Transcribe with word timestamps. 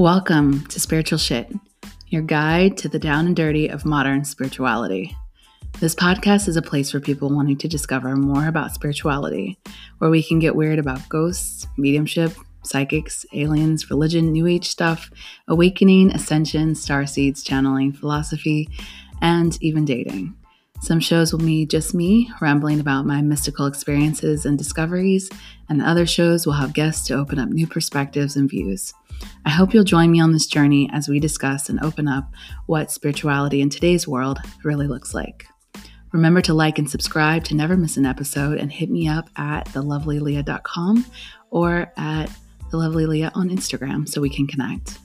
Welcome 0.00 0.64
to 0.68 0.80
Spiritual 0.80 1.18
Shit, 1.18 1.52
your 2.08 2.22
guide 2.22 2.78
to 2.78 2.88
the 2.88 2.98
down 2.98 3.26
and 3.26 3.36
dirty 3.36 3.68
of 3.68 3.84
modern 3.84 4.24
spirituality. 4.24 5.14
This 5.78 5.94
podcast 5.94 6.48
is 6.48 6.56
a 6.56 6.62
place 6.62 6.90
for 6.90 7.00
people 7.00 7.28
wanting 7.28 7.58
to 7.58 7.68
discover 7.68 8.16
more 8.16 8.48
about 8.48 8.72
spirituality, 8.72 9.58
where 9.98 10.08
we 10.08 10.22
can 10.22 10.38
get 10.38 10.56
weird 10.56 10.78
about 10.78 11.06
ghosts, 11.10 11.66
mediumship, 11.76 12.32
psychics, 12.62 13.26
aliens, 13.34 13.90
religion, 13.90 14.32
new 14.32 14.46
age 14.46 14.70
stuff, 14.70 15.10
awakening, 15.48 16.12
ascension, 16.12 16.74
star 16.74 17.04
seeds, 17.04 17.42
channeling, 17.42 17.92
philosophy, 17.92 18.70
and 19.20 19.58
even 19.60 19.84
dating. 19.84 20.34
Some 20.82 20.98
shows 21.00 21.32
will 21.32 21.40
be 21.40 21.66
just 21.66 21.94
me 21.94 22.32
rambling 22.40 22.80
about 22.80 23.04
my 23.04 23.20
mystical 23.20 23.66
experiences 23.66 24.46
and 24.46 24.56
discoveries, 24.56 25.30
and 25.68 25.82
other 25.82 26.06
shows 26.06 26.46
will 26.46 26.54
have 26.54 26.72
guests 26.72 27.06
to 27.08 27.14
open 27.14 27.38
up 27.38 27.50
new 27.50 27.66
perspectives 27.66 28.34
and 28.34 28.48
views. 28.48 28.94
I 29.44 29.50
hope 29.50 29.74
you'll 29.74 29.84
join 29.84 30.10
me 30.10 30.20
on 30.20 30.32
this 30.32 30.46
journey 30.46 30.88
as 30.92 31.06
we 31.06 31.20
discuss 31.20 31.68
and 31.68 31.78
open 31.80 32.08
up 32.08 32.32
what 32.66 32.90
spirituality 32.90 33.60
in 33.60 33.68
today's 33.68 34.08
world 34.08 34.38
really 34.64 34.86
looks 34.86 35.12
like. 35.12 35.46
Remember 36.12 36.40
to 36.42 36.54
like 36.54 36.78
and 36.78 36.90
subscribe 36.90 37.44
to 37.44 37.54
never 37.54 37.76
miss 37.76 37.96
an 37.96 38.06
episode 38.06 38.58
and 38.58 38.72
hit 38.72 38.90
me 38.90 39.06
up 39.06 39.28
at 39.36 39.66
thelovelyleah.com 39.66 41.04
or 41.50 41.92
at 41.96 42.30
thelovelyleah 42.72 43.30
on 43.34 43.50
Instagram 43.50 44.08
so 44.08 44.20
we 44.20 44.30
can 44.30 44.46
connect. 44.46 44.98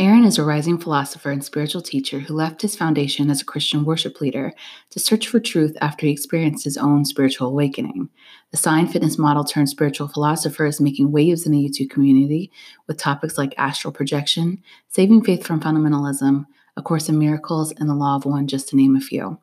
Aaron 0.00 0.22
is 0.22 0.38
a 0.38 0.44
rising 0.44 0.78
philosopher 0.78 1.32
and 1.32 1.44
spiritual 1.44 1.82
teacher 1.82 2.20
who 2.20 2.32
left 2.32 2.62
his 2.62 2.76
foundation 2.76 3.30
as 3.30 3.40
a 3.40 3.44
Christian 3.44 3.84
worship 3.84 4.20
leader 4.20 4.52
to 4.90 5.00
search 5.00 5.26
for 5.26 5.40
truth 5.40 5.76
after 5.80 6.06
he 6.06 6.12
experienced 6.12 6.62
his 6.62 6.76
own 6.76 7.04
spiritual 7.04 7.48
awakening. 7.48 8.08
The 8.52 8.58
Sign 8.58 8.86
Fitness 8.86 9.18
model 9.18 9.42
turned 9.42 9.68
spiritual 9.68 10.06
philosopher 10.06 10.66
is 10.66 10.80
making 10.80 11.10
waves 11.10 11.46
in 11.46 11.50
the 11.50 11.58
YouTube 11.58 11.90
community 11.90 12.52
with 12.86 12.96
topics 12.96 13.36
like 13.36 13.58
astral 13.58 13.92
projection, 13.92 14.62
saving 14.86 15.24
faith 15.24 15.44
from 15.44 15.58
fundamentalism, 15.60 16.46
A 16.76 16.82
Course 16.82 17.08
in 17.08 17.18
Miracles, 17.18 17.72
and 17.72 17.90
the 17.90 17.94
Law 17.94 18.14
of 18.14 18.24
One, 18.24 18.46
just 18.46 18.68
to 18.68 18.76
name 18.76 18.94
a 18.94 19.00
few. 19.00 19.40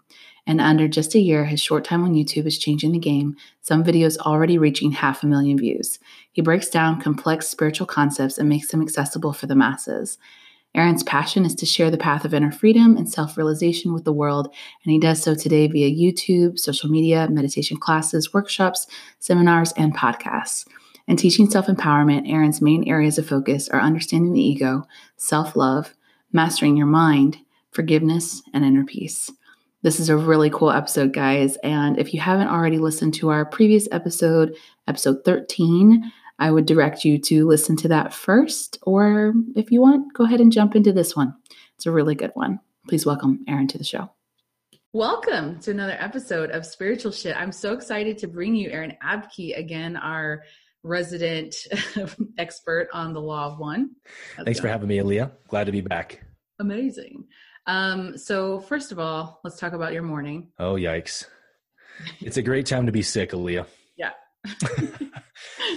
And 0.47 0.61
under 0.61 0.87
just 0.87 1.15
a 1.15 1.19
year, 1.19 1.43
his 1.43 1.59
short 1.59 1.83
time 1.83 2.05
on 2.05 2.13
YouTube 2.13 2.45
is 2.45 2.57
changing 2.57 2.93
the 2.93 2.99
game, 2.99 3.35
some 3.59 3.83
videos 3.83 4.17
already 4.19 4.57
reaching 4.57 4.91
half 4.91 5.21
a 5.21 5.25
million 5.25 5.57
views. 5.57 5.99
He 6.31 6.41
breaks 6.41 6.69
down 6.69 7.01
complex 7.01 7.47
spiritual 7.47 7.87
concepts 7.87 8.37
and 8.37 8.47
makes 8.47 8.69
them 8.69 8.81
accessible 8.81 9.33
for 9.33 9.47
the 9.47 9.55
masses. 9.55 10.17
Aaron's 10.75 11.03
passion 11.03 11.45
is 11.45 11.55
to 11.55 11.65
share 11.65 11.89
the 11.89 11.97
path 11.97 12.25
of 12.25 12.33
inner 12.33 12.51
freedom 12.51 12.97
and 12.97 13.09
self 13.09 13.37
realization 13.37 13.93
with 13.93 14.03
the 14.03 14.13
world, 14.13 14.53
and 14.83 14.91
he 14.91 14.99
does 14.99 15.23
so 15.23 15.33
today 15.33 15.67
via 15.67 15.89
YouTube, 15.89 16.59
social 16.59 16.89
media, 16.89 17.29
meditation 17.29 17.77
classes, 17.77 18.33
workshops, 18.33 18.85
seminars, 19.19 19.71
and 19.77 19.95
podcasts. 19.95 20.67
In 21.07 21.15
teaching 21.15 21.49
self 21.49 21.67
empowerment, 21.67 22.29
Aaron's 22.29 22.61
main 22.61 22.87
areas 22.89 23.17
of 23.17 23.25
focus 23.25 23.69
are 23.69 23.79
understanding 23.79 24.33
the 24.33 24.41
ego, 24.41 24.85
self 25.15 25.55
love, 25.55 25.93
mastering 26.33 26.75
your 26.75 26.87
mind, 26.87 27.37
forgiveness, 27.71 28.41
and 28.53 28.65
inner 28.65 28.83
peace. 28.83 29.31
This 29.81 29.99
is 29.99 30.09
a 30.09 30.17
really 30.17 30.49
cool 30.49 30.71
episode, 30.71 31.13
guys. 31.13 31.57
And 31.57 31.97
if 31.97 32.13
you 32.13 32.19
haven't 32.19 32.49
already 32.49 32.79
listened 32.79 33.13
to 33.15 33.29
our 33.29 33.45
previous 33.45 33.87
episode, 33.91 34.55
episode 34.87 35.23
13, 35.23 36.11
I 36.37 36.51
would 36.51 36.65
direct 36.65 37.05
you 37.05 37.17
to 37.19 37.47
listen 37.47 37.77
to 37.77 37.87
that 37.89 38.13
first, 38.13 38.77
or 38.81 39.33
if 39.55 39.71
you 39.71 39.81
want, 39.81 40.13
go 40.13 40.25
ahead 40.25 40.41
and 40.41 40.51
jump 40.51 40.75
into 40.75 40.91
this 40.91 41.15
one. 41.15 41.33
It's 41.75 41.85
a 41.85 41.91
really 41.91 42.15
good 42.15 42.31
one. 42.33 42.59
Please 42.89 43.05
welcome 43.05 43.45
Aaron 43.47 43.67
to 43.67 43.77
the 43.77 43.85
show. 43.85 44.09
Welcome 44.91 45.59
to 45.61 45.71
another 45.71 45.95
episode 45.97 46.51
of 46.51 46.65
Spiritual 46.65 47.13
Shit. 47.13 47.37
I'm 47.37 47.53
so 47.53 47.73
excited 47.73 48.17
to 48.19 48.27
bring 48.27 48.53
you 48.53 48.69
Aaron 48.69 48.97
Abke 49.01 49.57
again, 49.57 49.95
our 49.95 50.43
resident 50.83 51.55
expert 52.37 52.89
on 52.93 53.13
the 53.13 53.21
law 53.21 53.53
of 53.53 53.59
one. 53.59 53.91
How's 54.35 54.45
Thanks 54.45 54.59
for 54.59 54.67
having 54.67 54.89
me, 54.89 54.97
Aaliyah. 54.97 55.31
Glad 55.47 55.65
to 55.65 55.71
be 55.71 55.81
back. 55.81 56.21
Amazing. 56.59 57.27
Um, 57.65 58.17
so 58.17 58.59
first 58.59 58.91
of 58.91 58.99
all, 58.99 59.39
let's 59.45 59.57
talk 59.57 59.71
about 59.71 59.93
your 59.93 60.03
morning. 60.03 60.49
Oh 60.59 60.75
yikes! 60.75 61.25
It's 62.19 62.37
a 62.37 62.41
great 62.41 62.65
time 62.65 62.85
to 62.85 62.91
be 62.91 63.01
sick, 63.01 63.31
Aaliyah. 63.31 63.65
Yeah. 63.95 64.11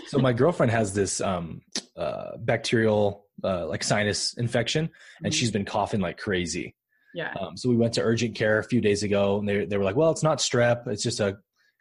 so 0.07 0.19
my 0.19 0.33
girlfriend 0.33 0.73
has 0.73 0.95
this 0.95 1.21
um, 1.21 1.63
uh, 1.97 2.37
bacterial 2.39 3.27
uh, 3.43 3.67
like 3.67 3.83
sinus 3.83 4.35
infection, 4.35 4.91
and 5.23 5.33
mm-hmm. 5.33 5.39
she's 5.39 5.51
been 5.51 5.65
coughing 5.65 6.01
like 6.01 6.19
crazy. 6.19 6.75
Yeah. 7.15 7.33
Um, 7.41 7.57
so 7.57 7.69
we 7.69 7.77
went 7.77 7.95
to 7.95 8.03
urgent 8.03 8.35
care 8.35 8.59
a 8.59 8.65
few 8.65 8.81
days 8.81 9.03
ago, 9.03 9.39
and 9.39 9.49
they 9.49 9.65
they 9.65 9.77
were 9.77 9.85
like, 9.85 9.97
"Well, 9.97 10.11
it's 10.11 10.23
not 10.23 10.39
strep; 10.39 10.87
it's 10.87 11.03
just 11.03 11.21
a 11.21 11.39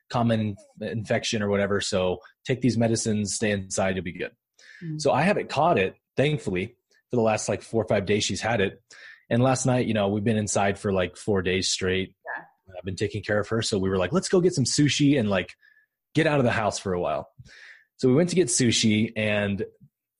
common 0.09 0.55
infection 0.81 1.43
or 1.43 1.49
whatever. 1.49 1.81
So 1.81 2.19
take 2.45 2.61
these 2.61 2.77
medicines, 2.77 3.35
stay 3.35 3.51
inside, 3.51 3.95
you'll 3.95 4.03
be 4.03 4.13
good." 4.13 4.31
Mm-hmm. 4.83 4.99
So 4.99 5.11
I 5.11 5.23
haven't 5.23 5.49
caught 5.49 5.77
it, 5.77 5.95
thankfully, 6.15 6.75
for 7.09 7.15
the 7.15 7.21
last 7.21 7.49
like 7.49 7.61
four 7.61 7.83
or 7.83 7.87
five 7.87 8.05
days 8.05 8.23
she's 8.23 8.41
had 8.41 8.61
it. 8.61 8.81
And 9.29 9.43
last 9.43 9.65
night, 9.65 9.87
you 9.87 9.93
know, 9.93 10.07
we've 10.07 10.23
been 10.23 10.37
inside 10.37 10.79
for 10.79 10.93
like 10.93 11.17
four 11.17 11.41
days 11.41 11.67
straight. 11.67 12.13
Yeah. 12.25 12.43
I've 12.77 12.85
been 12.85 12.95
taking 12.95 13.23
care 13.23 13.39
of 13.39 13.47
her, 13.49 13.61
so 13.61 13.77
we 13.77 13.89
were 13.89 13.97
like, 13.97 14.13
"Let's 14.13 14.29
go 14.29 14.41
get 14.41 14.53
some 14.53 14.65
sushi 14.65 15.19
and 15.19 15.29
like 15.29 15.53
get 16.13 16.27
out 16.27 16.39
of 16.39 16.45
the 16.45 16.51
house 16.51 16.79
for 16.79 16.93
a 16.93 16.99
while." 16.99 17.29
So 17.97 18.07
we 18.07 18.15
went 18.15 18.29
to 18.29 18.35
get 18.35 18.47
sushi 18.47 19.11
and 19.15 19.65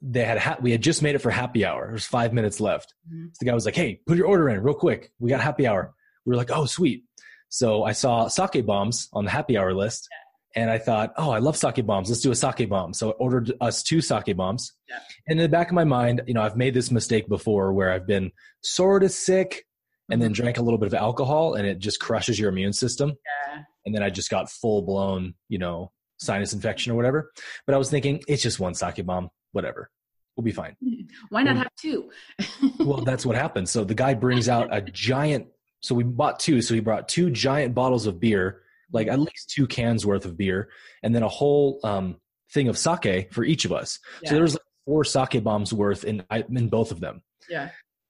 they 0.01 0.23
had 0.23 0.37
ha- 0.37 0.57
we 0.61 0.71
had 0.71 0.81
just 0.81 1.01
made 1.01 1.15
it 1.15 1.19
for 1.19 1.31
happy 1.31 1.65
hour. 1.65 1.85
There 1.85 1.93
was 1.93 2.05
five 2.05 2.33
minutes 2.33 2.59
left. 2.59 2.93
Mm-hmm. 3.11 3.27
So 3.27 3.37
the 3.39 3.45
guy 3.45 3.53
was 3.53 3.65
like, 3.65 3.75
"Hey, 3.75 4.01
put 4.05 4.17
your 4.17 4.27
order 4.27 4.49
in 4.49 4.61
real 4.61 4.75
quick. 4.75 5.11
We 5.19 5.29
got 5.29 5.41
happy 5.41 5.67
hour." 5.67 5.93
We 6.25 6.31
were 6.31 6.37
like, 6.37 6.51
"Oh, 6.51 6.65
sweet." 6.65 7.03
So 7.49 7.83
I 7.83 7.93
saw 7.93 8.27
sake 8.27 8.65
bombs 8.65 9.09
on 9.13 9.25
the 9.25 9.31
happy 9.31 9.57
hour 9.57 9.73
list, 9.73 10.07
and 10.55 10.69
I 10.69 10.77
thought, 10.77 11.13
"Oh, 11.17 11.31
I 11.31 11.39
love 11.39 11.57
sake 11.57 11.85
bombs. 11.85 12.09
Let's 12.09 12.21
do 12.21 12.31
a 12.31 12.35
sake 12.35 12.69
bomb." 12.69 12.93
So 12.93 13.09
I 13.09 13.13
ordered 13.13 13.53
us 13.59 13.81
two 13.81 14.01
sake 14.01 14.35
bombs. 14.35 14.73
Yeah. 14.87 14.99
And 15.27 15.39
in 15.39 15.43
the 15.43 15.49
back 15.49 15.69
of 15.69 15.73
my 15.73 15.83
mind, 15.83 16.21
you 16.27 16.33
know, 16.33 16.41
I've 16.41 16.57
made 16.57 16.73
this 16.73 16.91
mistake 16.91 17.27
before 17.27 17.73
where 17.73 17.91
I've 17.91 18.07
been 18.07 18.31
sort 18.61 19.03
of 19.03 19.11
sick 19.11 19.65
and 20.09 20.21
then 20.21 20.31
mm-hmm. 20.31 20.43
drank 20.43 20.57
a 20.57 20.61
little 20.61 20.77
bit 20.77 20.87
of 20.87 20.93
alcohol, 20.93 21.55
and 21.55 21.65
it 21.65 21.79
just 21.79 21.99
crushes 21.99 22.39
your 22.39 22.49
immune 22.49 22.73
system. 22.73 23.09
Yeah. 23.09 23.63
And 23.85 23.95
then 23.95 24.03
I 24.03 24.09
just 24.09 24.29
got 24.29 24.49
full 24.49 24.83
blown, 24.83 25.33
you 25.49 25.57
know, 25.57 25.91
sinus 26.17 26.53
infection 26.53 26.91
or 26.91 26.95
whatever. 26.95 27.31
But 27.65 27.75
I 27.75 27.77
was 27.77 27.89
thinking, 27.89 28.23
it's 28.27 28.43
just 28.43 28.59
one 28.59 28.73
sake 28.73 29.05
bomb, 29.05 29.29
whatever. 29.51 29.89
We'll 30.35 30.43
be 30.43 30.51
fine. 30.51 30.75
Why 31.29 31.43
not 31.43 31.57
have 31.57 31.69
two? 31.79 32.11
well, 32.79 33.01
that's 33.01 33.25
what 33.25 33.35
happened. 33.35 33.69
So 33.69 33.83
the 33.83 33.95
guy 33.95 34.13
brings 34.13 34.49
out 34.49 34.69
a 34.71 34.81
giant. 34.81 35.47
So 35.81 35.95
we 35.95 36.03
bought 36.03 36.39
two. 36.39 36.61
So 36.61 36.73
he 36.73 36.79
brought 36.79 37.07
two 37.07 37.29
giant 37.29 37.73
bottles 37.73 38.05
of 38.05 38.19
beer, 38.19 38.61
like 38.91 39.07
at 39.07 39.19
least 39.19 39.49
two 39.49 39.67
cans 39.67 40.05
worth 40.05 40.25
of 40.25 40.37
beer, 40.37 40.69
and 41.03 41.13
then 41.13 41.23
a 41.23 41.27
whole 41.27 41.79
um, 41.83 42.17
thing 42.51 42.67
of 42.67 42.77
sake 42.77 43.33
for 43.33 43.43
each 43.43 43.65
of 43.65 43.71
us. 43.71 43.99
Yeah. 44.21 44.29
So 44.29 44.35
there 44.35 44.43
was 44.43 44.53
like 44.53 44.61
four 44.85 45.03
sake 45.03 45.43
bombs 45.43 45.73
worth 45.73 46.03
in 46.03 46.23
in 46.31 46.69
both 46.69 46.91
of 46.91 46.99
them. 46.99 47.21
Yeah. 47.49 47.69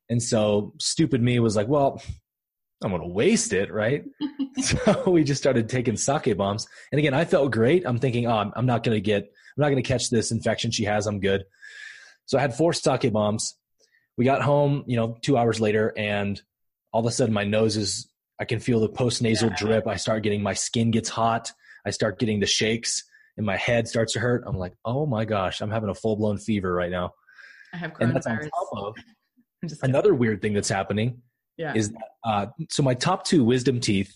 And 0.09 0.23
so 0.23 0.73
stupid 0.79 1.22
me 1.22 1.40
was 1.40 1.56
like, 1.56 1.67
well, 1.67 2.01
I'm 2.84 2.92
going 2.92 3.02
to 3.02 3.08
waste 3.08 3.54
it, 3.54 3.72
right? 3.72 4.04
so 4.62 5.04
we 5.10 5.24
just 5.24 5.42
started 5.42 5.70
taking 5.70 5.98
sake 5.98 6.36
bombs. 6.38 6.68
And 6.92 7.00
again, 7.00 7.14
I 7.14 7.26
felt 7.26 7.52
great. 7.52 7.84
I'm 7.86 8.00
thinking, 8.00 8.28
oh, 8.28 8.52
I'm, 8.56 8.66
not 8.66 8.84
going 8.84 8.96
to 8.96 9.02
get, 9.02 9.24
I'm 9.24 9.62
not 9.62 9.70
going 9.70 9.82
to 9.82 9.88
catch 9.88 10.10
this 10.10 10.32
infection 10.32 10.72
she 10.72 10.84
has. 10.86 11.08
I'm 11.08 11.20
good. 11.20 11.44
So 12.26 12.38
I 12.38 12.42
had 12.42 12.54
four 12.54 12.74
sake 12.74 13.12
bombs. 13.12 13.56
We 14.18 14.26
got 14.26 14.42
home, 14.42 14.84
you 14.88 14.96
know, 14.96 15.18
two 15.22 15.38
hours 15.38 15.60
later, 15.60 15.94
and 15.96 16.42
all 16.92 17.02
of 17.02 17.06
a 17.06 17.12
sudden 17.12 17.34
my 17.34 17.44
nose 17.44 17.78
is, 17.78 18.10
I 18.40 18.46
can 18.46 18.60
feel 18.60 18.80
the 18.80 18.90
post 18.90 19.22
nasal 19.22 19.50
yeah. 19.50 19.56
drip. 19.58 19.88
I 19.88 19.96
start 19.96 20.24
getting, 20.24 20.44
my 20.44 20.54
skin 20.54 20.92
gets 20.92 21.09
hot. 21.09 21.52
I 21.86 21.90
start 21.90 22.20
getting 22.20 22.40
the 22.40 22.46
shakes 22.46 23.04
and 23.38 23.46
my 23.46 23.58
head 23.58 23.88
starts 23.88 24.14
to 24.14 24.20
hurt. 24.20 24.44
I'm 24.46 24.58
like, 24.58 24.74
oh 24.86 25.06
my 25.06 25.26
gosh, 25.26 25.62
I'm 25.62 25.72
having 25.72 25.90
a 25.90 25.96
full 25.96 26.16
blown 26.16 26.38
fever 26.38 26.72
right 26.72 26.92
now. 26.92 27.14
I 27.74 27.78
have 27.78 27.94
coronavirus. 27.94 28.02
And 28.02 28.16
that's 28.16 28.28
on 28.28 28.40
top 28.40 28.70
of 28.74 28.96
another 29.84 30.14
weird 30.14 30.42
thing 30.42 30.54
that's 30.54 30.70
happening 30.70 31.22
yeah. 31.57 31.73
is 31.73 31.91
that, 31.91 32.09
uh, 32.23 32.45
so 32.70 32.84
my 32.84 32.93
top 32.93 33.26
two 33.26 33.43
wisdom 33.43 33.79
teeth 33.79 34.14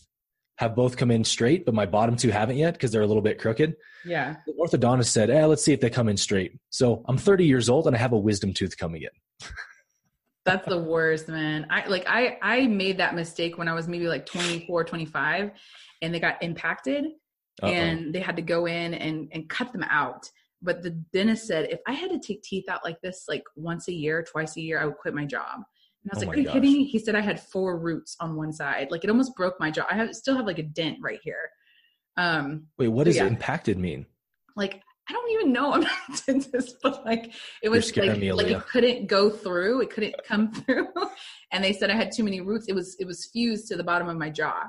have 0.58 0.76
both 0.76 0.96
come 0.96 1.10
in 1.10 1.24
straight, 1.24 1.66
but 1.66 1.74
my 1.74 1.86
bottom 1.86 2.16
two 2.16 2.30
haven't 2.30 2.58
yet 2.58 2.74
because 2.74 2.92
they're 2.92 3.02
a 3.02 3.08
little 3.08 3.24
bit 3.24 3.40
crooked. 3.40 3.76
Yeah. 4.06 4.36
The 4.46 4.54
orthodontist 4.54 5.08
said, 5.08 5.30
eh, 5.30 5.46
let's 5.46 5.64
see 5.64 5.74
if 5.74 5.82
they 5.82 5.90
come 5.90 6.08
in 6.08 6.18
straight. 6.18 6.60
So 6.70 7.04
I'm 7.08 7.18
30 7.18 7.46
years 7.46 7.70
old 7.70 7.88
and 7.88 7.96
I 7.96 8.00
have 8.00 8.14
a 8.14 8.18
wisdom 8.18 8.54
tooth 8.54 8.78
coming 8.78 9.02
in. 9.02 9.48
That's 10.46 10.68
the 10.68 10.80
worst, 10.80 11.28
man. 11.28 11.68
I 11.70 11.88
like 11.88 12.06
I 12.08 12.38
I 12.42 12.68
made 12.68 12.98
that 12.98 13.14
mistake 13.14 13.60
when 13.60 13.68
I 13.68 13.74
was 13.74 13.88
maybe 13.88 14.08
like 14.08 14.26
24, 14.26 14.84
25 14.86 15.52
and 16.02 16.14
they 16.14 16.20
got 16.20 16.42
impacted 16.42 17.06
Uh-oh. 17.62 17.68
and 17.68 18.14
they 18.14 18.22
had 18.22 18.36
to 18.38 18.42
go 18.42 18.66
in 18.66 18.96
and 18.96 19.30
and 19.32 19.48
cut 19.48 19.72
them 19.72 19.84
out. 19.84 20.28
But 20.64 20.82
the 20.82 20.92
dentist 21.14 21.46
said 21.46 21.70
if 21.70 21.80
I 21.88 21.94
had 21.94 22.10
to 22.10 22.20
take 22.20 22.42
teeth 22.42 22.70
out 22.70 22.84
like 22.84 23.00
this 23.02 23.26
like 23.28 23.44
once 23.56 23.88
a 23.88 23.94
year, 23.94 24.24
twice 24.24 24.58
a 24.58 24.62
year, 24.62 24.80
I 24.80 24.86
would 24.86 24.98
quit 24.98 25.14
my 25.14 25.26
job. 25.26 25.62
And 26.04 26.12
I 26.12 26.16
was 26.16 26.24
oh 26.24 26.28
like, 26.28 26.36
"Are 26.36 26.40
you 26.40 26.46
gosh. 26.46 26.54
kidding 26.54 26.74
me?" 26.74 26.86
He 26.86 27.00
said 27.00 27.16
I 27.16 27.22
had 27.22 27.40
four 27.40 27.78
roots 27.78 28.16
on 28.20 28.36
one 28.36 28.52
side. 28.52 28.90
Like 28.90 29.04
it 29.04 29.10
almost 29.10 29.36
broke 29.36 29.60
my 29.60 29.70
jaw. 29.70 29.86
I 29.90 29.96
have 29.96 30.16
still 30.16 30.36
have 30.36 30.46
like 30.46 30.60
a 30.60 30.64
dent 30.64 30.98
right 31.02 31.20
here. 31.24 31.50
Um, 32.18 32.68
Wait, 32.78 32.88
what 32.88 33.06
does 33.06 33.18
yeah. 33.18 33.28
impacted 33.28 33.78
mean? 33.78 34.06
Like 34.56 34.82
I 35.10 35.14
don't 35.14 35.32
even 35.32 35.54
know. 35.54 35.74
I'm 35.74 35.82
not 35.82 35.92
dentist, 36.26 36.78
but 36.82 37.06
like 37.06 37.34
it 37.62 37.70
was 37.70 37.96
like, 37.96 38.18
me, 38.18 38.32
like 38.32 38.48
it 38.48 38.66
couldn't 38.68 39.08
go 39.08 39.30
through. 39.30 39.82
It 39.82 39.90
couldn't 39.90 40.16
come 40.26 40.52
through. 40.66 40.88
and 41.52 41.64
they 41.64 41.74
said 41.74 41.90
I 41.90 41.96
had 41.96 42.12
too 42.12 42.24
many 42.24 42.42
roots. 42.42 42.68
It 42.68 42.74
was 42.74 42.96
it 43.00 43.06
was 43.06 43.30
fused 43.32 43.68
to 43.68 43.78
the 43.78 43.84
bottom 43.84 44.10
of 44.10 44.18
my 44.18 44.30
jaw. 44.30 44.64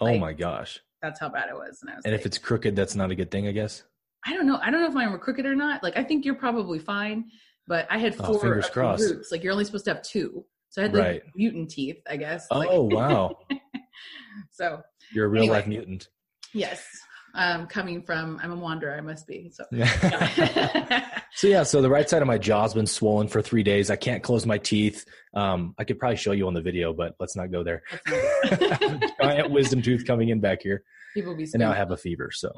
Oh 0.00 0.06
like, 0.06 0.20
my 0.20 0.32
gosh. 0.32 0.80
That's 1.02 1.18
how 1.18 1.28
bad 1.28 1.48
it 1.48 1.54
was. 1.54 1.80
And, 1.82 1.96
was 1.96 2.04
and 2.04 2.12
like, 2.12 2.20
if 2.20 2.26
it's 2.26 2.38
crooked, 2.38 2.76
that's 2.76 2.94
not 2.94 3.10
a 3.10 3.14
good 3.14 3.30
thing, 3.30 3.48
I 3.48 3.52
guess. 3.52 3.82
I 4.24 4.34
don't 4.34 4.46
know. 4.46 4.58
I 4.62 4.70
don't 4.70 4.80
know 4.80 4.86
if 4.86 4.94
mine 4.94 5.10
were 5.10 5.18
crooked 5.18 5.44
or 5.44 5.54
not. 5.54 5.82
Like 5.82 5.96
I 5.96 6.04
think 6.04 6.24
you're 6.24 6.36
probably 6.36 6.78
fine, 6.78 7.24
but 7.66 7.86
I 7.90 7.98
had 7.98 8.14
oh, 8.20 8.38
four 8.38 8.46
oh, 8.46 9.00
roots. 9.00 9.32
Like 9.32 9.42
you're 9.42 9.52
only 9.52 9.64
supposed 9.64 9.84
to 9.86 9.94
have 9.94 10.02
two. 10.02 10.44
So 10.72 10.80
I 10.80 10.86
had 10.86 10.94
like 10.94 11.04
right. 11.04 11.22
mutant 11.36 11.70
teeth, 11.70 11.98
I 12.08 12.16
guess. 12.16 12.46
Oh 12.50 12.58
like, 12.58 12.70
wow. 12.70 13.38
so 14.50 14.80
you're 15.12 15.26
a 15.26 15.28
real 15.28 15.42
anyway, 15.42 15.56
life 15.56 15.66
mutant. 15.66 16.08
Yes. 16.54 16.82
Um, 17.34 17.66
coming 17.66 18.02
from 18.02 18.40
I'm 18.42 18.52
a 18.52 18.56
wanderer, 18.56 18.96
I 18.96 19.02
must 19.02 19.26
be. 19.26 19.50
So 19.52 19.64
yeah. 19.70 21.10
so 21.34 21.46
yeah, 21.46 21.62
so 21.64 21.82
the 21.82 21.90
right 21.90 22.08
side 22.08 22.22
of 22.22 22.26
my 22.26 22.38
jaw's 22.38 22.72
been 22.72 22.86
swollen 22.86 23.28
for 23.28 23.42
three 23.42 23.62
days. 23.62 23.90
I 23.90 23.96
can't 23.96 24.22
close 24.22 24.46
my 24.46 24.56
teeth. 24.56 25.04
Um, 25.34 25.74
I 25.78 25.84
could 25.84 25.98
probably 25.98 26.16
show 26.16 26.32
you 26.32 26.46
on 26.46 26.54
the 26.54 26.62
video, 26.62 26.94
but 26.94 27.16
let's 27.20 27.36
not 27.36 27.52
go 27.52 27.62
there. 27.62 27.82
Giant 29.20 29.50
wisdom 29.50 29.82
tooth 29.82 30.06
coming 30.06 30.30
in 30.30 30.40
back 30.40 30.62
here. 30.62 30.84
People 31.12 31.36
be 31.36 31.44
and 31.52 31.60
now 31.60 31.72
I 31.72 31.76
have 31.76 31.90
a 31.90 31.98
fever, 31.98 32.30
so 32.32 32.50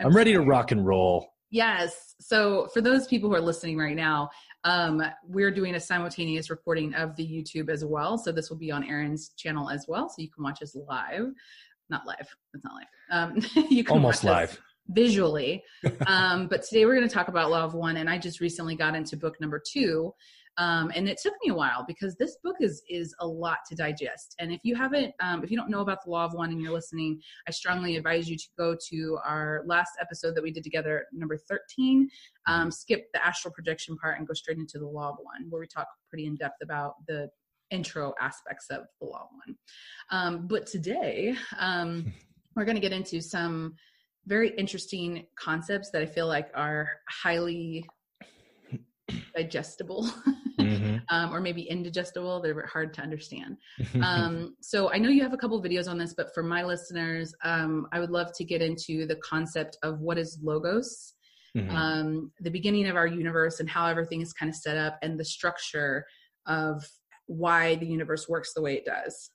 I'm 0.00 0.16
ready 0.16 0.32
to 0.32 0.40
rock 0.40 0.72
and 0.72 0.84
roll. 0.84 1.32
Yes. 1.52 2.16
So 2.18 2.68
for 2.74 2.80
those 2.80 3.06
people 3.06 3.28
who 3.28 3.36
are 3.36 3.40
listening 3.40 3.78
right 3.78 3.94
now, 3.94 4.30
um, 4.64 5.02
we're 5.26 5.50
doing 5.50 5.74
a 5.74 5.80
simultaneous 5.80 6.50
recording 6.50 6.94
of 6.94 7.16
the 7.16 7.26
YouTube 7.26 7.68
as 7.68 7.84
well. 7.84 8.18
So 8.18 8.32
this 8.32 8.50
will 8.50 8.58
be 8.58 8.70
on 8.70 8.84
Aaron's 8.84 9.30
channel 9.36 9.70
as 9.70 9.86
well. 9.88 10.08
So 10.08 10.22
you 10.22 10.30
can 10.30 10.44
watch 10.44 10.62
us 10.62 10.76
live. 10.76 11.32
Not 11.90 12.06
live. 12.06 12.28
It's 12.54 12.64
not 12.64 12.74
live. 12.74 12.86
Um, 13.10 13.66
you 13.70 13.84
can 13.84 13.94
almost 13.94 14.24
live 14.24 14.60
visually. 14.88 15.62
um, 16.06 16.48
but 16.48 16.62
today 16.62 16.86
we're 16.86 16.96
going 16.96 17.08
to 17.08 17.14
talk 17.14 17.28
about 17.28 17.50
Law 17.50 17.64
of 17.64 17.74
One, 17.74 17.96
and 17.96 18.08
I 18.08 18.18
just 18.18 18.40
recently 18.40 18.76
got 18.76 18.94
into 18.94 19.16
book 19.16 19.40
number 19.40 19.60
two, 19.64 20.14
um, 20.58 20.92
and 20.94 21.08
it 21.08 21.18
took 21.22 21.32
me 21.42 21.50
a 21.50 21.54
while 21.54 21.84
because 21.86 22.16
this 22.16 22.36
book 22.42 22.56
is 22.60 22.82
is 22.88 23.14
a 23.20 23.26
lot 23.26 23.58
to 23.68 23.74
digest. 23.74 24.34
And 24.38 24.52
if 24.52 24.60
you 24.64 24.74
haven't, 24.74 25.14
um, 25.20 25.42
if 25.42 25.50
you 25.50 25.56
don't 25.56 25.70
know 25.70 25.80
about 25.80 26.04
the 26.04 26.10
Law 26.10 26.24
of 26.24 26.34
One 26.34 26.50
and 26.50 26.60
you're 26.60 26.72
listening, 26.72 27.20
I 27.48 27.50
strongly 27.52 27.96
advise 27.96 28.28
you 28.28 28.36
to 28.36 28.48
go 28.58 28.76
to 28.90 29.18
our 29.24 29.62
last 29.66 29.92
episode 30.00 30.34
that 30.34 30.42
we 30.42 30.50
did 30.50 30.64
together, 30.64 31.06
number 31.12 31.36
thirteen. 31.36 32.08
Um, 32.46 32.70
skip 32.70 33.06
the 33.14 33.24
astral 33.24 33.54
projection 33.54 33.96
part 33.96 34.18
and 34.18 34.26
go 34.26 34.34
straight 34.34 34.58
into 34.58 34.78
the 34.78 34.86
Law 34.86 35.10
of 35.10 35.16
One, 35.22 35.48
where 35.48 35.60
we 35.60 35.66
talk 35.66 35.86
pretty 36.08 36.26
in 36.26 36.36
depth 36.36 36.58
about 36.62 36.94
the 37.06 37.28
intro 37.70 38.12
aspects 38.20 38.66
of 38.70 38.82
the 39.00 39.06
Law 39.06 39.22
of 39.22 39.28
One. 39.46 39.56
Um, 40.10 40.46
but 40.46 40.66
today, 40.66 41.34
um, 41.58 42.12
we're 42.56 42.66
going 42.66 42.76
to 42.76 42.82
get 42.82 42.92
into 42.92 43.22
some 43.22 43.74
very 44.26 44.50
interesting 44.50 45.26
concepts 45.36 45.90
that 45.90 46.02
I 46.02 46.06
feel 46.06 46.28
like 46.28 46.50
are 46.54 46.88
highly 47.08 47.88
digestible 49.34 50.10
mm-hmm. 50.58 50.96
um, 51.08 51.32
or 51.32 51.40
maybe 51.40 51.62
indigestible. 51.62 52.40
They're 52.40 52.66
hard 52.66 52.94
to 52.94 53.02
understand. 53.02 53.56
Um, 54.02 54.56
so 54.60 54.92
I 54.92 54.98
know 54.98 55.10
you 55.10 55.22
have 55.22 55.32
a 55.32 55.36
couple 55.36 55.62
videos 55.62 55.88
on 55.88 55.96
this, 55.96 56.14
but 56.14 56.34
for 56.34 56.42
my 56.42 56.64
listeners, 56.64 57.34
um, 57.44 57.86
I 57.92 58.00
would 58.00 58.10
love 58.10 58.32
to 58.34 58.44
get 58.44 58.60
into 58.60 59.06
the 59.06 59.16
concept 59.16 59.76
of 59.82 60.00
what 60.00 60.18
is 60.18 60.38
logos, 60.42 61.14
mm-hmm. 61.56 61.74
Um, 61.74 62.32
the 62.40 62.50
beginning 62.50 62.88
of 62.88 62.96
our 62.96 63.06
universe 63.06 63.60
and 63.60 63.68
how 63.68 63.86
everything 63.86 64.20
is 64.20 64.32
kind 64.32 64.50
of 64.50 64.56
set 64.56 64.76
up 64.76 64.98
and 65.02 65.18
the 65.18 65.24
structure 65.24 66.04
of 66.46 66.84
why 67.26 67.76
the 67.76 67.86
universe 67.86 68.28
works 68.28 68.54
the 68.54 68.62
way 68.62 68.74
it 68.74 68.84
does. 68.84 69.30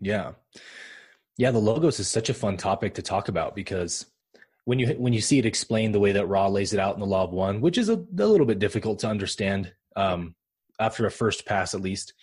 Yeah. 0.00 0.32
Yeah, 1.36 1.50
the 1.50 1.58
logos 1.58 2.00
is 2.00 2.08
such 2.08 2.30
a 2.30 2.34
fun 2.34 2.56
topic 2.56 2.94
to 2.94 3.02
talk 3.02 3.28
about 3.28 3.54
because 3.54 4.06
when 4.70 4.78
you 4.78 4.86
when 4.98 5.12
you 5.12 5.20
see 5.20 5.40
it 5.40 5.46
explained 5.46 5.92
the 5.92 5.98
way 5.98 6.12
that 6.12 6.28
Ra 6.28 6.46
lays 6.46 6.72
it 6.72 6.78
out 6.78 6.94
in 6.94 7.00
the 7.00 7.06
Law 7.06 7.24
of 7.24 7.32
One, 7.32 7.60
which 7.60 7.76
is 7.76 7.88
a, 7.88 7.94
a 7.94 8.24
little 8.24 8.46
bit 8.46 8.60
difficult 8.60 9.00
to 9.00 9.08
understand 9.08 9.72
um, 9.96 10.36
after 10.78 11.06
a 11.06 11.10
first 11.10 11.44
pass 11.44 11.74
at 11.74 11.80
least, 11.80 12.14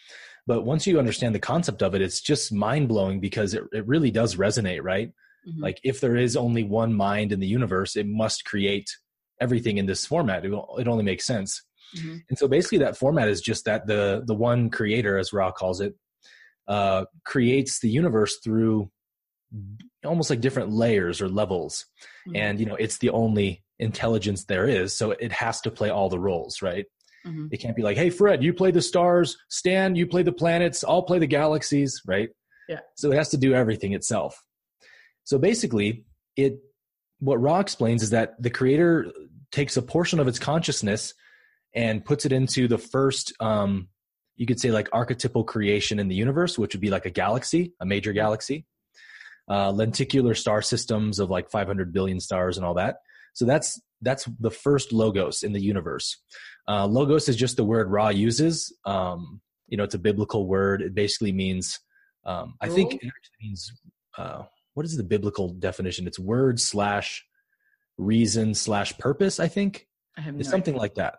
but 0.46 0.62
once 0.62 0.88
you 0.88 0.98
understand 0.98 1.36
the 1.36 1.40
concept 1.40 1.84
of 1.84 1.94
it, 1.94 2.02
it's 2.02 2.22
just 2.22 2.54
mind 2.54 2.88
blowing 2.88 3.20
because 3.20 3.54
it 3.54 3.64
it 3.74 3.86
really 3.86 4.12
does 4.12 4.36
resonate, 4.36 4.82
right? 4.82 5.10
Mm-hmm. 5.46 5.62
Like 5.62 5.82
if 5.84 6.00
there 6.00 6.16
is 6.16 6.38
only 6.38 6.64
one 6.64 6.94
mind 6.94 7.34
in 7.34 7.42
the 7.42 7.48
universe, 7.48 7.98
it 7.98 8.08
must 8.08 8.46
create 8.46 8.96
everything 9.42 9.78
in 9.78 9.86
this 9.86 10.06
format. 10.06 10.46
It, 10.46 10.54
it 10.78 10.88
only 10.88 11.04
makes 11.04 11.26
sense. 11.26 11.62
Mm-hmm. 11.98 12.18
And 12.30 12.38
so 12.40 12.48
basically, 12.48 12.78
that 12.78 12.96
format 12.96 13.28
is 13.28 13.42
just 13.42 13.66
that 13.66 13.88
the 13.88 14.24
the 14.26 14.34
one 14.34 14.70
creator, 14.70 15.18
as 15.18 15.34
Ra 15.34 15.52
calls 15.52 15.82
it, 15.82 15.96
uh, 16.70 17.04
creates 17.26 17.82
the 17.82 17.90
universe 17.90 18.38
through 18.42 18.90
almost 20.06 20.30
like 20.30 20.42
different 20.42 20.72
layers 20.72 21.22
or 21.22 21.30
levels 21.30 21.86
mm-hmm. 22.28 22.36
and 22.36 22.60
you 22.60 22.66
know 22.66 22.76
it's 22.76 22.98
the 22.98 23.10
only 23.10 23.64
intelligence 23.80 24.46
there 24.46 24.68
is 24.68 24.96
so 24.96 25.12
it 25.12 25.32
has 25.32 25.62
to 25.62 25.72
play 25.72 25.90
all 25.90 26.10
the 26.10 26.20
roles 26.20 26.62
right 26.62 26.86
mm-hmm. 27.26 27.48
it 27.52 27.58
can't 27.58 27.76
be 27.76 27.82
like 27.82 27.98
hey 27.98 28.10
fred 28.10 28.44
you 28.44 28.54
play 28.54 28.72
the 28.72 28.82
stars 28.82 29.38
stan 29.50 29.96
you 29.96 30.06
play 30.06 30.24
the 30.24 30.32
planets 30.32 30.84
i'll 30.84 31.04
play 31.04 31.20
the 31.20 31.28
galaxies 31.28 32.02
right 32.06 32.30
yeah 32.68 32.80
so 32.96 33.12
it 33.12 33.16
has 33.16 33.30
to 33.30 33.38
do 33.38 33.54
everything 33.54 33.94
itself 33.94 34.44
so 35.24 35.38
basically 35.38 36.06
it 36.36 36.58
what 37.20 37.42
ra 37.42 37.60
explains 37.60 38.04
is 38.04 38.10
that 38.10 38.42
the 38.42 38.50
creator 38.50 39.12
takes 39.52 39.78
a 39.78 39.82
portion 39.82 40.20
of 40.20 40.28
its 40.28 40.40
consciousness 40.40 41.14
and 41.74 42.04
puts 42.04 42.26
it 42.26 42.32
into 42.32 42.68
the 42.68 42.78
first 42.78 43.34
um 43.40 43.88
you 44.36 44.46
could 44.46 44.60
say 44.60 44.72
like 44.72 44.90
archetypal 44.92 45.44
creation 45.44 46.00
in 46.00 46.08
the 46.08 46.16
universe 46.16 46.58
which 46.58 46.74
would 46.74 46.82
be 46.82 46.90
like 46.90 47.06
a 47.06 47.12
galaxy 47.12 47.74
a 47.80 47.86
major 47.86 48.12
mm-hmm. 48.12 48.20
galaxy 48.20 48.66
uh, 49.50 49.72
lenticular 49.72 50.34
star 50.34 50.62
systems 50.62 51.20
of 51.20 51.30
like 51.30 51.50
500 51.50 51.94
billion 51.94 52.20
stars 52.20 52.58
and 52.58 52.66
all 52.66 52.74
that. 52.76 52.98
So 53.34 53.46
that's 53.46 53.80
that's 54.02 54.26
the 54.40 54.52
first 54.52 54.92
logos 54.92 55.44
in 55.44 55.54
the 55.54 55.62
universe. 55.62 56.18
Uh, 56.68 56.86
logos 56.86 57.30
is 57.30 57.36
just 57.36 57.58
the 57.58 57.64
word 57.64 57.90
Ra 57.90 58.10
uses. 58.10 58.76
Um, 58.86 59.42
you 59.68 59.78
know, 59.78 59.84
it's 59.84 59.96
a 59.96 60.00
biblical 60.00 60.48
word. 60.48 60.82
It 60.82 60.94
basically 60.94 61.32
means, 61.32 61.80
um, 62.26 62.56
I 62.62 62.70
think 62.70 62.94
it 62.94 62.98
actually 62.98 63.36
means, 63.42 63.72
uh, 64.18 64.44
what 64.74 64.86
is 64.86 64.98
the 64.98 65.04
biblical 65.04 65.50
definition? 65.50 66.08
It's 66.08 66.20
word 66.20 66.60
slash 66.60 67.26
reason 67.98 68.54
slash 68.54 68.98
purpose. 68.98 69.40
I 69.40 69.48
think 69.48 69.88
I 70.18 70.22
have 70.22 70.36
no 70.36 70.42
it's 70.42 70.50
something 70.50 70.76
idea. 70.76 70.82
like 70.82 70.96
that. 70.96 71.16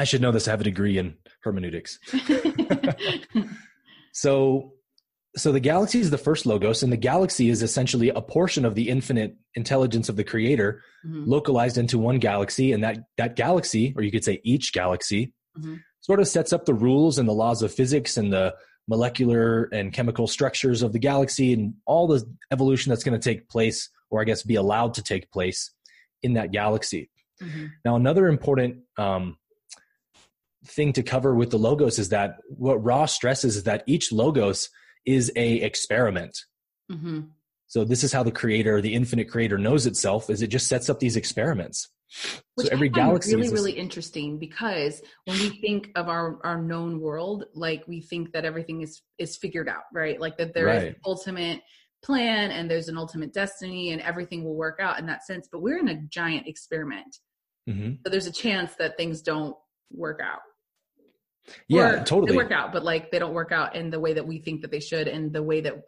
I 0.00 0.04
should 0.04 0.22
know 0.22 0.32
this. 0.32 0.48
I 0.48 0.52
have 0.52 0.60
a 0.60 0.64
degree 0.64 0.98
in 0.98 1.16
hermeneutics. 1.42 1.98
so 4.12 4.74
so 5.36 5.52
the 5.52 5.60
galaxy 5.60 6.00
is 6.00 6.10
the 6.10 6.18
first 6.18 6.44
logos 6.44 6.82
and 6.82 6.92
the 6.92 6.96
galaxy 6.96 7.50
is 7.50 7.62
essentially 7.62 8.08
a 8.08 8.20
portion 8.20 8.64
of 8.64 8.74
the 8.74 8.88
infinite 8.88 9.36
intelligence 9.54 10.08
of 10.08 10.16
the 10.16 10.24
creator 10.24 10.82
mm-hmm. 11.06 11.24
localized 11.24 11.78
into 11.78 11.98
one 11.98 12.18
galaxy 12.18 12.72
and 12.72 12.82
that 12.82 12.98
that 13.16 13.36
galaxy 13.36 13.92
or 13.96 14.02
you 14.02 14.10
could 14.10 14.24
say 14.24 14.40
each 14.42 14.72
galaxy 14.72 15.32
mm-hmm. 15.58 15.76
sort 16.00 16.20
of 16.20 16.28
sets 16.28 16.52
up 16.52 16.64
the 16.64 16.74
rules 16.74 17.18
and 17.18 17.28
the 17.28 17.32
laws 17.32 17.62
of 17.62 17.72
physics 17.72 18.16
and 18.16 18.32
the 18.32 18.54
molecular 18.88 19.64
and 19.72 19.92
chemical 19.92 20.26
structures 20.26 20.82
of 20.82 20.92
the 20.92 20.98
galaxy 20.98 21.52
and 21.52 21.74
all 21.86 22.08
the 22.08 22.24
evolution 22.50 22.90
that's 22.90 23.04
going 23.04 23.18
to 23.18 23.28
take 23.28 23.48
place 23.48 23.88
or 24.10 24.20
i 24.20 24.24
guess 24.24 24.42
be 24.42 24.56
allowed 24.56 24.94
to 24.94 25.02
take 25.02 25.30
place 25.30 25.70
in 26.22 26.32
that 26.32 26.50
galaxy 26.50 27.08
mm-hmm. 27.40 27.66
now 27.84 27.94
another 27.94 28.26
important 28.26 28.78
um, 28.96 29.36
thing 30.66 30.92
to 30.92 31.04
cover 31.04 31.34
with 31.34 31.50
the 31.50 31.58
logos 31.58 31.98
is 31.98 32.08
that 32.08 32.38
what 32.48 32.82
Ra 32.84 33.06
stresses 33.06 33.56
is 33.56 33.62
that 33.64 33.84
each 33.86 34.12
logos 34.12 34.68
is 35.06 35.32
a 35.36 35.56
experiment. 35.56 36.36
Mm-hmm. 36.90 37.20
So 37.66 37.84
this 37.84 38.02
is 38.02 38.12
how 38.12 38.22
the 38.22 38.32
creator, 38.32 38.80
the 38.80 38.94
infinite 38.94 39.30
creator, 39.30 39.58
knows 39.58 39.86
itself: 39.86 40.28
is 40.30 40.42
it 40.42 40.48
just 40.48 40.66
sets 40.66 40.90
up 40.90 40.98
these 40.98 41.16
experiments. 41.16 41.88
Which 42.56 42.66
so 42.66 42.72
every 42.72 42.88
galaxy 42.88 43.36
really, 43.36 43.50
really 43.50 43.72
interesting 43.72 44.36
because 44.36 45.00
when 45.26 45.38
we 45.38 45.60
think 45.60 45.90
of 45.94 46.08
our 46.08 46.40
our 46.44 46.60
known 46.60 47.00
world, 47.00 47.44
like 47.54 47.86
we 47.86 48.00
think 48.00 48.32
that 48.32 48.44
everything 48.44 48.82
is 48.82 49.00
is 49.18 49.36
figured 49.36 49.68
out, 49.68 49.84
right? 49.92 50.20
Like 50.20 50.36
that 50.38 50.52
there 50.52 50.66
right. 50.66 50.76
is 50.76 50.88
an 50.88 50.96
ultimate 51.06 51.60
plan 52.02 52.50
and 52.50 52.68
there's 52.68 52.88
an 52.88 52.98
ultimate 52.98 53.32
destiny 53.32 53.92
and 53.92 54.02
everything 54.02 54.42
will 54.42 54.56
work 54.56 54.80
out 54.80 54.98
in 54.98 55.06
that 55.06 55.24
sense. 55.24 55.48
But 55.50 55.62
we're 55.62 55.78
in 55.78 55.88
a 55.88 56.02
giant 56.08 56.48
experiment, 56.48 57.16
mm-hmm. 57.68 57.92
so 58.04 58.10
there's 58.10 58.26
a 58.26 58.32
chance 58.32 58.74
that 58.74 58.96
things 58.96 59.22
don't 59.22 59.54
work 59.92 60.20
out 60.20 60.40
yeah, 61.68 62.02
totally. 62.04 62.32
They 62.32 62.36
work 62.36 62.52
out, 62.52 62.72
but 62.72 62.84
like 62.84 63.10
they 63.10 63.18
don't 63.18 63.34
work 63.34 63.52
out 63.52 63.74
in 63.74 63.90
the 63.90 64.00
way 64.00 64.12
that 64.14 64.26
we 64.26 64.38
think 64.38 64.62
that 64.62 64.70
they 64.70 64.80
should, 64.80 65.08
and 65.08 65.32
the 65.32 65.42
way 65.42 65.60
that 65.60 65.82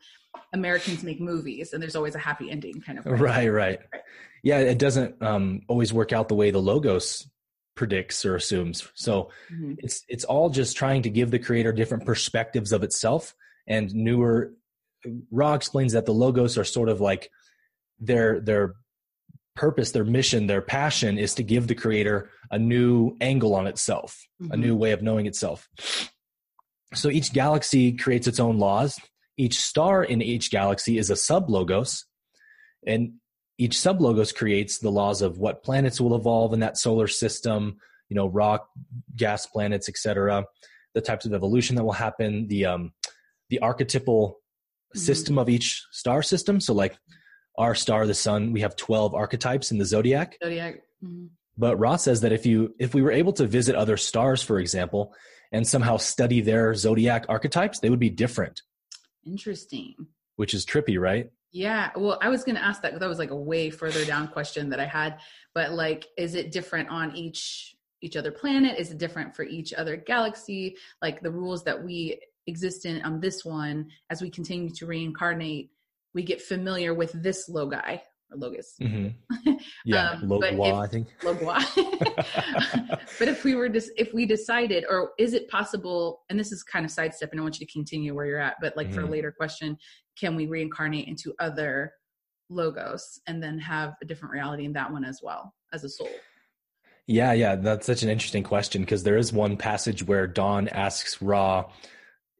Americans 0.53 1.03
make 1.03 1.21
movies, 1.21 1.73
and 1.73 1.83
there's 1.83 1.97
always 1.97 2.15
a 2.15 2.19
happy 2.19 2.51
ending 2.51 2.81
kind 2.81 2.99
of. 2.99 3.07
Right, 3.07 3.49
right, 3.49 3.79
right. 3.93 4.03
Yeah, 4.43 4.59
it 4.59 4.79
doesn't 4.79 5.23
um, 5.23 5.63
always 5.69 5.93
work 5.93 6.13
out 6.13 6.29
the 6.29 6.35
way 6.35 6.51
the 6.51 6.59
logos 6.59 7.29
predicts 7.75 8.25
or 8.25 8.37
assumes. 8.37 8.89
So 8.95 9.31
mm-hmm. 9.53 9.75
it's 9.79 10.05
it's 10.09 10.25
all 10.25 10.51
just 10.51 10.77
trying 10.77 11.03
to 11.03 11.11
give 11.11 11.31
the 11.31 11.39
creator 11.39 11.73
different 11.73 12.05
perspectives 12.07 12.73
of 12.73 12.83
itself 12.83 13.35
and 13.67 13.95
newer. 13.95 14.53
Ra 15.31 15.55
explains 15.55 15.93
that 15.93 16.07
the 16.07 16.15
logos 16.15 16.59
are 16.59 16.65
sort 16.65 16.89
of 16.89 17.01
like 17.01 17.31
their 17.99 18.41
their 18.41 18.75
purpose, 19.55 19.93
their 19.93 20.05
mission, 20.05 20.47
their 20.47 20.63
passion 20.63 21.19
is 21.19 21.35
to 21.35 21.43
give 21.43 21.67
the 21.67 21.75
creator 21.75 22.31
a 22.51 22.59
new 22.59 23.17
angle 23.21 23.55
on 23.55 23.67
itself, 23.67 24.27
mm-hmm. 24.43 24.53
a 24.53 24.57
new 24.57 24.77
way 24.77 24.93
of 24.93 25.03
knowing 25.03 25.27
itself. 25.27 25.69
So 26.95 27.09
each 27.09 27.33
galaxy 27.33 27.93
creates 27.93 28.27
its 28.27 28.41
own 28.41 28.59
laws. 28.59 28.99
Each 29.37 29.59
star 29.59 30.05
in 30.05 30.21
each 30.21 30.51
galaxy 30.51 30.99
is 30.99 31.11
a 31.11 31.17
sub 31.17 31.49
logos, 31.49 32.05
and 32.87 33.15
each 33.59 33.79
sub 33.79 34.01
logos 34.01 34.33
creates 34.33 34.79
the 34.79 34.91
laws 34.91 35.23
of 35.23 35.39
what 35.39 35.63
planets 35.63 36.01
will 36.01 36.15
evolve 36.15 36.53
in 36.53 36.61
that 36.61 36.77
solar 36.77 37.07
system, 37.07 37.79
you 38.09 38.15
know, 38.15 38.27
rock, 38.27 38.69
gas 39.17 39.47
planets, 39.47 39.89
etc. 39.89 40.45
The 40.95 41.01
types 41.01 41.25
of 41.25 41.33
evolution 41.33 41.77
that 41.77 41.85
will 41.85 41.93
happen, 41.93 42.47
the 42.49 42.67
um, 42.67 42.93
the 43.49 43.61
archetypal 43.61 44.29
mm-hmm. 44.29 44.99
system 44.99 45.39
of 45.39 45.49
each 45.49 45.83
star 45.93 46.23
system. 46.23 46.61
So, 46.61 46.75
like 46.75 46.97
our 47.57 47.75
star, 47.75 48.07
the 48.07 48.15
sun, 48.15 48.53
we 48.53 48.61
have 48.61 48.77
12 48.77 49.15
archetypes 49.15 49.71
in 49.71 49.79
the 49.79 49.85
zodiac. 49.85 50.39
Zodiac. 50.43 50.77
Mm-hmm. 51.05 51.27
But 51.59 51.77
Ra 51.79 51.97
says 51.97 52.23
that 52.23 52.33
if 52.33 52.47
you 52.47 52.75
if 52.79 52.95
we 52.95 53.03
were 53.03 53.13
able 53.13 53.33
to 53.35 53.47
visit 53.47 53.75
other 53.75 53.97
stars, 53.97 54.43
for 54.43 54.59
example, 54.59 55.15
and 55.53 55.67
somehow 55.67 55.99
study 55.99 56.41
their 56.41 56.75
zodiac 56.75 57.27
archetypes, 57.29 57.81
they 57.81 57.91
would 57.91 58.01
be 58.01 58.11
different. 58.11 58.63
Interesting. 59.27 59.95
Which 60.37 60.55
is 60.55 60.65
trippy, 60.65 60.99
right? 60.99 61.31
Yeah. 61.53 61.91
Well, 61.95 62.19
I 62.23 62.31
was 62.31 62.45
going 62.45 62.57
to 62.57 62.65
ask 62.65 62.81
that 62.81 62.89
because 62.89 63.01
that 63.01 63.09
was 63.09 63.19
like 63.19 63.31
a 63.31 63.37
way 63.37 63.69
further 63.69 64.05
down 64.07 64.29
question 64.29 64.71
that 64.71 64.81
I 64.81 64.87
had. 64.87 65.19
But 65.55 65.73
like, 65.73 66.07
is 66.17 66.35
it 66.35 66.51
different 66.51 66.89
on 66.89 67.15
each 67.15 67.77
each 68.01 68.17
other 68.17 68.33
planet? 68.33 68.79
Is 68.79 68.91
it 68.91 68.99
different 68.99 69.37
for 69.37 69.45
each 69.45 69.75
other 69.75 69.97
galaxy? 69.97 70.77
Like 71.03 71.21
the 71.21 71.31
rules 71.31 71.63
that 71.65 71.85
we 71.85 72.19
exist 72.47 72.87
in 72.87 73.03
on 73.03 73.21
this 73.21 73.45
one, 73.45 73.91
as 74.11 74.23
we 74.23 74.31
continue 74.31 74.71
to 74.71 74.87
reincarnate, 74.87 75.71
we 76.15 76.23
get 76.23 76.41
familiar 76.41 76.95
with 76.95 77.13
this 77.13 77.49
logi 77.49 77.77
or 78.31 78.37
logos. 78.37 78.75
Mm-hmm. 78.81 79.53
Yeah, 79.85 80.11
um, 80.11 80.29
Logua, 80.29 80.85
I 80.85 80.87
think. 80.87 81.09
Logua. 81.23 81.61
but 83.19 83.29
if 83.29 83.45
we 83.45 83.55
were 83.55 83.69
just 83.69 83.91
if 83.97 84.13
we 84.13 84.27
decided, 84.27 84.85
or 84.89 85.11
is 85.19 85.35
it 85.35 85.49
possible? 85.49 86.23
And 86.31 86.39
this 86.39 86.53
is 86.53 86.63
kind 86.63 86.85
of 86.85 86.91
sidestepping. 86.91 87.39
I 87.39 87.43
want 87.43 87.61
you 87.61 87.67
to 87.67 87.73
continue 87.73 88.15
where 88.15 88.27
you're 88.27 88.41
at, 88.41 88.57
but 88.61 88.77
like 88.77 88.87
mm-hmm. 88.87 88.95
for 88.95 89.01
a 89.01 89.05
mm-hmm. 89.05 89.13
later 89.13 89.33
question, 89.37 89.77
can 90.19 90.37
we 90.37 90.47
reincarnate 90.47 91.09
into 91.09 91.35
other 91.41 91.93
logos 92.49 93.21
and 93.27 93.43
then 93.43 93.59
have 93.59 93.95
a 94.03 94.05
different 94.05 94.33
reality 94.33 94.65
in 94.65 94.73
that 94.75 94.93
one 94.93 95.05
as 95.05 95.21
well 95.23 95.55
as 95.73 95.85
a 95.85 95.89
soul? 95.89 96.11
Yeah, 97.07 97.33
yeah, 97.33 97.57
that's 97.57 97.87
such 97.87 98.03
an 98.03 98.09
interesting 98.09 98.45
question 98.45 98.83
because 98.83 99.03
there 99.03 99.17
is 99.17 99.33
one 99.33 99.57
passage 99.57 100.07
where 100.07 100.27
Don 100.27 100.69
asks 100.69 101.21
Ra 101.21 101.65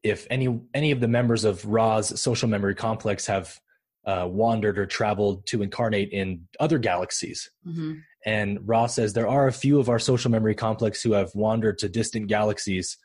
if 0.03 0.27
any 0.29 0.61
any 0.73 0.91
of 0.91 0.99
the 0.99 1.07
members 1.07 1.45
of 1.45 1.65
Ra's 1.65 2.19
social 2.19 2.49
memory 2.49 2.75
complex 2.75 3.27
have 3.27 3.59
uh, 4.05 4.27
wandered 4.29 4.77
or 4.77 4.85
traveled 4.85 5.45
to 5.47 5.61
incarnate 5.61 6.09
in 6.11 6.47
other 6.59 6.77
galaxies. 6.77 7.49
Mm-hmm. 7.65 7.93
And 8.25 8.59
Ra 8.67 8.87
says 8.87 9.13
there 9.13 9.27
are 9.27 9.47
a 9.47 9.53
few 9.53 9.79
of 9.79 9.89
our 9.89 9.99
social 9.99 10.31
memory 10.31 10.55
complex 10.55 11.01
who 11.01 11.13
have 11.13 11.33
wandered 11.35 11.79
to 11.79 11.89
distant 11.89 12.27
galaxies. 12.27 12.97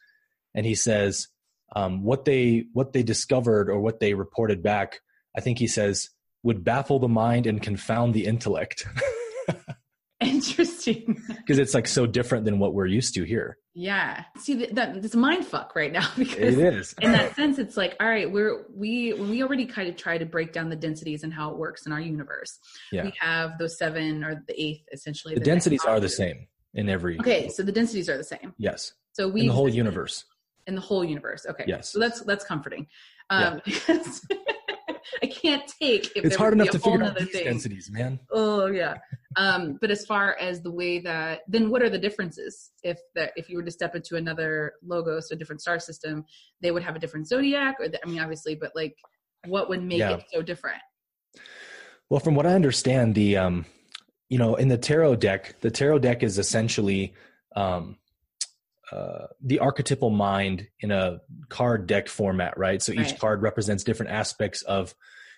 And 0.55 0.65
he 0.65 0.75
says 0.75 1.29
um, 1.75 2.03
what 2.03 2.25
they 2.25 2.67
what 2.73 2.93
they 2.93 3.03
discovered 3.03 3.69
or 3.69 3.81
what 3.81 4.01
they 4.01 4.15
reported 4.15 4.63
back. 4.63 5.01
I 5.37 5.41
think 5.41 5.59
he 5.59 5.67
says 5.67 6.11
would 6.43 6.65
baffle 6.65 6.99
the 6.99 7.09
mind 7.09 7.47
and 7.47 7.61
confound 7.61 8.15
the 8.15 8.27
intellect. 8.27 8.87
Interesting. 10.21 11.23
Because 11.29 11.59
it's 11.59 11.75
like 11.75 11.87
so 11.87 12.05
different 12.05 12.45
than 12.45 12.59
what 12.59 12.75
we're 12.75 12.87
used 12.87 13.15
to 13.15 13.23
here. 13.23 13.59
Yeah. 13.73 14.25
See 14.37 14.55
that, 14.55 14.75
that 14.75 14.97
it's 14.97 15.15
a 15.15 15.19
mind 15.19 15.47
fuck 15.47 15.77
right 15.77 15.93
now 15.93 16.09
because 16.19 16.59
it 16.59 16.75
is. 16.75 16.95
in 17.01 17.13
that 17.13 17.37
sense, 17.37 17.59
it's 17.61 17.77
like, 17.77 17.95
all 18.01 18.09
right, 18.09 18.31
we're 18.31 18.65
we 18.75 19.13
when 19.13 19.31
we 19.31 19.45
already 19.45 19.65
kind 19.65 19.89
of 19.89 19.97
try 19.97 20.19
to 20.19 20.27
break 20.27 20.53
down 20.53 20.71
the 20.71 20.77
densities 20.77 21.23
and 21.23 21.33
how 21.33 21.51
it 21.51 21.57
works 21.57 21.87
in 21.87 21.93
our 21.93 22.01
universe. 22.01 22.59
Yeah. 22.91 23.05
We 23.05 23.13
have 23.21 23.59
those 23.59 23.79
seven 23.79 24.25
or 24.25 24.43
the 24.49 24.61
eighth 24.61 24.87
essentially. 24.93 25.35
The, 25.35 25.41
the 25.41 25.47
densities 25.47 25.85
are 25.85 26.01
the 26.01 26.09
same 26.09 26.49
in 26.75 26.89
every 26.89 27.19
Okay, 27.21 27.49
so 27.49 27.63
the 27.63 27.73
densities 27.73 28.09
are 28.09 28.17
the 28.17 28.25
same. 28.25 28.55
Yes. 28.59 28.95
So 29.13 29.29
we 29.29 29.43
in 29.43 29.47
the 29.47 29.53
whole 29.53 29.69
universe. 29.69 30.25
In 30.67 30.75
the 30.75 30.81
whole 30.81 31.05
universe. 31.05 31.47
Okay. 31.49 31.65
Yes. 31.69 31.91
So 31.91 32.01
that's 32.01 32.23
that's 32.23 32.45
comforting. 32.45 32.89
Um 33.31 33.61
yeah. 33.67 33.79
I 35.23 35.27
can't 35.27 35.71
take 35.81 36.17
if 36.17 36.25
it's 36.25 36.37
hard 36.37 36.53
enough 36.53 36.71
to 36.71 36.79
figure 36.79 37.03
out 37.03 37.19
these 37.19 37.31
thing. 37.31 37.45
densities, 37.45 37.91
man. 37.91 38.21
Oh 38.31 38.67
yeah. 38.67 38.99
Um, 39.37 39.79
but 39.81 39.91
as 39.91 40.07
far 40.07 40.37
as 40.41 40.63
the 40.63 40.71
way 40.71 40.99
that, 41.01 41.41
then 41.49 41.71
what 41.71 41.83
are 41.83 41.91
the 41.91 41.99
differences? 41.99 42.71
If 42.83 42.99
that 43.15 43.33
if 43.37 43.49
you 43.49 43.57
were 43.57 43.63
to 43.63 43.71
step 43.71 43.95
into 43.95 44.17
another 44.17 44.75
logos, 44.85 45.31
a 45.31 45.37
different 45.37 45.61
star 45.61 45.79
system, 45.79 46.25
they 46.61 46.71
would 46.71 46.83
have 46.83 46.97
a 46.97 46.99
different 46.99 47.29
zodiac, 47.29 47.77
or 47.81 47.89
the, 47.89 48.05
I 48.05 48.09
mean, 48.09 48.21
obviously, 48.21 48.55
but 48.55 48.73
like, 48.75 48.97
what 49.47 49.69
would 49.69 49.83
make 49.83 49.99
yeah. 49.99 50.13
it 50.13 50.25
so 50.33 50.43
different? 50.43 50.81
Well, 52.11 52.21
from 52.21 52.35
what 52.35 52.47
I 52.47 52.55
understand, 52.55 53.15
the 53.15 53.37
um, 53.37 53.67
you 54.29 54.39
know, 54.39 54.57
in 54.57 54.69
the 54.69 54.79
tarot 54.79 55.17
deck, 55.17 55.57
the 55.61 55.71
tarot 55.71 56.01
deck 56.01 56.23
is 56.23 56.39
essentially 56.39 57.15
um, 57.55 57.97
uh, 58.93 59.27
the 59.43 59.59
archetypal 59.59 60.11
mind 60.11 60.69
in 60.81 60.91
a 60.91 61.21
card 61.49 61.87
deck 61.87 62.09
format, 62.09 62.57
right? 62.59 62.83
So 62.83 62.93
each 62.93 62.99
right. 62.99 63.19
card 63.19 63.43
represents 63.43 63.85
different 63.85 64.13
aspects 64.13 64.63
of 64.63 64.95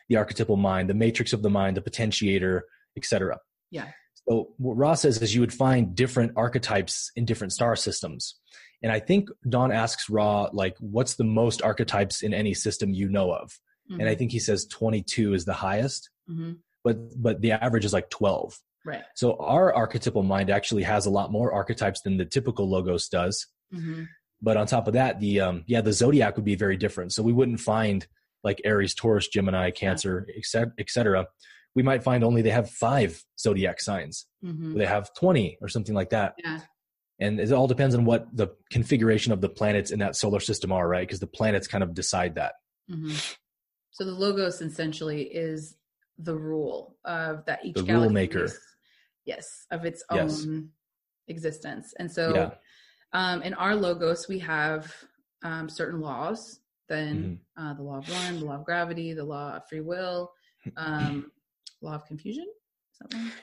the 0.09 0.17
archetypal 0.17 0.57
mind, 0.57 0.89
the 0.89 0.95
matrix 0.95 1.33
of 1.33 1.43
the 1.43 1.51
mind, 1.51 1.77
the 1.77 1.81
potentiator, 1.81 2.63
etc. 2.97 3.39
Yeah. 3.71 3.89
So 4.29 4.51
what 4.59 4.77
Ra 4.77 4.95
says 4.95 5.21
is 5.23 5.35
you 5.35 5.41
would 5.41 5.53
find 5.53 5.95
different 5.95 6.33
archetypes 6.37 7.11
in 7.17 7.25
different 7.25 7.53
star 7.53 7.77
systems. 7.77 8.37
And 8.83 8.93
I 8.93 8.99
think 8.99 9.29
Don 9.49 9.73
asks 9.73 10.09
Ra, 10.09 10.49
like, 10.53 10.77
what's 10.79 11.15
the 11.15 11.25
most 11.25 11.63
archetypes 11.63 12.23
in 12.23 12.33
any 12.33 12.55
system 12.55 12.93
you 12.93 13.09
know 13.09 13.33
of? 13.33 13.51
Mm-hmm. 13.91 14.01
And 14.01 14.09
I 14.09 14.13
mm-hmm. 14.13 14.19
think 14.19 14.33
he 14.33 14.39
says 14.39 14.67
22 14.67 15.35
is 15.35 15.45
the 15.45 15.53
highest, 15.53 16.11
mm-hmm. 16.29 16.53
but 16.85 16.97
but 17.21 17.41
the 17.41 17.53
average 17.53 17.85
is 17.85 17.93
like 17.93 18.11
12. 18.11 18.59
Right. 18.85 19.03
So 19.15 19.37
our 19.37 19.75
archetypal 19.75 20.23
mind 20.23 20.51
actually 20.51 20.85
has 20.85 21.07
a 21.07 21.11
lot 21.11 21.31
more 21.31 21.53
archetypes 21.53 22.01
than 22.03 22.17
the 22.17 22.25
typical 22.25 22.69
logos 22.69 23.09
does. 23.09 23.47
Mm-hmm. 23.75 24.05
But 24.43 24.57
on 24.57 24.67
top 24.67 24.87
of 24.87 24.95
that, 24.95 25.21
the 25.21 25.41
um, 25.41 25.65
yeah, 25.67 25.83
the 25.83 25.93
zodiac 25.93 26.37
would 26.37 26.45
be 26.47 26.55
very 26.55 26.77
different. 26.77 27.13
So 27.13 27.23
we 27.23 27.33
wouldn't 27.33 27.61
find 27.61 28.07
like 28.43 28.61
Aries, 28.65 28.95
Taurus, 28.95 29.29
Gemini, 29.29 29.71
Cancer, 29.71 30.27
yeah. 30.29 30.65
etc 30.79 31.27
we 31.75 31.83
might 31.83 32.03
find 32.03 32.25
only 32.25 32.43
they 32.43 32.51
have 32.51 32.71
five 32.71 33.23
zodiac 33.39 33.81
signs. 33.81 34.27
Mm-hmm. 34.45 34.79
They 34.79 34.87
have 34.87 35.15
20 35.15 35.59
or 35.61 35.69
something 35.69 35.95
like 35.95 36.11
that. 36.11 36.35
Yeah. 36.43 36.61
And 37.21 37.39
it 37.39 37.53
all 37.53 37.67
depends 37.67 37.95
on 37.95 38.05
what 38.05 38.27
the 38.35 38.49
configuration 38.71 39.33
of 39.33 39.41
the 39.41 39.49
planets 39.49 39.91
in 39.91 39.99
that 39.99 40.17
solar 40.17 40.41
system 40.41 40.73
are, 40.73 40.89
right? 40.89 41.07
Because 41.07 41.21
the 41.21 41.27
planets 41.27 41.67
kind 41.67 41.85
of 41.85 41.95
decide 41.95 42.37
that. 42.37 42.55
Mm-hmm. 42.91 43.15
So 43.91 44.05
the 44.05 44.13
logos 44.13 44.61
essentially 44.63 45.23
is 45.23 45.77
the 46.19 46.35
rule 46.35 46.97
of 47.05 47.45
that 47.45 47.65
each 47.65 47.77
the 47.77 47.85
rule 47.85 48.11
maker. 48.11 48.45
Is, 48.45 48.59
yes, 49.31 49.67
of 49.71 49.85
its 49.85 50.03
own 50.11 50.29
yes. 50.29 50.47
existence. 51.29 51.95
And 51.99 52.11
so 52.11 52.35
yeah. 52.35 52.51
um, 53.13 53.43
in 53.43 53.55
our 53.55 53.75
logos, 53.75 54.29
we 54.29 54.39
have 54.41 54.93
um, 55.43 55.69
certain 55.69 56.01
laws. 56.01 56.61
Then 56.89 57.41
mm-hmm. 57.57 57.63
uh, 57.63 57.75
the 57.75 57.83
law 57.83 57.99
of 57.99 58.09
one, 58.09 58.41
the 58.41 58.47
law 58.47 58.57
of 58.57 58.65
gravity, 58.65 59.13
the 59.13 59.25
law 59.25 59.57
of 59.57 59.69
free 59.69 59.81
will, 59.81 60.33
um, 60.77 61.31
law 61.83 61.95
of 61.95 62.07
confusion 62.07 62.47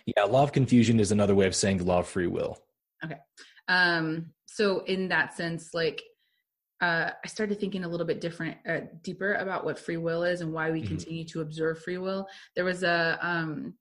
yeah 0.06 0.24
law 0.24 0.44
of 0.44 0.52
confusion 0.52 1.00
is 1.00 1.12
another 1.12 1.36
way 1.36 1.48
of 1.48 1.56
saying 1.56 1.78
the 1.78 1.84
law 1.84 2.00
of 2.00 2.08
free 2.08 2.28
will 2.28 2.58
okay 3.04 3.18
um 3.68 4.28
so 4.46 4.84
in 4.86 5.08
that 5.08 5.36
sense 5.36 5.74
like 5.74 6.04
uh, 6.80 7.10
I 7.24 7.28
started 7.28 7.60
thinking 7.60 7.86
a 7.86 7.88
little 7.88 8.06
bit 8.06 8.22
different, 8.22 8.58
uh, 8.70 8.82
deeper 9.02 9.34
about 9.34 9.66
what 9.66 9.80
free 9.80 9.98
will 9.98 10.24
is 10.24 10.42
and 10.42 10.54
why 10.54 10.70
we 10.70 10.82
mm-hmm. 10.82 10.90
continue 10.90 11.26
to 11.26 11.42
observe 11.42 11.82
free 11.82 11.98
will. 11.98 12.28
There 12.56 12.66
was 12.66 12.84
a, 12.84 13.18
um, 13.20 13.74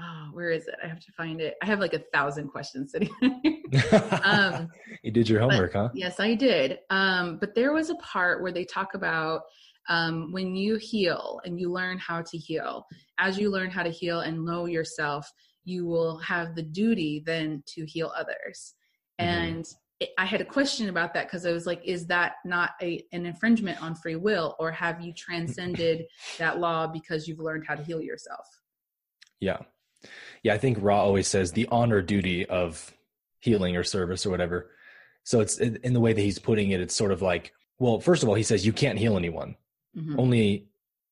oh, 0.00 0.28
where 0.32 0.50
is 0.50 0.66
it? 0.66 0.74
I 0.82 0.88
have 0.88 1.00
to 1.00 1.12
find 1.12 1.40
it. 1.40 1.54
I 1.62 1.66
have 1.66 1.80
like 1.80 1.94
a 1.94 2.02
thousand 2.12 2.48
questions 2.48 2.92
sitting. 2.92 3.10
um, 4.24 4.68
you 5.02 5.10
did 5.10 5.28
your 5.28 5.40
homework, 5.40 5.72
but, 5.72 5.78
huh? 5.78 5.88
Yes, 5.94 6.20
I 6.20 6.34
did. 6.34 6.78
Um, 6.90 7.38
but 7.38 7.54
there 7.54 7.72
was 7.72 7.90
a 7.90 7.96
part 7.96 8.42
where 8.42 8.52
they 8.52 8.64
talk 8.64 8.94
about 8.94 9.42
um, 9.88 10.32
when 10.32 10.54
you 10.54 10.76
heal 10.76 11.40
and 11.44 11.58
you 11.58 11.70
learn 11.70 11.98
how 11.98 12.22
to 12.22 12.36
heal, 12.36 12.86
as 13.18 13.38
you 13.38 13.50
learn 13.50 13.70
how 13.70 13.82
to 13.82 13.90
heal 13.90 14.20
and 14.20 14.44
know 14.44 14.66
yourself, 14.66 15.30
you 15.64 15.86
will 15.86 16.18
have 16.18 16.54
the 16.54 16.62
duty 16.62 17.22
then 17.24 17.62
to 17.66 17.84
heal 17.86 18.12
others. 18.16 18.74
Mm-hmm. 19.20 19.30
And 19.30 19.64
it, 20.00 20.10
I 20.18 20.26
had 20.26 20.40
a 20.40 20.44
question 20.44 20.88
about 20.88 21.14
that 21.14 21.26
because 21.26 21.46
I 21.46 21.52
was 21.52 21.66
like, 21.66 21.80
is 21.84 22.06
that 22.06 22.34
not 22.44 22.70
a, 22.82 23.02
an 23.12 23.26
infringement 23.26 23.82
on 23.82 23.94
free 23.94 24.16
will, 24.16 24.56
or 24.58 24.70
have 24.72 25.00
you 25.00 25.12
transcended 25.14 26.04
that 26.38 26.58
law 26.58 26.86
because 26.86 27.26
you've 27.26 27.40
learned 27.40 27.64
how 27.66 27.74
to 27.74 27.82
heal 27.82 28.02
yourself? 28.02 28.46
Yeah. 29.40 29.58
Yeah, 30.42 30.54
I 30.54 30.58
think 30.58 30.78
Ra 30.80 31.00
always 31.00 31.28
says 31.28 31.52
the 31.52 31.68
honor 31.70 32.02
duty 32.02 32.46
of 32.46 32.94
healing 33.40 33.76
or 33.76 33.84
service 33.84 34.26
or 34.26 34.30
whatever. 34.30 34.70
So 35.24 35.40
it's 35.40 35.58
in 35.58 35.92
the 35.92 36.00
way 36.00 36.12
that 36.12 36.20
he's 36.20 36.38
putting 36.38 36.70
it, 36.70 36.80
it's 36.80 36.94
sort 36.94 37.10
of 37.10 37.20
like, 37.20 37.52
well, 37.78 38.00
first 38.00 38.22
of 38.22 38.28
all, 38.28 38.34
he 38.34 38.42
says 38.44 38.64
you 38.64 38.72
can't 38.72 38.98
heal 38.98 39.16
anyone. 39.16 39.56
Mm-hmm. 39.96 40.20
Only 40.20 40.68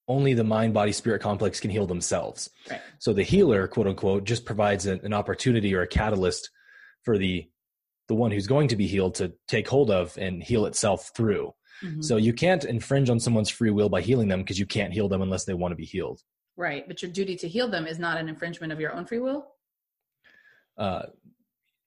only 0.07 0.35
the 0.35 0.45
mind 0.45 0.75
body 0.75 0.93
spirit 0.93 1.23
complex 1.23 1.61
can 1.61 1.71
heal 1.71 1.87
themselves. 1.87 2.51
Right. 2.71 2.81
So 2.99 3.13
the 3.13 3.23
healer, 3.23 3.67
quote 3.67 3.87
unquote, 3.87 4.25
just 4.25 4.45
provides 4.45 4.87
an, 4.87 5.01
an 5.03 5.15
opportunity 5.15 5.75
or 5.75 5.83
a 5.83 5.87
catalyst 5.87 6.51
for 7.03 7.19
the 7.19 7.49
the 8.09 8.15
one 8.15 8.31
who's 8.31 8.47
going 8.47 8.69
to 8.69 8.77
be 8.77 8.87
healed 8.87 9.15
to 9.17 9.33
take 9.49 9.67
hold 9.67 9.91
of 9.91 10.17
and 10.19 10.43
heal 10.43 10.67
itself 10.67 11.11
through. 11.17 11.55
Mm-hmm. 11.83 12.03
So 12.03 12.17
you 12.19 12.33
can't 12.33 12.65
infringe 12.65 13.09
on 13.09 13.19
someone's 13.19 13.49
free 13.49 13.71
will 13.71 13.89
by 13.89 14.03
healing 14.03 14.29
them 14.29 14.41
because 14.41 14.59
you 14.59 14.67
can't 14.67 14.93
heal 14.93 15.09
them 15.09 15.23
unless 15.23 15.45
they 15.45 15.55
want 15.55 15.73
to 15.73 15.77
be 15.77 15.87
healed. 15.87 16.21
Right, 16.56 16.87
but 16.87 17.02
your 17.02 17.11
duty 17.11 17.37
to 17.37 17.49
heal 17.49 17.68
them 17.68 17.87
is 17.87 17.99
not 17.99 18.18
an 18.18 18.28
infringement 18.28 18.73
of 18.73 18.80
your 18.80 18.92
own 18.94 19.06
free 19.06 19.18
will. 19.18 19.46
Uh, 20.78 21.06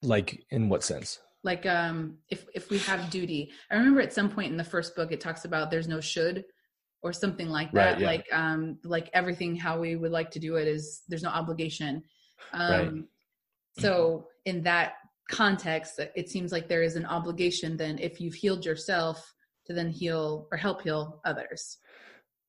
like 0.02 0.44
in 0.50 0.70
what 0.70 0.84
sense? 0.84 1.20
Like 1.44 1.66
um, 1.66 2.18
if 2.30 2.46
if 2.54 2.70
we 2.70 2.80
have 2.80 3.10
duty, 3.10 3.52
I 3.72 3.76
remember 3.76 4.02
at 4.02 4.14
some 4.14 4.30
point 4.30 4.52
in 4.52 4.58
the 4.58 4.64
first 4.64 4.96
book 4.96 5.12
it 5.12 5.22
talks 5.22 5.46
about 5.46 5.72
there's 5.72 5.88
no 5.88 6.02
should 6.02 6.44
or 7.02 7.14
something 7.14 7.50
like 7.50 7.72
that 7.72 7.94
right, 7.94 8.00
yeah. 8.00 8.08
like 8.08 8.26
um 8.34 8.78
like 8.84 9.10
everything 9.14 9.56
how 9.56 9.80
we 9.80 9.96
would 9.96 10.12
like 10.12 10.32
to 10.32 10.40
do 10.40 10.56
it 10.56 10.68
is 10.68 11.04
there's 11.08 11.24
no 11.24 11.30
obligation 11.30 12.04
um 12.54 12.72
right. 12.72 12.94
so 13.80 14.28
in 14.46 14.62
that 14.64 14.94
context 15.30 16.00
it 16.16 16.30
seems 16.30 16.52
like 16.52 16.68
there 16.68 16.84
is 16.84 16.96
an 16.96 17.06
obligation 17.06 17.78
then 17.78 17.98
if 18.00 18.20
you've 18.20 18.34
healed 18.34 18.66
yourself 18.66 19.34
to 19.66 19.74
then 19.74 19.90
heal 19.90 20.48
or 20.52 20.58
help 20.58 20.82
heal 20.82 21.22
others 21.26 21.78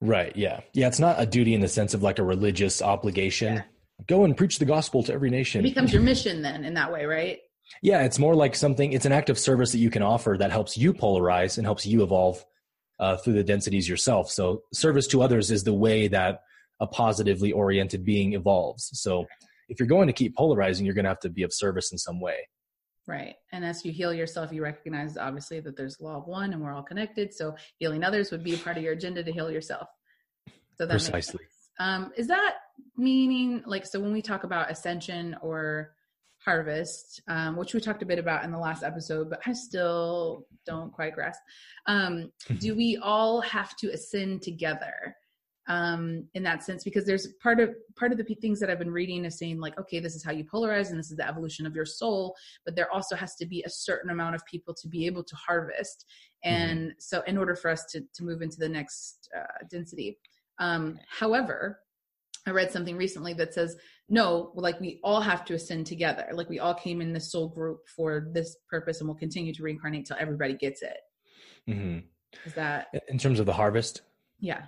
Right. 0.00 0.34
Yeah. 0.36 0.60
Yeah. 0.74 0.86
It's 0.86 1.00
not 1.00 1.20
a 1.20 1.26
duty 1.26 1.54
in 1.54 1.60
the 1.60 1.68
sense 1.68 1.94
of 1.94 2.02
like 2.02 2.18
a 2.18 2.24
religious 2.24 2.80
obligation. 2.82 3.56
Yeah. 3.56 3.62
Go 4.06 4.24
and 4.24 4.36
preach 4.36 4.58
the 4.58 4.64
gospel 4.64 5.02
to 5.04 5.12
every 5.12 5.30
nation. 5.30 5.60
It 5.64 5.70
becomes 5.70 5.92
your 5.92 6.02
mission 6.02 6.42
then 6.42 6.64
in 6.64 6.74
that 6.74 6.92
way, 6.92 7.04
right? 7.04 7.38
Yeah. 7.82 8.04
It's 8.04 8.18
more 8.18 8.34
like 8.34 8.54
something, 8.54 8.92
it's 8.92 9.06
an 9.06 9.12
act 9.12 9.28
of 9.28 9.38
service 9.38 9.72
that 9.72 9.78
you 9.78 9.90
can 9.90 10.02
offer 10.02 10.36
that 10.38 10.52
helps 10.52 10.78
you 10.78 10.94
polarize 10.94 11.58
and 11.58 11.66
helps 11.66 11.84
you 11.84 12.02
evolve 12.02 12.44
uh, 13.00 13.16
through 13.16 13.34
the 13.34 13.44
densities 13.44 13.88
yourself. 13.88 14.30
So 14.30 14.62
service 14.72 15.06
to 15.08 15.22
others 15.22 15.50
is 15.50 15.64
the 15.64 15.74
way 15.74 16.08
that 16.08 16.42
a 16.80 16.86
positively 16.86 17.50
oriented 17.50 18.04
being 18.04 18.34
evolves. 18.34 18.90
So 18.92 19.26
if 19.68 19.80
you're 19.80 19.88
going 19.88 20.06
to 20.06 20.12
keep 20.12 20.36
polarizing, 20.36 20.86
you're 20.86 20.94
going 20.94 21.04
to 21.04 21.10
have 21.10 21.20
to 21.20 21.28
be 21.28 21.42
of 21.42 21.52
service 21.52 21.92
in 21.92 21.98
some 21.98 22.20
way. 22.20 22.48
Right. 23.08 23.36
And 23.52 23.64
as 23.64 23.86
you 23.86 23.90
heal 23.90 24.12
yourself, 24.12 24.52
you 24.52 24.62
recognize 24.62 25.16
obviously 25.16 25.60
that 25.60 25.78
there's 25.78 25.98
law 25.98 26.18
of 26.18 26.26
one 26.26 26.52
and 26.52 26.62
we're 26.62 26.74
all 26.74 26.82
connected. 26.82 27.32
So 27.32 27.56
healing 27.78 28.04
others 28.04 28.30
would 28.30 28.44
be 28.44 28.54
a 28.54 28.58
part 28.58 28.76
of 28.76 28.82
your 28.82 28.92
agenda 28.92 29.24
to 29.24 29.32
heal 29.32 29.50
yourself. 29.50 29.88
So 30.76 30.84
that 30.84 30.90
Precisely. 30.90 31.40
Um, 31.80 32.12
is 32.18 32.26
that 32.26 32.56
meaning 32.98 33.62
like, 33.64 33.86
so 33.86 33.98
when 33.98 34.12
we 34.12 34.20
talk 34.20 34.44
about 34.44 34.70
ascension 34.70 35.34
or 35.40 35.94
harvest, 36.44 37.22
um, 37.28 37.56
which 37.56 37.72
we 37.72 37.80
talked 37.80 38.02
a 38.02 38.06
bit 38.06 38.18
about 38.18 38.44
in 38.44 38.52
the 38.52 38.58
last 38.58 38.82
episode, 38.82 39.30
but 39.30 39.40
I 39.46 39.54
still 39.54 40.44
don't 40.66 40.92
quite 40.92 41.14
grasp, 41.14 41.40
um, 41.86 42.30
do 42.58 42.74
we 42.76 42.98
all 43.02 43.40
have 43.40 43.74
to 43.78 43.88
ascend 43.90 44.42
together? 44.42 45.16
Um, 45.68 46.26
in 46.32 46.42
that 46.42 46.62
sense 46.64 46.82
because 46.82 47.04
there's 47.04 47.28
part 47.42 47.60
of 47.60 47.74
part 47.94 48.10
of 48.10 48.18
the 48.18 48.24
things 48.24 48.58
that 48.58 48.70
I've 48.70 48.78
been 48.78 48.90
reading 48.90 49.24
is 49.24 49.38
saying 49.38 49.60
like 49.60 49.78
okay 49.78 50.00
this 50.00 50.14
is 50.14 50.24
how 50.24 50.32
you 50.32 50.44
polarize 50.44 50.90
and 50.90 50.98
this 50.98 51.10
is 51.10 51.18
the 51.18 51.28
evolution 51.28 51.66
of 51.66 51.74
your 51.74 51.84
soul 51.84 52.34
but 52.64 52.74
there 52.74 52.90
also 52.90 53.14
has 53.14 53.36
to 53.36 53.46
be 53.46 53.62
a 53.62 53.70
certain 53.70 54.10
amount 54.10 54.34
of 54.34 54.44
people 54.46 54.74
to 54.74 54.88
be 54.88 55.06
able 55.06 55.22
to 55.22 55.36
harvest 55.36 56.06
mm-hmm. 56.44 56.54
and 56.54 56.80
mm-hmm. 56.80 56.98
so 56.98 57.22
in 57.26 57.36
order 57.36 57.54
for 57.54 57.70
us 57.70 57.84
to 57.92 58.00
to 58.14 58.24
move 58.24 58.40
into 58.42 58.56
the 58.58 58.68
next 58.68 59.28
uh, 59.38 59.64
density 59.70 60.18
um, 60.58 60.98
however 61.08 61.80
I 62.46 62.50
read 62.52 62.72
something 62.72 62.96
recently 62.96 63.34
that 63.34 63.52
says 63.52 63.76
no 64.08 64.52
like 64.54 64.80
we 64.80 65.00
all 65.04 65.20
have 65.20 65.44
to 65.46 65.54
ascend 65.54 65.86
together 65.86 66.28
like 66.32 66.48
we 66.48 66.60
all 66.60 66.74
came 66.74 67.02
in 67.02 67.12
this 67.12 67.30
soul 67.30 67.48
group 67.48 67.80
for 67.94 68.30
this 68.32 68.56
purpose 68.70 69.00
and 69.00 69.08
we'll 69.08 69.18
continue 69.18 69.52
to 69.52 69.62
reincarnate 69.62 70.06
till 70.06 70.16
everybody 70.18 70.54
gets 70.54 70.80
it 70.80 70.96
mm-hmm. 71.68 71.98
is 72.46 72.54
that 72.54 72.86
in 73.08 73.18
terms 73.18 73.38
of 73.38 73.44
the 73.44 73.52
harvest 73.52 74.00
yeah 74.40 74.62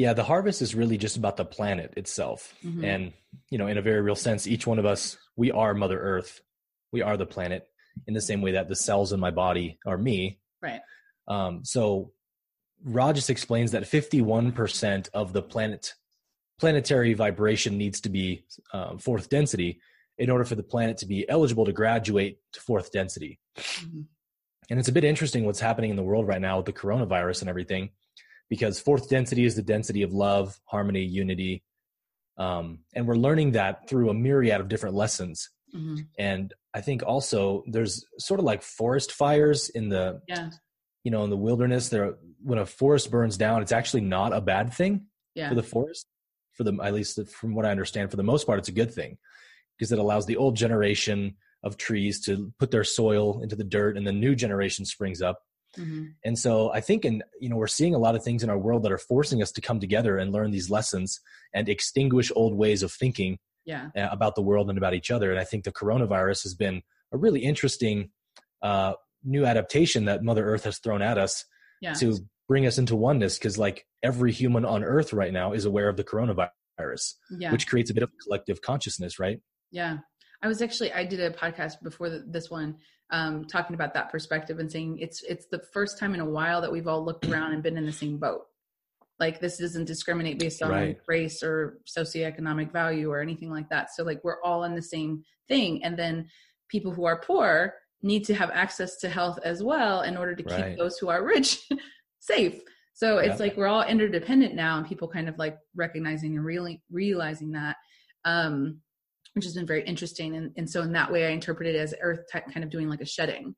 yeah, 0.00 0.14
the 0.14 0.24
harvest 0.24 0.62
is 0.62 0.74
really 0.74 0.96
just 0.96 1.18
about 1.18 1.36
the 1.36 1.44
planet 1.44 1.92
itself. 1.94 2.54
Mm-hmm. 2.64 2.84
And, 2.84 3.12
you 3.50 3.58
know, 3.58 3.66
in 3.66 3.76
a 3.76 3.82
very 3.82 4.00
real 4.00 4.14
sense, 4.16 4.46
each 4.46 4.66
one 4.66 4.78
of 4.78 4.86
us, 4.86 5.18
we 5.36 5.50
are 5.50 5.74
Mother 5.74 6.00
Earth. 6.00 6.40
We 6.90 7.02
are 7.02 7.18
the 7.18 7.26
planet 7.26 7.68
in 8.06 8.14
the 8.14 8.20
same 8.22 8.40
way 8.40 8.52
that 8.52 8.66
the 8.66 8.76
cells 8.76 9.12
in 9.12 9.20
my 9.20 9.30
body 9.30 9.78
are 9.84 9.98
me. 9.98 10.38
Right. 10.62 10.80
Um, 11.28 11.66
so 11.66 12.12
just 13.12 13.28
explains 13.28 13.72
that 13.72 13.82
51% 13.82 15.10
of 15.12 15.34
the 15.34 15.42
planet 15.42 15.92
planetary 16.58 17.12
vibration 17.12 17.76
needs 17.76 18.00
to 18.02 18.08
be 18.08 18.44
um, 18.72 18.98
fourth 18.98 19.28
density 19.28 19.80
in 20.16 20.30
order 20.30 20.44
for 20.44 20.54
the 20.54 20.62
planet 20.62 20.96
to 20.98 21.06
be 21.06 21.28
eligible 21.28 21.66
to 21.66 21.72
graduate 21.72 22.38
to 22.52 22.60
fourth 22.60 22.90
density. 22.90 23.38
Mm-hmm. 23.58 24.00
And 24.70 24.78
it's 24.78 24.88
a 24.88 24.92
bit 24.92 25.04
interesting 25.04 25.44
what's 25.44 25.60
happening 25.60 25.90
in 25.90 25.96
the 25.96 26.02
world 26.02 26.26
right 26.26 26.40
now 26.40 26.56
with 26.56 26.66
the 26.66 26.72
coronavirus 26.72 27.42
and 27.42 27.50
everything 27.50 27.90
because 28.50 28.80
fourth 28.80 29.08
density 29.08 29.44
is 29.44 29.54
the 29.54 29.62
density 29.62 30.02
of 30.02 30.12
love, 30.12 30.60
harmony, 30.64 31.04
unity. 31.04 31.62
Um, 32.36 32.80
and 32.94 33.06
we're 33.06 33.14
learning 33.14 33.52
that 33.52 33.88
through 33.88 34.10
a 34.10 34.14
myriad 34.14 34.60
of 34.60 34.68
different 34.68 34.96
lessons. 34.96 35.48
Mm-hmm. 35.74 36.02
And 36.18 36.52
I 36.74 36.80
think 36.80 37.02
also 37.06 37.62
there's 37.66 38.04
sort 38.18 38.40
of 38.40 38.44
like 38.44 38.62
forest 38.62 39.12
fires 39.12 39.68
in 39.68 39.88
the, 39.88 40.20
yeah. 40.26 40.50
you 41.04 41.12
know, 41.12 41.22
in 41.22 41.30
the 41.30 41.36
wilderness. 41.36 41.88
There, 41.88 42.16
when 42.42 42.58
a 42.58 42.66
forest 42.66 43.10
burns 43.10 43.36
down, 43.36 43.62
it's 43.62 43.72
actually 43.72 44.02
not 44.02 44.32
a 44.32 44.40
bad 44.40 44.74
thing 44.74 45.06
yeah. 45.34 45.48
for 45.48 45.54
the 45.54 45.62
forest. 45.62 46.06
For 46.54 46.64
the 46.64 46.76
at 46.82 46.92
least 46.92 47.18
from 47.28 47.54
what 47.54 47.64
I 47.64 47.70
understand, 47.70 48.10
for 48.10 48.16
the 48.16 48.22
most 48.22 48.46
part, 48.46 48.58
it's 48.58 48.68
a 48.68 48.72
good 48.72 48.92
thing 48.92 49.16
because 49.78 49.92
it 49.92 49.98
allows 49.98 50.26
the 50.26 50.36
old 50.36 50.56
generation 50.56 51.36
of 51.62 51.78
trees 51.78 52.20
to 52.24 52.52
put 52.58 52.70
their 52.70 52.84
soil 52.84 53.40
into 53.42 53.56
the 53.56 53.64
dirt, 53.64 53.96
and 53.96 54.06
the 54.06 54.12
new 54.12 54.34
generation 54.34 54.84
springs 54.84 55.22
up 55.22 55.40
Mm-hmm. 55.78 56.06
And 56.24 56.38
so 56.38 56.72
I 56.72 56.80
think, 56.80 57.04
and 57.04 57.22
you 57.40 57.48
know, 57.48 57.56
we're 57.56 57.66
seeing 57.66 57.94
a 57.94 57.98
lot 57.98 58.14
of 58.14 58.24
things 58.24 58.42
in 58.42 58.50
our 58.50 58.58
world 58.58 58.82
that 58.82 58.92
are 58.92 58.98
forcing 58.98 59.42
us 59.42 59.52
to 59.52 59.60
come 59.60 59.80
together 59.80 60.18
and 60.18 60.32
learn 60.32 60.50
these 60.50 60.70
lessons 60.70 61.20
and 61.54 61.68
extinguish 61.68 62.32
old 62.34 62.54
ways 62.54 62.82
of 62.82 62.92
thinking 62.92 63.38
yeah. 63.64 63.90
about 63.94 64.34
the 64.34 64.42
world 64.42 64.68
and 64.68 64.78
about 64.78 64.94
each 64.94 65.10
other. 65.10 65.30
And 65.30 65.38
I 65.38 65.44
think 65.44 65.64
the 65.64 65.72
coronavirus 65.72 66.42
has 66.42 66.54
been 66.54 66.82
a 67.12 67.16
really 67.16 67.40
interesting 67.40 68.10
uh, 68.62 68.94
new 69.24 69.44
adaptation 69.44 70.06
that 70.06 70.24
Mother 70.24 70.44
Earth 70.44 70.64
has 70.64 70.78
thrown 70.78 71.02
at 71.02 71.18
us 71.18 71.44
yeah. 71.80 71.94
to 71.94 72.18
bring 72.48 72.66
us 72.66 72.78
into 72.78 72.96
oneness. 72.96 73.38
Because 73.38 73.58
like 73.58 73.86
every 74.02 74.32
human 74.32 74.64
on 74.64 74.82
Earth 74.82 75.12
right 75.12 75.32
now 75.32 75.52
is 75.52 75.64
aware 75.66 75.88
of 75.88 75.96
the 75.96 76.04
coronavirus, 76.04 77.14
yeah. 77.38 77.52
which 77.52 77.68
creates 77.68 77.90
a 77.90 77.94
bit 77.94 78.02
of 78.02 78.10
collective 78.24 78.60
consciousness, 78.62 79.18
right? 79.18 79.40
Yeah. 79.70 79.98
I 80.42 80.48
was 80.48 80.62
actually 80.62 80.92
I 80.92 81.04
did 81.04 81.20
a 81.20 81.30
podcast 81.30 81.82
before 81.82 82.08
the, 82.08 82.24
this 82.26 82.50
one 82.50 82.76
um, 83.10 83.44
talking 83.44 83.74
about 83.74 83.94
that 83.94 84.10
perspective 84.10 84.58
and 84.58 84.70
saying 84.70 84.98
it's 84.98 85.22
it's 85.22 85.46
the 85.46 85.62
first 85.72 85.98
time 85.98 86.14
in 86.14 86.20
a 86.20 86.24
while 86.24 86.60
that 86.60 86.70
we've 86.70 86.86
all 86.86 87.04
looked 87.04 87.26
around 87.26 87.52
and 87.52 87.62
been 87.62 87.76
in 87.76 87.86
the 87.86 87.92
same 87.92 88.18
boat. 88.18 88.46
Like 89.18 89.40
this 89.40 89.58
doesn't 89.58 89.84
discriminate 89.84 90.38
based 90.38 90.62
on 90.62 90.70
right. 90.70 90.98
race 91.06 91.42
or 91.42 91.80
socioeconomic 91.86 92.72
value 92.72 93.10
or 93.10 93.20
anything 93.20 93.50
like 93.50 93.68
that. 93.68 93.92
So 93.94 94.02
like 94.02 94.22
we're 94.24 94.42
all 94.42 94.64
in 94.64 94.74
the 94.74 94.82
same 94.82 95.24
thing, 95.48 95.84
and 95.84 95.98
then 95.98 96.28
people 96.68 96.92
who 96.92 97.04
are 97.04 97.20
poor 97.20 97.74
need 98.02 98.24
to 98.24 98.34
have 98.34 98.50
access 98.50 98.96
to 98.98 99.08
health 99.08 99.38
as 99.44 99.62
well 99.62 100.02
in 100.02 100.16
order 100.16 100.34
to 100.34 100.42
keep 100.42 100.52
right. 100.52 100.78
those 100.78 100.96
who 100.96 101.08
are 101.08 101.24
rich 101.24 101.68
safe. 102.20 102.60
So 102.94 103.18
it's 103.18 103.40
like 103.40 103.56
we're 103.56 103.66
all 103.66 103.82
interdependent 103.82 104.54
now, 104.54 104.78
and 104.78 104.86
people 104.86 105.08
kind 105.08 105.28
of 105.28 105.38
like 105.38 105.56
recognizing 105.74 106.36
and 106.36 106.44
really 106.44 106.82
realizing 106.90 107.52
that. 107.52 107.76
Um, 108.24 108.80
which 109.34 109.44
has 109.44 109.54
been 109.54 109.66
very 109.66 109.84
interesting. 109.84 110.36
And, 110.36 110.52
and 110.56 110.68
so 110.68 110.82
in 110.82 110.92
that 110.92 111.10
way, 111.10 111.26
I 111.26 111.30
interpret 111.30 111.68
it 111.68 111.76
as 111.76 111.94
Earth 112.00 112.24
kind 112.32 112.64
of 112.64 112.70
doing 112.70 112.88
like 112.88 113.00
a 113.00 113.06
shedding. 113.06 113.54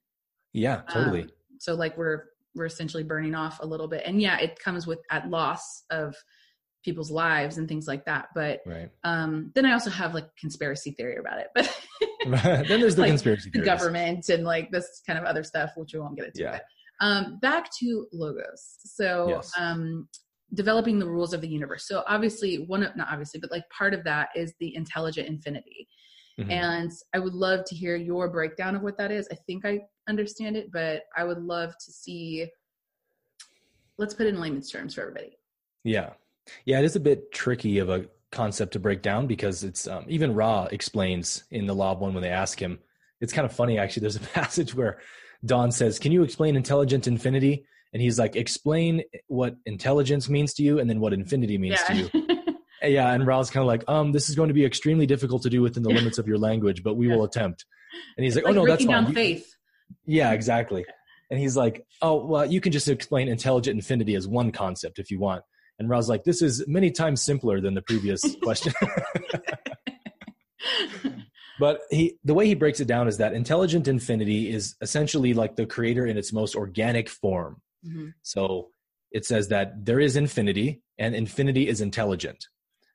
Yeah, 0.52 0.82
totally. 0.90 1.22
Um, 1.22 1.30
so 1.58 1.74
like 1.74 1.96
we're 1.96 2.24
we're 2.54 2.66
essentially 2.66 3.02
burning 3.02 3.34
off 3.34 3.60
a 3.60 3.66
little 3.66 3.88
bit, 3.88 4.02
and 4.04 4.20
yeah, 4.20 4.38
it 4.38 4.58
comes 4.58 4.86
with 4.86 5.00
at 5.10 5.30
loss 5.30 5.84
of 5.90 6.14
people's 6.84 7.10
lives 7.10 7.58
and 7.58 7.68
things 7.68 7.86
like 7.86 8.04
that. 8.04 8.28
But 8.34 8.60
right. 8.66 8.90
um, 9.04 9.52
then 9.54 9.64
I 9.64 9.72
also 9.72 9.90
have 9.90 10.14
like 10.14 10.26
conspiracy 10.38 10.92
theory 10.92 11.16
about 11.16 11.38
it. 11.38 11.48
But 11.54 11.76
then 12.68 12.80
there's 12.80 12.96
the 12.96 13.02
like 13.02 13.10
conspiracy 13.10 13.50
the 13.52 13.60
government 13.60 14.28
and 14.28 14.44
like 14.44 14.70
this 14.70 15.00
kind 15.06 15.18
of 15.18 15.24
other 15.24 15.44
stuff, 15.44 15.70
which 15.76 15.92
we 15.94 16.00
won't 16.00 16.16
get 16.16 16.26
into. 16.26 16.42
Yeah. 16.42 16.52
But, 16.52 17.06
um, 17.06 17.38
back 17.40 17.68
to 17.80 18.06
logos. 18.12 18.76
So 18.84 19.28
yes. 19.28 19.52
um, 19.58 20.08
developing 20.54 20.98
the 20.98 21.08
rules 21.08 21.32
of 21.32 21.40
the 21.40 21.48
universe. 21.48 21.86
So 21.86 22.02
obviously 22.06 22.56
one 22.56 22.82
of 22.82 22.94
not 22.96 23.08
obviously, 23.10 23.40
but 23.40 23.50
like 23.50 23.64
part 23.76 23.94
of 23.94 24.04
that 24.04 24.28
is 24.34 24.54
the 24.60 24.74
intelligent 24.74 25.28
infinity. 25.28 25.88
Mm-hmm. 26.38 26.50
And 26.50 26.92
I 27.14 27.18
would 27.18 27.34
love 27.34 27.64
to 27.66 27.74
hear 27.74 27.96
your 27.96 28.28
breakdown 28.28 28.74
of 28.74 28.82
what 28.82 28.98
that 28.98 29.10
is. 29.10 29.28
I 29.30 29.36
think 29.46 29.64
I 29.64 29.80
understand 30.08 30.56
it, 30.56 30.72
but 30.72 31.02
I 31.16 31.24
would 31.24 31.42
love 31.42 31.74
to 31.84 31.92
see 31.92 32.46
let's 33.98 34.14
put 34.14 34.26
it 34.26 34.30
in 34.30 34.40
layman's 34.40 34.70
terms 34.70 34.94
for 34.94 35.02
everybody. 35.02 35.38
Yeah. 35.84 36.10
Yeah, 36.64 36.78
it 36.78 36.84
is 36.84 36.96
a 36.96 37.00
bit 37.00 37.32
tricky 37.32 37.78
of 37.78 37.88
a 37.88 38.06
concept 38.30 38.72
to 38.72 38.80
break 38.80 39.02
down 39.02 39.26
because 39.26 39.62
it's 39.62 39.86
um, 39.86 40.04
even 40.08 40.34
Ra 40.34 40.64
explains 40.72 41.44
in 41.50 41.66
the 41.66 41.74
Law 41.74 41.92
of 41.92 42.00
One 42.00 42.14
when 42.14 42.22
they 42.22 42.30
ask 42.30 42.60
him. 42.60 42.78
It's 43.20 43.32
kind 43.32 43.44
of 43.44 43.52
funny 43.52 43.78
actually. 43.78 44.00
There's 44.00 44.16
a 44.16 44.20
passage 44.34 44.74
where 44.74 44.98
Don 45.44 45.70
says, 45.70 45.98
"Can 45.98 46.10
you 46.10 46.22
explain 46.22 46.56
intelligent 46.56 47.06
infinity?" 47.06 47.66
And 47.92 48.00
he's 48.00 48.18
like, 48.18 48.36
explain 48.36 49.02
what 49.28 49.56
intelligence 49.66 50.28
means 50.28 50.54
to 50.54 50.62
you 50.62 50.78
and 50.78 50.88
then 50.88 51.00
what 51.00 51.12
infinity 51.12 51.58
means 51.58 51.78
yeah. 51.88 51.94
to 51.94 52.18
you. 52.18 52.38
yeah, 52.82 53.12
and 53.12 53.26
Ra's 53.26 53.50
kind 53.50 53.62
of 53.62 53.66
like, 53.66 53.84
um, 53.88 54.12
this 54.12 54.28
is 54.28 54.34
going 54.34 54.48
to 54.48 54.54
be 54.54 54.64
extremely 54.64 55.06
difficult 55.06 55.42
to 55.42 55.50
do 55.50 55.60
within 55.62 55.82
the 55.82 55.90
limits 55.90 56.18
of 56.18 56.26
your 56.26 56.38
language, 56.38 56.82
but 56.82 56.94
we 56.94 57.08
yeah. 57.08 57.16
will 57.16 57.24
attempt. 57.24 57.66
And 58.16 58.24
he's 58.24 58.34
like, 58.36 58.44
like, 58.44 58.52
oh 58.52 58.54
no, 58.62 58.66
that's 58.66 58.84
fine. 58.84 59.04
Down 59.04 59.14
faith. 59.14 59.54
Yeah, 60.06 60.32
exactly. 60.32 60.84
And 61.30 61.38
he's 61.38 61.56
like, 61.56 61.86
oh 62.00 62.24
well, 62.24 62.46
you 62.46 62.60
can 62.60 62.72
just 62.72 62.88
explain 62.88 63.28
intelligent 63.28 63.76
infinity 63.76 64.14
as 64.14 64.26
one 64.26 64.52
concept 64.52 64.98
if 64.98 65.10
you 65.10 65.18
want. 65.18 65.44
And 65.78 65.88
Ra's 65.88 66.08
like, 66.08 66.24
this 66.24 66.42
is 66.42 66.64
many 66.66 66.90
times 66.90 67.22
simpler 67.22 67.60
than 67.60 67.74
the 67.74 67.82
previous 67.82 68.22
question. 68.42 68.72
but 71.60 71.80
he 71.90 72.18
the 72.24 72.34
way 72.34 72.46
he 72.46 72.54
breaks 72.54 72.80
it 72.80 72.86
down 72.86 73.08
is 73.08 73.18
that 73.18 73.34
intelligent 73.34 73.88
infinity 73.88 74.50
is 74.50 74.76
essentially 74.80 75.34
like 75.34 75.56
the 75.56 75.66
creator 75.66 76.06
in 76.06 76.16
its 76.16 76.32
most 76.32 76.54
organic 76.54 77.08
form 77.08 77.60
Mm-hmm. 77.86 78.08
So 78.22 78.70
it 79.10 79.24
says 79.24 79.48
that 79.48 79.84
there 79.84 80.00
is 80.00 80.16
infinity 80.16 80.82
and 80.98 81.14
infinity 81.14 81.68
is 81.68 81.80
intelligent. 81.80 82.46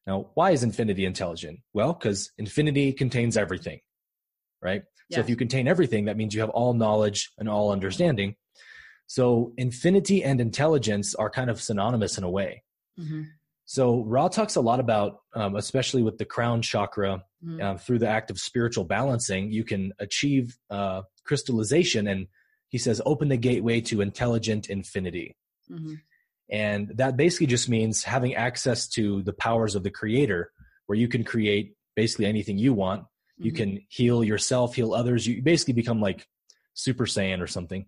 Now, 0.06 0.32
why 0.36 0.52
is 0.52 0.64
infinity 0.64 1.06
intelligent? 1.06 1.60
Well, 1.74 1.94
because 1.94 2.32
infinity 2.38 2.94
contains 2.94 3.36
everything, 3.36 3.82
right? 4.62 4.84
Yes. 5.10 5.18
So 5.18 5.22
if 5.22 5.30
you 5.30 5.36
contain 5.36 5.68
everything, 5.68 6.06
that 6.06 6.18
means 6.18 6.34
you 6.34 6.42
have 6.42 6.50
all 6.50 6.74
knowledge 6.74 7.32
and 7.38 7.50
all 7.50 7.72
understanding. 7.72 8.36
So 9.06 9.54
infinity 9.58 10.24
and 10.24 10.42
intelligence 10.42 11.16
are 11.16 11.30
kind 11.30 11.50
of 11.50 11.62
synonymous 11.62 12.18
in 12.18 12.24
a 12.24 12.30
way. 12.30 12.64
Mm-hmm. 13.00 13.24
So 13.66 14.04
Ra 14.06 14.30
talks 14.30 14.56
a 14.56 14.62
lot 14.62 14.80
about, 14.80 15.20
um, 15.34 15.56
especially 15.58 16.02
with 16.02 16.18
the 16.18 16.26
crown 16.26 16.62
chakra, 16.62 17.24
mm-hmm. 17.44 17.62
uh, 17.62 17.78
through 17.78 18.00
the 18.00 18.08
act 18.08 18.32
of 18.32 18.40
spiritual 18.40 18.86
balancing, 18.86 19.52
you 19.52 19.66
can 19.66 19.92
achieve 20.00 20.58
uh, 20.70 21.02
crystallization 21.26 22.08
and 22.08 22.28
he 22.78 22.80
says, 22.80 23.02
open 23.08 23.28
the 23.28 23.38
gateway 23.38 23.82
to 23.82 24.02
intelligent 24.02 24.70
infinity. 24.70 25.36
Mm-hmm. 25.68 25.96
And 26.52 26.92
that 26.98 27.18
basically 27.18 27.48
just 27.48 27.68
means 27.70 28.04
having 28.04 28.36
access 28.36 28.88
to 28.90 29.24
the 29.24 29.34
powers 29.34 29.74
of 29.74 29.82
the 29.82 29.90
creator, 29.90 30.52
where 30.86 30.96
you 30.96 31.08
can 31.08 31.24
create 31.24 31.74
basically 31.96 32.28
anything 32.28 32.60
you 32.60 32.76
want. 32.76 33.06
You 33.40 33.52
mm-hmm. 33.52 33.58
can 33.58 33.86
heal 33.90 34.24
yourself, 34.24 34.76
heal 34.76 34.94
others. 34.94 35.26
You 35.26 35.42
basically 35.42 35.74
become 35.74 36.00
like 36.00 36.28
Super 36.76 37.08
Saiyan 37.08 37.42
or 37.42 37.48
something. 37.48 37.88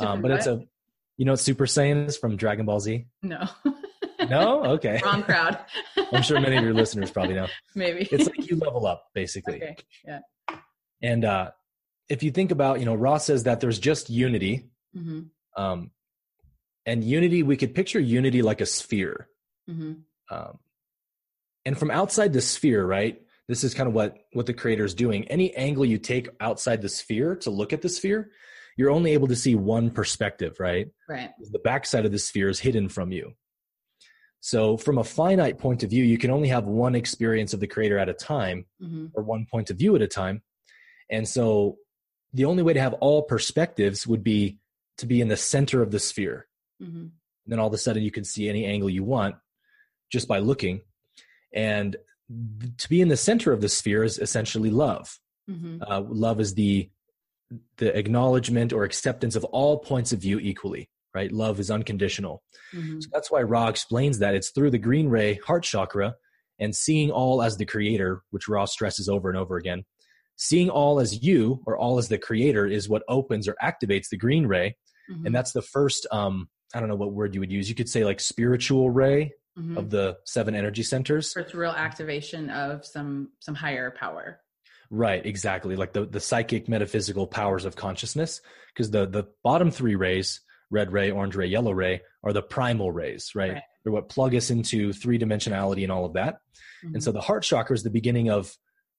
Um, 0.00 0.22
but 0.22 0.32
what? 0.32 0.38
it's 0.38 0.48
a, 0.48 0.60
you 1.18 1.24
know 1.24 1.32
what 1.32 1.40
Super 1.40 1.66
Saiyan 1.66 2.08
is 2.08 2.18
from 2.18 2.36
Dragon 2.36 2.66
Ball 2.66 2.80
Z? 2.80 3.06
No. 3.22 3.48
no? 4.28 4.64
Okay. 4.64 5.00
Wrong 5.04 5.22
crowd. 5.22 5.56
I'm 6.12 6.22
sure 6.22 6.40
many 6.40 6.56
of 6.56 6.64
your 6.64 6.74
listeners 6.74 7.12
probably 7.12 7.36
know. 7.36 7.46
Maybe. 7.76 8.08
It's 8.10 8.26
like 8.26 8.50
you 8.50 8.56
level 8.56 8.88
up, 8.88 9.04
basically. 9.14 9.62
Okay. 9.62 9.76
Yeah. 10.04 10.18
And 11.00 11.24
uh, 11.24 11.52
if 12.08 12.22
you 12.22 12.30
think 12.30 12.50
about, 12.50 12.78
you 12.80 12.86
know, 12.86 12.94
Ra 12.94 13.18
says 13.18 13.44
that 13.44 13.60
there's 13.60 13.78
just 13.78 14.10
unity. 14.10 14.68
Mm-hmm. 14.96 15.22
Um, 15.60 15.90
and 16.84 17.02
unity, 17.02 17.42
we 17.42 17.56
could 17.56 17.74
picture 17.74 17.98
unity 17.98 18.42
like 18.42 18.60
a 18.60 18.66
sphere. 18.66 19.28
Mm-hmm. 19.68 19.94
Um, 20.30 20.58
and 21.64 21.76
from 21.76 21.90
outside 21.90 22.32
the 22.32 22.40
sphere, 22.40 22.86
right? 22.86 23.20
This 23.48 23.64
is 23.64 23.74
kind 23.74 23.88
of 23.88 23.94
what 23.94 24.18
what 24.32 24.46
the 24.46 24.54
creator 24.54 24.84
is 24.84 24.94
doing. 24.94 25.26
Any 25.28 25.54
angle 25.56 25.84
you 25.84 25.98
take 25.98 26.28
outside 26.40 26.82
the 26.82 26.88
sphere 26.88 27.36
to 27.36 27.50
look 27.50 27.72
at 27.72 27.82
the 27.82 27.88
sphere, 27.88 28.30
you're 28.76 28.90
only 28.90 29.12
able 29.12 29.28
to 29.28 29.36
see 29.36 29.54
one 29.54 29.90
perspective, 29.90 30.56
right? 30.58 30.88
Right. 31.08 31.30
The 31.52 31.58
backside 31.58 32.04
of 32.04 32.12
the 32.12 32.18
sphere 32.18 32.48
is 32.48 32.60
hidden 32.60 32.88
from 32.88 33.12
you. 33.12 33.34
So, 34.40 34.76
from 34.76 34.98
a 34.98 35.04
finite 35.04 35.58
point 35.58 35.82
of 35.82 35.90
view, 35.90 36.04
you 36.04 36.18
can 36.18 36.30
only 36.30 36.48
have 36.48 36.66
one 36.66 36.94
experience 36.94 37.52
of 37.52 37.60
the 37.60 37.66
creator 37.66 37.98
at 37.98 38.08
a 38.08 38.14
time, 38.14 38.66
mm-hmm. 38.80 39.06
or 39.14 39.22
one 39.24 39.46
point 39.50 39.70
of 39.70 39.76
view 39.76 39.96
at 39.96 40.02
a 40.02 40.08
time. 40.08 40.42
And 41.10 41.26
so, 41.26 41.78
the 42.36 42.44
only 42.44 42.62
way 42.62 42.74
to 42.74 42.80
have 42.80 42.92
all 42.94 43.22
perspectives 43.22 44.06
would 44.06 44.22
be 44.22 44.58
to 44.98 45.06
be 45.06 45.20
in 45.20 45.28
the 45.28 45.36
center 45.36 45.82
of 45.82 45.90
the 45.90 45.98
sphere. 45.98 46.46
Mm-hmm. 46.82 46.98
And 46.98 47.12
then 47.46 47.58
all 47.58 47.68
of 47.68 47.72
a 47.72 47.78
sudden, 47.78 48.02
you 48.02 48.10
can 48.10 48.24
see 48.24 48.48
any 48.48 48.66
angle 48.66 48.90
you 48.90 49.04
want 49.04 49.36
just 50.12 50.28
by 50.28 50.38
looking. 50.38 50.82
And 51.52 51.96
to 52.78 52.88
be 52.88 53.00
in 53.00 53.08
the 53.08 53.16
center 53.16 53.52
of 53.52 53.62
the 53.62 53.68
sphere 53.68 54.04
is 54.04 54.18
essentially 54.18 54.70
love. 54.70 55.18
Mm-hmm. 55.50 55.82
Uh, 55.82 56.00
love 56.00 56.40
is 56.40 56.54
the 56.54 56.90
the 57.78 57.96
acknowledgement 57.96 58.72
or 58.72 58.84
acceptance 58.84 59.36
of 59.36 59.44
all 59.44 59.78
points 59.78 60.12
of 60.12 60.20
view 60.20 60.40
equally 60.40 60.90
right 61.14 61.30
love 61.30 61.60
is 61.60 61.70
unconditional 61.70 62.42
mm-hmm. 62.74 62.98
so 62.98 63.08
that's 63.12 63.30
why 63.30 63.40
ra 63.40 63.68
explains 63.68 64.18
that 64.18 64.34
it's 64.34 64.50
through 64.50 64.68
the 64.68 64.78
green 64.78 65.08
ray 65.08 65.34
heart 65.46 65.62
chakra 65.62 66.16
and 66.58 66.74
seeing 66.74 67.12
all 67.12 67.40
as 67.40 67.56
the 67.56 67.64
creator 67.64 68.22
which 68.32 68.48
ra 68.48 68.64
stresses 68.64 69.08
over 69.08 69.28
and 69.28 69.38
over 69.38 69.56
again 69.56 69.84
seeing 70.36 70.70
all 70.70 71.00
as 71.00 71.22
you 71.22 71.62
or 71.66 71.76
all 71.76 71.98
as 71.98 72.08
the 72.08 72.18
creator 72.18 72.66
is 72.66 72.88
what 72.88 73.02
opens 73.08 73.48
or 73.48 73.56
activates 73.62 74.08
the 74.10 74.16
green 74.16 74.46
ray 74.46 74.76
mm-hmm. 75.10 75.26
and 75.26 75.34
that's 75.34 75.52
the 75.52 75.62
first 75.62 76.06
um 76.12 76.48
i 76.74 76.80
don't 76.80 76.88
know 76.88 76.96
what 76.96 77.12
word 77.12 77.34
you 77.34 77.40
would 77.40 77.52
use 77.52 77.68
you 77.68 77.74
could 77.74 77.88
say 77.88 78.04
like 78.04 78.20
spiritual 78.20 78.90
ray 78.90 79.32
mm-hmm. 79.58 79.76
of 79.76 79.90
the 79.90 80.16
seven 80.24 80.54
energy 80.54 80.82
centers. 80.82 81.34
Its 81.36 81.54
real 81.54 81.70
activation 81.70 82.50
of 82.50 82.84
some 82.84 83.30
some 83.40 83.54
higher 83.54 83.90
power. 83.90 84.40
Right, 84.88 85.24
exactly. 85.24 85.74
Like 85.74 85.92
the, 85.92 86.06
the 86.06 86.20
psychic 86.20 86.68
metaphysical 86.68 87.26
powers 87.26 87.64
of 87.64 87.74
consciousness. 87.74 88.40
Because 88.72 88.90
the, 88.92 89.06
the 89.06 89.24
bottom 89.42 89.72
three 89.72 89.96
rays, 89.96 90.40
red 90.70 90.92
ray, 90.92 91.10
orange 91.10 91.34
ray, 91.34 91.46
yellow 91.46 91.72
ray, 91.72 92.02
are 92.22 92.32
the 92.32 92.42
primal 92.42 92.92
rays, 92.92 93.32
right? 93.34 93.54
right. 93.54 93.62
They're 93.82 93.92
what 93.92 94.08
plug 94.08 94.36
us 94.36 94.50
into 94.50 94.92
three 94.92 95.18
dimensionality 95.18 95.82
and 95.82 95.90
all 95.90 96.04
of 96.04 96.12
that. 96.12 96.34
Mm-hmm. 96.84 96.94
And 96.94 97.02
so 97.02 97.10
the 97.10 97.20
heart 97.20 97.42
chakra 97.42 97.74
is 97.74 97.82
the 97.82 97.90
beginning 97.90 98.30
of 98.30 98.54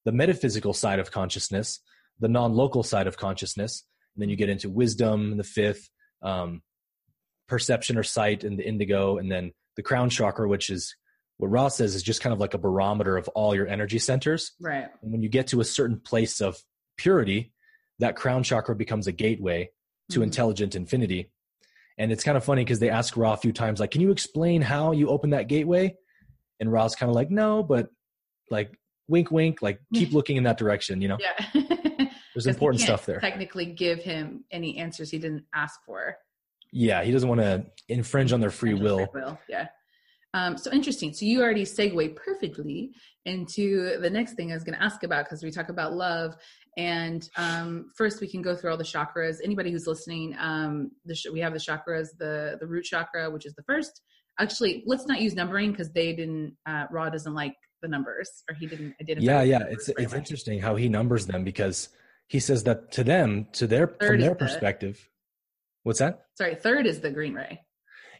the 0.08 0.14
metaphysical 0.14 0.72
side 0.72 1.00
of 1.00 1.12
consciousness, 1.12 1.82
the 2.22 2.30
non 2.30 2.54
local 2.54 2.82
side 2.82 3.08
of 3.08 3.18
consciousness. 3.18 3.84
And 4.16 4.22
then 4.22 4.30
you 4.30 4.38
get 4.38 4.48
into 4.48 4.70
wisdom, 4.70 5.36
the 5.36 5.44
fifth, 5.44 5.90
um, 6.22 6.62
perception 7.50 7.98
or 7.98 8.04
sight, 8.04 8.46
and 8.46 8.58
the 8.58 8.66
indigo, 8.66 9.18
and 9.18 9.30
then 9.30 9.52
the 9.76 9.84
crown 9.84 10.10
chakra, 10.10 10.48
which 10.48 10.70
is 10.70 10.96
what 11.36 11.50
Ra 11.50 11.68
says 11.68 11.94
is 11.94 12.04
just 12.04 12.22
kind 12.22 12.32
of 12.32 12.40
like 12.40 12.54
a 12.54 12.58
barometer 12.58 13.18
of 13.18 13.28
all 13.36 13.54
your 13.54 13.68
energy 13.68 14.00
centers. 14.00 14.54
Right. 14.62 14.88
And 15.02 15.12
when 15.12 15.22
you 15.24 15.28
get 15.28 15.48
to 15.48 15.60
a 15.60 15.66
certain 15.66 16.00
place 16.00 16.40
of 16.40 16.58
purity, 16.98 17.52
that 18.00 18.16
crown 18.16 18.44
chakra 18.44 18.78
becomes 18.78 19.08
a 19.08 19.12
gateway 19.12 19.72
to 20.12 20.20
mm-hmm. 20.20 20.24
intelligent 20.24 20.74
infinity. 20.74 21.34
And 21.98 22.14
it's 22.14 22.24
kind 22.24 22.38
of 22.38 22.46
funny 22.46 22.64
because 22.64 22.80
they 22.80 22.90
ask 22.90 23.18
Ra 23.18 23.34
a 23.34 23.38
few 23.38 23.52
times, 23.52 23.82
like, 23.82 23.92
can 23.92 24.00
you 24.00 24.12
explain 24.12 24.62
how 24.62 24.94
you 24.94 25.10
open 25.10 25.32
that 25.32 25.50
gateway? 25.50 25.98
And 26.62 26.72
Ra's 26.72 26.96
kind 26.96 27.10
of 27.10 27.16
like, 27.16 27.30
no, 27.30 27.62
but 27.62 27.90
like 28.50 28.72
wink, 29.08 29.32
wink, 29.32 29.62
like 29.62 29.80
keep 29.94 30.12
looking 30.12 30.38
in 30.38 30.44
that 30.44 30.58
direction, 30.58 31.02
you 31.02 31.08
know? 31.08 31.18
Yeah. 31.20 32.08
There's 32.34 32.48
important 32.48 32.82
stuff 32.82 33.06
there. 33.06 33.20
Technically 33.20 33.66
give 33.66 34.00
him 34.00 34.44
any 34.52 34.78
answers 34.78 35.10
he 35.10 35.18
didn't 35.18 35.46
ask 35.56 35.80
for. 35.86 36.16
Yeah, 36.72 37.04
he 37.04 37.12
doesn't 37.12 37.28
want 37.28 37.42
to 37.42 37.66
infringe 37.90 38.32
on 38.32 38.40
their 38.40 38.52
free 38.52 38.76
will. 38.76 39.08
Free 39.08 39.22
will. 39.22 39.40
Yeah. 39.50 39.68
Um, 40.34 40.56
so 40.56 40.72
interesting. 40.72 41.14
So 41.14 41.26
you 41.26 41.42
already 41.42 41.64
segue 41.64 42.16
perfectly 42.16 42.92
into 43.26 44.00
the 44.00 44.10
next 44.10 44.34
thing 44.34 44.52
I 44.52 44.54
was 44.54 44.64
going 44.64 44.78
to 44.78 44.84
ask 44.84 45.04
about 45.04 45.26
because 45.26 45.42
we 45.42 45.50
talk 45.50 45.70
about 45.70 45.94
love. 45.94 46.36
And 46.78 47.28
um, 47.38 47.92
first, 47.96 48.22
we 48.22 48.28
can 48.28 48.44
go 48.44 48.56
through 48.56 48.72
all 48.72 48.78
the 48.78 48.84
chakras. 48.84 49.38
Anybody 49.44 49.72
who's 49.72 49.88
listening, 49.88 50.36
um, 50.40 50.92
the 51.06 51.16
sh- 51.16 51.28
we 51.34 51.40
have 51.40 51.54
the 51.54 51.60
chakras, 51.60 52.10
the 52.20 52.58
the 52.60 52.68
root 52.68 52.84
chakra, 52.84 53.32
which 53.32 53.48
is 53.48 53.56
the 53.56 53.64
first. 53.64 54.02
Actually, 54.40 54.84
let's 54.86 55.08
not 55.08 55.20
use 55.20 55.34
numbering 55.34 55.72
because 55.72 55.92
they 55.92 56.14
didn't. 56.14 56.56
Uh, 56.68 56.86
Ra 56.92 57.10
doesn't 57.10 57.34
like 57.34 57.56
the 57.82 57.88
numbers, 57.88 58.44
or 58.50 58.56
he 58.56 58.68
didn't 58.68 58.96
identify. 59.02 59.26
Yeah, 59.26 59.42
yeah. 59.44 59.64
It's 59.70 59.90
it's 59.90 60.14
much. 60.14 60.14
interesting 60.14 60.60
how 60.60 60.76
he 60.76 60.90
numbers 60.90 61.26
them 61.26 61.44
because 61.44 61.90
he 62.28 62.40
says 62.40 62.64
that 62.64 62.92
to 62.94 63.04
them, 63.04 63.48
to 63.54 63.68
their 63.68 63.88
Third 63.88 64.08
from 64.08 64.20
their 64.20 64.36
perspective. 64.36 65.10
What's 65.84 66.00
that? 66.00 66.26
Sorry, 66.36 66.56
third 66.56 66.86
is 66.86 67.00
the 67.00 67.12
green 67.12 67.34
ray. 67.34 67.62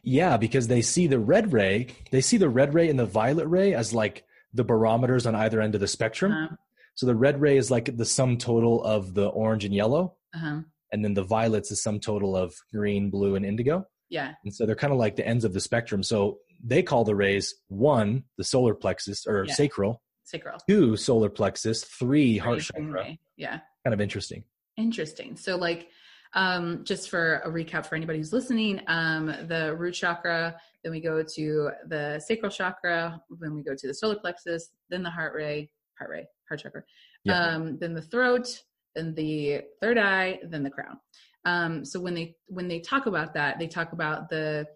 Yeah, 0.02 0.36
because 0.36 0.68
they 0.68 0.80
see 0.80 1.06
the 1.06 1.18
red 1.18 1.52
ray, 1.52 1.88
they 2.10 2.20
see 2.20 2.36
the 2.36 2.48
red 2.48 2.72
ray 2.72 2.88
and 2.88 2.98
the 2.98 3.06
violet 3.06 3.46
ray 3.46 3.74
as 3.74 3.92
like 3.92 4.24
the 4.54 4.64
barometers 4.64 5.26
on 5.26 5.34
either 5.34 5.60
end 5.60 5.74
of 5.74 5.80
the 5.80 5.88
spectrum. 5.88 6.32
Uh-huh. 6.32 6.56
So 6.94 7.06
the 7.06 7.14
red 7.14 7.40
ray 7.40 7.56
is 7.56 7.70
like 7.70 7.96
the 7.96 8.04
sum 8.04 8.38
total 8.38 8.82
of 8.82 9.14
the 9.14 9.26
orange 9.26 9.64
and 9.64 9.74
yellow. 9.74 10.14
Uh-huh. 10.34 10.60
And 10.92 11.04
then 11.04 11.14
the 11.14 11.24
violet's 11.24 11.68
the 11.68 11.76
sum 11.76 12.00
total 12.00 12.36
of 12.36 12.54
green, 12.72 13.10
blue, 13.10 13.34
and 13.34 13.44
indigo. 13.44 13.86
Yeah. 14.08 14.32
And 14.44 14.54
so 14.54 14.64
they're 14.64 14.74
kind 14.74 14.92
of 14.92 14.98
like 14.98 15.16
the 15.16 15.26
ends 15.26 15.44
of 15.44 15.52
the 15.52 15.60
spectrum. 15.60 16.02
So 16.02 16.38
they 16.62 16.82
call 16.82 17.04
the 17.04 17.14
rays 17.14 17.54
one, 17.68 18.24
the 18.36 18.44
solar 18.44 18.74
plexus 18.74 19.26
or 19.26 19.44
yeah. 19.46 19.54
sacral. 19.54 20.02
Sacral. 20.24 20.58
Two, 20.68 20.96
solar 20.96 21.30
plexus. 21.30 21.84
Three, 21.84 22.36
heart 22.36 22.60
chakra. 22.60 23.16
Yeah. 23.36 23.60
Kind 23.84 23.94
of 23.94 24.00
interesting. 24.00 24.44
Interesting. 24.76 25.36
So 25.36 25.56
like 25.56 25.88
um, 26.34 26.84
just 26.84 27.08
for 27.08 27.36
a 27.44 27.50
recap 27.50 27.86
for 27.86 27.94
anybody 27.94 28.18
who's 28.18 28.32
listening, 28.32 28.80
um, 28.86 29.26
the 29.26 29.74
root 29.76 29.92
chakra, 29.92 30.56
then 30.82 30.92
we 30.92 31.00
go 31.00 31.22
to 31.22 31.70
the 31.86 32.20
sacral 32.24 32.50
chakra, 32.50 33.20
then 33.40 33.54
we 33.54 33.62
go 33.62 33.74
to 33.74 33.86
the 33.86 33.94
solar 33.94 34.16
plexus, 34.16 34.70
then 34.90 35.02
the 35.02 35.10
heart 35.10 35.34
ray, 35.34 35.70
heart 35.98 36.10
ray, 36.10 36.26
heart 36.48 36.60
chakra, 36.60 36.82
yeah. 37.24 37.54
um, 37.54 37.78
then 37.78 37.94
the 37.94 38.02
throat, 38.02 38.62
then 38.94 39.14
the 39.14 39.62
third 39.80 39.98
eye, 39.98 40.38
then 40.44 40.62
the 40.62 40.70
crown. 40.70 40.98
Um, 41.44 41.84
so 41.84 41.98
when 42.00 42.14
they 42.14 42.36
when 42.48 42.68
they 42.68 42.80
talk 42.80 43.06
about 43.06 43.34
that, 43.34 43.58
they 43.58 43.68
talk 43.68 43.92
about 43.92 44.28
the 44.28 44.66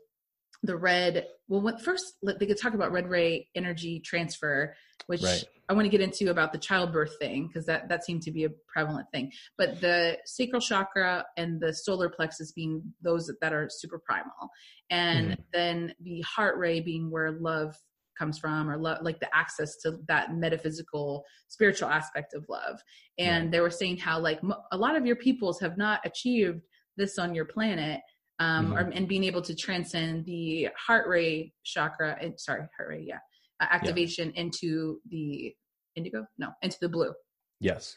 the 0.63 0.77
red 0.77 1.27
well 1.49 1.61
what, 1.61 1.81
first 1.83 2.15
they 2.23 2.47
could 2.47 2.61
talk 2.61 2.75
about 2.75 2.93
red 2.93 3.09
ray 3.09 3.49
energy 3.55 4.01
transfer 4.01 4.75
which 5.07 5.23
right. 5.23 5.45
i 5.69 5.73
want 5.73 5.85
to 5.85 5.91
get 5.91 6.01
into 6.01 6.31
about 6.31 6.53
the 6.53 6.59
childbirth 6.59 7.19
thing 7.19 7.47
because 7.47 7.67
that 7.67 7.89
that 7.89 8.05
seemed 8.05 8.23
to 8.23 8.31
be 8.31 8.45
a 8.45 8.51
prevalent 8.73 9.07
thing 9.13 9.31
but 9.59 9.81
the 9.81 10.17
sacral 10.25 10.61
chakra 10.61 11.25
and 11.37 11.61
the 11.61 11.73
solar 11.73 12.09
plexus 12.09 12.53
being 12.53 12.83
those 13.03 13.31
that 13.41 13.53
are 13.53 13.69
super 13.71 13.99
primal 13.99 14.51
and 14.91 15.33
mm-hmm. 15.33 15.41
then 15.53 15.95
the 16.01 16.21
heart 16.23 16.57
ray 16.59 16.81
being 16.81 17.11
where 17.11 17.33
love 17.33 17.75
comes 18.17 18.39
from 18.39 18.71
or 18.71 18.77
love 18.77 18.99
like 19.03 19.19
the 19.21 19.37
access 19.37 19.77
to 19.77 19.99
that 20.07 20.35
metaphysical 20.35 21.25
spiritual 21.49 21.89
aspect 21.89 22.35
of 22.35 22.45
love 22.49 22.79
and 23.19 23.45
right. 23.45 23.53
they 23.53 23.61
were 23.61 23.71
saying 23.71 23.97
how 23.97 24.19
like 24.19 24.41
a 24.71 24.77
lot 24.77 24.97
of 24.97 25.07
your 25.07 25.17
peoples 25.17 25.59
have 25.59 25.77
not 25.77 26.01
achieved 26.05 26.63
this 26.97 27.19
on 27.19 27.35
your 27.35 27.47
planet 27.47 28.01
um, 28.39 28.67
mm-hmm. 28.67 28.75
or, 28.75 28.81
and 28.91 29.09
being 29.09 29.25
able 29.25 29.43
to 29.43 29.55
transcend 29.55 30.25
the 30.25 30.69
heart 30.77 31.09
ray 31.09 31.53
chakra 31.65 32.17
and 32.21 32.39
sorry 32.39 32.63
heart 32.77 32.89
ray 32.89 33.05
yeah 33.07 33.19
uh, 33.61 33.67
activation 33.71 34.33
yeah. 34.35 34.43
into 34.43 35.01
the 35.09 35.55
indigo? 35.97 36.27
No 36.39 36.51
into 36.63 36.79
the 36.81 36.89
blue. 36.89 37.13
Yes. 37.61 37.97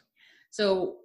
So 0.52 0.98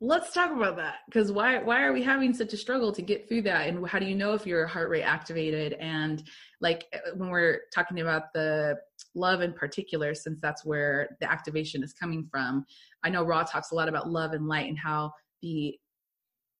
let's 0.00 0.32
talk 0.32 0.50
about 0.50 0.76
that 0.76 0.96
because 1.06 1.30
why 1.30 1.58
why 1.62 1.82
are 1.82 1.92
we 1.92 2.02
having 2.02 2.34
such 2.34 2.52
a 2.52 2.56
struggle 2.56 2.92
to 2.92 3.02
get 3.02 3.28
through 3.28 3.42
that? 3.42 3.68
And 3.68 3.86
how 3.86 3.98
do 3.98 4.06
you 4.06 4.14
know 4.14 4.34
if 4.34 4.46
your 4.46 4.66
heart 4.66 4.90
ray 4.90 5.02
activated? 5.02 5.74
And 5.74 6.22
like 6.60 6.86
uh, 6.94 7.10
when 7.16 7.30
we're 7.30 7.60
talking 7.74 8.00
about 8.00 8.32
the 8.34 8.76
love 9.14 9.42
in 9.42 9.52
particular 9.52 10.14
since 10.14 10.40
that's 10.40 10.64
where 10.64 11.16
the 11.20 11.30
activation 11.30 11.82
is 11.82 11.92
coming 11.92 12.26
from 12.30 12.64
i 13.04 13.10
know 13.10 13.22
Ra 13.22 13.42
talks 13.42 13.70
a 13.70 13.74
lot 13.74 13.88
about 13.88 14.08
love 14.08 14.32
and 14.32 14.48
light 14.48 14.68
and 14.68 14.78
how 14.78 15.12
the 15.42 15.76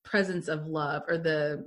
presence 0.04 0.48
of 0.48 0.66
love 0.66 1.02
or 1.08 1.16
the 1.16 1.64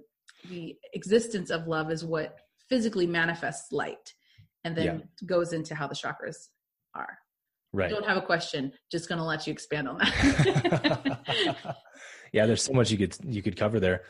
the 0.50 0.76
existence 0.94 1.50
of 1.50 1.68
love 1.68 1.92
is 1.92 2.04
what 2.04 2.38
physically 2.70 3.08
manifests 3.08 3.72
light 3.72 4.14
and 4.64 4.76
then 4.76 4.86
yeah. 4.86 5.28
goes 5.28 5.54
into 5.54 5.76
how 5.76 5.88
the 5.88 5.96
chakras 5.96 6.48
are. 6.94 7.18
Right. 7.72 7.90
Don't 7.90 8.06
have 8.06 8.18
a 8.18 8.22
question. 8.22 8.72
Just 8.92 9.10
going 9.10 9.20
to 9.20 9.26
let 9.26 9.46
you 9.46 9.54
expand 9.54 9.88
on 9.88 9.98
that. 9.98 11.76
yeah, 12.34 12.46
there's 12.46 12.64
so 12.64 12.74
much 12.74 12.90
you 12.90 12.98
could 12.98 13.16
you 13.26 13.42
could 13.42 13.58
cover 13.58 13.80
there. 13.80 14.04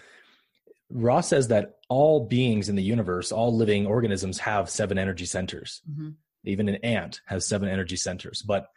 Ra 0.91 1.21
says 1.21 1.47
that 1.47 1.77
all 1.89 2.27
beings 2.27 2.69
in 2.69 2.75
the 2.75 2.83
universe, 2.83 3.31
all 3.31 3.55
living 3.55 3.87
organisms 3.87 4.37
have 4.39 4.69
seven 4.69 4.99
energy 4.99 5.25
centers. 5.25 5.81
Mm-hmm. 5.89 6.09
Even 6.45 6.69
an 6.69 6.75
ant 6.75 7.21
has 7.25 7.47
seven 7.47 7.67
energy 7.67 7.95
centers. 7.95 8.43
But 8.43 8.67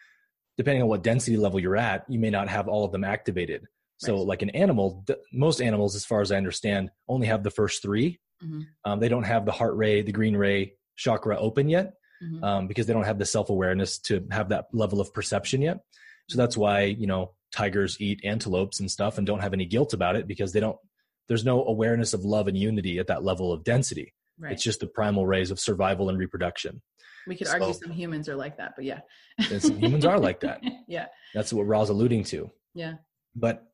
depending 0.57 0.83
on 0.83 0.89
what 0.89 1.03
density 1.03 1.37
level 1.37 1.61
you're 1.61 1.77
at, 1.77 2.05
you 2.09 2.19
may 2.19 2.31
not 2.31 2.49
have 2.49 2.67
all 2.67 2.85
of 2.85 2.93
them 2.93 3.05
activated. 3.05 3.67
So, 3.99 4.17
right. 4.17 4.27
like 4.27 4.43
an 4.43 4.51
animal, 4.51 5.05
most 5.33 5.61
animals, 5.61 5.97
as 5.97 6.05
far 6.05 6.21
as 6.21 6.31
I 6.31 6.37
understand, 6.37 6.91
only 7.09 7.27
have 7.27 7.43
the 7.43 7.51
first 7.51 7.83
3 7.83 8.19
mm-hmm. 8.43 8.61
um, 8.85 9.01
they 9.01 9.09
don't 9.09 9.25
have 9.25 9.45
the 9.45 9.53
heart 9.53 9.77
ray, 9.77 10.03
the 10.03 10.13
green 10.13 10.37
ray 10.37 10.75
chakra 10.97 11.37
open 11.37 11.69
yet 11.69 11.95
mm-hmm. 12.23 12.43
um, 12.45 12.67
because 12.67 12.87
they 12.87 12.93
don't 12.93 13.05
have 13.05 13.19
the 13.19 13.27
self 13.27 13.51
awareness 13.51 13.99
to 13.99 14.27
have 14.31 14.51
that 14.51 14.67
level 14.73 15.01
of 15.01 15.13
perception 15.13 15.63
yet. 15.63 15.79
So 16.29 16.37
that's 16.37 16.57
why 16.57 16.83
you 16.83 17.07
know 17.07 17.35
tigers 17.53 18.01
eat 18.01 18.21
antelopes 18.25 18.81
and 18.81 18.91
stuff 18.91 19.19
and 19.19 19.27
don't 19.27 19.41
have 19.41 19.55
any 19.55 19.65
guilt 19.65 19.93
about 19.95 20.17
it 20.17 20.27
because 20.27 20.53
they 20.53 20.61
don't. 20.61 20.77
There's 21.29 21.45
no 21.45 21.65
awareness 21.65 22.15
of 22.15 22.25
love 22.25 22.49
and 22.49 22.57
unity 22.57 22.99
at 22.99 23.09
that 23.09 23.23
level 23.23 23.53
of 23.53 23.63
density. 23.63 24.15
Right. 24.39 24.53
It's 24.53 24.63
just 24.63 24.81
the 24.81 24.87
primal 24.87 25.27
rays 25.27 25.51
of 25.51 25.61
survival 25.61 26.09
and 26.09 26.19
reproduction. 26.19 26.81
We 27.27 27.37
could 27.37 27.49
so, 27.49 27.55
argue 27.55 27.75
some 27.75 27.91
humans 27.91 28.29
are 28.31 28.37
like 28.37 28.57
that, 28.57 28.73
but 28.77 28.87
yeah. 28.87 29.01
some 29.59 29.79
humans 29.79 30.07
are 30.07 30.19
like 30.19 30.41
that. 30.41 30.63
yeah. 30.89 31.07
That's 31.35 31.53
what 31.53 31.65
Ra's 31.65 31.91
alluding 31.91 32.25
to. 32.25 32.51
Yeah. 32.73 32.95
But 33.37 33.65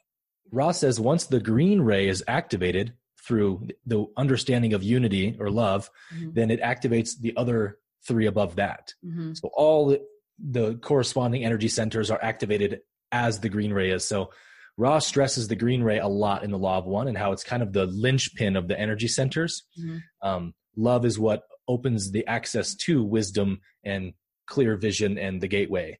Ra 0.50 0.72
says 0.72 1.00
once 1.00 1.26
the 1.26 1.40
green 1.40 1.80
ray 1.80 2.09
is 2.09 2.24
activated 2.28 2.94
through 3.26 3.68
the 3.87 4.07
understanding 4.16 4.74
of 4.74 4.83
unity 4.83 5.37
or 5.38 5.50
love, 5.50 5.90
mm-hmm. 6.14 6.33
then 6.33 6.50
it 6.50 6.61
activates 6.61 7.18
the 7.18 7.37
other 7.37 7.78
three 8.07 8.26
above 8.26 8.57
that. 8.57 8.92
Mm-hmm. 9.04 9.35
So 9.35 9.50
all 9.54 9.87
the, 9.87 10.02
the 10.38 10.74
corresponding 10.76 11.44
energy 11.44 11.68
centers 11.68 12.11
are 12.11 12.22
activated 12.22 12.80
as 13.11 13.40
the 13.40 13.48
green 13.48 13.72
ray 13.72 13.90
is. 13.90 14.04
So 14.04 14.30
Ra 14.76 14.98
stresses 14.98 15.48
the 15.48 15.57
green 15.57 15.83
ray 15.83 15.98
a 15.98 16.09
lot 16.09 16.42
in 16.42 16.50
the 16.50 16.59
law 16.59 16.78
of 16.78 16.85
one 16.85 17.09
and 17.09 17.16
how 17.16 17.33
it's 17.33 17.44
kind 17.44 17.62
of 17.62 17.72
the 17.72 17.87
linchpin 17.87 18.57
of 18.57 18.68
the 18.68 18.78
energy 18.78 19.09
centers. 19.09 19.62
Mm-hmm. 19.78 19.98
Um, 20.28 20.54
love 20.76 21.04
is 21.04 21.18
what 21.18 21.44
opens 21.68 22.11
the 22.11 22.26
access 22.26 22.74
to 22.74 23.02
wisdom 23.02 23.61
and 23.85 24.12
clear 24.46 24.76
vision 24.76 25.16
and 25.16 25.40
the 25.40 25.48
gateway. 25.48 25.98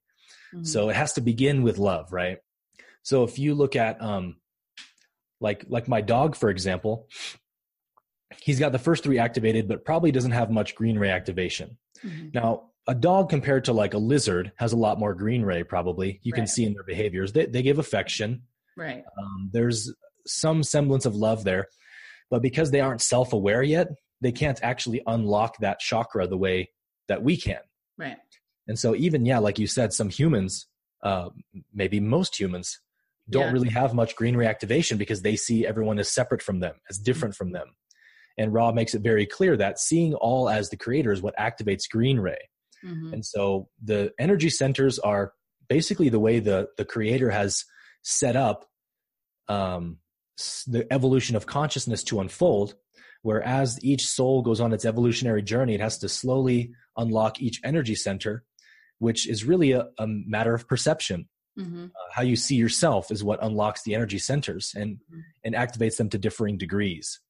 Mm-hmm. 0.53 0.65
So 0.65 0.91
it 0.91 0.97
has 0.97 1.15
to 1.15 1.21
begin 1.21 1.63
with 1.63 1.79
love, 1.79 2.13
right? 2.13 2.39
So 3.05 3.23
if 3.23 3.39
you 3.39 3.55
look 3.55 3.77
at 3.77 4.03
um, 4.03 4.37
like 5.41 5.65
like 5.69 5.87
my 5.87 6.01
dog, 6.01 6.35
for 6.35 6.51
example, 6.51 7.07
he's 8.43 8.59
got 8.59 8.73
the 8.73 8.79
first 8.79 9.05
three 9.05 9.19
activated, 9.19 9.69
but 9.69 9.85
probably 9.85 10.11
doesn't 10.11 10.33
have 10.33 10.51
much 10.51 10.75
green 10.75 10.99
ray 10.99 11.11
activation. 11.11 11.79
Mm-hmm. 12.05 12.29
Now, 12.35 12.71
a 12.89 12.95
dog 12.95 13.29
compared 13.29 13.67
to 13.67 13.73
like 13.73 13.95
a 13.95 13.99
lizard 13.99 14.53
has 14.57 14.73
a 14.73 14.77
lot 14.77 14.99
more 14.99 15.15
green 15.15 15.43
ray. 15.43 15.63
Probably 15.63 16.19
you 16.23 16.33
right. 16.33 16.39
can 16.39 16.47
see 16.47 16.65
in 16.65 16.73
their 16.73 16.83
behaviors. 16.83 17.33
They 17.33 17.47
they 17.47 17.63
give 17.63 17.79
affection. 17.79 18.43
Right. 18.77 19.05
Um, 19.19 19.51
there's 19.53 19.93
some 20.27 20.63
semblance 20.63 21.07
of 21.07 21.15
love 21.15 21.45
there, 21.45 21.67
but 22.31 22.43
because 22.43 22.71
they 22.71 22.81
aren't 22.81 23.03
self 23.03 23.35
aware 23.35 23.63
yet, 23.63 23.89
they 24.23 24.33
can't 24.33 24.59
actually 24.63 25.03
unlock 25.07 25.59
that 25.59 25.79
chakra 25.79 26.27
the 26.27 26.39
way 26.39 26.71
that 27.09 27.23
we 27.23 27.37
can. 27.37 27.61
Right. 27.99 28.17
And 28.67 28.79
so 28.79 28.95
even 28.95 29.27
yeah, 29.27 29.39
like 29.39 29.59
you 29.59 29.67
said, 29.67 29.93
some 29.93 30.09
humans, 30.09 30.67
uh, 31.03 31.29
maybe 31.73 32.01
most 32.01 32.41
humans, 32.41 32.81
don't 33.31 33.47
yeah. 33.47 33.53
really 33.53 33.71
have 33.71 33.95
much 33.95 34.17
green 34.17 34.37
ray 34.37 34.47
activation 34.47 34.99
because 34.99 35.23
they 35.23 35.37
see 35.37 35.67
everyone 35.67 35.99
as 35.99 36.11
separate 36.11 36.43
from 36.43 36.61
them, 36.61 36.75
as 36.91 36.99
different 36.99 37.35
from 37.35 37.53
them. 37.53 37.75
And 38.37 38.53
Ra 38.53 38.73
makes 38.73 38.95
it 38.95 39.03
very 39.03 39.27
clear 39.27 39.57
that 39.57 39.79
seeing 39.79 40.15
all 40.15 40.49
as 40.49 40.71
the 40.71 40.77
creator 40.77 41.13
is 41.13 41.23
what 41.23 41.37
activates 41.37 41.89
green 41.89 42.19
ray. 42.19 42.49
Mm-hmm. 42.85 43.15
And 43.15 43.25
so 43.25 43.69
the 43.83 44.13
energy 44.19 44.51
centers 44.51 44.99
are 44.99 45.33
basically 45.69 46.09
the 46.09 46.21
way 46.21 46.41
the, 46.41 46.69
the 46.77 46.85
creator 46.85 47.31
has 47.31 47.65
set 48.03 48.37
up 48.37 48.67
um, 49.49 49.99
the 50.67 50.87
evolution 50.93 51.37
of 51.37 51.47
consciousness 51.47 52.03
to 52.05 52.21
unfold. 52.21 52.75
Whereas 53.23 53.83
each 53.83 54.07
soul 54.07 54.43
goes 54.43 54.61
on 54.61 54.75
its 54.75 54.85
evolutionary 54.85 55.43
journey, 55.43 55.75
it 55.75 55.81
has 55.81 55.97
to 55.99 56.09
slowly 56.11 56.73
unlock 56.99 57.41
each 57.41 57.61
energy 57.65 57.95
center, 57.95 58.45
which 58.99 59.27
is 59.27 59.45
really 59.45 59.73
a, 59.73 59.87
a 59.99 60.07
matter 60.07 60.55
of 60.55 60.69
perception. 60.69 61.29
Mm-hmm. 61.59 61.85
Uh, 61.85 62.13
how 62.13 62.23
you 62.23 62.37
see 62.37 62.57
yourself 62.57 63.11
is 63.11 63.23
what 63.23 63.43
unlocks 63.43 63.83
the 63.83 63.95
energy 63.95 64.19
centers 64.19 64.73
and 64.77 64.97
mm-hmm. 64.97 65.21
and 65.45 65.55
activates 65.55 65.97
them 65.97 66.09
to 66.11 66.19
differing 66.19 66.59
degrees. 66.59 67.21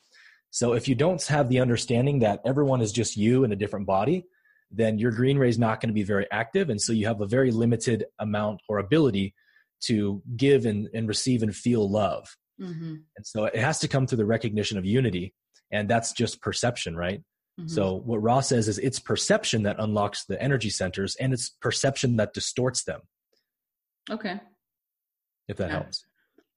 So 0.50 0.72
if 0.72 0.88
you 0.88 0.94
don't 0.94 1.22
have 1.26 1.48
the 1.48 1.60
understanding 1.60 2.20
that 2.20 2.40
everyone 2.46 2.80
is 2.80 2.92
just 2.92 3.16
you 3.16 3.44
in 3.44 3.52
a 3.52 3.56
different 3.56 3.86
body, 3.86 4.24
then 4.70 4.98
your 4.98 5.10
green 5.10 5.36
ray 5.36 5.48
is 5.48 5.58
not 5.58 5.80
going 5.80 5.88
to 5.88 5.94
be 5.94 6.04
very 6.04 6.26
active, 6.30 6.70
and 6.70 6.80
so 6.80 6.92
you 6.92 7.06
have 7.06 7.20
a 7.20 7.26
very 7.26 7.50
limited 7.50 8.06
amount 8.18 8.60
or 8.68 8.78
ability 8.78 9.34
to 9.82 10.22
give 10.36 10.64
and, 10.64 10.88
and 10.94 11.06
receive 11.08 11.42
and 11.42 11.54
feel 11.54 11.90
love. 11.90 12.34
Mm-hmm. 12.60 12.94
And 13.16 13.26
so 13.26 13.44
it 13.44 13.56
has 13.56 13.80
to 13.80 13.88
come 13.88 14.06
through 14.06 14.18
the 14.18 14.24
recognition 14.24 14.78
of 14.78 14.84
unity, 14.84 15.34
and 15.70 15.88
that's 15.88 16.12
just 16.12 16.40
perception, 16.40 16.96
right? 16.96 17.20
Mm-hmm. 17.60 17.68
So 17.68 17.94
what 17.94 18.22
Ra 18.22 18.40
says 18.40 18.68
is 18.68 18.78
it's 18.78 18.98
perception 18.98 19.64
that 19.64 19.76
unlocks 19.78 20.24
the 20.24 20.40
energy 20.42 20.70
centers, 20.70 21.14
and 21.16 21.32
it's 21.32 21.50
perception 21.60 22.16
that 22.16 22.32
distorts 22.32 22.84
them. 22.84 23.00
Okay. 24.10 24.40
If 25.48 25.56
that 25.58 25.68
yeah. 25.68 25.74
helps. 25.74 26.04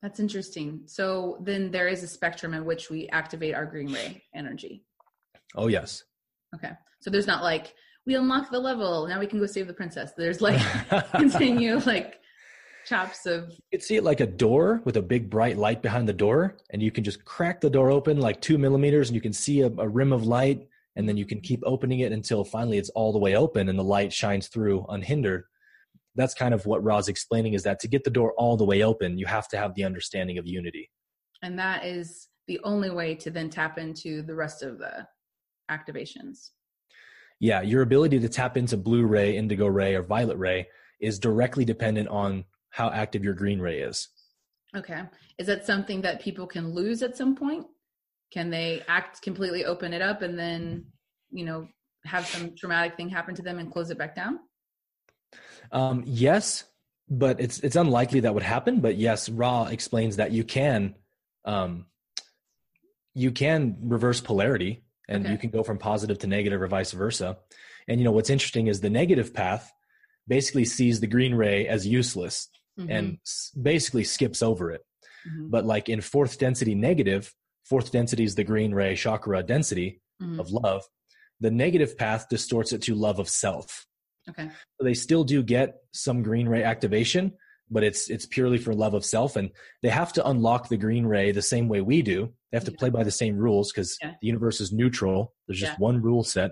That's 0.02 0.20
interesting. 0.20 0.82
So 0.86 1.38
then 1.42 1.72
there 1.72 1.88
is 1.88 2.04
a 2.04 2.08
spectrum 2.08 2.54
in 2.54 2.66
which 2.66 2.90
we 2.90 3.08
activate 3.10 3.56
our 3.56 3.66
green 3.66 3.92
ray 3.92 4.24
energy. 4.34 4.84
Oh 5.56 5.68
yes. 5.68 6.04
Okay. 6.56 6.72
So 7.02 7.10
there's 7.10 7.28
not 7.28 7.44
like 7.44 7.74
we 8.06 8.16
unlock 8.16 8.50
the 8.50 8.60
level, 8.60 9.08
now 9.08 9.20
we 9.20 9.28
can 9.28 9.40
go 9.40 9.46
save 9.46 9.68
the 9.68 9.74
princess. 9.74 10.14
There's 10.16 10.42
like 10.42 10.62
continue 11.12 11.80
like 11.80 12.20
chops 12.86 13.26
of 13.26 13.50
you 13.50 13.58
could 13.74 13.84
see 13.84 13.98
it 13.98 14.04
like 14.04 14.22
a 14.22 14.26
door 14.26 14.82
with 14.86 14.96
a 14.96 15.02
big 15.02 15.30
bright 15.30 15.58
light 15.58 15.82
behind 15.82 16.08
the 16.08 16.14
door, 16.14 16.56
and 16.70 16.82
you 16.82 16.92
can 16.92 17.04
just 17.04 17.26
crack 17.26 17.60
the 17.60 17.70
door 17.70 17.92
open 17.92 18.20
like 18.20 18.40
two 18.40 18.58
millimeters 18.58 19.10
and 19.10 19.16
you 19.16 19.22
can 19.22 19.34
see 19.34 19.62
a, 19.62 19.68
a 19.68 19.88
rim 19.88 20.14
of 20.14 20.26
light, 20.26 20.68
and 20.96 21.08
then 21.08 21.18
you 21.18 21.26
can 21.26 21.42
keep 21.42 21.62
opening 21.66 22.00
it 22.00 22.12
until 22.12 22.46
finally 22.46 22.78
it's 22.78 22.90
all 22.90 23.12
the 23.12 23.20
way 23.20 23.36
open 23.36 23.68
and 23.68 23.78
the 23.78 23.84
light 23.84 24.14
shines 24.14 24.48
through 24.48 24.86
unhindered 24.90 25.44
that's 26.18 26.34
kind 26.34 26.54
of 26.54 26.66
what 26.66 26.84
Ra's 26.84 27.08
explaining 27.08 27.54
is 27.54 27.64
that 27.64 27.80
to 27.82 27.88
get 27.88 28.04
the 28.04 28.10
door 28.10 28.34
all 28.34 28.58
the 28.58 28.66
way 28.66 28.84
open, 28.84 29.18
you 29.18 29.28
have 29.28 29.48
to 29.50 29.58
have 29.58 29.76
the 29.76 29.84
understanding 29.84 30.38
of 30.38 30.48
unity. 30.48 30.90
And 31.42 31.58
that 31.60 31.86
is 31.86 32.28
the 32.48 32.60
only 32.64 32.90
way 32.90 33.16
to 33.16 33.30
then 33.30 33.50
tap 33.50 33.78
into 33.78 34.24
the 34.24 34.36
rest 34.36 34.64
of 34.64 34.80
the 34.80 35.08
activations. 35.70 36.50
Yeah, 37.40 37.62
your 37.62 37.84
ability 37.84 38.20
to 38.20 38.30
tap 38.30 38.58
into 38.58 38.78
blue 38.78 39.06
ray, 39.06 39.38
indigo 39.38 39.68
ray, 39.68 39.96
or 39.96 40.02
violet 40.02 40.38
ray 40.38 40.68
is 41.00 41.20
directly 41.20 41.64
dependent 41.64 42.08
on 42.10 42.46
how 42.72 42.90
active 42.90 43.24
your 43.24 43.36
green 43.36 43.60
ray 43.60 43.80
is. 43.80 44.10
Okay. 44.76 45.04
Is 45.38 45.48
that 45.48 45.66
something 45.66 46.02
that 46.02 46.22
people 46.22 46.48
can 46.48 46.74
lose 46.74 47.04
at 47.04 47.16
some 47.16 47.36
point? 47.36 47.68
Can 48.34 48.50
they 48.50 48.84
act 48.88 49.22
completely 49.22 49.66
open 49.66 49.94
it 49.94 50.02
up 50.02 50.22
and 50.24 50.38
then, 50.38 50.86
you 51.30 51.46
know, 51.46 51.68
have 52.06 52.26
some 52.26 52.56
traumatic 52.56 52.98
thing 52.98 53.10
happen 53.10 53.36
to 53.36 53.42
them 53.42 53.60
and 53.60 53.72
close 53.72 53.92
it 53.92 53.98
back 53.98 54.16
down? 54.16 54.40
Um, 55.72 56.04
yes, 56.06 56.64
but 57.10 57.40
it's 57.40 57.60
it's 57.60 57.76
unlikely 57.76 58.22
that 58.22 58.34
would 58.34 58.44
happen. 58.44 58.80
But 58.80 58.96
yes, 58.96 59.30
Ra 59.30 59.66
explains 59.66 60.18
that 60.18 60.32
you 60.32 60.44
can 60.44 60.96
um, 61.46 61.86
you 63.14 63.32
can 63.32 63.78
reverse 63.82 64.22
polarity 64.22 64.84
and 65.10 65.26
okay. 65.26 65.32
you 65.32 65.40
can 65.40 65.50
go 65.50 65.64
from 65.64 65.78
positive 65.78 66.20
to 66.20 66.28
negative 66.28 66.62
or 66.62 66.68
vice 66.68 66.92
versa. 66.92 67.38
And 67.88 68.00
you 68.00 68.04
know 68.04 68.12
what's 68.12 68.30
interesting 68.30 68.68
is 68.68 68.82
the 68.82 68.90
negative 68.90 69.34
path 69.34 69.72
basically 70.28 70.66
sees 70.66 71.00
the 71.00 71.08
green 71.08 71.34
ray 71.34 71.68
as 71.68 71.88
useless 71.88 72.50
mm-hmm. 72.78 72.92
and 72.92 73.18
basically 73.60 74.04
skips 74.04 74.44
over 74.44 74.72
it. 74.72 74.82
Mm-hmm. 75.28 75.50
But 75.50 75.66
like 75.66 75.90
in 75.90 76.02
fourth 76.02 76.38
density 76.38 76.76
negative, 76.76 77.34
fourth 77.66 77.92
density 77.92 78.24
is 78.24 78.36
the 78.36 78.44
green 78.44 78.74
ray 78.74 78.96
chakra 78.96 79.42
density 79.42 80.02
mm-hmm. 80.22 80.40
of 80.40 80.52
love. 80.52 80.84
The 81.40 81.52
negative 81.52 81.98
path 81.98 82.28
distorts 82.30 82.72
it 82.72 82.84
to 82.84 82.94
love 82.94 83.20
of 83.20 83.30
self. 83.30 83.87
Okay. 84.30 84.50
So 84.78 84.84
they 84.84 84.94
still 84.94 85.24
do 85.24 85.44
get 85.44 85.76
some 85.92 86.24
green 86.24 86.48
ray 86.48 86.64
activation, 86.64 87.34
but 87.70 87.84
it's 87.84 88.10
it's 88.10 88.26
purely 88.26 88.58
for 88.58 88.74
love 88.74 88.94
of 88.94 89.06
self, 89.06 89.36
and 89.36 89.52
they 89.82 89.90
have 89.90 90.14
to 90.14 90.28
unlock 90.28 90.70
the 90.70 90.78
green 90.78 91.06
ray 91.06 91.32
the 91.32 91.42
same 91.42 91.68
way 91.68 91.82
we 91.82 92.02
do. 92.02 92.34
They 92.52 92.58
have 92.58 92.66
to 92.66 92.72
play 92.72 92.90
by 92.90 93.04
the 93.04 93.12
same 93.12 93.38
rules 93.38 93.72
because 93.72 93.98
yeah. 94.02 94.14
the 94.22 94.28
universe 94.28 94.62
is 94.62 94.72
neutral. 94.72 95.34
There's 95.48 95.60
just 95.60 95.74
yeah. 95.74 95.80
one 95.80 96.02
rule 96.02 96.24
set, 96.24 96.52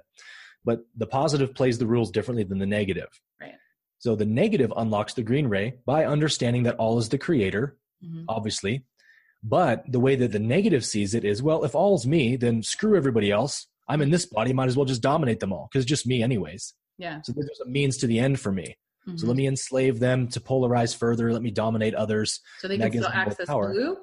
but 0.63 0.79
the 0.95 1.07
positive 1.07 1.53
plays 1.53 1.77
the 1.77 1.87
rules 1.87 2.11
differently 2.11 2.43
than 2.43 2.59
the 2.59 2.65
negative. 2.65 3.09
Right. 3.39 3.53
So 3.99 4.15
the 4.15 4.25
negative 4.25 4.73
unlocks 4.75 5.13
the 5.13 5.23
green 5.23 5.47
ray 5.47 5.75
by 5.85 6.05
understanding 6.05 6.63
that 6.63 6.75
all 6.75 6.97
is 6.97 7.09
the 7.09 7.17
creator, 7.17 7.77
mm-hmm. 8.03 8.25
obviously. 8.27 8.85
But 9.43 9.83
the 9.87 9.99
way 9.99 10.15
that 10.15 10.31
the 10.31 10.39
negative 10.39 10.83
sees 10.83 11.13
it 11.13 11.23
is, 11.23 11.43
well, 11.43 11.63
if 11.63 11.75
all's 11.75 12.07
me, 12.07 12.35
then 12.35 12.63
screw 12.63 12.97
everybody 12.97 13.31
else. 13.31 13.67
I'm 13.87 14.01
in 14.01 14.09
this 14.09 14.25
body, 14.25 14.53
might 14.53 14.67
as 14.67 14.75
well 14.75 14.85
just 14.85 15.03
dominate 15.03 15.39
them 15.39 15.53
all 15.53 15.69
because 15.71 15.83
it's 15.83 15.89
just 15.89 16.07
me 16.07 16.23
anyways. 16.23 16.73
Yeah. 16.97 17.21
So 17.23 17.33
there's 17.35 17.59
a 17.65 17.69
means 17.69 17.97
to 17.97 18.07
the 18.07 18.19
end 18.19 18.39
for 18.39 18.51
me. 18.51 18.77
Mm-hmm. 19.07 19.17
So 19.17 19.27
let 19.27 19.35
me 19.35 19.47
enslave 19.47 19.99
them 19.99 20.27
to 20.29 20.39
polarize 20.39 20.95
further. 20.95 21.31
Let 21.31 21.41
me 21.41 21.51
dominate 21.51 21.93
others. 21.93 22.39
So 22.59 22.67
they 22.67 22.77
can 22.77 22.91
still 22.91 23.07
access 23.07 23.47
blue? 23.47 23.97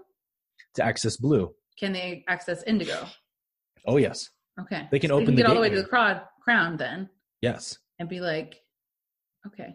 To 0.74 0.84
access 0.84 1.16
blue. 1.16 1.52
Can 1.78 1.92
they 1.92 2.24
access 2.28 2.62
indigo? 2.64 3.06
Oh, 3.86 3.96
yes. 3.96 4.30
Okay. 4.60 4.86
They 4.90 4.98
can 4.98 5.08
so 5.08 5.16
open 5.16 5.24
they 5.24 5.30
can 5.32 5.36
the 5.36 5.42
get 5.42 5.48
all 5.48 5.54
the 5.54 5.60
way 5.60 5.70
to 5.70 5.82
the 5.82 5.88
crown, 5.88 6.20
crown 6.42 6.76
then. 6.76 7.08
Yes. 7.40 7.78
And 7.98 8.08
be 8.08 8.20
like, 8.20 8.60
okay, 9.46 9.74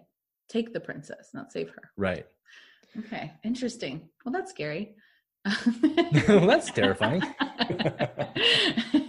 take 0.49 0.73
the 0.73 0.79
princess, 0.79 1.31
not 1.33 1.51
save 1.51 1.69
her. 1.69 1.91
Right. 1.97 2.25
Okay. 2.97 3.33
Interesting. 3.43 4.09
Well, 4.23 4.31
that's 4.31 4.51
scary. 4.51 4.95
well, 6.27 6.47
that's 6.47 6.71
terrifying. 6.71 7.21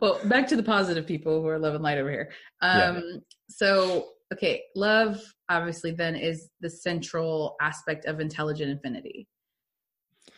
well, 0.00 0.20
back 0.24 0.48
to 0.48 0.56
the 0.56 0.62
positive 0.62 1.06
people 1.06 1.40
who 1.40 1.48
are 1.48 1.58
love 1.58 1.74
and 1.74 1.82
light 1.82 1.98
over 1.98 2.10
here. 2.10 2.30
Um, 2.60 2.96
yeah. 2.96 3.16
So, 3.48 4.08
okay, 4.32 4.62
love 4.74 5.20
obviously 5.48 5.92
then 5.92 6.14
is 6.14 6.50
the 6.60 6.70
central 6.70 7.56
aspect 7.60 8.04
of 8.04 8.20
intelligent 8.20 8.70
infinity. 8.70 9.26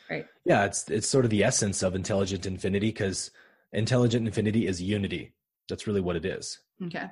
Right. 0.09 0.27
Yeah, 0.45 0.65
it's 0.65 0.91
it's 0.91 1.09
sort 1.09 1.25
of 1.25 1.31
the 1.31 1.45
essence 1.45 1.83
of 1.83 1.95
intelligent 1.95 2.47
infinity 2.47 2.89
because 2.89 3.31
intelligent 3.73 4.27
infinity 4.27 4.67
is 4.67 4.83
unity. 4.83 5.35
That's 5.69 5.87
really 5.87 6.01
what 6.01 6.17
it 6.17 6.25
is. 6.25 6.59
Okay. 6.87 7.07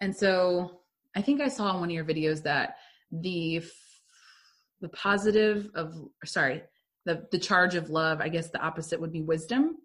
And 0.00 0.14
so 0.14 0.80
I 1.14 1.22
think 1.22 1.40
I 1.40 1.48
saw 1.48 1.72
in 1.74 1.80
one 1.80 1.90
of 1.90 1.94
your 1.94 2.04
videos 2.04 2.42
that 2.42 2.76
the 3.12 3.62
the 4.80 4.88
positive 4.88 5.70
of 5.74 5.94
sorry, 6.24 6.62
the 7.06 7.26
the 7.30 7.38
charge 7.38 7.76
of 7.76 7.90
love, 7.90 8.20
I 8.20 8.28
guess 8.28 8.50
the 8.50 8.60
opposite 8.60 9.00
would 9.00 9.12
be 9.12 9.22
wisdom. 9.22 9.76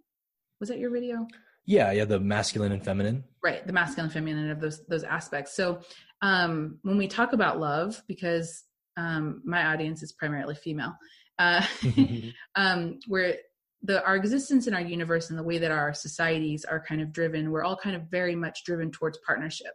Was 0.60 0.70
that 0.70 0.80
your 0.80 0.92
video? 0.92 1.28
Yeah, 1.70 1.92
yeah, 1.92 2.06
the 2.06 2.20
masculine 2.20 2.72
and 2.72 2.84
feminine. 2.84 3.24
Right, 3.44 3.66
the 3.66 3.74
masculine 3.74 4.06
and 4.06 4.14
feminine 4.14 4.50
of 4.50 4.60
those 4.60 4.84
those 4.88 5.04
aspects. 5.04 5.54
So 5.56 5.82
um 6.24 6.80
when 6.82 6.98
we 6.98 7.08
talk 7.08 7.34
about 7.34 7.60
love, 7.60 8.02
because 8.08 8.64
um 8.98 9.44
my 9.46 9.68
audience 9.68 10.02
is 10.02 10.12
primarily 10.12 10.56
female, 10.56 10.96
uh 11.38 11.64
um 12.56 12.98
where 13.08 13.36
the 13.84 14.04
our 14.04 14.16
existence 14.16 14.66
in 14.66 14.74
our 14.74 14.82
universe 14.82 15.30
and 15.30 15.38
the 15.38 15.44
way 15.44 15.60
that 15.60 15.70
our 15.70 15.94
societies 15.94 16.66
are 16.66 16.84
kind 16.84 17.02
of 17.02 17.14
driven, 17.14 17.52
we're 17.52 17.64
all 17.64 17.78
kind 17.78 17.96
of 17.96 18.10
very 18.10 18.36
much 18.36 18.64
driven 18.66 18.90
towards 18.90 19.20
partnership 19.24 19.74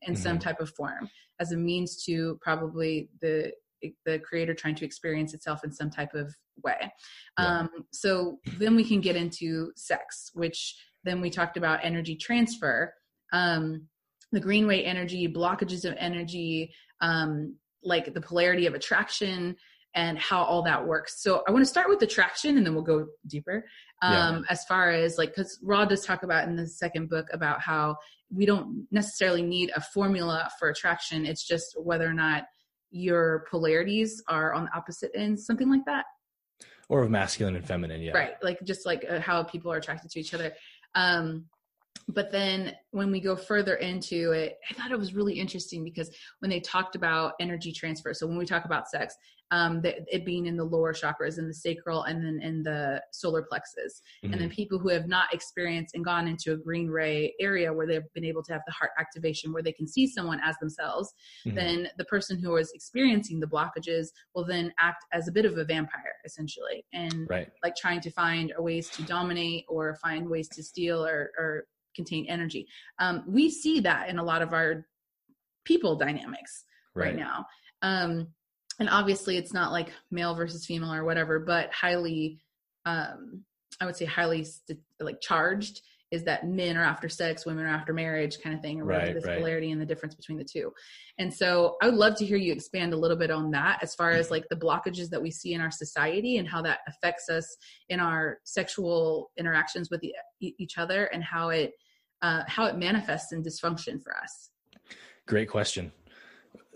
in 0.00 0.14
mm-hmm. 0.14 0.22
some 0.22 0.38
type 0.38 0.60
of 0.60 0.70
form 0.70 1.10
as 1.40 1.52
a 1.52 1.58
means 1.58 2.02
to 2.04 2.38
probably 2.40 3.10
the 3.20 3.52
the 4.06 4.18
creator 4.20 4.54
trying 4.54 4.76
to 4.76 4.86
experience 4.86 5.34
itself 5.34 5.62
in 5.62 5.70
some 5.70 5.90
type 5.90 6.14
of 6.14 6.34
way. 6.64 6.90
Yeah. 7.38 7.58
Um, 7.58 7.68
so 7.92 8.38
then 8.58 8.76
we 8.76 8.84
can 8.84 9.02
get 9.02 9.14
into 9.14 9.72
sex, 9.76 10.30
which 10.32 10.74
then 11.04 11.20
we 11.20 11.30
talked 11.30 11.56
about 11.56 11.80
energy 11.82 12.16
transfer, 12.16 12.92
um, 13.32 13.86
the 14.32 14.40
green 14.40 14.66
ray 14.66 14.84
energy, 14.84 15.28
blockages 15.28 15.84
of 15.84 15.94
energy, 15.98 16.72
um, 17.00 17.56
like 17.82 18.12
the 18.14 18.20
polarity 18.20 18.66
of 18.66 18.74
attraction 18.74 19.56
and 19.94 20.18
how 20.18 20.42
all 20.42 20.62
that 20.62 20.84
works. 20.84 21.22
So 21.22 21.44
I 21.46 21.52
want 21.52 21.62
to 21.62 21.70
start 21.70 21.88
with 21.88 22.02
attraction 22.02 22.56
and 22.56 22.66
then 22.66 22.74
we'll 22.74 22.82
go 22.82 23.06
deeper. 23.26 23.64
Um, 24.02 24.12
yeah. 24.12 24.40
as 24.50 24.64
far 24.64 24.90
as 24.90 25.18
like, 25.18 25.34
cause 25.34 25.58
Ra 25.62 25.84
does 25.84 26.04
talk 26.04 26.24
about 26.24 26.48
in 26.48 26.56
the 26.56 26.66
second 26.66 27.08
book 27.08 27.28
about 27.32 27.60
how 27.60 27.96
we 28.34 28.44
don't 28.44 28.86
necessarily 28.90 29.42
need 29.42 29.70
a 29.76 29.80
formula 29.80 30.50
for 30.58 30.68
attraction. 30.68 31.24
It's 31.24 31.46
just 31.46 31.80
whether 31.80 32.08
or 32.08 32.14
not 32.14 32.44
your 32.90 33.44
polarities 33.50 34.22
are 34.28 34.52
on 34.52 34.64
the 34.64 34.76
opposite 34.76 35.12
ends, 35.14 35.46
something 35.46 35.70
like 35.70 35.84
that. 35.86 36.06
Or 36.88 37.02
of 37.02 37.10
masculine 37.10 37.56
and 37.56 37.64
feminine, 37.64 38.02
yeah. 38.02 38.12
Right. 38.12 38.34
Like 38.42 38.58
just 38.64 38.84
like 38.84 39.04
uh, 39.08 39.20
how 39.20 39.42
people 39.44 39.72
are 39.72 39.76
attracted 39.76 40.10
to 40.10 40.20
each 40.20 40.34
other. 40.34 40.52
Um, 40.94 41.46
but 42.08 42.30
then 42.30 42.74
when 42.90 43.10
we 43.10 43.20
go 43.20 43.34
further 43.34 43.76
into 43.76 44.32
it, 44.32 44.58
I 44.70 44.74
thought 44.74 44.90
it 44.90 44.98
was 44.98 45.14
really 45.14 45.34
interesting 45.34 45.84
because 45.84 46.10
when 46.40 46.50
they 46.50 46.60
talked 46.60 46.96
about 46.96 47.32
energy 47.40 47.72
transfer, 47.72 48.12
so 48.12 48.26
when 48.26 48.36
we 48.36 48.44
talk 48.44 48.66
about 48.66 48.88
sex, 48.88 49.16
um, 49.54 49.80
the, 49.82 50.04
it 50.12 50.24
being 50.24 50.46
in 50.46 50.56
the 50.56 50.64
lower 50.64 50.92
chakras, 50.92 51.38
in 51.38 51.46
the 51.46 51.54
sacral, 51.54 52.02
and 52.02 52.24
then 52.24 52.40
in 52.42 52.64
the 52.64 53.00
solar 53.12 53.42
plexus, 53.42 54.02
mm-hmm. 54.18 54.32
and 54.32 54.42
then 54.42 54.48
mm-hmm. 54.48 54.56
people 54.56 54.80
who 54.80 54.88
have 54.88 55.06
not 55.06 55.32
experienced 55.32 55.94
and 55.94 56.04
gone 56.04 56.26
into 56.26 56.52
a 56.52 56.56
green 56.56 56.88
ray 56.88 57.32
area 57.38 57.72
where 57.72 57.86
they've 57.86 58.12
been 58.14 58.24
able 58.24 58.42
to 58.42 58.52
have 58.52 58.62
the 58.66 58.72
heart 58.72 58.90
activation, 58.98 59.52
where 59.52 59.62
they 59.62 59.72
can 59.72 59.86
see 59.86 60.08
someone 60.08 60.40
as 60.44 60.56
themselves, 60.56 61.14
mm-hmm. 61.46 61.54
then 61.54 61.88
the 61.98 62.04
person 62.06 62.36
who 62.36 62.56
is 62.56 62.72
experiencing 62.74 63.38
the 63.38 63.46
blockages 63.46 64.08
will 64.34 64.44
then 64.44 64.72
act 64.80 65.04
as 65.12 65.28
a 65.28 65.32
bit 65.32 65.44
of 65.44 65.56
a 65.56 65.64
vampire, 65.64 66.14
essentially, 66.24 66.84
and 66.92 67.28
right. 67.30 67.48
like 67.62 67.76
trying 67.76 68.00
to 68.00 68.10
find 68.10 68.52
ways 68.58 68.88
to 68.90 69.02
dominate 69.04 69.64
or 69.68 69.96
find 70.02 70.28
ways 70.28 70.48
to 70.48 70.64
steal 70.64 71.06
or, 71.06 71.30
or 71.38 71.66
contain 71.94 72.26
energy. 72.28 72.66
Um, 72.98 73.22
we 73.28 73.50
see 73.50 73.78
that 73.80 74.08
in 74.08 74.18
a 74.18 74.24
lot 74.24 74.42
of 74.42 74.52
our 74.52 74.84
people 75.64 75.94
dynamics 75.94 76.64
right, 76.96 77.06
right 77.06 77.16
now. 77.16 77.46
Um, 77.82 78.28
and 78.80 78.88
obviously, 78.88 79.36
it's 79.36 79.52
not 79.52 79.72
like 79.72 79.92
male 80.10 80.34
versus 80.34 80.66
female 80.66 80.92
or 80.92 81.04
whatever, 81.04 81.38
but 81.38 81.72
highly, 81.72 82.40
um, 82.86 83.44
I 83.80 83.86
would 83.86 83.96
say, 83.96 84.04
highly 84.04 84.44
st- 84.44 84.80
like 85.00 85.20
charged 85.20 85.80
is 86.10 86.22
that 86.24 86.46
men 86.46 86.76
are 86.76 86.84
after 86.84 87.08
sex, 87.08 87.44
women 87.44 87.64
are 87.64 87.74
after 87.74 87.92
marriage, 87.92 88.38
kind 88.40 88.54
of 88.54 88.62
thing, 88.62 88.80
or 88.80 88.84
right, 88.84 89.14
this 89.14 89.24
right. 89.24 89.38
polarity 89.38 89.72
and 89.72 89.80
the 89.80 89.86
difference 89.86 90.14
between 90.14 90.38
the 90.38 90.44
two. 90.44 90.72
And 91.18 91.32
so, 91.32 91.76
I 91.82 91.86
would 91.86 91.94
love 91.94 92.16
to 92.16 92.26
hear 92.26 92.36
you 92.36 92.52
expand 92.52 92.92
a 92.92 92.96
little 92.96 93.16
bit 93.16 93.30
on 93.30 93.50
that, 93.52 93.78
as 93.82 93.94
far 93.94 94.10
as 94.10 94.30
like 94.30 94.44
the 94.48 94.56
blockages 94.56 95.08
that 95.10 95.22
we 95.22 95.30
see 95.30 95.54
in 95.54 95.60
our 95.60 95.70
society 95.70 96.38
and 96.38 96.48
how 96.48 96.62
that 96.62 96.80
affects 96.88 97.28
us 97.28 97.56
in 97.88 98.00
our 98.00 98.38
sexual 98.44 99.30
interactions 99.38 99.90
with 99.90 100.00
the, 100.00 100.14
each 100.40 100.78
other, 100.78 101.06
and 101.06 101.22
how 101.22 101.48
it 101.48 101.72
uh, 102.22 102.42
how 102.46 102.64
it 102.64 102.76
manifests 102.76 103.32
in 103.32 103.42
dysfunction 103.42 104.02
for 104.02 104.16
us? 104.16 104.50
Great 105.26 105.48
question. 105.48 105.92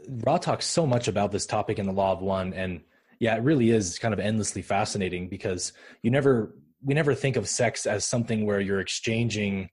Ra 0.09 0.38
talks 0.38 0.66
so 0.66 0.87
much 0.87 1.09
about 1.09 1.33
this 1.33 1.47
topic 1.47 1.79
in 1.79 1.87
the 1.87 1.92
Law 1.92 2.12
of 2.12 2.21
One, 2.21 2.55
and 2.55 2.81
yeah, 3.21 3.37
it 3.37 3.42
really 3.42 3.71
is 3.71 3.99
kind 3.99 4.14
of 4.14 4.21
endlessly 4.21 4.62
fascinating 4.62 5.29
because 5.29 5.73
you 6.03 6.11
never 6.11 6.55
we 6.83 6.94
never 6.94 7.14
think 7.14 7.37
of 7.37 7.49
sex 7.49 7.87
as 7.87 8.05
something 8.05 8.47
where 8.47 8.61
you're 8.61 8.81
exchanging, 8.81 9.71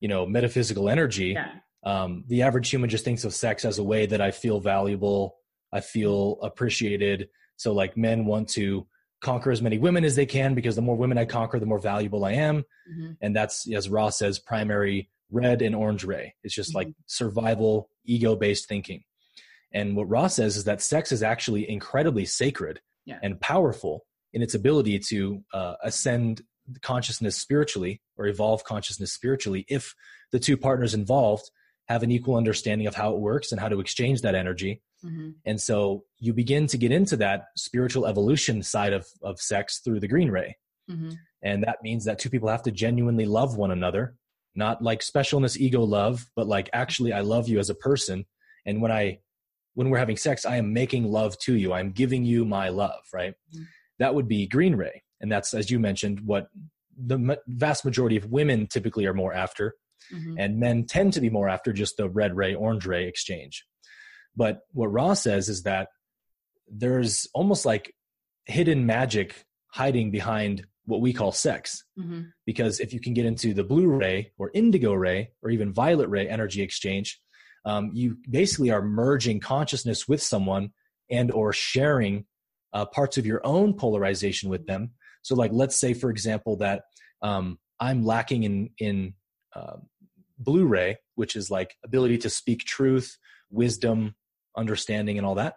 you 0.00 0.08
know, 0.08 0.26
metaphysical 0.26 0.88
energy. 0.88 1.32
Yeah. 1.32 1.50
Um, 1.84 2.24
the 2.28 2.42
average 2.42 2.70
human 2.70 2.90
just 2.90 3.04
thinks 3.04 3.24
of 3.24 3.34
sex 3.34 3.64
as 3.64 3.78
a 3.78 3.84
way 3.84 4.06
that 4.06 4.20
I 4.20 4.30
feel 4.30 4.60
valuable, 4.60 5.36
I 5.72 5.80
feel 5.80 6.38
appreciated. 6.42 7.28
So 7.56 7.72
like 7.72 7.96
men 7.96 8.26
want 8.26 8.48
to 8.50 8.86
conquer 9.20 9.50
as 9.50 9.62
many 9.62 9.78
women 9.78 10.04
as 10.04 10.16
they 10.16 10.26
can 10.26 10.54
because 10.54 10.76
the 10.76 10.82
more 10.82 10.96
women 10.96 11.18
I 11.18 11.24
conquer, 11.24 11.58
the 11.58 11.66
more 11.66 11.78
valuable 11.78 12.24
I 12.24 12.32
am. 12.32 12.64
Mm-hmm. 12.90 13.12
And 13.20 13.34
that's, 13.34 13.70
as 13.72 13.88
Ra 13.88 14.10
says, 14.10 14.38
primary 14.38 15.10
red 15.30 15.62
and 15.62 15.74
orange 15.74 16.04
ray. 16.04 16.34
It's 16.42 16.54
just 16.54 16.70
mm-hmm. 16.70 16.78
like 16.78 16.88
survival, 17.06 17.90
ego 18.04 18.36
based 18.36 18.68
thinking. 18.68 19.02
And 19.76 19.94
what 19.94 20.08
Ra 20.08 20.26
says 20.28 20.56
is 20.56 20.64
that 20.64 20.80
sex 20.80 21.12
is 21.12 21.22
actually 21.22 21.68
incredibly 21.68 22.24
sacred 22.24 22.80
yeah. 23.04 23.18
and 23.22 23.38
powerful 23.38 24.06
in 24.32 24.40
its 24.40 24.54
ability 24.54 24.98
to 25.10 25.44
uh, 25.52 25.74
ascend 25.82 26.40
consciousness 26.80 27.36
spiritually 27.36 28.00
or 28.16 28.26
evolve 28.26 28.64
consciousness 28.64 29.12
spiritually 29.12 29.66
if 29.68 29.94
the 30.32 30.38
two 30.38 30.56
partners 30.56 30.94
involved 30.94 31.50
have 31.88 32.02
an 32.02 32.10
equal 32.10 32.36
understanding 32.36 32.86
of 32.86 32.94
how 32.94 33.12
it 33.12 33.20
works 33.20 33.52
and 33.52 33.60
how 33.60 33.68
to 33.68 33.78
exchange 33.78 34.22
that 34.22 34.34
energy. 34.34 34.80
Mm-hmm. 35.04 35.32
And 35.44 35.60
so 35.60 36.04
you 36.18 36.32
begin 36.32 36.66
to 36.68 36.78
get 36.78 36.90
into 36.90 37.18
that 37.18 37.48
spiritual 37.54 38.06
evolution 38.06 38.62
side 38.62 38.94
of, 38.94 39.06
of 39.22 39.38
sex 39.38 39.80
through 39.80 40.00
the 40.00 40.08
green 40.08 40.30
ray. 40.30 40.56
Mm-hmm. 40.90 41.10
And 41.42 41.64
that 41.64 41.82
means 41.82 42.06
that 42.06 42.18
two 42.18 42.30
people 42.30 42.48
have 42.48 42.62
to 42.62 42.70
genuinely 42.70 43.26
love 43.26 43.58
one 43.58 43.70
another, 43.70 44.14
not 44.54 44.82
like 44.82 45.00
specialness 45.00 45.58
ego 45.58 45.82
love, 45.82 46.24
but 46.34 46.46
like 46.46 46.70
actually 46.72 47.12
I 47.12 47.20
love 47.20 47.46
you 47.46 47.58
as 47.58 47.68
a 47.68 47.74
person. 47.74 48.24
And 48.64 48.80
when 48.80 48.90
I 48.90 49.20
when 49.76 49.88
we're 49.88 49.98
having 49.98 50.16
sex, 50.16 50.44
I 50.44 50.56
am 50.56 50.72
making 50.72 51.04
love 51.04 51.38
to 51.44 51.54
you. 51.54 51.72
I'm 51.72 51.92
giving 51.92 52.24
you 52.24 52.44
my 52.44 52.68
love, 52.68 53.04
right? 53.14 53.34
Mm-hmm. 53.54 53.64
That 54.00 54.14
would 54.14 54.26
be 54.26 54.48
green 54.48 54.74
ray. 54.74 55.04
And 55.20 55.30
that's, 55.30 55.54
as 55.54 55.70
you 55.70 55.78
mentioned, 55.78 56.20
what 56.20 56.48
the 56.98 57.38
vast 57.46 57.84
majority 57.84 58.16
of 58.16 58.26
women 58.26 58.66
typically 58.66 59.06
are 59.06 59.14
more 59.14 59.32
after 59.32 59.74
Mm-hmm. 60.12 60.38
And 60.38 60.58
men 60.58 60.86
tend 60.86 61.12
to 61.14 61.20
be 61.20 61.30
more 61.30 61.48
after 61.48 61.72
just 61.72 61.96
the 61.96 62.08
red 62.08 62.36
ray, 62.36 62.54
orange 62.54 62.86
ray 62.86 63.08
exchange. 63.08 63.64
But 64.36 64.60
what 64.72 64.88
Ra 64.88 65.14
says 65.14 65.48
is 65.48 65.62
that 65.62 65.88
there's 66.68 67.26
almost 67.34 67.64
like 67.64 67.94
hidden 68.44 68.86
magic 68.86 69.44
hiding 69.68 70.10
behind 70.10 70.66
what 70.84 71.00
we 71.00 71.12
call 71.12 71.32
sex. 71.32 71.84
Mm-hmm. 71.98 72.22
Because 72.44 72.80
if 72.80 72.92
you 72.92 73.00
can 73.00 73.14
get 73.14 73.26
into 73.26 73.54
the 73.54 73.64
blue 73.64 73.88
ray 73.88 74.32
or 74.38 74.50
indigo 74.54 74.92
ray 74.92 75.30
or 75.42 75.50
even 75.50 75.72
violet 75.72 76.08
ray 76.08 76.28
energy 76.28 76.62
exchange, 76.62 77.20
um, 77.66 77.90
you 77.92 78.16
basically 78.30 78.70
are 78.70 78.82
merging 78.82 79.40
consciousness 79.40 80.08
with 80.08 80.22
someone 80.22 80.70
and 81.10 81.30
or 81.30 81.52
sharing 81.52 82.24
uh, 82.72 82.86
parts 82.86 83.18
of 83.18 83.26
your 83.26 83.46
own 83.46 83.74
polarization 83.74 84.48
with 84.48 84.66
them. 84.66 84.92
So, 85.22 85.34
like, 85.34 85.50
let's 85.52 85.76
say, 85.76 85.92
for 85.92 86.10
example, 86.10 86.56
that 86.58 86.82
um, 87.20 87.58
I'm 87.78 88.04
lacking 88.04 88.44
in 88.44 88.70
in 88.78 89.14
uh, 89.54 89.76
blue 90.38 90.66
ray 90.66 90.98
which 91.14 91.36
is 91.36 91.50
like 91.50 91.74
ability 91.84 92.18
to 92.18 92.30
speak 92.30 92.60
truth 92.60 93.16
wisdom 93.50 94.14
understanding 94.56 95.18
and 95.18 95.26
all 95.26 95.34
that 95.34 95.56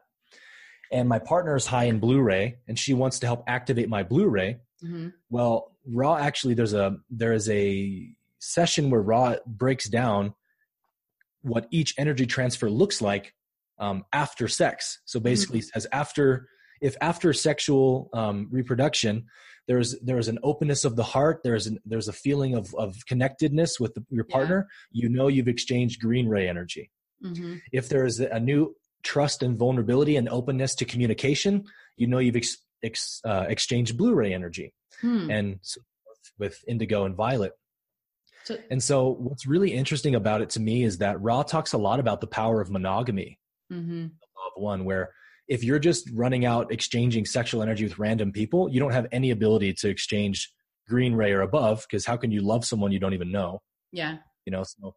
and 0.92 1.08
my 1.08 1.20
partner 1.20 1.56
is 1.56 1.66
high 1.66 1.86
in 1.86 2.00
blue 2.00 2.22
ray 2.22 2.58
and 2.68 2.78
she 2.78 2.94
wants 2.94 3.20
to 3.20 3.26
help 3.26 3.44
activate 3.48 3.90
my 3.90 4.04
blue 4.04 4.28
ray 4.28 4.58
mm-hmm. 4.84 5.10
well 5.30 5.76
Ra 5.86 6.18
actually 6.18 6.54
there's 6.54 6.74
a 6.74 6.98
there 7.10 7.34
is 7.34 7.50
a 7.50 8.10
session 8.40 8.90
where 8.90 9.02
Ra 9.02 9.36
breaks 9.46 9.90
down 9.90 10.34
what 11.50 11.68
each 11.72 11.93
energy 11.97 12.26
transfer 12.26 12.70
looks 12.70 13.02
like 13.02 13.34
um, 13.80 14.04
after 14.14 14.47
sex 14.47 15.00
so 15.06 15.20
basically 15.20 15.60
mm-hmm. 15.60 15.70
says 15.74 15.88
after 15.91 16.47
if 16.82 16.95
after 17.02 17.34
sexual 17.34 18.10
um, 18.14 18.47
reproduction 18.52 19.26
there's 19.68 20.00
there's 20.02 20.28
an 20.28 20.39
openness 20.43 20.84
of 20.84 20.95
the 20.95 21.04
heart 21.04 21.41
there's 21.43 21.68
an, 21.68 21.80
there's 21.86 22.08
a 22.08 22.14
feeling 22.14 22.56
of 22.56 22.74
of 22.76 22.95
connectedness 23.08 23.80
with 23.80 23.93
the, 23.93 24.04
your 24.10 24.24
partner 24.24 24.68
yeah. 24.91 25.04
you 25.04 25.10
know 25.10 25.28
you've 25.28 25.47
exchanged 25.47 26.02
green 26.02 26.28
ray 26.28 26.47
energy 26.47 26.89
mm-hmm. 27.24 27.58
if 27.72 27.89
there 27.89 28.06
is 28.06 28.20
a 28.20 28.39
new 28.39 28.76
trust 29.04 29.43
and 29.43 29.58
vulnerability 29.58 30.18
and 30.18 30.28
openness 30.30 30.76
to 30.76 30.86
communication 30.86 31.64
you 31.95 32.08
know 32.08 32.20
you've 32.20 32.36
ex- 32.36 32.58
ex, 32.84 33.22
uh, 33.26 33.45
exchange 33.47 33.95
blue 33.95 34.14
ray 34.14 34.34
energy 34.34 34.74
hmm. 35.02 35.30
and 35.30 35.60
so 35.62 35.80
with 36.38 36.64
indigo 36.68 37.06
and 37.06 37.16
violet 37.16 37.54
so, 38.50 38.58
and 38.72 38.82
so 38.82 39.16
what's 39.20 39.45
really 39.45 39.74
interesting 39.74 40.16
about 40.16 40.41
it 40.41 40.50
to 40.52 40.60
me 40.60 40.84
is 40.84 40.97
that 40.97 41.22
ra 41.22 41.43
talks 41.43 41.74
a 41.74 41.78
lot 41.78 42.00
about 42.00 42.22
the 42.22 42.28
power 42.28 42.62
of 42.62 42.70
monogamy 42.70 43.39
mm-hmm. 43.72 44.06
of 44.06 44.62
one 44.62 44.86
where 44.86 45.14
if 45.47 45.64
you're 45.64 45.80
just 45.80 46.10
running 46.14 46.45
out 46.45 46.72
exchanging 46.72 47.26
sexual 47.26 47.62
energy 47.62 47.84
with 47.84 48.00
random 48.00 48.32
people 48.32 48.70
you 48.70 48.80
don't 48.80 48.93
have 48.93 49.08
any 49.12 49.32
ability 49.32 49.74
to 49.74 49.88
exchange 49.88 50.52
green 50.88 51.14
ray 51.14 51.32
or 51.32 51.41
above 51.41 51.86
because 51.89 52.06
how 52.06 52.18
can 52.18 52.32
you 52.32 52.41
love 52.41 52.66
someone 52.66 52.91
you 52.91 53.00
don't 53.00 53.14
even 53.14 53.32
know 53.32 53.62
yeah 53.91 54.18
you 54.45 54.52
know 54.52 54.64
so 54.64 54.95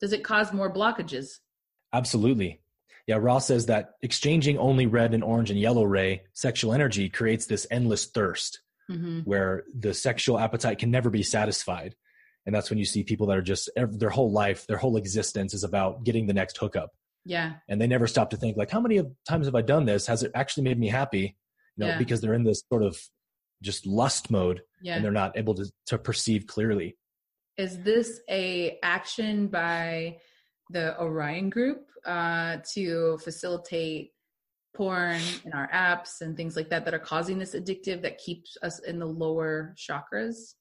does 0.00 0.12
it 0.12 0.24
cause 0.24 0.52
more 0.52 0.72
blockages 0.72 1.38
absolutely 1.92 2.60
yeah, 3.06 3.16
Ra 3.18 3.38
says 3.38 3.64
that 3.66 3.92
exchanging 4.02 4.58
only 4.58 4.84
red 4.84 5.14
and 5.14 5.24
orange 5.24 5.50
and 5.50 5.58
yellow 5.58 5.84
ray 5.84 6.24
sexual 6.34 6.74
energy 6.74 7.08
creates 7.08 7.46
this 7.46 7.66
endless 7.70 8.04
thirst 8.04 8.60
mm-hmm. 8.90 9.20
where 9.20 9.64
the 9.74 9.94
sexual 9.94 10.38
appetite 10.38 10.78
can 10.78 10.90
never 10.90 11.10
be 11.10 11.22
satisfied. 11.22 11.94
And 12.48 12.54
that's 12.54 12.70
when 12.70 12.78
you 12.78 12.86
see 12.86 13.04
people 13.04 13.26
that 13.26 13.36
are 13.36 13.42
just 13.42 13.68
their 13.76 14.08
whole 14.08 14.32
life, 14.32 14.66
their 14.66 14.78
whole 14.78 14.96
existence 14.96 15.52
is 15.52 15.64
about 15.64 16.02
getting 16.02 16.26
the 16.26 16.32
next 16.32 16.56
hookup. 16.56 16.92
Yeah. 17.26 17.56
And 17.68 17.78
they 17.78 17.86
never 17.86 18.06
stop 18.06 18.30
to 18.30 18.38
think 18.38 18.56
like, 18.56 18.70
how 18.70 18.80
many 18.80 19.02
times 19.28 19.44
have 19.44 19.54
I 19.54 19.60
done 19.60 19.84
this? 19.84 20.06
Has 20.06 20.22
it 20.22 20.32
actually 20.34 20.62
made 20.62 20.78
me 20.78 20.88
happy? 20.88 21.36
You 21.76 21.84
know, 21.84 21.86
yeah. 21.88 21.98
because 21.98 22.22
they're 22.22 22.32
in 22.32 22.44
this 22.44 22.62
sort 22.72 22.82
of 22.82 22.98
just 23.60 23.84
lust 23.84 24.30
mode 24.30 24.62
yeah. 24.80 24.96
and 24.96 25.04
they're 25.04 25.12
not 25.12 25.36
able 25.36 25.56
to, 25.56 25.70
to 25.88 25.98
perceive 25.98 26.46
clearly. 26.46 26.96
Is 27.58 27.82
this 27.82 28.18
a 28.30 28.78
action 28.82 29.48
by 29.48 30.16
the 30.70 30.98
Orion 30.98 31.50
group 31.50 31.84
uh, 32.06 32.60
to 32.72 33.18
facilitate 33.18 34.12
porn 34.74 35.20
in 35.44 35.52
our 35.52 35.68
apps 35.70 36.22
and 36.22 36.34
things 36.34 36.56
like 36.56 36.70
that 36.70 36.86
that 36.86 36.94
are 36.94 36.98
causing 36.98 37.38
this 37.38 37.54
addictive 37.54 38.00
that 38.00 38.16
keeps 38.16 38.56
us 38.62 38.78
in 38.78 38.98
the 38.98 39.06
lower 39.06 39.74
chakras? 39.76 40.54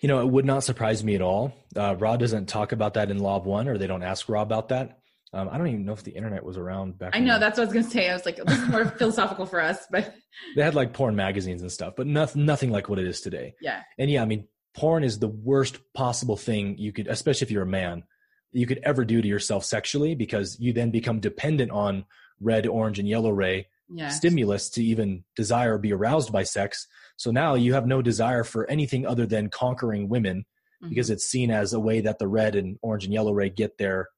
You 0.00 0.08
know, 0.08 0.20
it 0.20 0.28
would 0.28 0.44
not 0.44 0.64
surprise 0.64 1.02
me 1.02 1.14
at 1.14 1.22
all. 1.22 1.54
Uh, 1.74 1.96
Ra 1.96 2.16
doesn't 2.16 2.46
talk 2.46 2.72
about 2.72 2.94
that 2.94 3.10
in 3.10 3.18
Law 3.18 3.36
of 3.36 3.46
One, 3.46 3.68
or 3.68 3.78
they 3.78 3.86
don't 3.86 4.02
ask 4.02 4.28
Ra 4.28 4.42
about 4.42 4.68
that. 4.68 4.98
Um, 5.32 5.48
I 5.50 5.58
don't 5.58 5.68
even 5.68 5.84
know 5.84 5.92
if 5.92 6.04
the 6.04 6.12
internet 6.12 6.44
was 6.44 6.56
around 6.56 6.98
back. 6.98 7.16
I 7.16 7.20
know 7.20 7.38
that's 7.38 7.58
what 7.58 7.64
I 7.64 7.66
was 7.66 7.74
gonna 7.74 7.90
say. 7.90 8.08
I 8.08 8.14
was 8.14 8.24
like, 8.24 8.36
this 8.36 8.58
is 8.58 8.68
more 8.68 8.84
philosophical 8.98 9.46
for 9.46 9.60
us, 9.60 9.78
but 9.90 10.14
they 10.56 10.62
had 10.62 10.74
like 10.74 10.92
porn 10.92 11.16
magazines 11.16 11.62
and 11.62 11.72
stuff, 11.72 11.94
but 11.96 12.06
nothing, 12.06 12.44
nothing 12.44 12.70
like 12.70 12.88
what 12.88 12.98
it 12.98 13.06
is 13.06 13.20
today. 13.20 13.54
Yeah. 13.60 13.82
And 13.98 14.10
yeah, 14.10 14.22
I 14.22 14.24
mean, 14.26 14.48
porn 14.74 15.02
is 15.02 15.18
the 15.18 15.28
worst 15.28 15.78
possible 15.94 16.36
thing 16.36 16.78
you 16.78 16.92
could, 16.92 17.06
especially 17.08 17.46
if 17.46 17.50
you're 17.50 17.62
a 17.62 17.66
man 17.66 18.04
you 18.52 18.66
could 18.66 18.80
ever 18.82 19.04
do 19.04 19.20
to 19.20 19.28
yourself 19.28 19.64
sexually 19.64 20.14
because 20.14 20.58
you 20.58 20.72
then 20.72 20.90
become 20.90 21.20
dependent 21.20 21.70
on 21.70 22.04
red, 22.40 22.66
orange, 22.66 22.98
and 22.98 23.08
yellow 23.08 23.30
ray 23.30 23.68
stimulus 24.08 24.70
to 24.70 24.82
even 24.82 25.24
desire 25.36 25.74
or 25.74 25.78
be 25.78 25.92
aroused 25.92 26.32
by 26.32 26.42
sex. 26.42 26.86
So 27.16 27.30
now 27.30 27.54
you 27.54 27.74
have 27.74 27.86
no 27.86 28.02
desire 28.02 28.44
for 28.44 28.68
anything 28.68 29.06
other 29.06 29.26
than 29.26 29.48
conquering 29.48 30.08
women 30.08 30.40
mm-hmm. 30.82 30.88
because 30.88 31.10
it's 31.10 31.24
seen 31.24 31.50
as 31.50 31.72
a 31.72 31.80
way 31.80 32.00
that 32.00 32.18
the 32.18 32.28
red 32.28 32.56
and 32.56 32.78
orange 32.82 33.04
and 33.04 33.12
yellow 33.12 33.32
ray 33.32 33.50
get 33.50 33.78
their 33.78 34.08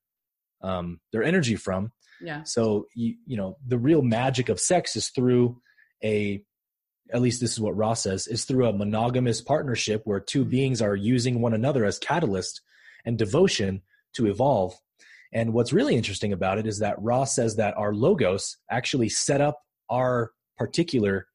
um, 0.63 1.01
their 1.13 1.23
energy 1.23 1.57
from. 1.57 1.93
Yeah. 2.21 2.43
So 2.45 2.87
you 2.95 3.17
you 3.27 3.37
know 3.37 3.59
the 3.67 3.79
real 3.79 4.03
magic 4.03 4.49
of 4.49 4.59
sex 4.61 4.97
is 4.97 5.09
through 5.09 5.61
a 6.03 6.43
at 7.13 7.23
least 7.23 7.41
this 7.41 7.53
is 7.53 7.61
what 7.61 7.77
Ra 7.77 7.95
says 7.95 8.27
is 8.27 8.45
through 8.45 8.67
a 8.67 8.73
monogamous 8.73 9.41
partnership 9.41 10.03
where 10.05 10.21
two 10.21 10.43
mm-hmm. 10.43 10.51
beings 10.51 10.83
are 10.83 10.97
using 10.97 11.41
one 11.41 11.55
another 11.55 11.85
as 11.85 11.99
catalyst 11.99 12.61
and 13.05 13.17
devotion 13.17 13.83
to 14.15 14.27
evolve. 14.27 14.75
And 15.33 15.53
what's 15.53 15.73
really 15.73 15.97
interesting 15.97 16.33
about 16.33 16.59
it 16.59 16.67
is 16.67 16.79
that 16.79 17.01
Ra 17.01 17.25
says 17.25 17.57
that 17.57 17.77
our 17.77 17.93
logos 17.95 18.57
actually 18.71 19.09
set 19.09 19.41
up 19.41 19.61
our 19.91 20.33
particular 20.57 21.27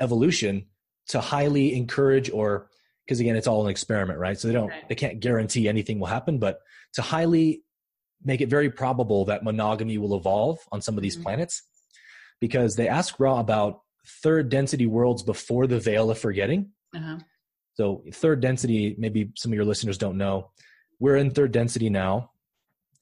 evolution 0.00 0.66
to 1.08 1.20
highly 1.20 1.74
encourage 1.74 2.30
or 2.30 2.68
because 3.04 3.20
again 3.20 3.36
it's 3.36 3.46
all 3.46 3.64
an 3.64 3.70
experiment 3.70 4.18
right 4.18 4.40
so 4.40 4.48
they 4.48 4.54
don't 4.54 4.72
they 4.88 4.94
can't 4.94 5.20
guarantee 5.20 5.68
anything 5.68 6.00
will 6.00 6.06
happen 6.06 6.38
but 6.38 6.58
to 6.94 7.02
highly 7.02 7.62
make 8.24 8.40
it 8.40 8.48
very 8.48 8.70
probable 8.70 9.26
that 9.26 9.44
monogamy 9.44 9.98
will 9.98 10.16
evolve 10.16 10.58
on 10.72 10.80
some 10.82 10.96
of 10.96 11.02
these 11.02 11.14
mm-hmm. 11.14 11.24
planets 11.24 11.62
because 12.40 12.74
they 12.74 12.88
ask 12.88 13.20
ra 13.20 13.38
about 13.38 13.82
third 14.22 14.48
density 14.48 14.86
worlds 14.86 15.22
before 15.22 15.66
the 15.66 15.78
veil 15.78 16.10
of 16.10 16.18
forgetting 16.18 16.70
uh-huh. 16.96 17.18
so 17.74 18.02
third 18.12 18.40
density 18.40 18.96
maybe 18.98 19.30
some 19.36 19.52
of 19.52 19.56
your 19.56 19.64
listeners 19.64 19.98
don't 19.98 20.18
know 20.18 20.50
we're 21.00 21.16
in 21.16 21.30
third 21.30 21.52
density 21.52 21.90
now, 21.90 22.30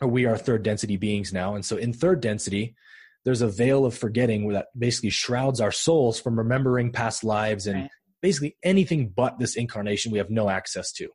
we 0.06 0.26
are 0.26 0.36
third 0.36 0.62
density 0.62 0.96
beings 0.96 1.32
now. 1.32 1.54
And 1.54 1.64
so 1.64 1.76
in 1.76 1.92
third 1.92 2.20
density, 2.20 2.74
there's 3.24 3.42
a 3.42 3.48
veil 3.48 3.86
of 3.86 3.96
forgetting 3.96 4.48
that 4.52 4.66
basically 4.76 5.10
shrouds 5.10 5.60
our 5.60 5.72
souls 5.72 6.20
from 6.20 6.38
remembering 6.38 6.92
past 6.92 7.22
lives 7.22 7.66
and 7.66 7.82
right. 7.82 7.90
basically 8.20 8.56
anything 8.62 9.12
but 9.14 9.38
this 9.38 9.56
incarnation 9.56 10.12
we 10.12 10.18
have 10.18 10.30
no 10.30 10.48
access 10.48 10.92
to. 10.92 11.08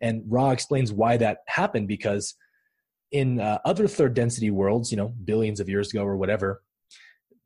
And 0.00 0.24
Ra 0.28 0.50
explains 0.50 0.92
why 0.92 1.16
that 1.18 1.38
happened 1.46 1.88
because 1.88 2.34
in 3.10 3.40
uh, 3.40 3.58
other 3.64 3.86
third 3.86 4.14
density 4.14 4.50
worlds, 4.50 4.90
you 4.90 4.96
know, 4.96 5.08
billions 5.08 5.60
of 5.60 5.68
years 5.68 5.90
ago 5.90 6.02
or 6.02 6.16
whatever, 6.16 6.62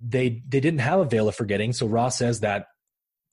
they 0.01 0.43
they 0.49 0.61
didn't 0.61 0.81
have 0.81 1.01
a 1.01 1.05
veil 1.05 1.29
of 1.29 1.35
forgetting. 1.35 1.73
So 1.73 1.87
Ra 1.87 2.09
says 2.09 2.41
that 2.41 2.67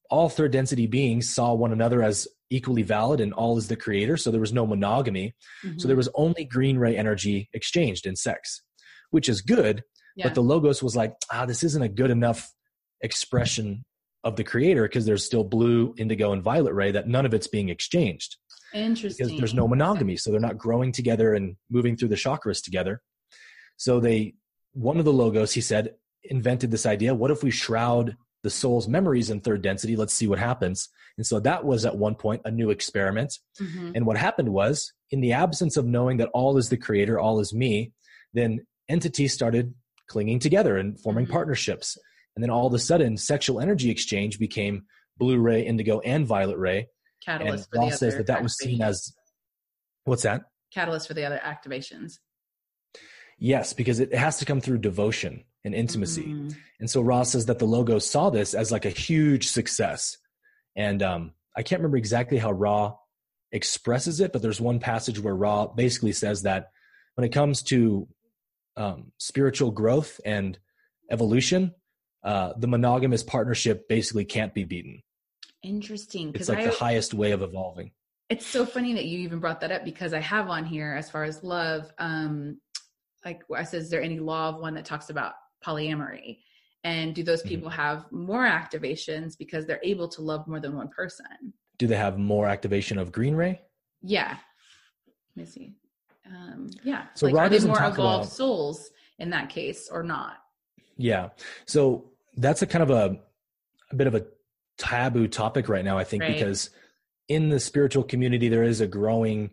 all 0.10 0.30
third 0.30 0.52
density 0.52 0.88
beings 0.88 1.34
saw 1.34 1.54
one 1.54 1.72
another 1.72 2.04
as 2.04 2.28
equally 2.54 2.84
valid 2.84 3.20
and 3.20 3.34
all 3.34 3.58
is 3.58 3.68
the 3.68 3.76
creator. 3.76 4.16
So 4.16 4.30
there 4.30 4.40
was 4.40 4.54
no 4.54 4.68
monogamy. 4.68 5.34
Mm-hmm. 5.66 5.80
So 5.80 5.88
there 5.88 5.98
was 5.98 6.10
only 6.14 6.46
green 6.46 6.78
ray 6.78 6.96
energy 6.96 7.50
exchanged 7.54 8.06
in 8.06 8.16
sex, 8.16 8.62
which 9.10 9.28
is 9.28 9.42
good. 9.42 9.84
Yeah. 10.16 10.28
But 10.28 10.36
the 10.36 10.44
logos 10.44 10.84
was 10.84 10.96
like, 10.96 11.14
ah, 11.32 11.46
this 11.46 11.64
isn't 11.64 11.82
a 11.82 11.90
good 11.90 12.12
enough 12.12 12.52
expression 13.02 13.84
of 14.24 14.36
the 14.36 14.44
creator 14.44 14.84
because 14.84 15.06
there's 15.06 15.26
still 15.26 15.44
blue, 15.44 15.96
indigo, 15.98 16.32
and 16.32 16.44
violet 16.44 16.74
ray 16.74 16.92
that 16.92 17.08
none 17.08 17.26
of 17.26 17.34
it's 17.34 17.48
being 17.48 17.70
exchanged. 17.70 18.38
Interesting. 18.74 19.26
Because 19.26 19.40
there's 19.40 19.54
no 19.56 19.68
monogamy. 19.68 20.16
So 20.16 20.32
they're 20.32 20.40
not 20.40 20.58
growing 20.58 20.92
together 20.92 21.34
and 21.34 21.56
moving 21.72 21.98
through 21.98 22.10
the 22.10 22.16
chakras 22.16 22.64
together. 22.64 23.02
So 23.78 24.00
they, 24.00 24.36
one 24.74 25.00
of 25.00 25.06
the 25.06 25.14
logos, 25.14 25.54
he 25.54 25.62
said, 25.62 25.96
invented 26.24 26.72
this 26.72 26.86
idea 26.86 27.14
what 27.14 27.32
if 27.32 27.44
we 27.44 27.52
shroud 27.52 28.16
the 28.44 28.50
soul's 28.50 28.88
memories 28.88 29.30
in 29.30 29.40
third 29.40 29.62
density. 29.62 29.96
Let's 29.96 30.14
see 30.14 30.28
what 30.28 30.40
happens. 30.40 30.90
And 31.18 31.26
so 31.26 31.40
that 31.40 31.64
was 31.64 31.86
at 31.86 31.98
one 31.98 32.16
point 32.16 32.42
a 32.46 32.52
new 32.52 32.70
experiment. 32.70 33.40
Mm-hmm. 33.60 33.92
And 33.96 34.06
what 34.06 34.18
happened 34.18 34.50
was, 34.50 34.92
in 35.12 35.22
the 35.22 35.34
absence 35.34 35.78
of 35.78 35.86
knowing 35.86 36.18
that 36.18 36.30
all 36.34 36.58
is 36.58 36.70
the 36.70 36.78
creator, 36.78 37.20
all 37.20 37.40
is 37.40 37.54
me, 37.54 37.94
then 38.34 38.66
entities 38.90 39.34
started 39.34 39.74
clinging 40.08 40.40
together 40.40 40.78
and 40.78 41.00
forming 41.00 41.26
mm-hmm. 41.26 41.34
partnerships. 41.34 41.98
And 42.36 42.44
then 42.44 42.50
all 42.50 42.68
of 42.68 42.74
a 42.74 42.80
sudden, 42.80 43.18
sexual 43.18 43.60
energy 43.60 43.90
exchange 43.90 44.40
became 44.40 44.84
blue 45.18 45.40
ray, 45.40 45.62
indigo, 45.66 46.00
and 46.00 46.26
violet 46.26 46.58
ray. 46.58 46.88
Catalyst 47.24 47.70
and 47.72 47.84
Ra 47.84 47.90
says 47.90 48.18
that 48.18 48.28
that 48.28 48.44
was 48.44 48.58
seen 48.58 48.82
as 48.82 49.14
what's 50.04 50.24
that? 50.24 50.42
Catalyst 50.74 51.08
for 51.08 51.14
the 51.14 51.26
other 51.26 51.40
activations. 51.42 52.20
Yes, 53.38 53.74
because 53.74 54.00
it 54.00 54.14
has 54.14 54.40
to 54.40 54.46
come 54.46 54.62
through 54.62 54.80
devotion 54.80 55.44
and 55.66 55.74
intimacy. 55.74 56.26
Mm. 56.26 56.56
And 56.80 56.90
so 56.90 57.02
Ra 57.02 57.24
says 57.24 57.46
that 57.46 57.60
the 57.60 57.66
logo 57.66 58.00
saw 58.00 58.30
this 58.30 58.54
as 58.54 58.72
like 58.72 58.86
a 58.86 58.90
huge 58.90 59.48
success. 59.48 60.18
And 60.76 61.02
um, 61.02 61.32
I 61.56 61.64
can't 61.64 61.80
remember 61.80 61.98
exactly 61.98 62.38
how 62.38 62.52
Ra 62.52 62.96
expresses 63.52 64.20
it, 64.20 64.34
but 64.34 64.42
there's 64.42 64.60
one 64.60 64.80
passage 64.80 65.20
where 65.20 65.36
Ra 65.36 65.68
basically 65.68 66.12
says 66.12 66.42
that 66.42 66.72
when 67.16 67.26
it 67.26 67.32
comes 67.32 67.62
to 67.64 68.08
um, 68.76 69.12
spiritual 69.20 69.72
growth 69.72 70.20
and 70.26 70.58
evolution, 71.12 71.74
uh, 72.24 72.54
the 72.58 72.68
monogamous 72.68 73.24
partnership 73.24 73.88
basically 73.88 74.26
can't 74.26 74.54
be 74.54 74.64
beaten. 74.64 75.04
Interesting. 75.62 76.32
It's 76.34 76.50
like 76.50 76.60
I, 76.60 76.66
the 76.66 76.72
highest 76.72 77.14
way 77.14 77.32
of 77.32 77.42
evolving. 77.42 77.92
It's 78.30 78.48
so 78.48 78.66
funny 78.66 78.94
that 78.96 79.06
you 79.06 79.20
even 79.20 79.40
brought 79.40 79.62
that 79.62 79.72
up 79.72 79.86
because 79.86 80.14
I 80.14 80.20
have 80.20 80.50
on 80.50 80.66
here 80.66 80.96
as 80.98 81.10
far 81.10 81.24
as 81.24 81.44
love. 81.44 81.92
Um, 82.00 82.60
like 83.24 83.44
I 83.56 83.64
said, 83.64 83.82
is 83.82 83.90
there 83.90 84.02
any 84.02 84.20
law 84.20 84.50
of 84.50 84.60
one 84.60 84.74
that 84.74 84.86
talks 84.86 85.10
about 85.10 85.34
polyamory? 85.64 86.40
And 86.84 87.16
do 87.16 87.24
those 87.24 87.40
mm-hmm. 87.40 87.50
people 87.50 87.70
mm-hmm. 87.70 87.82
have 87.82 88.12
more 88.12 88.46
activations 88.46 89.38
because 89.38 89.66
they're 89.66 89.80
able 89.84 90.08
to 90.10 90.22
love 90.22 90.48
more 90.48 90.60
than 90.60 90.76
one 90.76 90.90
person? 90.90 91.54
Do 91.78 91.88
they 91.88 91.96
have 91.96 92.18
more 92.18 92.48
activation 92.48 92.98
of 92.98 93.12
green 93.12 93.36
ray? 93.36 93.62
Yeah. 94.02 94.38
Let 95.36 95.46
me 95.46 95.46
see. 95.46 95.74
Um, 96.28 96.70
yeah. 96.84 97.06
So 97.16 97.28
like, 97.28 97.36
are 97.36 97.50
they 97.50 97.60
more 97.66 97.78
evolved 97.78 98.00
about, 98.00 98.26
souls 98.26 98.90
in 99.20 99.30
that 99.32 99.50
case 99.50 99.90
or 99.92 100.04
not? 100.04 100.38
Yeah. 100.98 101.30
So 101.66 102.12
that's 102.38 102.62
a 102.62 102.68
kind 102.68 102.84
of 102.84 102.90
a, 102.90 103.20
a 103.92 103.96
bit 103.96 104.08
of 104.08 104.16
a 104.16 104.26
taboo 104.78 105.28
topic 105.28 105.70
right 105.70 105.84
now, 105.84 105.98
I 105.98 106.04
think, 106.04 106.24
right. 106.24 106.34
because 106.34 106.70
in 107.28 107.50
the 107.50 107.60
spiritual 107.60 108.04
community, 108.04 108.50
there 108.50 108.64
is 108.64 108.82
a 108.82 108.88
growing 108.88 109.52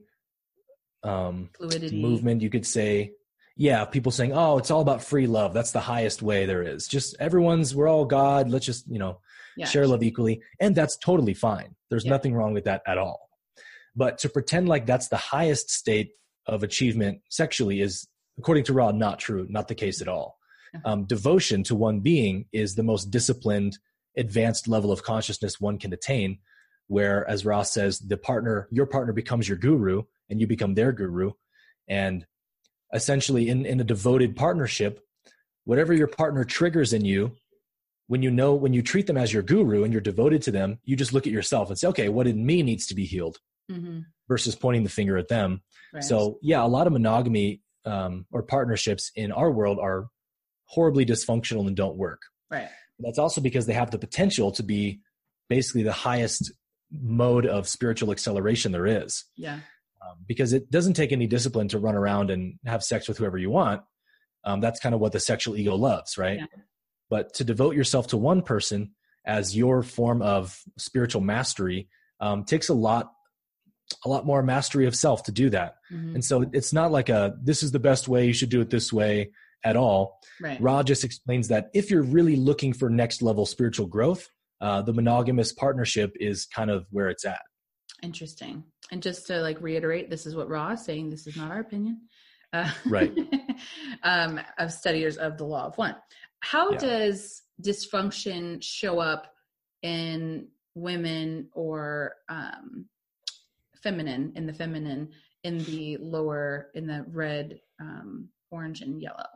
um, 1.03 1.51
fluidity 1.57 2.01
movement, 2.01 2.43
you 2.43 2.51
could 2.51 2.67
say, 2.67 3.13
yeah, 3.57 3.85
people 3.85 4.13
saying, 4.13 4.33
"Oh, 4.33 4.59
it's 4.59 4.71
all 4.71 4.81
about 4.81 5.03
free 5.03 5.27
love. 5.27 5.53
That's 5.53 5.73
the 5.73 5.81
highest 5.81 6.23
way 6.23 6.47
there 6.47 6.63
is. 6.63 6.87
Just 6.87 7.17
everyone's 7.21 7.75
we're 7.75 7.89
all 7.89 8.05
God. 8.05 8.49
Let's 8.49 8.67
just, 8.67 8.87
you 8.91 8.99
know, 8.99 9.21
yeah. 9.57 9.67
share 9.67 9.87
love 9.87 10.03
equally." 10.03 10.43
And 10.61 10.75
that's 10.75 10.97
totally 10.97 11.35
fine. 11.35 11.75
There's 11.91 12.05
yeah. 12.05 12.11
nothing 12.11 12.35
wrong 12.35 12.55
with 12.55 12.65
that 12.65 12.83
at 12.87 12.99
all. 12.99 13.29
But 13.97 14.19
to 14.19 14.29
pretend 14.29 14.69
like 14.69 14.87
that's 14.87 15.09
the 15.09 15.17
highest 15.17 15.71
state 15.71 16.13
of 16.47 16.63
achievement 16.63 17.21
sexually 17.29 17.81
is 17.81 18.07
according 18.39 18.65
to 18.65 18.73
Ra 18.73 18.91
not 18.93 19.19
true, 19.19 19.47
not 19.51 19.69
the 19.69 19.75
case 19.75 20.01
at 20.01 20.09
all. 20.09 20.39
Uh-huh. 20.75 20.93
Um, 20.93 21.05
devotion 21.05 21.63
to 21.65 21.75
one 21.75 22.01
being 22.01 22.47
is 22.53 22.75
the 22.75 22.83
most 22.83 23.11
disciplined 23.11 23.79
advanced 24.17 24.69
level 24.69 24.93
of 24.93 25.03
consciousness 25.03 25.61
one 25.61 25.79
can 25.79 25.93
attain 25.93 26.39
where 26.89 27.29
as 27.29 27.45
Ra 27.45 27.63
says 27.63 28.01
the 28.01 28.17
partner 28.17 28.69
your 28.73 28.87
partner 28.87 29.13
becomes 29.13 29.49
your 29.49 29.59
guru 29.59 30.03
and 30.29 30.41
you 30.41 30.47
become 30.47 30.75
their 30.75 30.93
guru 30.93 31.31
and 31.89 32.27
essentially 32.93 33.49
in, 33.49 33.65
in 33.67 33.81
a 33.81 33.85
devoted 33.85 34.37
partnership 34.37 35.01
whatever 35.65 35.93
your 35.93 36.07
partner 36.07 36.45
triggers 36.45 36.93
in 36.93 37.05
you 37.05 37.33
when 38.07 38.23
you 38.23 38.31
know 38.31 38.55
when 38.55 38.73
you 38.73 38.83
treat 38.83 39.07
them 39.07 39.17
as 39.17 39.33
your 39.33 39.43
guru 39.43 39.85
and 39.85 39.93
you're 39.93 40.01
devoted 40.01 40.43
to 40.43 40.51
them 40.51 40.79
you 40.85 40.97
just 40.97 41.13
look 41.13 41.27
at 41.27 41.33
yourself 41.33 41.69
and 41.69 41.79
say 41.79 41.87
okay 41.87 42.09
what 42.09 42.27
in 42.27 42.45
me 42.45 42.63
needs 42.63 42.87
to 42.87 42.95
be 42.95 43.05
healed? 43.05 43.39
Mm-hmm. 43.71 44.01
versus 44.27 44.57
pointing 44.57 44.83
the 44.83 44.91
finger 44.91 45.17
at 45.17 45.29
them. 45.29 45.63
Right. 45.95 46.03
so 46.03 46.39
yeah 46.43 46.65
a 46.65 46.67
lot 46.67 46.89
of 46.89 46.93
monogamy 46.93 47.63
um, 47.85 48.27
or 48.33 48.43
partnerships 48.43 49.13
in 49.15 49.31
our 49.31 49.51
world 49.51 49.79
are 49.79 50.09
horribly 50.65 51.07
dysfunctional 51.07 51.67
and 51.67 51.77
don't 51.77 51.97
work. 51.97 52.23
Right. 52.51 52.69
That's 52.99 53.19
also 53.19 53.41
because 53.41 53.67
they 53.67 53.73
have 53.75 53.91
the 53.91 53.99
potential 53.99 54.51
to 54.53 54.63
be 54.63 55.01
basically 55.49 55.85
the 55.85 55.93
highest 55.93 56.53
mode 56.93 57.47
of 57.47 57.69
spiritual 57.69 58.11
acceleration 58.11 58.73
there 58.73 58.87
is. 58.87 59.25
Yeah 59.37 59.61
um, 60.11 60.25
because 60.27 60.53
it 60.53 60.71
doesn't 60.71 60.95
take 60.95 61.13
any 61.13 61.27
discipline 61.27 61.69
to 61.69 61.79
run 61.79 61.95
around 61.95 62.31
and 62.31 62.55
have 62.67 62.83
sex 62.83 63.09
with 63.09 63.19
whoever 63.19 63.39
you 63.39 63.51
want. 63.51 63.83
Um, 64.45 64.61
that's 64.61 64.81
kind 64.81 64.95
of 64.95 65.01
what 65.01 65.13
the 65.13 65.21
sexual 65.21 65.57
ego 65.57 65.75
loves, 65.77 66.17
right? 66.17 66.39
Yeah. 66.39 66.47
But 67.09 67.35
to 67.35 67.45
devote 67.45 67.75
yourself 67.75 68.09
to 68.09 68.17
one 68.17 68.43
person 68.43 68.93
as 69.27 69.57
your 69.57 69.83
form 69.83 70.23
of 70.23 70.59
spiritual 70.79 71.21
mastery 71.21 71.89
um, 72.21 72.45
takes 72.45 72.69
a 72.69 72.75
lot 72.75 73.13
a 74.05 74.09
lot 74.09 74.25
more 74.25 74.41
mastery 74.41 74.87
of 74.87 74.95
self 74.95 75.25
to 75.25 75.33
do 75.33 75.51
that. 75.51 75.75
Mm-hmm. 75.93 76.15
And 76.15 76.25
so 76.25 76.49
it's 76.53 76.73
not 76.73 76.93
like 76.93 77.09
a 77.09 77.35
this 77.43 77.63
is 77.63 77.73
the 77.73 77.81
best 77.81 78.09
way, 78.09 78.27
you 78.27 78.33
should 78.33 78.49
do 78.49 78.61
it 78.61 78.71
this 78.71 78.93
way 78.93 79.33
at 79.65 79.77
all. 79.77 80.19
Right. 80.41 80.61
Ra 80.61 80.83
just 80.83 81.05
explains 81.05 81.49
that 81.49 81.71
if 81.75 81.91
you're 81.91 82.03
really 82.03 82.37
looking 82.37 82.73
for 82.73 82.89
next 82.89 83.21
level 83.21 83.47
spiritual 83.47 83.87
growth, 83.87 84.29
uh, 84.61 84.83
the 84.83 84.93
monogamous 84.93 85.53
partnership 85.53 86.13
is 86.21 86.47
kind 86.47 86.71
of 86.71 86.87
where 86.91 87.09
it's 87.09 87.25
at. 87.25 87.43
Interesting. 88.03 88.65
And 88.91 89.03
just 89.03 89.27
to 89.29 89.41
like 89.41 89.61
reiterate, 89.61 90.11
this 90.11 90.27
is 90.27 90.35
what 90.35 90.49
Ra 90.49 90.73
is 90.73 90.85
saying. 90.85 91.11
This 91.11 91.27
is 91.27 91.37
not 91.37 91.51
our 91.51 91.61
opinion. 91.61 92.01
Uh, 92.53 92.71
right. 92.87 93.17
um, 94.03 94.41
of 94.59 94.73
studiers 94.73 95.17
of 95.17 95.39
the 95.39 95.45
law 95.45 95.67
of 95.67 95.79
one. 95.79 95.97
How 96.41 96.73
yeah. 96.73 96.79
does 96.79 97.43
dysfunction 97.63 98.63
show 98.63 98.99
up 98.99 99.33
in 99.83 100.49
women 100.75 101.49
or 101.53 102.17
um, 102.29 102.87
feminine, 103.83 104.33
in 104.37 104.47
the 104.47 104.55
feminine, 104.55 105.11
in 105.45 105.59
the 105.65 105.99
lower, 105.99 106.71
in 106.75 106.87
the 106.87 107.05
red, 107.09 107.61
um, 107.81 108.29
orange, 108.51 108.81
and 108.81 109.01
yellow? 109.01 109.27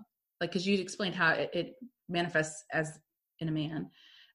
Like, 0.40 0.50
because 0.50 0.66
you 0.66 0.78
explained 0.78 1.14
how 1.14 1.32
it, 1.32 1.50
it, 1.52 1.74
manifests 2.06 2.64
as 2.70 2.98
in 3.38 3.48
a 3.48 3.50
man, 3.50 3.88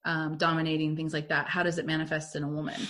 um, 0.03 0.37
dominating 0.37 0.95
things 0.95 1.13
like 1.13 1.29
that. 1.29 1.47
How 1.47 1.61
does 1.61 1.77
it 1.77 1.85
manifest 1.85 2.35
in 2.35 2.43
a 2.43 2.47
woman? 2.47 2.81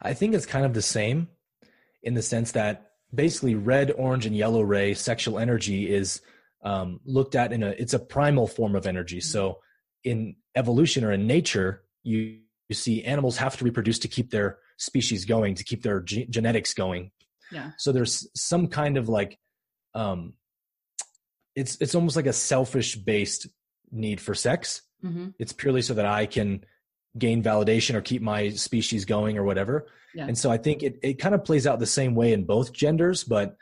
I 0.00 0.14
think 0.14 0.34
it's 0.34 0.46
kind 0.46 0.64
of 0.64 0.74
the 0.74 0.82
same 0.82 1.28
in 2.02 2.14
the 2.14 2.22
sense 2.22 2.52
that 2.52 2.92
basically 3.14 3.54
red, 3.54 3.92
orange, 3.92 4.26
and 4.26 4.36
yellow 4.36 4.62
ray 4.62 4.94
sexual 4.94 5.38
energy 5.38 5.92
is 5.92 6.20
um, 6.64 7.00
looked 7.04 7.34
at 7.34 7.52
in 7.52 7.62
a 7.62 7.70
it's 7.70 7.94
a 7.94 7.98
primal 7.98 8.46
form 8.46 8.74
of 8.74 8.86
energy. 8.86 9.20
So 9.20 9.58
in 10.04 10.36
evolution 10.54 11.04
or 11.04 11.12
in 11.12 11.26
nature, 11.26 11.82
you, 12.02 12.38
you 12.68 12.74
see 12.74 13.04
animals 13.04 13.36
have 13.36 13.56
to 13.56 13.64
reproduce 13.64 13.98
to 14.00 14.08
keep 14.08 14.30
their 14.30 14.58
species 14.78 15.24
going, 15.24 15.54
to 15.56 15.64
keep 15.64 15.82
their 15.82 16.00
ge- 16.00 16.28
genetics 16.28 16.74
going. 16.74 17.10
Yeah. 17.50 17.72
So 17.78 17.92
there's 17.92 18.28
some 18.34 18.68
kind 18.68 18.96
of 18.96 19.08
like 19.08 19.38
um, 19.94 20.34
it's 21.54 21.76
it's 21.80 21.94
almost 21.94 22.16
like 22.16 22.26
a 22.26 22.32
selfish 22.32 22.96
based 22.96 23.46
need 23.90 24.20
for 24.20 24.34
sex. 24.34 24.82
Mm-hmm. 25.04 25.28
It's 25.38 25.52
purely 25.52 25.82
so 25.82 25.94
that 25.94 26.06
I 26.06 26.26
can 26.26 26.64
gain 27.18 27.42
validation 27.42 27.94
or 27.94 28.00
keep 28.00 28.22
my 28.22 28.50
species 28.50 29.04
going 29.04 29.38
or 29.38 29.44
whatever. 29.44 29.86
Yeah. 30.14 30.26
And 30.26 30.36
so 30.36 30.50
I 30.50 30.58
think 30.58 30.82
it, 30.82 30.98
it 31.02 31.14
kind 31.14 31.34
of 31.34 31.44
plays 31.44 31.66
out 31.66 31.78
the 31.78 31.86
same 31.86 32.14
way 32.14 32.32
in 32.32 32.44
both 32.44 32.72
genders, 32.72 33.24
but 33.24 33.56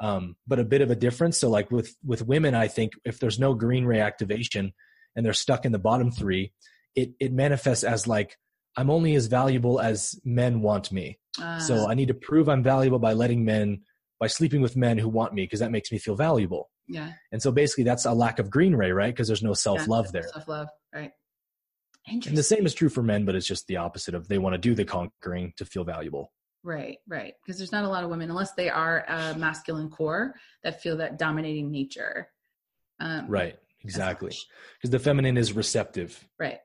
um, 0.00 0.36
but 0.48 0.58
a 0.58 0.64
bit 0.64 0.82
of 0.82 0.90
a 0.90 0.96
difference. 0.96 1.38
So 1.38 1.48
like 1.48 1.70
with 1.70 1.94
with 2.04 2.26
women, 2.26 2.54
I 2.54 2.68
think 2.68 2.92
if 3.04 3.20
there's 3.20 3.38
no 3.38 3.54
green 3.54 3.84
ray 3.84 4.00
activation 4.00 4.72
and 5.14 5.24
they're 5.24 5.32
stuck 5.32 5.64
in 5.64 5.72
the 5.72 5.78
bottom 5.78 6.10
three, 6.10 6.52
it 6.96 7.12
it 7.20 7.32
manifests 7.32 7.84
as 7.84 8.06
like 8.06 8.36
I'm 8.76 8.90
only 8.90 9.14
as 9.14 9.26
valuable 9.26 9.80
as 9.80 10.18
men 10.24 10.60
want 10.60 10.90
me. 10.90 11.18
Uh, 11.40 11.58
so 11.58 11.88
I 11.88 11.94
need 11.94 12.08
to 12.08 12.14
prove 12.14 12.48
I'm 12.48 12.62
valuable 12.62 12.98
by 12.98 13.12
letting 13.12 13.44
men 13.44 13.82
by 14.18 14.26
sleeping 14.26 14.60
with 14.60 14.76
men 14.76 14.98
who 14.98 15.08
want 15.08 15.34
me 15.34 15.42
because 15.44 15.60
that 15.60 15.70
makes 15.70 15.90
me 15.90 15.98
feel 15.98 16.14
valuable. 16.14 16.70
Yeah. 16.88 17.12
And 17.30 17.42
so 17.42 17.52
basically 17.52 17.84
that's 17.84 18.04
a 18.04 18.12
lack 18.12 18.38
of 18.38 18.50
green 18.50 18.74
ray, 18.74 18.92
right? 18.92 19.14
Because 19.14 19.28
there's 19.28 19.42
no 19.42 19.54
self 19.54 19.86
love 19.88 20.06
yeah, 20.06 20.20
there. 20.20 20.28
Self 20.32 20.48
love, 20.48 20.68
right. 20.94 21.12
And 22.12 22.36
the 22.36 22.42
same 22.42 22.66
is 22.66 22.74
true 22.74 22.88
for 22.88 23.02
men, 23.02 23.24
but 23.24 23.34
it's 23.34 23.46
just 23.46 23.66
the 23.66 23.76
opposite 23.76 24.14
of 24.14 24.28
they 24.28 24.38
want 24.38 24.54
to 24.54 24.58
do 24.58 24.74
the 24.74 24.84
conquering 24.84 25.52
to 25.56 25.64
feel 25.64 25.84
valuable. 25.84 26.32
Right, 26.62 26.98
right. 27.08 27.34
Because 27.44 27.58
there's 27.58 27.72
not 27.72 27.84
a 27.84 27.88
lot 27.88 28.04
of 28.04 28.10
women, 28.10 28.30
unless 28.30 28.52
they 28.52 28.70
are 28.70 29.04
a 29.08 29.34
masculine 29.36 29.90
core, 29.90 30.34
that 30.62 30.80
feel 30.80 30.96
that 30.98 31.18
dominating 31.18 31.70
nature. 31.70 32.28
Um, 33.00 33.26
right, 33.26 33.56
exactly. 33.82 34.32
Because 34.78 34.90
the 34.90 34.98
feminine 34.98 35.36
is 35.36 35.52
receptive. 35.52 36.24
Right, 36.38 36.60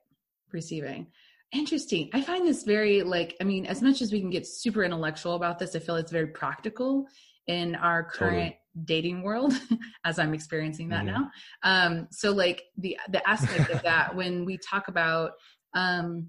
receiving. 0.51 1.07
Interesting. 1.51 2.09
I 2.13 2.21
find 2.21 2.47
this 2.47 2.63
very 2.63 3.03
like, 3.03 3.35
I 3.41 3.43
mean, 3.43 3.65
as 3.65 3.81
much 3.81 4.01
as 4.01 4.11
we 4.11 4.19
can 4.19 4.29
get 4.29 4.45
super 4.45 4.83
intellectual 4.83 5.35
about 5.35 5.59
this, 5.59 5.75
I 5.75 5.79
feel 5.79 5.95
it's 5.95 6.11
very 6.11 6.27
practical 6.27 7.07
in 7.47 7.75
our 7.75 8.03
current 8.03 8.35
totally 8.35 8.59
dating 8.85 9.21
world 9.21 9.53
as 10.05 10.19
i'm 10.19 10.33
experiencing 10.33 10.89
that 10.89 11.05
mm-hmm. 11.05 11.21
now 11.21 11.31
um 11.63 12.07
so 12.11 12.31
like 12.31 12.63
the 12.77 12.97
the 13.09 13.27
aspect 13.27 13.69
of 13.69 13.81
that 13.83 14.15
when 14.15 14.45
we 14.45 14.57
talk 14.57 14.87
about 14.87 15.31
um 15.73 16.27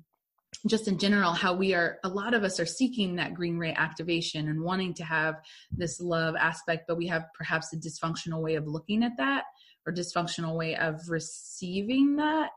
just 0.66 0.88
in 0.88 0.98
general 0.98 1.32
how 1.32 1.54
we 1.54 1.74
are 1.74 1.98
a 2.04 2.08
lot 2.08 2.34
of 2.34 2.42
us 2.42 2.58
are 2.58 2.66
seeking 2.66 3.16
that 3.16 3.34
green 3.34 3.58
ray 3.58 3.72
activation 3.74 4.48
and 4.48 4.62
wanting 4.62 4.94
to 4.94 5.04
have 5.04 5.36
this 5.70 6.00
love 6.00 6.34
aspect 6.36 6.84
but 6.88 6.96
we 6.96 7.06
have 7.06 7.26
perhaps 7.36 7.72
a 7.72 7.76
dysfunctional 7.76 8.42
way 8.42 8.54
of 8.54 8.66
looking 8.66 9.02
at 9.02 9.12
that 9.18 9.44
or 9.86 9.92
dysfunctional 9.92 10.56
way 10.56 10.74
of 10.76 11.00
receiving 11.08 12.16
that 12.16 12.50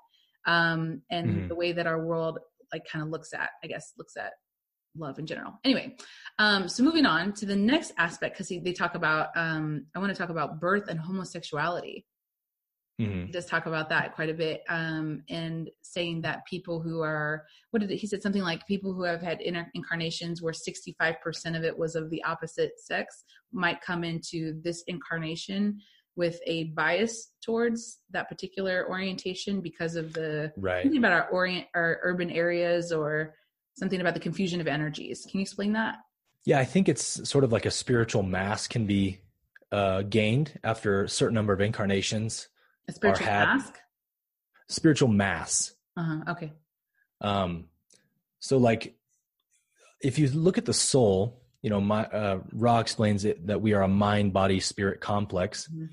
um 0.45 1.01
and 1.11 1.27
mm-hmm. 1.29 1.47
the 1.47 1.55
way 1.55 1.71
that 1.71 1.87
our 1.87 2.03
world 2.03 2.39
like 2.73 2.83
kind 2.91 3.03
of 3.03 3.09
looks 3.09 3.33
at 3.33 3.49
i 3.63 3.67
guess 3.67 3.93
looks 3.97 4.15
at 4.15 4.33
love 4.97 5.19
in 5.19 5.25
general. 5.25 5.53
Anyway, 5.63 5.95
um, 6.39 6.67
so 6.67 6.83
moving 6.83 7.05
on 7.05 7.33
to 7.33 7.45
the 7.45 7.55
next 7.55 7.93
aspect, 7.97 8.35
because 8.35 8.49
they 8.49 8.73
talk 8.73 8.95
about, 8.95 9.29
um, 9.35 9.85
I 9.95 9.99
want 9.99 10.11
to 10.11 10.17
talk 10.17 10.29
about 10.29 10.59
birth 10.59 10.87
and 10.87 10.99
homosexuality. 10.99 12.05
Mm-hmm. 12.99 13.25
He 13.27 13.31
does 13.31 13.45
talk 13.45 13.65
about 13.65 13.89
that 13.89 14.13
quite 14.13 14.29
a 14.29 14.33
bit, 14.33 14.61
um, 14.69 15.23
and 15.29 15.69
saying 15.81 16.21
that 16.21 16.45
people 16.45 16.81
who 16.81 17.01
are, 17.01 17.45
what 17.71 17.79
did 17.79 17.91
it, 17.91 17.97
he 17.97 18.07
said 18.07 18.21
something 18.21 18.43
like 18.43 18.67
people 18.67 18.93
who 18.93 19.03
have 19.03 19.21
had 19.21 19.41
inner 19.41 19.69
incarnations 19.73 20.41
where 20.41 20.53
65% 20.53 21.57
of 21.57 21.63
it 21.63 21.77
was 21.77 21.95
of 21.95 22.09
the 22.09 22.23
opposite 22.23 22.79
sex 22.79 23.23
might 23.51 23.81
come 23.81 24.03
into 24.03 24.61
this 24.61 24.83
incarnation 24.87 25.79
with 26.15 26.39
a 26.45 26.65
bias 26.65 27.31
towards 27.43 27.99
that 28.11 28.27
particular 28.27 28.85
orientation 28.89 29.61
because 29.61 29.95
of 29.95 30.13
the 30.13 30.51
right. 30.57 30.83
thinking 30.83 30.99
about 30.99 31.13
our 31.13 31.29
orient 31.29 31.65
our 31.73 31.99
urban 32.03 32.29
areas 32.29 32.91
or 32.91 33.33
something 33.75 34.01
about 34.01 34.13
the 34.13 34.19
confusion 34.19 34.61
of 34.61 34.67
energies. 34.67 35.25
Can 35.29 35.39
you 35.39 35.41
explain 35.41 35.73
that? 35.73 35.95
Yeah, 36.45 36.59
I 36.59 36.65
think 36.65 36.89
it's 36.89 37.27
sort 37.29 37.43
of 37.43 37.51
like 37.51 37.65
a 37.65 37.71
spiritual 37.71 38.23
mass 38.23 38.67
can 38.67 38.85
be 38.85 39.19
uh, 39.71 40.01
gained 40.03 40.59
after 40.63 41.03
a 41.03 41.09
certain 41.09 41.35
number 41.35 41.53
of 41.53 41.61
incarnations. 41.61 42.47
A 42.87 42.91
spiritual 42.91 43.27
mask? 43.27 43.77
Spiritual 44.67 45.09
mass. 45.09 45.73
Uh-huh. 45.95 46.31
Okay. 46.31 46.51
Um, 47.21 47.65
so 48.39 48.57
like 48.57 48.95
if 50.01 50.17
you 50.17 50.27
look 50.29 50.57
at 50.57 50.65
the 50.65 50.73
soul, 50.73 51.41
you 51.61 51.69
know, 51.69 51.79
my 51.79 52.05
uh, 52.05 52.39
Ra 52.51 52.79
explains 52.79 53.23
it 53.25 53.47
that 53.47 53.61
we 53.61 53.73
are 53.73 53.83
a 53.83 53.87
mind, 53.87 54.33
body, 54.33 54.59
spirit 54.59 54.99
complex. 54.99 55.67
Mm-hmm. 55.67 55.85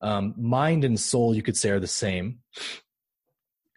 Um, 0.00 0.34
mind 0.36 0.84
and 0.84 0.98
soul, 0.98 1.34
you 1.34 1.42
could 1.42 1.56
say, 1.56 1.70
are 1.70 1.80
the 1.80 1.88
same. 1.88 2.38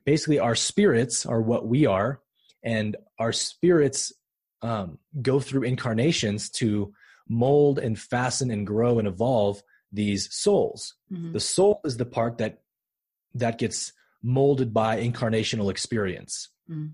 Basically, 0.05 0.37
our 0.37 0.55
spirits 0.55 1.25
are 1.25 1.41
what 1.41 1.65
we 1.65 1.87
are, 1.87 2.21
and 2.63 2.95
our 3.19 3.31
spirits 3.31 4.13
um, 4.61 4.99
go 5.21 5.39
through 5.39 5.63
incarnations 5.63 6.49
to 6.49 6.93
mold 7.27 7.79
and 7.79 7.99
fasten 7.99 8.51
and 8.51 8.67
grow 8.67 8.99
and 8.99 9.07
evolve 9.07 9.61
these 9.91 10.33
souls. 10.33 10.95
Mm-hmm. 11.11 11.33
The 11.33 11.39
soul 11.39 11.81
is 11.83 11.97
the 11.97 12.05
part 12.05 12.37
that 12.37 12.61
that 13.35 13.57
gets 13.57 13.93
molded 14.21 14.73
by 14.73 15.01
incarnational 15.01 15.71
experience. 15.71 16.49
Mm-hmm. 16.69 16.87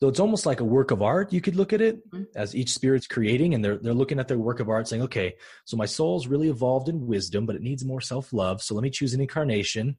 So 0.00 0.08
it's 0.08 0.20
almost 0.20 0.44
like 0.44 0.60
a 0.60 0.64
work 0.64 0.90
of 0.90 1.00
art. 1.00 1.32
You 1.32 1.40
could 1.40 1.56
look 1.56 1.72
at 1.72 1.80
it 1.80 2.08
mm-hmm. 2.10 2.24
as 2.34 2.54
each 2.54 2.72
spirit's 2.72 3.06
creating, 3.06 3.54
and 3.54 3.64
they're 3.64 3.78
they're 3.78 3.94
looking 3.94 4.18
at 4.18 4.28
their 4.28 4.38
work 4.38 4.60
of 4.60 4.68
art, 4.68 4.88
saying, 4.88 5.02
"Okay, 5.02 5.34
so 5.64 5.76
my 5.76 5.86
soul's 5.86 6.26
really 6.26 6.48
evolved 6.48 6.88
in 6.88 7.06
wisdom, 7.06 7.46
but 7.46 7.56
it 7.56 7.62
needs 7.62 7.84
more 7.84 8.00
self 8.00 8.32
love. 8.32 8.62
So 8.62 8.74
let 8.74 8.82
me 8.82 8.90
choose 8.90 9.14
an 9.14 9.20
incarnation 9.20 9.96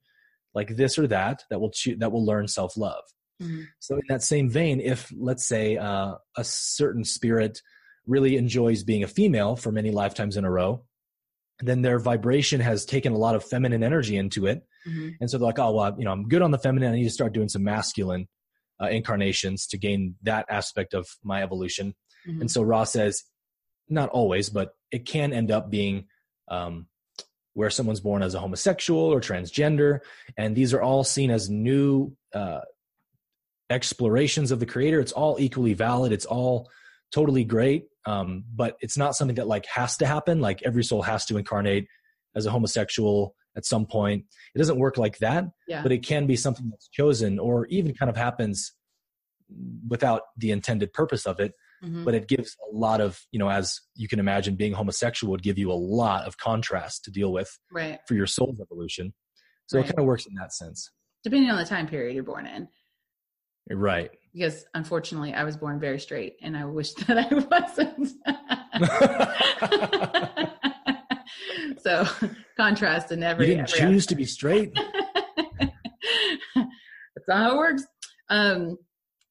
like 0.53 0.75
this 0.75 0.99
or 0.99 1.07
that 1.07 1.43
that 1.49 1.59
will 1.59 1.71
cho- 1.71 1.95
that 1.97 2.11
will 2.11 2.25
learn 2.25 2.47
self 2.47 2.77
love." 2.77 3.03
Mm-hmm. 3.41 3.63
So, 3.79 3.95
in 3.95 4.01
that 4.09 4.23
same 4.23 4.49
vein, 4.49 4.79
if 4.79 5.11
let's 5.17 5.45
say 5.45 5.77
uh, 5.77 6.15
a 6.35 6.43
certain 6.43 7.03
spirit 7.03 7.61
really 8.05 8.37
enjoys 8.37 8.83
being 8.83 9.03
a 9.03 9.07
female 9.07 9.55
for 9.55 9.71
many 9.71 9.91
lifetimes 9.91 10.37
in 10.37 10.45
a 10.45 10.51
row, 10.51 10.83
then 11.59 11.81
their 11.81 11.99
vibration 11.99 12.61
has 12.61 12.85
taken 12.85 13.13
a 13.13 13.17
lot 13.17 13.35
of 13.35 13.43
feminine 13.43 13.83
energy 13.83 14.17
into 14.17 14.45
it. 14.47 14.65
Mm-hmm. 14.87 15.09
And 15.19 15.29
so 15.29 15.37
they're 15.37 15.45
like, 15.45 15.59
oh, 15.59 15.71
well, 15.71 15.95
you 15.97 16.05
know, 16.05 16.11
I'm 16.11 16.27
good 16.27 16.41
on 16.41 16.51
the 16.51 16.57
feminine. 16.57 16.93
I 16.93 16.95
need 16.95 17.03
to 17.03 17.09
start 17.09 17.33
doing 17.33 17.49
some 17.49 17.63
masculine. 17.63 18.27
uh, 18.81 18.87
incarnations 18.87 19.67
to 19.67 19.77
gain 19.77 20.15
that 20.23 20.45
aspect 20.49 20.93
of 20.93 21.07
my 21.23 21.41
evolution. 21.43 21.95
Mm-hmm. 22.27 22.41
And 22.41 22.51
so 22.51 22.61
Ra 22.61 22.83
says, 22.83 23.23
not 23.89 24.09
always, 24.09 24.49
but 24.49 24.71
it 24.91 25.05
can 25.05 25.33
end 25.33 25.51
up 25.51 25.69
being 25.69 26.05
um, 26.49 26.87
where 27.53 27.69
someone's 27.69 28.01
born 28.01 28.21
as 28.21 28.35
a 28.35 28.39
homosexual 28.39 29.01
or 29.01 29.19
transgender, 29.19 29.99
and 30.37 30.55
these 30.55 30.73
are 30.73 30.81
all 30.81 31.03
seen 31.03 31.31
as 31.31 31.49
new 31.49 32.15
uh, 32.33 32.61
explorations 33.69 34.51
of 34.51 34.59
the 34.59 34.65
creator. 34.65 34.99
It's 34.99 35.11
all 35.11 35.37
equally 35.39 35.73
valid. 35.73 36.11
It's 36.11 36.25
all 36.25 36.69
totally 37.11 37.43
great, 37.43 37.85
um, 38.05 38.43
but 38.53 38.77
it's 38.81 38.97
not 38.97 39.15
something 39.15 39.35
that 39.35 39.47
like 39.47 39.65
has 39.67 39.97
to 39.97 40.05
happen. 40.05 40.41
Like 40.41 40.61
every 40.63 40.83
soul 40.83 41.01
has 41.01 41.25
to 41.25 41.37
incarnate 41.37 41.87
as 42.35 42.45
a 42.45 42.51
homosexual 42.51 43.35
at 43.55 43.65
some 43.65 43.85
point. 43.85 44.25
It 44.53 44.59
doesn't 44.59 44.77
work 44.77 44.97
like 44.97 45.17
that, 45.19 45.45
yeah. 45.67 45.81
but 45.83 45.91
it 45.91 46.05
can 46.05 46.27
be 46.27 46.35
something 46.35 46.69
that's 46.69 46.87
chosen 46.89 47.39
or 47.39 47.65
even 47.67 47.93
kind 47.93 48.09
of 48.09 48.15
happens 48.15 48.73
without 49.89 50.21
the 50.37 50.51
intended 50.51 50.93
purpose 50.93 51.25
of 51.25 51.39
it. 51.39 51.53
Mm-hmm. 51.83 52.05
But 52.05 52.15
it 52.15 52.27
gives 52.27 52.55
a 52.71 52.75
lot 52.75 53.01
of, 53.01 53.19
you 53.31 53.37
know, 53.37 53.49
as 53.49 53.79
you 53.95 54.07
can 54.07 54.19
imagine, 54.19 54.55
being 54.55 54.73
homosexual 54.73 55.31
would 55.31 55.43
give 55.43 55.59
you 55.59 55.71
a 55.71 55.73
lot 55.73 56.25
of 56.25 56.37
contrast 56.37 57.03
to 57.05 57.11
deal 57.11 57.31
with 57.31 57.55
right. 57.71 57.99
for 58.07 58.15
your 58.15 58.25
soul's 58.25 58.59
evolution. 58.59 59.13
So 59.67 59.77
right. 59.77 59.85
it 59.85 59.89
kind 59.89 59.99
of 59.99 60.05
works 60.05 60.25
in 60.25 60.33
that 60.35 60.53
sense. 60.53 60.89
Depending 61.23 61.51
on 61.51 61.57
the 61.57 61.65
time 61.65 61.87
period 61.87 62.15
you're 62.15 62.23
born 62.23 62.47
in. 62.47 62.67
Right. 63.69 64.11
Because 64.33 64.65
unfortunately, 64.73 65.33
I 65.33 65.43
was 65.43 65.57
born 65.57 65.79
very 65.79 65.99
straight, 65.99 66.37
and 66.41 66.55
I 66.55 66.65
wish 66.65 66.93
that 67.07 67.17
I 67.17 67.27
wasn't. 67.33 68.13
so 71.81 72.05
contrast 72.55 73.11
in 73.11 73.23
every. 73.23 73.47
You 73.47 73.55
didn't 73.55 73.73
every 73.73 73.93
choose 73.93 74.05
to 74.07 74.15
be 74.15 74.25
straight. 74.25 74.73
that's 75.55 77.27
not 77.27 77.37
how 77.37 77.53
it 77.53 77.57
works. 77.57 77.85
Um, 78.29 78.77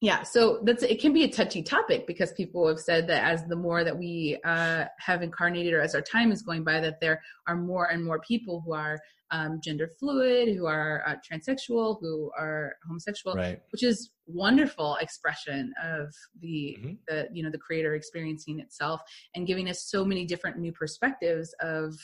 yeah, 0.00 0.22
so 0.22 0.60
that's 0.64 0.82
it. 0.82 1.00
Can 1.00 1.12
be 1.12 1.24
a 1.24 1.28
touchy 1.28 1.62
topic 1.62 2.06
because 2.06 2.32
people 2.32 2.68
have 2.68 2.78
said 2.78 3.06
that 3.08 3.24
as 3.24 3.44
the 3.46 3.56
more 3.56 3.82
that 3.84 3.96
we 3.96 4.38
uh, 4.44 4.84
have 4.98 5.22
incarnated, 5.22 5.72
or 5.72 5.80
as 5.80 5.94
our 5.94 6.02
time 6.02 6.32
is 6.32 6.42
going 6.42 6.64
by, 6.64 6.80
that 6.80 7.00
there 7.00 7.22
are 7.46 7.56
more 7.56 7.86
and 7.90 8.04
more 8.04 8.20
people 8.20 8.62
who 8.64 8.74
are 8.74 8.98
um, 9.30 9.60
gender 9.62 9.88
fluid, 9.98 10.54
who 10.54 10.66
are 10.66 11.02
uh, 11.06 11.14
transsexual, 11.14 11.98
who 12.00 12.30
are 12.38 12.74
homosexual, 12.86 13.34
right. 13.34 13.60
which 13.72 13.82
is 13.82 14.10
wonderful 14.26 14.96
expression 15.00 15.72
of 15.84 16.12
the 16.40 16.76
mm-hmm. 16.80 16.92
the 17.08 17.28
you 17.32 17.42
know 17.42 17.50
the 17.50 17.58
creator 17.58 17.94
experiencing 17.94 18.60
itself 18.60 19.00
and 19.34 19.46
giving 19.46 19.68
us 19.68 19.84
so 19.88 20.04
many 20.04 20.26
different 20.26 20.58
new 20.58 20.72
perspectives 20.72 21.54
of 21.60 21.94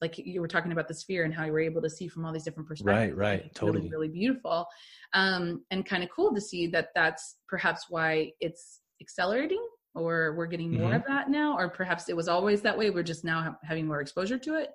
like 0.00 0.16
you 0.18 0.40
were 0.40 0.48
talking 0.48 0.72
about 0.72 0.88
the 0.88 0.94
sphere 0.94 1.24
and 1.24 1.34
how 1.34 1.44
you 1.44 1.52
were 1.52 1.60
able 1.60 1.82
to 1.82 1.90
see 1.90 2.08
from 2.08 2.24
all 2.24 2.32
these 2.32 2.44
different 2.44 2.68
perspectives. 2.68 3.14
Right, 3.14 3.16
right, 3.16 3.54
totally, 3.54 3.80
really, 3.80 3.90
really 3.90 4.08
beautiful, 4.08 4.66
um, 5.12 5.62
and 5.70 5.84
kind 5.84 6.02
of 6.02 6.08
cool 6.14 6.34
to 6.34 6.40
see 6.40 6.66
that. 6.68 6.88
That's 6.94 7.36
perhaps 7.48 7.86
why 7.90 8.32
it's 8.40 8.80
accelerating, 9.00 9.62
or 9.94 10.34
we're 10.36 10.46
getting 10.46 10.72
more 10.72 10.88
mm-hmm. 10.88 10.96
of 10.96 11.04
that 11.06 11.28
now, 11.28 11.56
or 11.56 11.68
perhaps 11.68 12.08
it 12.08 12.16
was 12.16 12.28
always 12.28 12.62
that 12.62 12.78
way. 12.78 12.90
We're 12.90 13.02
just 13.02 13.24
now 13.24 13.42
ha- 13.42 13.58
having 13.62 13.86
more 13.86 14.00
exposure 14.00 14.38
to 14.38 14.54
it. 14.54 14.70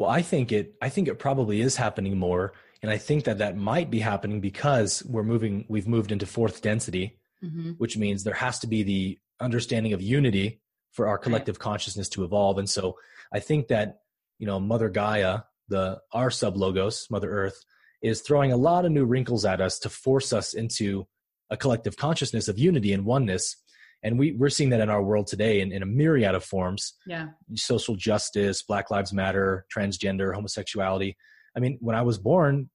Well, 0.00 0.08
I 0.08 0.22
think 0.22 0.50
it. 0.50 0.76
I 0.80 0.88
think 0.88 1.08
it 1.08 1.18
probably 1.18 1.60
is 1.60 1.76
happening 1.76 2.16
more, 2.16 2.54
and 2.80 2.90
I 2.90 2.96
think 2.96 3.24
that 3.24 3.36
that 3.36 3.58
might 3.58 3.90
be 3.90 3.98
happening 3.98 4.40
because 4.40 5.04
we're 5.04 5.22
moving. 5.22 5.66
We've 5.68 5.86
moved 5.86 6.10
into 6.10 6.24
fourth 6.24 6.62
density, 6.62 7.18
mm-hmm. 7.44 7.72
which 7.72 7.98
means 7.98 8.24
there 8.24 8.32
has 8.32 8.60
to 8.60 8.66
be 8.66 8.82
the 8.82 9.18
understanding 9.40 9.92
of 9.92 10.00
unity 10.00 10.62
for 10.92 11.06
our 11.06 11.18
collective 11.18 11.56
right. 11.56 11.64
consciousness 11.64 12.08
to 12.10 12.24
evolve. 12.24 12.56
And 12.56 12.70
so 12.70 12.96
I 13.30 13.40
think 13.40 13.68
that, 13.68 13.98
you 14.38 14.46
know, 14.46 14.58
Mother 14.58 14.88
Gaia, 14.88 15.40
the 15.68 16.00
our 16.14 16.30
sub 16.30 16.56
logos, 16.56 17.06
Mother 17.10 17.30
Earth, 17.30 17.62
is 18.00 18.22
throwing 18.22 18.52
a 18.52 18.56
lot 18.56 18.86
of 18.86 18.92
new 18.92 19.04
wrinkles 19.04 19.44
at 19.44 19.60
us 19.60 19.78
to 19.80 19.90
force 19.90 20.32
us 20.32 20.54
into 20.54 21.06
a 21.50 21.58
collective 21.58 21.98
consciousness 21.98 22.48
of 22.48 22.58
unity 22.58 22.94
and 22.94 23.04
oneness. 23.04 23.54
And 24.02 24.18
we, 24.18 24.32
we're 24.32 24.50
seeing 24.50 24.70
that 24.70 24.80
in 24.80 24.88
our 24.88 25.02
world 25.02 25.26
today 25.26 25.60
in, 25.60 25.72
in 25.72 25.82
a 25.82 25.86
myriad 25.86 26.34
of 26.34 26.44
forms. 26.44 26.94
Yeah. 27.06 27.28
Social 27.54 27.96
justice, 27.96 28.62
Black 28.62 28.90
Lives 28.90 29.12
Matter, 29.12 29.66
transgender, 29.74 30.34
homosexuality. 30.34 31.16
I 31.56 31.60
mean, 31.60 31.78
when 31.80 31.96
I 31.96 32.02
was 32.02 32.18
born, 32.18 32.70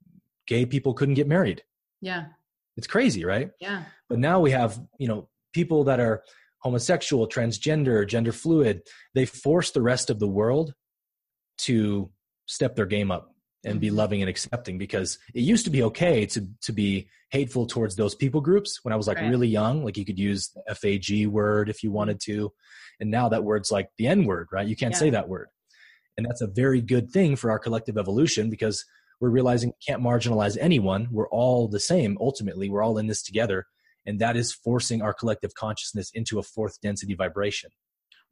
gay 0.48 0.66
people 0.66 0.94
couldn't 0.94 1.16
get 1.16 1.28
married. 1.28 1.64
Yeah. 2.02 2.26
It's 2.78 2.88
crazy, 2.88 3.26
right? 3.26 3.52
Yeah. 3.60 3.84
But 4.10 4.20
now 4.20 4.40
we 4.40 4.52
have, 4.52 4.80
you 5.00 5.08
know, 5.08 5.30
people 5.54 5.86
that 5.86 6.00
are 6.00 6.24
homosexual, 6.60 7.28
transgender, 7.28 8.08
gender 8.08 8.32
fluid, 8.32 8.82
they 9.14 9.26
force 9.26 9.72
the 9.72 9.82
rest 9.82 10.10
of 10.10 10.20
the 10.20 10.28
world 10.28 10.74
to 11.58 12.12
step 12.48 12.76
their 12.76 12.86
game 12.86 13.12
up 13.12 13.35
and 13.66 13.82
be 13.82 13.88
mm-hmm. 13.88 13.98
loving 13.98 14.22
and 14.22 14.30
accepting 14.30 14.78
because 14.78 15.18
it 15.34 15.42
used 15.42 15.66
to 15.66 15.72
be 15.72 15.84
okay 15.84 16.26
to 16.26 16.48
to 16.62 16.72
be 16.72 17.08
hateful 17.30 17.66
towards 17.66 17.96
those 17.96 18.16
people 18.16 18.42
groups 18.42 18.80
when 18.84 18.94
I 18.94 18.96
was 18.96 19.08
like 19.08 19.18
right. 19.18 19.30
really 19.30 19.48
young 19.48 19.84
like 19.84 19.98
you 19.98 20.06
could 20.06 20.20
use 20.20 20.52
the 20.68 20.76
FAG 20.76 21.28
word 21.28 21.70
if 21.70 21.84
you 21.84 21.92
wanted 21.92 22.20
to 22.22 22.52
and 23.00 23.12
now 23.12 23.30
that 23.30 23.44
word's 23.44 23.72
like 23.72 23.90
the 23.98 24.08
N 24.08 24.26
word 24.26 24.48
right 24.52 24.68
you 24.68 24.76
can't 24.76 24.94
yeah. 24.94 25.00
say 25.00 25.10
that 25.10 25.28
word 25.28 25.50
and 26.18 26.26
that's 26.26 26.42
a 26.42 26.48
very 26.48 26.82
good 26.82 27.10
thing 27.12 27.36
for 27.36 27.52
our 27.52 27.60
collective 27.60 27.98
evolution 27.98 28.50
because 28.50 28.86
we're 29.20 29.30
realizing 29.30 29.70
we 29.70 29.86
can't 29.86 30.04
marginalize 30.04 30.58
anyone 30.60 31.08
we're 31.12 31.30
all 31.30 31.68
the 31.68 31.80
same 31.80 32.18
ultimately 32.22 32.70
we're 32.70 32.84
all 32.84 32.98
in 32.98 33.08
this 33.08 33.24
together 33.24 33.66
and 34.06 34.20
that 34.20 34.38
is 34.38 34.54
forcing 34.54 35.02
our 35.02 35.14
collective 35.14 35.54
consciousness 35.56 36.12
into 36.14 36.38
a 36.40 36.44
fourth 36.44 36.80
density 36.82 37.16
vibration 37.16 37.72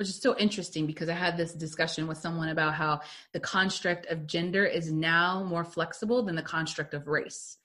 which 0.04 0.10
is 0.10 0.22
so 0.22 0.36
interesting 0.38 0.86
because 0.86 1.08
I 1.08 1.14
had 1.14 1.38
this 1.38 1.54
discussion 1.54 2.08
with 2.08 2.18
someone 2.18 2.49
about 2.49 2.74
how 2.74 2.99
the 3.32 3.39
construct 3.39 4.06
of 4.08 4.28
gender 4.28 4.66
is 4.66 4.91
now 4.91 5.45
more 5.45 5.64
flexible 5.64 6.24
than 6.24 6.36
the 6.36 6.41
construct 6.41 6.93
of 6.93 7.08
race. 7.08 7.58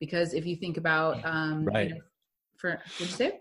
Because 0.00 0.34
if 0.34 0.44
you 0.44 0.56
think 0.56 0.76
about, 0.76 1.24
um, 1.24 1.64
right, 1.64 1.90
you 1.90 1.94
know, 1.94 2.00
for 2.56 2.70
what 2.70 2.98
did 2.98 3.10
you 3.10 3.14
say? 3.14 3.40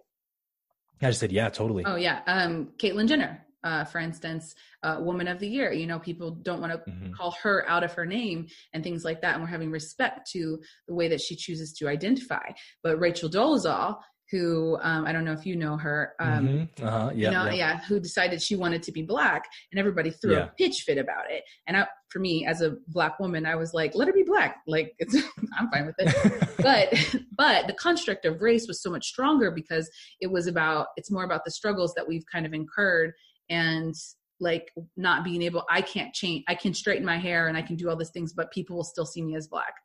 I 1.01 1.07
just 1.07 1.19
said, 1.19 1.31
yeah, 1.31 1.49
totally. 1.49 1.83
Oh 1.83 1.95
yeah, 1.95 2.21
um, 2.27 2.73
Caitlyn 2.77 3.07
Jenner, 3.07 3.43
uh, 3.63 3.85
for 3.85 3.97
instance, 3.97 4.53
uh, 4.83 4.97
Woman 4.99 5.27
of 5.27 5.39
the 5.39 5.47
Year. 5.47 5.73
You 5.73 5.87
know, 5.87 5.97
people 5.97 6.29
don't 6.29 6.61
want 6.61 6.73
to 6.73 6.91
mm-hmm. 6.91 7.13
call 7.13 7.35
her 7.41 7.67
out 7.67 7.83
of 7.83 7.91
her 7.93 8.05
name 8.05 8.45
and 8.71 8.83
things 8.83 9.03
like 9.03 9.21
that, 9.21 9.33
and 9.33 9.41
we're 9.41 9.49
having 9.49 9.71
respect 9.71 10.29
to 10.33 10.59
the 10.87 10.93
way 10.93 11.07
that 11.07 11.21
she 11.21 11.35
chooses 11.35 11.73
to 11.79 11.87
identify. 11.87 12.51
But 12.83 12.99
Rachel 12.99 13.31
Dolezal 13.31 13.97
who 14.33 14.79
um, 14.81 15.05
I 15.05 15.11
don't 15.11 15.25
know 15.25 15.31
if 15.31 15.45
you 15.45 15.55
know 15.55 15.77
her. 15.77 16.13
Um, 16.19 16.47
mm-hmm. 16.47 16.85
uh-huh. 16.85 17.11
yeah, 17.13 17.27
you 17.29 17.33
know, 17.33 17.45
yeah. 17.45 17.53
yeah, 17.53 17.79
who 17.81 17.99
decided 17.99 18.41
she 18.41 18.55
wanted 18.55 18.81
to 18.83 18.91
be 18.91 19.03
black, 19.03 19.45
and 19.71 19.79
everybody 19.79 20.09
threw 20.09 20.33
yeah. 20.33 20.45
a 20.45 20.47
pitch 20.47 20.81
fit 20.81 20.97
about 20.97 21.29
it. 21.29 21.43
And 21.67 21.77
I, 21.77 21.87
for 22.09 22.17
me, 22.17 22.43
as 22.47 22.61
a 22.61 22.77
black 22.87 23.19
woman, 23.19 23.45
I 23.45 23.55
was 23.55 23.75
like, 23.75 23.93
let 23.93 24.07
her 24.07 24.13
be 24.13 24.23
black. 24.23 24.57
Like, 24.65 24.95
it's, 24.99 25.15
I'm 25.57 25.69
fine 25.69 25.85
with 25.85 25.95
it. 25.99 26.49
but, 26.57 27.21
but 27.37 27.67
the 27.67 27.73
construct 27.73 28.25
of 28.25 28.41
race 28.41 28.67
was 28.67 28.81
so 28.81 28.89
much 28.89 29.05
stronger 29.05 29.51
because 29.51 29.87
it 30.19 30.31
was 30.31 30.47
about. 30.47 30.87
It's 30.97 31.11
more 31.11 31.25
about 31.25 31.45
the 31.45 31.51
struggles 31.51 31.93
that 31.93 32.07
we've 32.07 32.25
kind 32.31 32.47
of 32.47 32.53
incurred 32.53 33.13
and 33.51 33.93
like 34.39 34.71
not 34.97 35.23
being 35.23 35.43
able. 35.43 35.63
I 35.69 35.81
can't 35.81 36.11
change. 36.11 36.43
I 36.47 36.55
can 36.55 36.73
straighten 36.73 37.05
my 37.05 37.19
hair 37.19 37.49
and 37.49 37.55
I 37.55 37.61
can 37.61 37.75
do 37.75 37.87
all 37.87 37.95
these 37.95 38.09
things, 38.09 38.33
but 38.33 38.51
people 38.51 38.75
will 38.75 38.83
still 38.83 39.05
see 39.05 39.21
me 39.21 39.35
as 39.35 39.47
black 39.47 39.75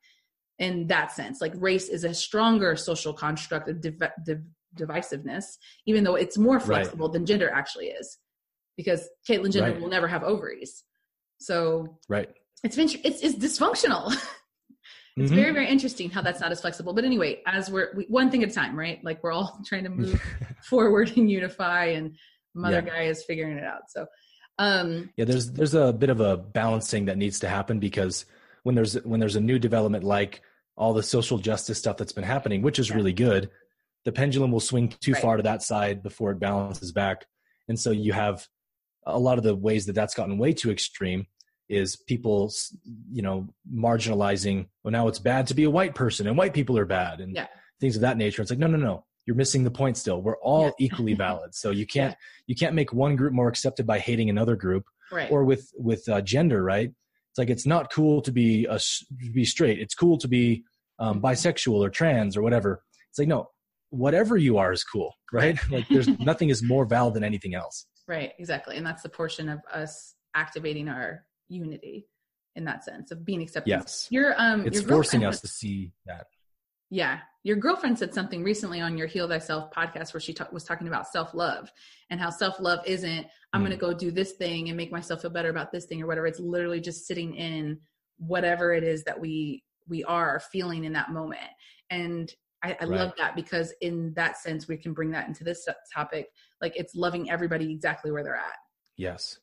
in 0.59 0.87
that 0.89 1.13
sense. 1.13 1.41
Like 1.41 1.53
race 1.57 1.89
is 1.89 2.05
a 2.05 2.13
stronger 2.13 2.77
social 2.77 3.13
construct 3.13 3.69
of 3.69 3.81
div- 3.81 4.03
div- 4.25 4.43
divisiveness, 4.77 5.45
even 5.87 6.05
though 6.05 6.17
it's 6.17 6.37
more 6.37 6.61
flexible 6.61 7.07
right. 7.07 7.13
than 7.13 7.27
gender 7.27 7.51
actually 7.51 7.87
is, 7.87 8.19
because 8.77 9.09
Caitlyn 9.29 9.53
Jenner 9.53 9.73
right. 9.73 9.81
will 9.81 9.89
never 9.89 10.09
have 10.09 10.23
ovaries. 10.23 10.85
So 11.39 11.99
right, 12.09 12.29
it's 12.65 12.77
it's 12.77 13.23
it's 13.23 13.35
dysfunctional. 13.37 14.13
it's 15.17 15.31
mm-hmm. 15.31 15.35
very 15.35 15.53
very 15.53 15.69
interesting 15.69 16.11
how 16.11 16.23
that's 16.23 16.41
not 16.41 16.51
as 16.51 16.61
flexible. 16.61 16.93
But 16.93 17.05
anyway, 17.05 17.41
as 17.47 17.71
we're 17.71 17.93
we, 17.97 18.05
one 18.09 18.31
thing 18.31 18.43
at 18.43 18.51
a 18.51 18.55
time, 18.55 18.77
right? 18.77 19.03
Like 19.05 19.23
we're 19.23 19.33
all 19.33 19.61
trying 19.67 19.85
to 19.85 19.91
move 19.91 20.21
forward 20.65 21.13
and 21.17 21.31
unify, 21.31 21.87
and 21.87 22.17
Mother 22.55 22.83
yeah. 22.85 22.93
Gaia 22.93 23.11
is 23.11 23.25
figuring 23.25 23.59
it 23.59 23.65
out. 23.65 23.83
So. 23.89 24.07
Um, 24.61 25.11
yeah, 25.17 25.25
there's 25.25 25.53
there's 25.53 25.75
a 25.75 25.93
bit 25.93 26.11
of 26.11 26.19
a 26.19 26.37
balancing 26.37 27.05
that 27.05 27.17
needs 27.17 27.39
to 27.41 27.49
happen 27.49 27.79
because 27.79 28.27
when 28.65 28.75
there's 28.75 28.95
when 29.05 29.21
there's 29.21 29.37
a 29.37 29.41
new 29.41 29.57
development 29.57 30.03
like 30.03 30.43
all 30.79 30.95
the 30.95 31.03
social 31.03 31.39
justice 31.39 31.77
stuff 31.77 31.97
that's 31.97 32.13
been 32.13 32.25
happening, 32.25 32.63
which 32.63 32.79
is 32.79 32.89
yeah. 32.89 32.97
really 32.97 33.13
good, 33.13 33.51
the 34.05 34.13
pendulum 34.13 34.53
will 34.53 34.61
swing 34.61 34.89
too 35.01 35.13
right. 35.13 35.21
far 35.21 35.37
to 35.37 35.43
that 35.43 35.63
side 35.63 36.03
before 36.03 36.31
it 36.31 36.39
balances 36.39 36.93
back. 36.93 37.27
And 37.69 37.79
so 37.79 37.91
you 37.91 38.13
have 38.13 38.47
a 39.05 39.19
lot 39.19 39.39
of 39.39 39.45
the 39.45 39.57
ways 39.57 39.87
that 39.87 39.95
that's 39.95 40.15
gotten 40.15 40.39
way 40.39 40.53
too 40.53 40.71
extreme 40.71 41.27
is 41.69 41.97
people, 41.97 42.51
you 43.11 43.23
know, 43.23 43.49
marginalizing, 43.71 44.69
well, 44.83 44.93
now 44.93 45.09
it's 45.09 45.19
bad 45.19 45.49
to 45.49 45.55
be 45.55 45.65
a 45.65 45.71
white 45.71 45.95
person 45.95 46.27
and 46.27 46.39
white 46.39 46.55
people 46.55 46.79
are 46.79 46.87
bad 46.87 47.21
and 47.21 47.35
yeah. 47.35 47.49
things 47.81 47.97
of 47.97 48.03
that 48.03 48.17
nature. 48.17 48.41
It's 48.41 48.51
like, 48.51 48.61
no, 48.61 48.69
no, 48.69 48.79
no, 48.79 49.05
you're 49.27 49.37
missing 49.37 49.65
the 49.65 49.71
point 49.71 49.97
still. 49.97 50.23
We're 50.23 50.39
all 50.39 50.67
yeah. 50.67 50.87
equally 50.87 51.15
valid. 51.27 51.55
So 51.55 51.71
you 51.71 51.87
can't, 51.87 52.17
you 52.47 52.55
can't 52.55 52.75
make 52.75 52.93
one 52.93 53.17
group 53.17 53.33
more 53.33 53.49
accepted 53.49 53.87
by 53.87 53.99
hating 53.99 54.31
another 54.31 54.55
group 54.55 54.85
right. 55.11 55.31
or 55.31 55.45
with, 55.45 55.71
with 55.77 56.09
uh, 56.09 56.21
gender, 56.21 56.63
right? 56.63 56.93
It's 57.39 57.49
like, 57.49 57.51
it's 57.51 57.67
not 57.67 57.93
cool 57.93 58.21
to 58.23 58.33
be 58.33 58.65
a, 58.65 58.81
to 58.81 59.31
be 59.33 59.45
straight. 59.45 59.79
It's 59.79 59.95
cool 59.95 60.19
to 60.19 60.27
be 60.27 60.65
um, 60.99 61.23
bisexual 61.23 61.79
or 61.79 61.89
trans 61.89 62.37
or 62.37 62.43
whatever. 62.43 62.83
It's 63.11 63.19
like, 63.19 63.29
no, 63.29 63.47
whatever 63.91 64.37
you 64.37 64.59
are 64.59 64.73
is 64.73 64.83
cool, 64.83 65.15
right? 65.33 65.57
like 65.71 65.87
there's 65.89 66.09
nothing 66.19 66.49
is 66.49 66.65
more 66.65 66.85
valid 66.85 67.15
than 67.15 67.23
anything 67.23 67.55
else. 67.55 67.87
Right, 68.09 68.33
exactly. 68.41 68.77
And 68.77 68.85
that's 68.85 69.05
the 69.05 69.09
portion 69.09 69.49
of 69.49 69.61
us 69.73 70.15
activating 70.35 70.89
our 70.89 71.25
unity 71.49 72.09
in 72.57 72.65
that 72.65 72.83
sense 72.83 73.13
of 73.13 73.25
being 73.25 73.41
accepted. 73.41 73.71
Yes. 73.71 74.09
You're 74.11 74.35
um 74.37 74.67
it's 74.67 74.81
forcing 74.81 75.25
us 75.25 75.41
to 75.43 75.47
see 75.47 75.93
that. 76.07 76.27
Yeah. 76.91 77.21
Your 77.49 77.57
girlfriend 77.57 77.99
said 77.99 78.13
something 78.13 78.45
recently 78.45 78.83
on 78.83 78.99
your 78.99 79.07
Heal 79.07 79.27
Thyself 79.27 79.71
podcast 79.71 80.13
where 80.13 80.21
she 80.21 80.35
ta- 80.35 80.49
was 80.53 80.65
talking 80.65 80.87
about 80.87 81.09
self 81.09 81.33
love 81.33 81.73
and 82.11 82.21
how 82.21 82.29
self 82.29 82.61
love 82.61 82.81
isn't, 82.85 83.27
I'm 83.55 83.63
mm. 83.63 83.65
going 83.65 83.79
to 83.79 83.81
go 83.81 83.95
do 83.95 84.11
this 84.11 84.33
thing 84.33 84.69
and 84.69 84.77
make 84.77 84.93
myself 84.93 85.23
feel 85.23 85.31
better 85.31 85.49
about 85.49 85.73
this 85.73 85.87
thing 85.87 86.03
or 86.03 86.07
whatever. 86.07 86.27
It's 86.27 86.39
literally 86.39 86.79
just 86.79 87.07
sitting 87.07 87.35
in 87.35 87.81
whatever 88.19 88.75
it 88.75 88.85
is 88.85 89.03
that 89.05 89.19
we 89.19 89.65
we 89.89 90.05
are 90.05 90.41
feeling 90.53 90.85
in 90.85 90.93
that 90.93 91.11
moment. 91.11 91.41
And 91.89 92.31
I, 92.63 92.77
I 92.83 92.85
right. 92.85 93.01
love 93.01 93.13
that 93.17 93.35
because 93.35 93.73
in 93.81 94.13
that 94.13 94.37
sense, 94.37 94.69
we 94.69 94.77
can 94.77 94.93
bring 94.93 95.11
that 95.13 95.27
into 95.27 95.43
this 95.43 95.67
topic. 95.95 96.27
Like 96.61 96.77
it's 96.77 96.95
loving 96.95 97.31
everybody 97.31 97.73
exactly 97.73 98.13
where 98.13 98.23
they're 98.23 98.37
at. 98.37 98.59
Yes. 98.99 99.39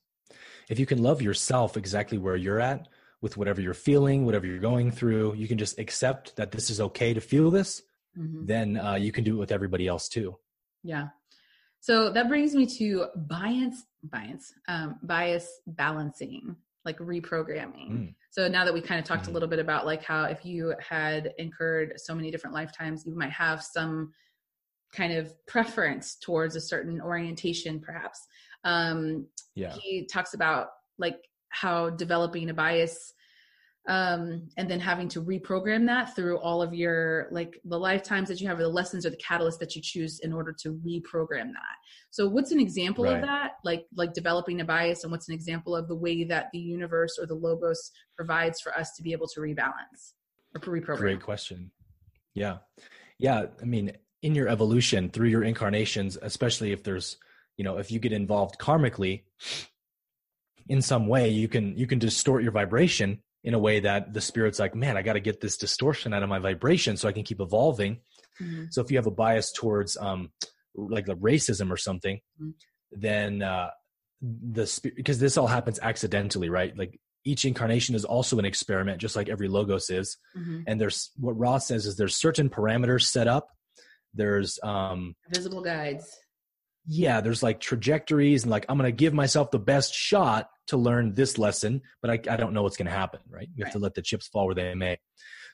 If 0.70 0.78
you 0.78 0.86
can 0.86 1.02
love 1.02 1.24
yourself 1.24 1.76
exactly 1.76 2.20
where 2.20 2.36
you're 2.36 2.60
at, 2.60 2.88
with 3.22 3.38
whatever 3.38 3.60
you're 3.60 3.74
feeling, 3.74 4.24
whatever 4.24 4.46
you're 4.46 4.60
going 4.60 4.92
through, 4.92 5.34
you 5.34 5.48
can 5.48 5.58
just 5.58 5.80
accept 5.80 6.36
that 6.36 6.52
this 6.52 6.70
is 6.70 6.80
okay 6.80 7.12
to 7.12 7.20
feel 7.20 7.50
this. 7.50 7.82
Mm-hmm. 8.18 8.46
Then 8.46 8.78
uh, 8.78 8.96
you 8.96 9.12
can 9.12 9.24
do 9.24 9.36
it 9.36 9.40
with 9.40 9.52
everybody 9.52 9.88
else 9.88 10.08
too. 10.08 10.38
Yeah. 10.84 11.08
So 11.80 12.10
that 12.12 12.28
brings 12.28 12.56
me 12.56 12.66
to 12.78 13.08
bias, 13.16 13.84
bias, 14.04 14.54
um, 14.68 14.98
bias 15.04 15.62
balancing, 15.68 16.56
like 16.84 16.98
reprogramming. 16.98 17.92
Mm. 17.92 18.16
So 18.32 18.48
now 18.48 18.66
that 18.66 18.74
we 18.74 18.82
kind 18.82 19.00
of 19.00 19.06
talked 19.06 19.26
mm. 19.26 19.30
a 19.30 19.32
little 19.32 19.50
bit 19.50 19.60
about 19.60 19.86
like 19.86 20.04
how 20.04 20.24
if 20.24 20.46
you 20.46 20.74
had 20.80 21.34
incurred 21.38 21.94
so 21.98 22.16
many 22.16 22.32
different 22.32 22.56
lifetimes, 22.56 23.04
you 23.06 23.16
might 23.16 23.32
have 23.32 23.62
some 23.62 24.12
kind 24.94 25.14
of 25.14 25.34
preference 25.46 26.16
towards 26.16 26.56
a 26.56 26.62
certain 26.62 27.02
orientation, 27.02 27.80
perhaps. 27.80 28.26
Um, 28.64 29.28
yeah. 29.54 29.74
He 29.74 30.08
talks 30.12 30.34
about 30.34 30.70
like 30.98 31.18
how 31.50 31.92
developing 31.92 32.50
a 32.50 32.54
bias 32.54 33.14
um, 33.88 34.48
and 34.58 34.70
then 34.70 34.80
having 34.80 35.08
to 35.10 35.22
reprogram 35.22 35.86
that 35.86 36.16
through 36.16 36.40
all 36.40 36.62
of 36.62 36.74
your 36.74 37.28
like 37.32 37.60
the 37.66 37.78
lifetimes 37.78 38.30
that 38.30 38.42
you 38.42 38.48
have 38.48 38.60
or 38.60 38.64
the 38.64 38.70
lessons 38.70 39.06
or 39.06 39.12
the 39.12 39.18
catalyst 39.18 39.60
that 39.60 39.76
you 39.76 39.82
choose 39.82 40.20
in 40.22 40.34
order 40.34 40.52
to 40.62 40.80
reprogram 40.86 41.52
that. 41.52 41.76
So 42.10 42.28
what's 42.28 42.52
an 42.52 42.60
example 42.60 43.04
right. 43.04 43.18
of 43.18 43.22
that? 43.22 43.54
Like 43.64 43.86
like 43.96 44.14
developing 44.14 44.62
a 44.62 44.66
bias 44.66 45.04
and 45.04 45.12
what's 45.12 45.30
an 45.30 45.36
example 45.36 45.76
of 45.76 45.88
the 45.88 45.96
way 45.96 46.24
that 46.24 46.48
the 46.52 46.60
universe 46.60 47.18
or 47.20 47.28
the 47.28 47.36
logos 47.36 47.92
provides 48.16 48.60
for 48.60 48.76
us 48.76 48.94
to 48.96 49.04
be 49.04 49.12
able 49.12 49.28
to 49.28 49.40
rebalance 49.40 50.14
or 50.56 50.62
reprogram? 50.62 50.98
Great 50.98 51.22
question. 51.22 51.72
Yeah. 52.34 52.58
Yeah 53.20 53.46
i 53.62 53.66
mean 53.66 53.92
in 54.24 54.34
your 54.34 54.48
evolution 54.48 55.10
through 55.10 55.30
your 55.30 55.44
incarnations 55.44 56.18
especially 56.22 56.72
if 56.72 56.84
there's 56.84 57.18
you 57.58 57.64
know 57.64 57.78
if 57.78 57.92
you 57.92 58.00
get 58.00 58.12
involved 58.12 58.58
karmically 58.60 59.24
in 60.68 60.82
some 60.82 61.08
way 61.08 61.30
you 61.30 61.48
can 61.48 61.78
you 61.78 61.86
can 61.86 62.00
distort 62.00 62.42
your 62.42 62.52
vibration 62.52 63.22
in 63.46 63.54
a 63.54 63.60
way 63.60 63.80
that 63.80 64.12
the 64.12 64.20
spirit's 64.20 64.60
like 64.60 64.76
man 64.76 64.98
i 64.98 65.02
got 65.02 65.14
to 65.14 65.20
get 65.22 65.40
this 65.40 65.56
distortion 65.56 66.14
out 66.14 66.24
of 66.24 66.28
my 66.28 66.40
vibration 66.40 66.98
so 66.98 67.08
i 67.08 67.12
can 67.12 67.24
keep 67.24 67.40
evolving 67.40 68.00
mm-hmm. 68.42 68.66
so 68.70 68.82
if 68.82 68.92
you 68.92 68.98
have 68.98 69.06
a 69.06 69.12
bias 69.12 69.54
towards 69.54 69.96
um 69.98 70.32
like 70.76 71.06
the 71.06 71.16
racism 71.16 71.72
or 71.72 71.78
something 71.78 72.20
mm-hmm. 72.42 72.50
then 72.92 73.42
uh 73.42 73.70
the 74.22 74.66
spirit 74.66 74.98
because 74.98 75.20
this 75.20 75.38
all 75.38 75.48
happens 75.48 75.80
accidentally 75.82 76.50
right 76.50 76.76
like 76.78 77.00
each 77.24 77.46
incarnation 77.46 77.96
is 77.96 78.04
also 78.04 78.38
an 78.40 78.46
experiment 78.46 79.00
just 79.00 79.16
like 79.16 79.30
every 79.30 79.48
logos 79.48 79.90
is 79.90 80.18
mm-hmm. 80.36 80.62
and 80.68 80.82
there's 80.82 81.12
what 81.18 81.38
Ra 81.38 81.58
says 81.60 81.86
is 81.86 81.96
there's 81.96 82.16
certain 82.16 82.50
parameters 82.50 83.04
set 83.04 83.28
up 83.28 83.50
there's 84.14 84.60
um 84.64 85.16
visible 85.30 85.62
guides 85.62 86.18
yeah, 86.88 87.22
there's 87.22 87.44
like 87.44 87.60
trajectories 87.60 88.44
and 88.44 88.52
like 88.52 88.66
I'm 88.70 88.78
going 88.78 88.92
to 88.92 88.96
give 88.96 89.14
myself 89.14 89.52
the 89.52 89.60
best 89.60 89.94
shot 89.94 90.50
to 90.68 90.78
learn 90.78 91.14
this 91.14 91.38
lesson, 91.38 91.82
but 92.02 92.12
I, 92.12 92.34
I 92.34 92.38
don't 92.38 92.54
know 92.54 92.64
what's 92.64 92.78
going 92.78 92.88
to 92.88 92.92
happen, 92.92 93.20
right? 93.30 93.48
You 93.56 93.64
have 93.64 93.74
right. 93.74 93.80
to 93.80 93.84
let 93.84 93.94
the 93.96 94.02
chips 94.02 94.28
fall 94.28 94.46
where 94.46 94.56
they 94.56 94.74
may. 94.76 94.98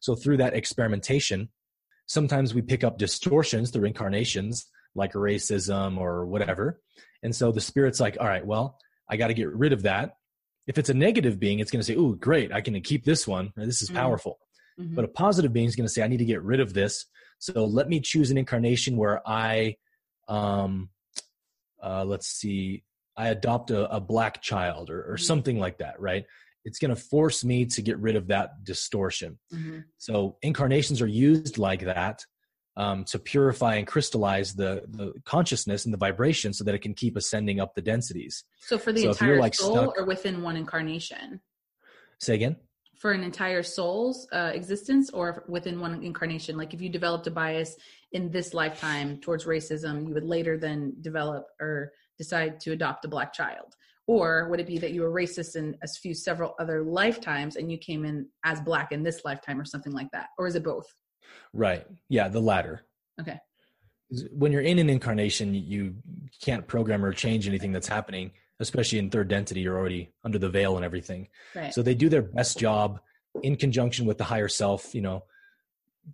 So 0.01 0.15
through 0.15 0.37
that 0.37 0.53
experimentation, 0.53 1.49
sometimes 2.05 2.53
we 2.53 2.61
pick 2.61 2.83
up 2.83 2.97
distortions 2.97 3.71
through 3.71 3.85
incarnations 3.85 4.67
like 4.95 5.13
racism 5.13 5.97
or 5.97 6.25
whatever. 6.25 6.81
And 7.23 7.35
so 7.35 7.51
the 7.51 7.61
spirit's 7.61 7.99
like, 7.99 8.17
all 8.19 8.27
right, 8.27 8.45
well, 8.45 8.77
I 9.09 9.17
got 9.17 9.27
to 9.27 9.33
get 9.33 9.53
rid 9.53 9.73
of 9.73 9.83
that. 9.83 10.15
If 10.67 10.77
it's 10.77 10.89
a 10.89 10.93
negative 10.93 11.39
being, 11.39 11.59
it's 11.59 11.71
going 11.71 11.81
to 11.81 11.85
say, 11.85 11.95
oh, 11.95 12.13
great, 12.13 12.51
I 12.51 12.61
can 12.61 12.79
keep 12.81 13.05
this 13.05 13.27
one. 13.27 13.51
This 13.55 13.81
is 13.81 13.89
mm-hmm. 13.89 13.97
powerful. 13.97 14.39
Mm-hmm. 14.79 14.95
But 14.95 15.05
a 15.05 15.09
positive 15.09 15.53
being 15.53 15.67
is 15.67 15.75
going 15.75 15.87
to 15.87 15.93
say, 15.93 16.03
I 16.03 16.07
need 16.07 16.17
to 16.17 16.25
get 16.25 16.43
rid 16.43 16.59
of 16.59 16.73
this. 16.73 17.05
So 17.39 17.65
let 17.65 17.89
me 17.89 17.99
choose 17.99 18.31
an 18.31 18.37
incarnation 18.37 18.97
where 18.97 19.27
I 19.27 19.77
um, 20.27 20.89
uh, 21.83 22.03
let's 22.05 22.27
see, 22.27 22.83
I 23.17 23.29
adopt 23.29 23.71
a, 23.71 23.93
a 23.93 23.99
black 23.99 24.41
child 24.41 24.89
or, 24.89 24.99
or, 24.99 25.15
mm-hmm. 25.15 25.23
something 25.23 25.59
like 25.59 25.79
that, 25.79 25.99
right? 25.99 26.25
It's 26.63 26.79
going 26.79 26.93
to 26.93 27.01
force 27.01 27.43
me 27.43 27.65
to 27.65 27.81
get 27.81 27.97
rid 27.97 28.15
of 28.15 28.27
that 28.27 28.63
distortion. 28.63 29.39
Mm-hmm. 29.53 29.79
So 29.97 30.37
incarnations 30.41 31.01
are 31.01 31.07
used 31.07 31.57
like 31.57 31.85
that 31.85 32.23
um, 32.77 33.03
to 33.05 33.19
purify 33.19 33.75
and 33.75 33.87
crystallize 33.87 34.53
the, 34.53 34.83
the 34.87 35.13
consciousness 35.25 35.85
and 35.85 35.93
the 35.93 35.97
vibration 35.97 36.53
so 36.53 36.63
that 36.63 36.75
it 36.75 36.79
can 36.79 36.93
keep 36.93 37.17
ascending 37.17 37.59
up 37.59 37.75
the 37.75 37.81
densities. 37.81 38.43
So 38.59 38.77
for 38.77 38.93
the 38.93 39.03
so 39.03 39.09
entire 39.09 39.39
like 39.39 39.55
soul 39.55 39.75
stuck, 39.75 39.97
or 39.97 40.05
within 40.05 40.41
one 40.41 40.55
incarnation? 40.55 41.41
Say 42.19 42.35
again? 42.35 42.55
For 42.99 43.11
an 43.11 43.23
entire 43.23 43.63
soul's 43.63 44.27
uh, 44.31 44.51
existence 44.53 45.09
or 45.09 45.43
within 45.47 45.79
one 45.79 46.03
incarnation? 46.03 46.55
Like 46.55 46.73
if 46.73 46.81
you 46.81 46.89
developed 46.89 47.27
a 47.27 47.31
bias 47.31 47.75
in 48.13 48.29
this 48.29 48.53
lifetime 48.53 49.17
towards 49.19 49.45
racism, 49.45 50.07
you 50.07 50.13
would 50.13 50.25
later 50.25 50.57
then 50.57 50.93
develop 51.01 51.47
or 51.59 51.91
decide 52.17 52.59
to 52.61 52.71
adopt 52.71 53.05
a 53.05 53.07
black 53.07 53.33
child? 53.33 53.75
Or 54.07 54.49
would 54.49 54.59
it 54.59 54.67
be 54.67 54.77
that 54.79 54.91
you 54.91 55.01
were 55.01 55.11
racist 55.11 55.55
in 55.55 55.77
a 55.83 55.87
few 55.87 56.13
several 56.13 56.55
other 56.59 56.83
lifetimes 56.83 57.55
and 57.55 57.71
you 57.71 57.77
came 57.77 58.03
in 58.03 58.27
as 58.43 58.59
black 58.59 58.91
in 58.91 59.03
this 59.03 59.21
lifetime 59.23 59.59
or 59.59 59.65
something 59.65 59.93
like 59.93 60.11
that? 60.11 60.27
Or 60.37 60.47
is 60.47 60.55
it 60.55 60.63
both? 60.63 60.85
Right. 61.53 61.85
Yeah, 62.09 62.27
the 62.27 62.41
latter. 62.41 62.81
Okay. 63.19 63.39
When 64.33 64.51
you're 64.51 64.61
in 64.61 64.79
an 64.79 64.89
incarnation, 64.89 65.53
you 65.53 65.95
can't 66.41 66.67
program 66.67 67.05
or 67.05 67.13
change 67.13 67.47
anything 67.47 67.71
that's 67.71 67.87
happening, 67.87 68.31
especially 68.59 68.99
in 68.99 69.09
third 69.09 69.29
density. 69.29 69.61
You're 69.61 69.77
already 69.77 70.11
under 70.25 70.37
the 70.37 70.49
veil 70.49 70.75
and 70.75 70.83
everything. 70.83 71.29
Right. 71.55 71.73
So 71.73 71.81
they 71.81 71.95
do 71.95 72.09
their 72.09 72.21
best 72.21 72.57
job 72.57 72.99
in 73.43 73.55
conjunction 73.55 74.05
with 74.05 74.17
the 74.17 74.25
higher 74.25 74.49
self, 74.49 74.93
you 74.93 75.01
know, 75.01 75.23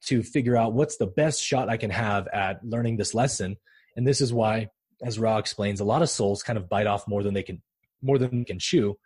to 0.05 0.23
figure 0.23 0.57
out 0.57 0.73
what's 0.73 0.97
the 0.97 1.07
best 1.07 1.41
shot 1.41 1.69
I 1.69 1.77
can 1.77 1.89
have 1.89 2.27
at 2.27 2.63
learning 2.63 2.97
this 2.97 3.13
lesson. 3.13 3.57
And 3.95 4.07
this 4.07 4.21
is 4.21 4.33
why, 4.33 4.69
as 5.01 5.19
Ra 5.19 5.37
explains, 5.37 5.79
a 5.79 5.85
lot 5.85 6.01
of 6.01 6.09
souls 6.09 6.43
kind 6.43 6.57
of 6.57 6.69
bite 6.69 6.87
off 6.87 7.07
more 7.07 7.23
than 7.23 7.33
they 7.33 7.43
can 7.43 7.61
more 8.01 8.17
than 8.17 8.39
they 8.39 8.45
can 8.45 8.59
chew 8.59 8.97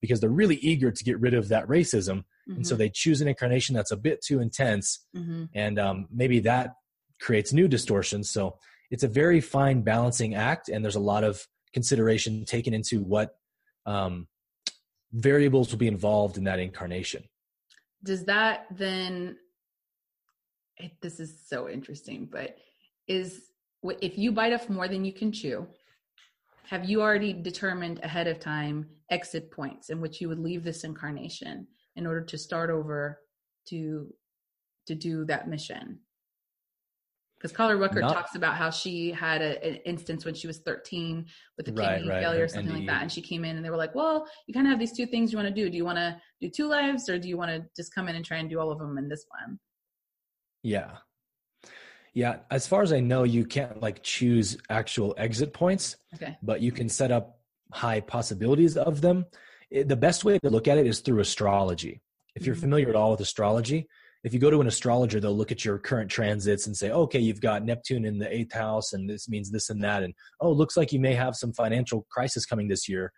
because 0.00 0.20
they're 0.20 0.30
really 0.30 0.56
eager 0.56 0.90
to 0.90 1.04
get 1.04 1.20
rid 1.20 1.34
of 1.34 1.48
that 1.48 1.66
racism. 1.66 2.18
Mm-hmm. 2.18 2.56
And 2.56 2.66
so 2.66 2.74
mm-hmm. 2.74 2.80
they 2.80 2.90
choose 2.90 3.20
an 3.20 3.28
incarnation 3.28 3.74
that's 3.74 3.90
a 3.90 3.96
bit 3.96 4.22
too 4.22 4.40
intense. 4.40 5.06
Mm-hmm. 5.16 5.44
And 5.54 5.78
um, 5.78 6.08
maybe 6.12 6.40
that 6.40 6.74
creates 7.20 7.52
new 7.52 7.68
distortions. 7.68 8.30
So 8.30 8.58
it's 8.90 9.02
a 9.02 9.08
very 9.08 9.40
fine 9.40 9.82
balancing 9.82 10.34
act. 10.34 10.68
And 10.68 10.84
there's 10.84 10.96
a 10.96 11.00
lot 11.00 11.24
of 11.24 11.46
consideration 11.72 12.44
taken 12.44 12.74
into 12.74 13.00
what 13.02 13.36
um, 13.86 14.28
variables 15.12 15.70
will 15.70 15.78
be 15.78 15.88
involved 15.88 16.36
in 16.36 16.44
that 16.44 16.58
incarnation. 16.58 17.24
Does 18.04 18.26
that 18.26 18.66
then 18.70 19.36
it, 20.78 20.92
this 21.00 21.20
is 21.20 21.40
so 21.46 21.68
interesting, 21.68 22.28
but 22.30 22.56
is 23.06 23.50
if 24.00 24.18
you 24.18 24.32
bite 24.32 24.52
off 24.52 24.68
more 24.68 24.88
than 24.88 25.04
you 25.04 25.12
can 25.12 25.32
chew, 25.32 25.66
have 26.64 26.88
you 26.88 27.00
already 27.00 27.32
determined 27.32 28.00
ahead 28.02 28.26
of 28.26 28.38
time 28.38 28.86
exit 29.10 29.50
points 29.50 29.90
in 29.90 30.00
which 30.00 30.20
you 30.20 30.28
would 30.28 30.38
leave 30.38 30.64
this 30.64 30.84
incarnation 30.84 31.66
in 31.96 32.06
order 32.06 32.20
to 32.20 32.36
start 32.36 32.70
over 32.70 33.20
to 33.68 34.12
to 34.86 34.94
do 34.94 35.24
that 35.26 35.48
mission? 35.48 35.98
Because 37.38 37.52
Carla 37.52 37.74
Rueckert, 37.74 38.00
talks 38.00 38.34
about 38.34 38.56
how 38.56 38.68
she 38.68 39.12
had 39.12 39.40
a, 39.40 39.64
an 39.64 39.76
instance 39.86 40.24
when 40.24 40.34
she 40.34 40.48
was 40.48 40.58
13 40.58 41.24
with 41.56 41.68
a 41.68 41.70
kidney 41.70 41.84
right, 41.84 42.06
right, 42.06 42.20
failure 42.20 42.44
or 42.44 42.48
something 42.48 42.74
like 42.74 42.86
that. 42.86 43.02
And 43.02 43.12
she 43.12 43.22
came 43.22 43.44
in 43.44 43.54
and 43.54 43.64
they 43.64 43.70
were 43.70 43.76
like, 43.76 43.94
well, 43.94 44.26
you 44.48 44.54
kind 44.54 44.66
of 44.66 44.72
have 44.72 44.80
these 44.80 44.90
two 44.90 45.06
things 45.06 45.30
you 45.30 45.38
want 45.38 45.48
to 45.48 45.54
do. 45.54 45.70
Do 45.70 45.76
you 45.76 45.84
want 45.84 45.98
to 45.98 46.20
do 46.40 46.50
two 46.50 46.66
lives 46.66 47.08
or 47.08 47.16
do 47.16 47.28
you 47.28 47.36
want 47.36 47.52
to 47.52 47.64
just 47.76 47.94
come 47.94 48.08
in 48.08 48.16
and 48.16 48.24
try 48.24 48.38
and 48.38 48.50
do 48.50 48.58
all 48.58 48.72
of 48.72 48.80
them 48.80 48.98
in 48.98 49.08
this 49.08 49.24
one? 49.44 49.56
Yeah. 50.62 50.96
Yeah, 52.14 52.38
as 52.50 52.66
far 52.66 52.82
as 52.82 52.92
I 52.92 53.00
know, 53.00 53.22
you 53.22 53.44
can't 53.44 53.80
like 53.80 54.02
choose 54.02 54.56
actual 54.68 55.14
exit 55.18 55.52
points, 55.52 55.96
okay. 56.14 56.36
but 56.42 56.60
you 56.60 56.72
can 56.72 56.88
set 56.88 57.12
up 57.12 57.38
high 57.72 58.00
possibilities 58.00 58.76
of 58.76 59.00
them. 59.00 59.26
It, 59.70 59.88
the 59.88 59.96
best 59.96 60.24
way 60.24 60.38
to 60.38 60.50
look 60.50 60.66
at 60.66 60.78
it 60.78 60.86
is 60.86 61.00
through 61.00 61.20
astrology. 61.20 62.00
If 62.34 62.44
you're 62.44 62.54
mm-hmm. 62.54 62.62
familiar 62.62 62.88
at 62.88 62.96
all 62.96 63.12
with 63.12 63.20
astrology, 63.20 63.88
if 64.24 64.32
you 64.34 64.40
go 64.40 64.50
to 64.50 64.60
an 64.60 64.66
astrologer, 64.66 65.20
they'll 65.20 65.36
look 65.36 65.52
at 65.52 65.64
your 65.64 65.78
current 65.78 66.10
transits 66.10 66.66
and 66.66 66.76
say, 66.76 66.90
okay, 66.90 67.20
you've 67.20 67.40
got 67.40 67.64
Neptune 67.64 68.04
in 68.04 68.18
the 68.18 68.34
eighth 68.34 68.52
house, 68.52 68.92
and 68.92 69.08
this 69.08 69.28
means 69.28 69.50
this 69.50 69.70
and 69.70 69.82
that. 69.84 70.02
And 70.02 70.12
oh, 70.40 70.50
looks 70.50 70.76
like 70.76 70.92
you 70.92 70.98
may 70.98 71.14
have 71.14 71.36
some 71.36 71.52
financial 71.52 72.04
crisis 72.10 72.44
coming 72.44 72.66
this 72.68 72.88
year. 72.88 73.12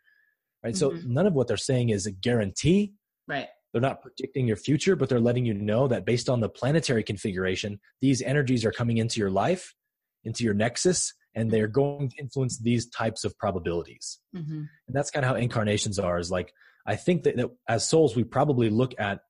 Right. 0.63 0.75
Mm-hmm. 0.75 0.99
So 0.99 1.03
none 1.07 1.27
of 1.27 1.33
what 1.33 1.49
they're 1.49 1.57
saying 1.57 1.89
is 1.89 2.05
a 2.05 2.13
guarantee. 2.13 2.93
Right. 3.27 3.49
They're 3.73 3.83
not 3.83 4.03
predicting 4.03 4.47
your 4.47 4.57
future, 4.57 4.97
but 4.97 5.09
they're 5.09 5.21
letting 5.21 5.45
you 5.45 5.55
know 5.55 5.89
that 5.89 6.05
based 6.05 6.29
on 6.29 6.41
the 6.41 6.49
planetary 6.49 7.03
configuration, 7.03 7.81
these 8.01 8.21
energies 8.23 8.65
are 8.65 8.73
coming 8.73 8.99
into 8.99 9.21
your 9.21 9.31
life, 9.31 9.75
into 10.25 10.45
your 10.45 10.55
nexus, 10.55 11.15
and 11.35 11.51
they're 11.51 11.69
going 11.69 12.11
to 12.11 12.17
influence 12.19 12.59
these 12.59 12.89
types 12.89 13.25
of 13.25 13.39
probabilities. 13.39 14.19
Mm-hmm. 14.37 14.53
And 14.53 14.97
that's 14.97 15.11
kind 15.11 15.25
of 15.25 15.31
how 15.31 15.37
incarnations 15.37 15.99
are. 15.99 16.19
Is 16.19 16.31
like 16.31 16.53
I 16.87 16.97
think 16.97 17.25
that, 17.25 17.37
that 17.37 17.51
as 17.69 17.87
souls, 17.87 18.17
we 18.17 18.25
probably 18.25 18.71
look 18.71 18.95
at 18.99 19.21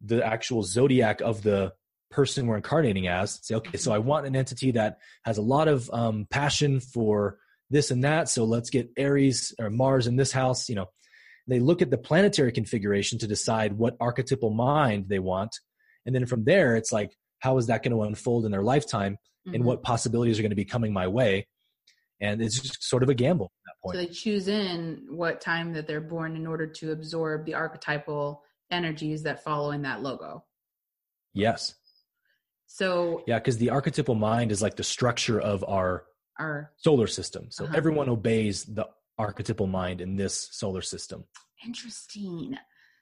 the 0.00 0.24
actual 0.24 0.62
zodiac 0.62 1.20
of 1.20 1.42
the 1.42 1.72
person 2.10 2.46
we're 2.46 2.56
incarnating 2.56 3.08
as. 3.08 3.38
Say, 3.42 3.54
okay, 3.56 3.78
so 3.78 3.92
I 3.92 3.98
want 3.98 4.26
an 4.26 4.36
entity 4.36 4.72
that 4.72 4.98
has 5.24 5.38
a 5.38 5.42
lot 5.42 5.68
of 5.68 5.88
um, 5.90 6.26
passion 6.28 6.80
for 6.80 7.38
this 7.70 7.90
and 7.90 8.04
that. 8.04 8.28
So 8.28 8.44
let's 8.44 8.70
get 8.70 8.90
Aries 8.96 9.54
or 9.58 9.70
Mars 9.70 10.06
in 10.06 10.16
this 10.16 10.32
house. 10.32 10.68
You 10.68 10.74
know, 10.74 10.90
they 11.46 11.60
look 11.60 11.82
at 11.82 11.90
the 11.90 11.98
planetary 11.98 12.52
configuration 12.52 13.18
to 13.18 13.26
decide 13.26 13.72
what 13.72 13.96
archetypal 14.00 14.50
mind 14.50 15.06
they 15.08 15.18
want, 15.18 15.58
and 16.06 16.14
then 16.14 16.26
from 16.26 16.44
there, 16.44 16.76
it's 16.76 16.92
like, 16.92 17.16
how 17.40 17.58
is 17.58 17.66
that 17.66 17.82
going 17.82 17.92
to 17.92 18.02
unfold 18.02 18.44
in 18.44 18.52
their 18.52 18.62
lifetime, 18.62 19.14
mm-hmm. 19.46 19.54
and 19.54 19.64
what 19.64 19.82
possibilities 19.82 20.38
are 20.38 20.42
going 20.42 20.50
to 20.50 20.56
be 20.56 20.64
coming 20.64 20.92
my 20.92 21.08
way? 21.08 21.46
And 22.20 22.40
it's 22.40 22.60
just 22.60 22.84
sort 22.84 23.02
of 23.02 23.08
a 23.08 23.14
gamble 23.14 23.46
at 23.46 23.64
that 23.66 23.82
point. 23.82 23.94
So 23.96 24.00
they 24.00 24.12
choose 24.12 24.46
in 24.46 25.06
what 25.10 25.40
time 25.40 25.72
that 25.72 25.88
they're 25.88 26.00
born 26.00 26.36
in 26.36 26.46
order 26.46 26.68
to 26.68 26.92
absorb 26.92 27.44
the 27.46 27.54
archetypal 27.54 28.42
energies 28.70 29.24
that 29.24 29.42
follow 29.42 29.72
in 29.72 29.82
that 29.82 30.02
logo. 30.02 30.44
Yes. 31.34 31.74
So 32.66 33.24
yeah, 33.26 33.38
because 33.38 33.58
the 33.58 33.70
archetypal 33.70 34.14
mind 34.14 34.52
is 34.52 34.62
like 34.62 34.76
the 34.76 34.84
structure 34.84 35.40
of 35.40 35.64
our 35.66 36.04
our 36.38 36.72
solar 36.76 37.06
system. 37.06 37.48
So 37.50 37.64
uh-huh. 37.64 37.74
everyone 37.76 38.08
obeys 38.08 38.64
the 38.64 38.86
archetypal 39.18 39.66
mind 39.66 40.00
in 40.00 40.16
this 40.16 40.48
solar 40.52 40.82
system. 40.82 41.24
Interesting. 41.64 42.56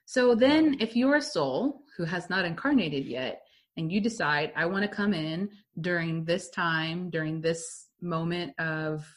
So 0.05 0.35
then, 0.35 0.77
if 0.79 0.95
you're 0.95 1.15
a 1.15 1.21
soul 1.21 1.83
who 1.97 2.03
has 2.03 2.29
not 2.29 2.45
incarnated 2.45 3.05
yet, 3.05 3.43
and 3.77 3.91
you 3.91 4.01
decide, 4.01 4.51
I 4.55 4.65
want 4.65 4.83
to 4.83 4.87
come 4.89 5.13
in 5.13 5.49
during 5.79 6.25
this 6.25 6.49
time, 6.49 7.09
during 7.09 7.41
this 7.41 7.87
moment 8.01 8.53
of 8.59 9.07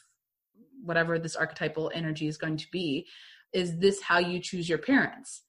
whatever 0.83 1.19
this 1.19 1.35
archetypal 1.35 1.91
energy 1.93 2.27
is 2.27 2.37
going 2.37 2.57
to 2.57 2.67
be, 2.71 3.07
is 3.53 3.77
this 3.77 4.01
how 4.01 4.19
you 4.19 4.39
choose 4.39 4.69
your 4.69 4.77
parents? 4.77 5.41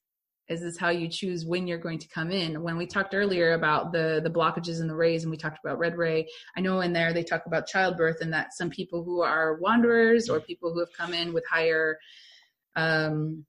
Is 0.48 0.60
this 0.60 0.78
how 0.78 0.90
you 0.90 1.08
choose 1.08 1.44
when 1.44 1.66
you're 1.66 1.78
going 1.78 1.98
to 1.98 2.08
come 2.08 2.30
in 2.30 2.62
when 2.62 2.76
we 2.76 2.86
talked 2.86 3.14
earlier 3.14 3.54
about 3.54 3.92
the 3.92 4.20
the 4.22 4.30
blockages 4.30 4.80
and 4.80 4.88
the 4.88 4.94
rays 4.94 5.22
and 5.22 5.30
we 5.30 5.36
talked 5.36 5.58
about 5.64 5.78
red 5.78 5.96
ray 5.96 6.26
i 6.56 6.60
know 6.60 6.80
in 6.80 6.92
there 6.92 7.12
they 7.12 7.22
talk 7.22 7.46
about 7.46 7.66
childbirth 7.66 8.20
and 8.20 8.32
that 8.32 8.54
some 8.54 8.70
people 8.70 9.02
who 9.02 9.22
are 9.22 9.56
wanderers 9.56 10.28
or 10.28 10.40
people 10.40 10.72
who 10.72 10.80
have 10.80 10.92
come 10.96 11.12
in 11.12 11.32
with 11.32 11.44
higher 11.50 11.98
um 12.76 13.44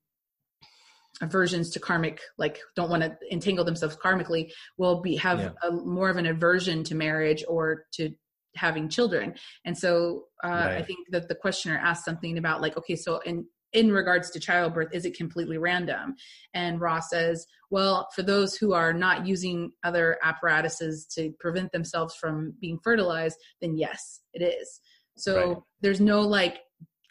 aversions 1.22 1.72
to 1.72 1.80
karmic 1.80 2.22
like 2.38 2.60
don't 2.76 2.90
want 2.90 3.02
to 3.02 3.16
entangle 3.32 3.66
themselves 3.66 3.96
karmically 3.96 4.52
will 4.78 5.02
be 5.02 5.16
have 5.16 5.40
yeah. 5.40 5.50
a, 5.64 5.72
more 5.72 6.10
of 6.10 6.18
an 6.18 6.28
aversion 6.28 6.84
to 6.84 6.94
marriage 6.96 7.44
or 7.48 7.86
to 7.92 8.12
having 8.56 8.90
children 8.90 9.36
and 9.66 9.78
so 9.78 10.26
uh, 10.44 10.50
right. 10.50 10.78
i 10.78 10.82
think 10.82 11.00
that 11.10 11.28
the 11.28 11.36
questioner 11.36 11.78
asked 11.78 12.06
something 12.06 12.38
about 12.38 12.62
like 12.62 12.78
okay 12.78 12.96
so 12.96 13.20
in 13.20 13.46
in 13.74 13.92
regards 13.92 14.32
to 14.32 14.40
childbirth, 14.40 14.94
is 14.94 15.06
it 15.06 15.18
completely 15.18 15.58
random? 15.58 16.16
And 16.54 16.80
Ra 16.80 17.00
says, 17.00 17.46
well, 17.70 18.08
for 18.16 18.24
those 18.24 18.56
who 18.56 18.74
are 18.74 18.94
not 18.94 19.28
using 19.28 19.72
other 19.84 20.18
apparatuses 20.24 21.06
to 21.16 21.32
prevent 21.40 21.72
themselves 21.72 22.16
from 22.16 22.54
being 22.62 22.80
fertilized, 22.84 23.38
then 23.62 23.78
yes, 23.78 24.22
it 24.34 24.42
is. 24.42 24.80
So 25.18 25.48
right. 25.48 25.58
there's 25.82 26.00
no 26.00 26.22
like 26.22 26.60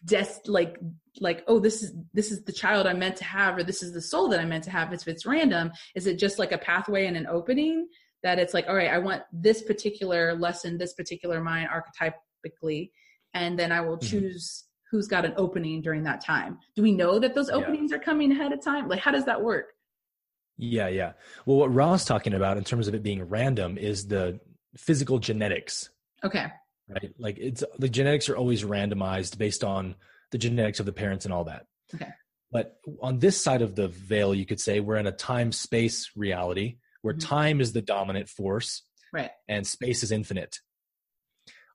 des 0.04 0.26
like 0.46 0.78
like 1.20 1.42
oh 1.48 1.59
this 1.59 1.82
is 1.82 1.92
this 2.12 2.30
is 2.30 2.44
the 2.44 2.52
child 2.52 2.86
I'm 2.86 2.98
meant 2.98 3.16
to 3.16 3.24
have 3.24 3.57
or 3.57 3.64
this 3.64 3.82
is 3.82 3.92
the 3.92 4.02
soul 4.02 4.28
that 4.28 4.40
I'm 4.40 4.48
meant 4.48 4.64
to 4.64 4.70
have. 4.70 4.92
If 4.92 5.09
it's 5.09 5.26
random, 5.26 5.72
is 5.94 6.07
it 6.07 6.18
just 6.18 6.38
like 6.38 6.52
a 6.52 6.59
pathway 6.59 7.07
and 7.07 7.16
an 7.16 7.26
opening 7.26 7.88
that 8.22 8.38
it's 8.38 8.54
like 8.54 8.66
all 8.68 8.76
right, 8.76 8.90
I 8.90 8.98
want 8.98 9.22
this 9.32 9.62
particular 9.62 10.34
lesson, 10.34 10.78
this 10.78 10.94
particular 10.94 11.40
mind 11.40 11.68
archetypically, 11.68 12.90
and 13.34 13.59
then 13.59 13.72
I 13.72 13.80
will 13.80 13.98
mm-hmm. 13.98 14.09
choose 14.09 14.64
who's 14.97 15.09
got 15.09 15.26
an 15.26 15.34
opening 15.36 15.82
during 15.82 16.05
that 16.05 16.24
time. 16.24 16.59
Do 16.74 16.82
we 16.82 16.92
know 16.92 17.18
that 17.18 17.34
those 17.34 17.51
openings 17.51 17.90
yeah. 17.90 17.99
are 17.99 18.01
coming 18.01 18.32
ahead 18.32 18.53
of 18.53 18.64
time? 18.64 18.88
Like, 18.88 19.01
how 19.01 19.11
does 19.11 19.26
that 19.26 19.42
work? 19.42 19.74
Yeah, 20.57 20.88
yeah. 20.88 21.12
Well, 21.44 21.59
what 21.59 21.74
Ra's 21.74 22.07
talking 22.07 22.32
about 22.32 22.57
in 22.57 22.64
terms 22.64 22.88
of 22.88 22.94
it 22.94 23.03
being 23.03 23.22
random 23.28 23.76
is 23.76 24.07
the 24.07 24.40
physical 24.76 25.18
genetics. 25.18 25.90
Okay. 26.24 26.47
Right. 26.88 27.12
Like 27.18 27.36
it's 27.38 27.62
the 27.78 27.90
genetics 27.90 28.30
are 28.30 28.36
always 28.36 28.64
randomized 28.64 29.36
based 29.36 29.64
on 29.64 29.97
the 30.30 30.38
genetics 30.38 30.80
of 30.80 30.86
the 30.86 30.92
parents 30.92 31.26
and 31.26 31.34
all 31.34 31.44
that. 31.44 31.66
Okay. 31.94 32.09
But 32.51 32.78
on 33.03 33.18
this 33.18 33.40
side 33.40 33.61
of 33.61 33.74
the 33.74 33.88
veil, 33.88 34.34
you 34.34 34.47
could 34.47 34.61
say 34.61 34.80
we're 34.80 34.97
in 34.97 35.07
a 35.07 35.12
time 35.12 35.53
space 35.53 36.11
reality 36.16 36.78
where 37.03 37.12
mm-hmm. 37.12 37.28
time 37.28 37.61
is 37.61 37.72
the 37.72 37.82
dominant 37.82 38.30
force. 38.30 38.82
Right. 39.12 39.30
And 39.47 39.66
space 39.66 40.03
is 40.03 40.11
infinite. 40.11 40.61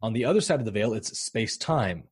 On 0.01 0.13
the 0.13 0.25
other 0.25 0.41
side 0.41 0.59
of 0.59 0.65
the 0.65 0.71
veil, 0.71 0.93
it's 0.93 1.19
space 1.19 1.57
time 1.57 2.05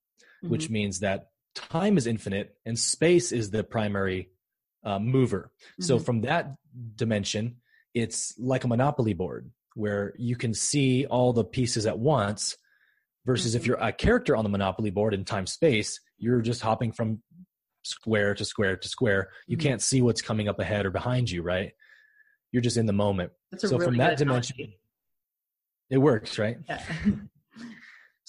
mm-hmm. 0.43 0.49
which 0.49 0.69
means 0.69 0.99
that 0.99 1.29
time 1.55 1.97
is 1.97 2.07
infinite 2.07 2.55
and 2.65 2.77
space 2.77 3.31
is 3.31 3.49
the 3.49 3.63
primary 3.63 4.29
uh, 4.83 4.99
mover. 4.99 5.51
Mm-hmm. 5.61 5.83
So 5.83 5.99
from 5.99 6.21
that 6.21 6.55
dimension, 6.95 7.57
it's 7.93 8.35
like 8.37 8.63
a 8.63 8.67
monopoly 8.67 9.13
board 9.13 9.49
where 9.75 10.13
you 10.17 10.35
can 10.35 10.53
see 10.53 11.05
all 11.05 11.33
the 11.33 11.43
pieces 11.43 11.85
at 11.85 11.97
once 11.97 12.57
versus 13.25 13.51
mm-hmm. 13.51 13.61
if 13.61 13.67
you're 13.67 13.77
a 13.77 13.91
character 13.91 14.35
on 14.35 14.43
the 14.43 14.49
monopoly 14.49 14.89
board 14.89 15.13
in 15.13 15.23
time 15.25 15.45
space 15.45 15.99
you're 16.17 16.41
just 16.41 16.61
hopping 16.61 16.91
from 16.91 17.21
square 17.83 18.33
to 18.35 18.43
square 18.45 18.75
to 18.75 18.87
square 18.87 19.29
you 19.47 19.57
mm-hmm. 19.57 19.67
can't 19.67 19.81
see 19.81 20.01
what's 20.01 20.21
coming 20.21 20.47
up 20.47 20.59
ahead 20.59 20.85
or 20.85 20.91
behind 20.91 21.29
you 21.29 21.41
right 21.41 21.71
you're 22.51 22.61
just 22.61 22.77
in 22.77 22.85
the 22.85 22.93
moment 22.93 23.31
so 23.57 23.69
really 23.69 23.85
from 23.85 23.97
that 23.97 24.17
dimension 24.17 24.73
it 25.89 25.97
works 25.97 26.37
right 26.37 26.57
yeah. 26.67 26.81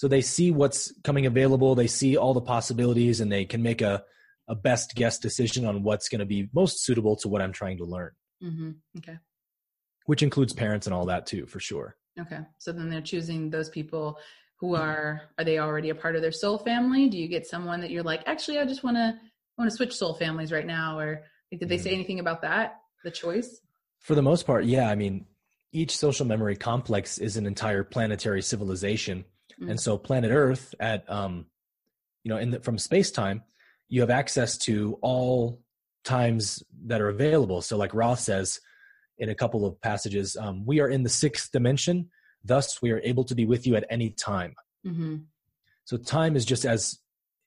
so 0.01 0.07
they 0.07 0.21
see 0.21 0.49
what's 0.49 0.91
coming 1.03 1.27
available. 1.27 1.75
They 1.75 1.85
see 1.85 2.17
all 2.17 2.33
the 2.33 2.41
possibilities 2.41 3.21
and 3.21 3.31
they 3.31 3.45
can 3.45 3.61
make 3.61 3.83
a, 3.83 4.03
a 4.47 4.55
best 4.55 4.95
guess 4.95 5.19
decision 5.19 5.63
on 5.63 5.83
what's 5.83 6.09
going 6.09 6.21
to 6.21 6.25
be 6.25 6.49
most 6.55 6.83
suitable 6.83 7.17
to 7.17 7.27
what 7.27 7.39
i'm 7.39 7.51
trying 7.51 7.77
to 7.77 7.85
learn. 7.85 8.09
Mm-hmm. 8.43 8.71
okay. 8.97 9.19
Which 10.07 10.23
includes 10.23 10.53
parents 10.53 10.87
and 10.87 10.95
all 10.95 11.05
that 11.05 11.27
too 11.27 11.45
for 11.45 11.59
sure. 11.59 11.97
Okay. 12.19 12.39
So 12.57 12.71
then 12.71 12.89
they're 12.89 13.01
choosing 13.01 13.51
those 13.51 13.69
people 13.69 14.17
who 14.59 14.75
are 14.75 15.21
are 15.37 15.45
they 15.45 15.59
already 15.59 15.91
a 15.91 15.95
part 15.95 16.15
of 16.15 16.23
their 16.23 16.31
soul 16.31 16.57
family? 16.57 17.07
Do 17.07 17.19
you 17.19 17.27
get 17.27 17.45
someone 17.45 17.81
that 17.81 17.91
you're 17.91 18.01
like 18.01 18.23
actually 18.25 18.57
i 18.57 18.65
just 18.65 18.83
want 18.83 18.97
to 18.97 19.13
want 19.59 19.69
to 19.69 19.77
switch 19.77 19.95
soul 19.95 20.15
families 20.15 20.51
right 20.51 20.65
now 20.65 20.97
or 20.97 21.25
did 21.51 21.69
they 21.69 21.77
say 21.77 21.91
mm. 21.91 21.93
anything 21.93 22.19
about 22.19 22.41
that? 22.41 22.79
The 23.03 23.11
choice? 23.11 23.61
For 23.99 24.15
the 24.15 24.23
most 24.23 24.47
part 24.47 24.65
yeah. 24.65 24.89
I 24.89 24.95
mean 24.95 25.27
each 25.71 25.95
social 25.95 26.25
memory 26.25 26.55
complex 26.55 27.19
is 27.19 27.37
an 27.37 27.45
entire 27.45 27.83
planetary 27.83 28.41
civilization 28.41 29.25
Mm-hmm. 29.61 29.71
And 29.71 29.79
so 29.79 29.97
planet 29.97 30.31
Earth 30.31 30.73
at 30.79 31.09
um, 31.09 31.45
you 32.23 32.29
know, 32.29 32.37
in 32.37 32.51
the, 32.51 32.59
from 32.59 32.77
space 32.77 33.11
time, 33.11 33.43
you 33.89 34.01
have 34.01 34.09
access 34.09 34.57
to 34.59 34.97
all 35.01 35.61
times 36.03 36.63
that 36.85 37.01
are 37.01 37.09
available. 37.09 37.61
So 37.61 37.77
like 37.77 37.93
Ra 37.93 38.15
says 38.15 38.59
in 39.17 39.29
a 39.29 39.35
couple 39.35 39.65
of 39.65 39.79
passages, 39.81 40.35
um, 40.35 40.65
we 40.65 40.79
are 40.79 40.87
in 40.87 41.03
the 41.03 41.09
sixth 41.09 41.51
dimension, 41.51 42.09
thus 42.43 42.81
we 42.81 42.91
are 42.91 43.01
able 43.03 43.23
to 43.25 43.35
be 43.35 43.45
with 43.45 43.67
you 43.67 43.75
at 43.75 43.85
any 43.89 44.09
time. 44.11 44.55
Mm-hmm. 44.85 45.17
So 45.85 45.97
time 45.97 46.35
is 46.35 46.45
just 46.45 46.65
as 46.65 46.97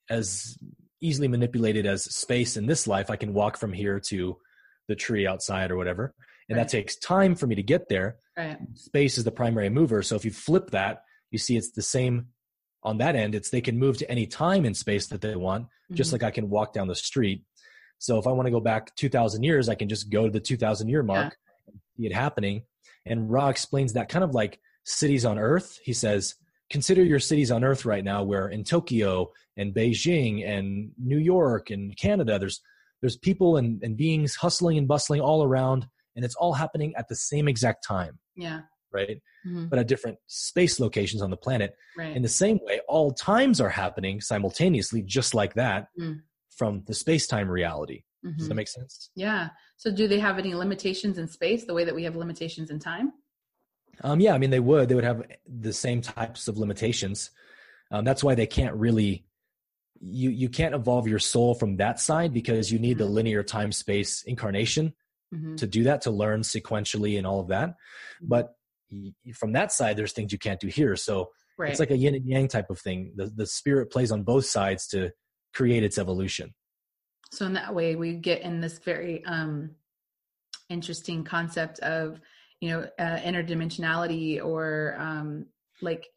as 0.09 0.57
easily 1.01 1.27
manipulated 1.27 1.85
as 1.85 2.03
space 2.03 2.57
in 2.57 2.67
this 2.67 2.87
life. 2.87 3.09
I 3.09 3.15
can 3.15 3.33
walk 3.33 3.57
from 3.57 3.73
here 3.73 3.99
to 4.07 4.37
the 4.87 4.95
tree 4.95 5.27
outside 5.27 5.71
or 5.71 5.77
whatever. 5.77 6.13
And 6.47 6.57
right. 6.57 6.63
that 6.63 6.71
takes 6.71 6.95
time 6.95 7.35
for 7.35 7.47
me 7.47 7.55
to 7.55 7.63
get 7.63 7.89
there. 7.89 8.17
Right. 8.37 8.57
Space 8.75 9.17
is 9.17 9.23
the 9.23 9.31
primary 9.31 9.69
mover. 9.69 10.03
So 10.03 10.15
if 10.15 10.25
you 10.25 10.31
flip 10.31 10.71
that, 10.71 11.03
you 11.35 11.39
see 11.39 11.57
it's 11.57 11.71
the 11.71 11.81
same 11.81 12.27
on 12.81 12.97
that 12.99 13.17
end. 13.17 13.35
It's 13.35 13.49
they 13.49 13.59
can 13.59 13.77
move 13.77 13.97
to 13.97 14.09
any 14.09 14.25
time 14.25 14.63
in 14.63 14.73
space 14.73 15.07
that 15.07 15.19
they 15.19 15.35
want, 15.35 15.65
mm-hmm. 15.65 15.95
just 15.95 16.13
like 16.13 16.23
I 16.23 16.31
can 16.31 16.49
walk 16.49 16.71
down 16.71 16.87
the 16.87 16.95
street. 16.95 17.43
So 17.97 18.17
if 18.17 18.25
I 18.25 18.31
want 18.31 18.47
to 18.47 18.51
go 18.51 18.61
back 18.61 18.95
2,000 18.95 19.43
years, 19.43 19.67
I 19.67 19.75
can 19.75 19.89
just 19.89 20.09
go 20.09 20.25
to 20.25 20.31
the 20.31 20.39
2,000 20.39 20.87
year 20.87 21.03
mark, 21.03 21.35
yeah. 21.67 21.73
see 21.97 22.05
it 22.05 22.13
happening. 22.13 22.63
And 23.05 23.29
Ra 23.29 23.49
explains 23.49 23.93
that 23.93 24.07
kind 24.07 24.23
of 24.23 24.33
like 24.33 24.61
cities 24.85 25.25
on 25.25 25.37
Earth. 25.37 25.77
He 25.83 25.91
says, 25.91 26.35
consider 26.69 27.03
your 27.03 27.19
cities 27.19 27.51
on 27.51 27.65
Earth 27.65 27.83
right 27.83 28.03
now, 28.03 28.23
where 28.23 28.47
in 28.47 28.63
Tokyo 28.63 29.31
and 29.57 29.73
Beijing 29.73 30.47
and 30.47 30.91
New 30.97 31.19
York 31.19 31.69
and 31.69 31.97
Canada, 31.97 32.39
there's 32.39 32.61
there's 33.01 33.17
people 33.17 33.57
and, 33.57 33.83
and 33.83 33.97
beings 33.97 34.35
hustling 34.35 34.77
and 34.77 34.87
bustling 34.87 35.19
all 35.19 35.43
around, 35.43 35.85
and 36.15 36.23
it's 36.23 36.35
all 36.35 36.53
happening 36.53 36.93
at 36.95 37.09
the 37.09 37.15
same 37.15 37.47
exact 37.47 37.85
time. 37.85 38.19
Yeah 38.37 38.61
right? 38.95 39.21
Mm-hmm. 39.45 39.65
But 39.67 39.79
at 39.79 39.87
different 39.87 40.17
space 40.27 40.79
locations 40.79 41.21
on 41.21 41.29
the 41.29 41.37
planet. 41.37 41.75
Right. 41.97 42.15
In 42.15 42.21
the 42.21 42.29
same 42.29 42.59
way, 42.63 42.79
all 42.87 43.11
times 43.11 43.61
are 43.61 43.69
happening 43.69 44.21
simultaneously, 44.21 45.01
just 45.03 45.35
like 45.35 45.53
that, 45.55 45.89
mm. 45.99 46.21
from 46.49 46.83
the 46.87 46.93
space 46.93 47.27
time 47.27 47.49
reality. 47.49 48.03
Mm-hmm. 48.25 48.37
Does 48.37 48.47
that 48.47 48.51
mm-hmm. 48.51 48.57
make 48.57 48.67
sense? 48.67 49.11
Yeah. 49.15 49.49
So, 49.77 49.91
do 49.91 50.07
they 50.07 50.19
have 50.19 50.39
any 50.39 50.55
limitations 50.55 51.17
in 51.17 51.27
space 51.27 51.65
the 51.65 51.73
way 51.73 51.83
that 51.83 51.93
we 51.93 52.03
have 52.05 52.15
limitations 52.15 52.71
in 52.71 52.79
time? 52.79 53.13
Um, 54.01 54.19
yeah, 54.19 54.33
I 54.33 54.37
mean, 54.37 54.49
they 54.49 54.59
would. 54.59 54.89
They 54.89 54.95
would 54.95 55.03
have 55.03 55.23
the 55.47 55.73
same 55.73 56.01
types 56.01 56.47
of 56.47 56.57
limitations. 56.57 57.31
Um, 57.91 58.03
that's 58.03 58.23
why 58.23 58.35
they 58.35 58.47
can't 58.47 58.75
really. 58.75 59.25
You 60.01 60.29
you 60.29 60.49
can't 60.49 60.75
evolve 60.75 61.07
your 61.07 61.19
soul 61.19 61.53
from 61.53 61.77
that 61.77 61.99
side 61.99 62.33
because 62.33 62.71
you 62.71 62.79
need 62.79 62.97
mm-hmm. 62.97 63.05
the 63.05 63.11
linear 63.11 63.43
time 63.43 63.71
space 63.71 64.23
incarnation 64.23 64.93
mm-hmm. 65.33 65.55
to 65.55 65.67
do 65.67 65.83
that 65.83 66.01
to 66.01 66.11
learn 66.11 66.41
sequentially 66.41 67.17
and 67.17 67.25
all 67.25 67.39
of 67.39 67.47
that. 67.49 67.69
Mm-hmm. 67.69 68.27
But 68.27 68.55
from 69.33 69.53
that 69.53 69.71
side 69.71 69.97
there's 69.97 70.13
things 70.13 70.31
you 70.31 70.39
can't 70.39 70.59
do 70.59 70.67
here 70.67 70.95
so 70.95 71.29
right. 71.57 71.71
it's 71.71 71.79
like 71.79 71.91
a 71.91 71.97
yin 71.97 72.15
and 72.15 72.25
yang 72.25 72.47
type 72.47 72.69
of 72.69 72.79
thing 72.79 73.11
the, 73.15 73.27
the 73.35 73.45
spirit 73.45 73.91
plays 73.91 74.11
on 74.11 74.23
both 74.23 74.45
sides 74.45 74.87
to 74.87 75.11
create 75.53 75.83
its 75.83 75.97
evolution 75.97 76.53
so 77.31 77.45
in 77.45 77.53
that 77.53 77.73
way 77.73 77.95
we 77.95 78.13
get 78.13 78.41
in 78.41 78.61
this 78.61 78.79
very 78.79 79.23
um 79.25 79.71
interesting 80.69 81.23
concept 81.23 81.79
of 81.79 82.19
you 82.61 82.69
know 82.69 82.87
uh, 82.99 83.17
interdimensionality 83.19 84.43
or 84.43 84.95
um, 84.99 85.45
like 85.81 86.07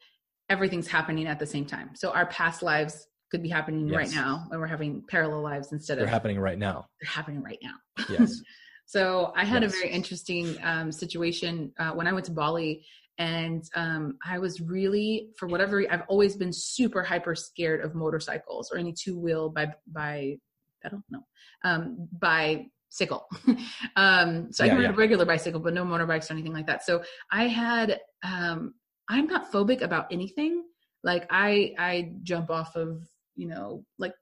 everything's 0.48 0.88
happening 0.88 1.26
at 1.26 1.38
the 1.38 1.46
same 1.46 1.66
time. 1.66 1.90
So 1.94 2.10
our 2.10 2.26
past 2.26 2.62
lives 2.62 3.06
could 3.30 3.42
be 3.42 3.48
happening 3.48 3.88
yes. 3.88 3.96
right 3.96 4.14
now, 4.14 4.46
and 4.50 4.60
we're 4.60 4.66
having 4.66 5.02
parallel 5.08 5.42
lives 5.42 5.72
instead 5.72 5.98
they're 5.98 6.04
of 6.04 6.06
they're 6.06 6.14
happening 6.14 6.38
right 6.38 6.58
now. 6.58 6.86
They're 7.00 7.10
happening 7.10 7.42
right 7.42 7.58
now. 7.62 8.06
Yes. 8.08 8.40
so 8.88 9.32
I 9.36 9.44
had 9.44 9.62
yes. 9.62 9.72
a 9.72 9.76
very 9.76 9.90
interesting 9.90 10.56
um, 10.62 10.90
situation 10.90 11.72
uh, 11.78 11.92
when 11.92 12.06
I 12.06 12.12
went 12.12 12.24
to 12.26 12.32
Bali, 12.32 12.86
and 13.18 13.62
um, 13.74 14.16
I 14.24 14.38
was 14.38 14.60
really, 14.60 15.30
for 15.36 15.46
whatever, 15.46 15.84
I've 15.90 16.04
always 16.08 16.36
been 16.36 16.52
super 16.52 17.02
hyper 17.02 17.34
scared 17.34 17.84
of 17.84 17.94
motorcycles 17.94 18.70
or 18.72 18.78
any 18.78 18.94
two 18.94 19.18
wheel 19.18 19.50
by 19.50 19.74
by 19.86 20.38
I 20.84 20.88
don't 20.88 21.04
know 21.10 21.22
um, 21.64 22.08
by 22.18 22.66
bicycle. 22.90 23.26
um, 23.96 24.52
so 24.52 24.64
yeah, 24.64 24.66
I 24.66 24.68
can 24.68 24.78
ride 24.78 24.84
yeah. 24.84 24.90
a 24.90 24.94
regular 24.94 25.24
bicycle, 25.26 25.60
but 25.60 25.74
no 25.74 25.84
motorbikes 25.84 26.30
or 26.30 26.32
anything 26.32 26.54
like 26.54 26.66
that. 26.66 26.84
So 26.84 27.02
I 27.30 27.46
had, 27.46 28.00
um, 28.22 28.74
I'm 29.08 29.26
not 29.26 29.52
phobic 29.52 29.82
about 29.82 30.06
anything. 30.10 30.64
Like 31.04 31.26
I, 31.30 31.74
I 31.78 32.12
jump 32.22 32.50
off 32.50 32.76
of, 32.76 33.02
you 33.36 33.48
know, 33.48 33.84
like 33.98 34.14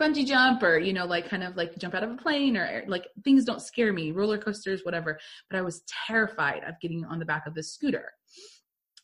bungee 0.00 0.26
jump 0.26 0.62
or, 0.62 0.78
you 0.78 0.92
know, 0.92 1.04
like 1.04 1.28
kind 1.28 1.42
of 1.42 1.56
like 1.56 1.76
jump 1.78 1.94
out 1.94 2.04
of 2.04 2.10
a 2.10 2.16
plane 2.16 2.56
or 2.56 2.84
like 2.86 3.06
things 3.24 3.44
don't 3.44 3.62
scare 3.62 3.92
me, 3.92 4.12
roller 4.12 4.38
coasters, 4.38 4.82
whatever. 4.84 5.18
But 5.50 5.58
I 5.58 5.62
was 5.62 5.82
terrified 6.06 6.62
of 6.66 6.74
getting 6.80 7.04
on 7.04 7.18
the 7.18 7.24
back 7.24 7.46
of 7.46 7.54
this 7.54 7.72
scooter 7.72 8.12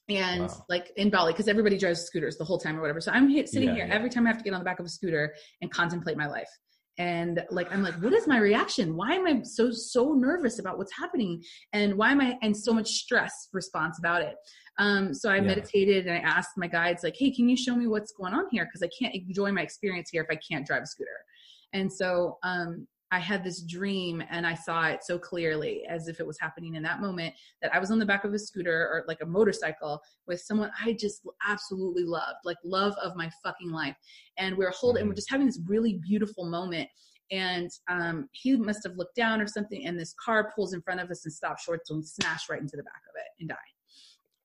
and 0.08 0.42
wow. 0.42 0.64
like 0.68 0.92
in 0.96 1.10
Bali, 1.10 1.32
because 1.32 1.48
everybody 1.48 1.78
drives 1.78 2.02
scooters 2.02 2.36
the 2.36 2.44
whole 2.44 2.58
time 2.58 2.76
or 2.76 2.80
whatever. 2.80 3.00
So 3.00 3.10
I'm 3.12 3.30
sitting 3.46 3.68
yeah, 3.68 3.74
here 3.74 3.86
yeah. 3.86 3.94
every 3.94 4.10
time 4.10 4.26
I 4.26 4.30
have 4.30 4.38
to 4.38 4.44
get 4.44 4.52
on 4.52 4.60
the 4.60 4.64
back 4.64 4.78
of 4.78 4.86
a 4.86 4.90
scooter 4.90 5.34
and 5.62 5.70
contemplate 5.70 6.16
my 6.16 6.26
life 6.26 6.50
and 6.98 7.44
like 7.50 7.72
i'm 7.72 7.82
like 7.82 7.94
what 8.02 8.12
is 8.12 8.26
my 8.26 8.38
reaction? 8.38 8.96
Why 8.96 9.14
am 9.14 9.26
i 9.26 9.42
so 9.42 9.70
so 9.70 10.12
nervous 10.12 10.58
about 10.58 10.78
what's 10.78 10.96
happening? 10.96 11.42
And 11.72 11.94
why 11.96 12.12
am 12.12 12.20
i 12.20 12.36
and 12.42 12.56
so 12.56 12.72
much 12.72 12.88
stress 12.88 13.48
response 13.52 13.98
about 13.98 14.22
it? 14.22 14.36
Um 14.78 15.12
so 15.12 15.30
i 15.30 15.36
yeah. 15.36 15.42
meditated 15.42 16.06
and 16.06 16.16
i 16.16 16.20
asked 16.20 16.56
my 16.56 16.66
guides 16.66 17.02
like 17.02 17.16
hey 17.18 17.30
can 17.30 17.48
you 17.48 17.56
show 17.56 17.74
me 17.74 17.86
what's 17.86 18.12
going 18.12 18.34
on 18.34 18.46
here? 18.50 18.64
Because 18.66 18.82
i 18.82 18.90
can't 18.98 19.14
enjoy 19.14 19.52
my 19.52 19.62
experience 19.62 20.10
here 20.10 20.22
if 20.28 20.36
i 20.36 20.40
can't 20.50 20.66
drive 20.66 20.82
a 20.82 20.86
scooter. 20.86 21.10
And 21.72 21.92
so 21.92 22.38
um 22.42 22.86
I 23.14 23.20
had 23.20 23.44
this 23.44 23.62
dream 23.62 24.24
and 24.28 24.44
I 24.44 24.54
saw 24.54 24.88
it 24.88 25.04
so 25.04 25.20
clearly 25.20 25.84
as 25.88 26.08
if 26.08 26.18
it 26.18 26.26
was 26.26 26.36
happening 26.40 26.74
in 26.74 26.82
that 26.82 27.00
moment 27.00 27.32
that 27.62 27.72
I 27.72 27.78
was 27.78 27.92
on 27.92 28.00
the 28.00 28.04
back 28.04 28.24
of 28.24 28.34
a 28.34 28.38
scooter 28.40 28.88
or 28.90 29.04
like 29.06 29.18
a 29.22 29.26
motorcycle 29.26 30.02
with 30.26 30.40
someone 30.40 30.72
I 30.84 30.94
just 30.94 31.22
absolutely 31.46 32.02
loved, 32.02 32.38
like 32.44 32.56
love 32.64 32.94
of 33.00 33.14
my 33.14 33.30
fucking 33.44 33.70
life. 33.70 33.94
And 34.36 34.56
we 34.56 34.64
are 34.64 34.72
holding, 34.72 35.02
and 35.02 35.08
we're 35.08 35.12
mm-hmm. 35.12 35.18
just 35.18 35.30
having 35.30 35.46
this 35.46 35.60
really 35.64 36.00
beautiful 36.02 36.44
moment. 36.44 36.88
And 37.30 37.70
um, 37.88 38.28
he 38.32 38.56
must 38.56 38.80
have 38.82 38.96
looked 38.96 39.14
down 39.14 39.40
or 39.40 39.46
something, 39.46 39.86
and 39.86 39.96
this 39.96 40.14
car 40.22 40.52
pulls 40.52 40.74
in 40.74 40.82
front 40.82 40.98
of 40.98 41.08
us 41.08 41.24
and 41.24 41.32
stops 41.32 41.62
short, 41.62 41.86
so 41.86 41.94
we 41.94 42.02
smash 42.02 42.48
right 42.50 42.60
into 42.60 42.76
the 42.76 42.82
back 42.82 43.02
of 43.08 43.14
it 43.16 43.28
and 43.38 43.48
die. 43.48 43.56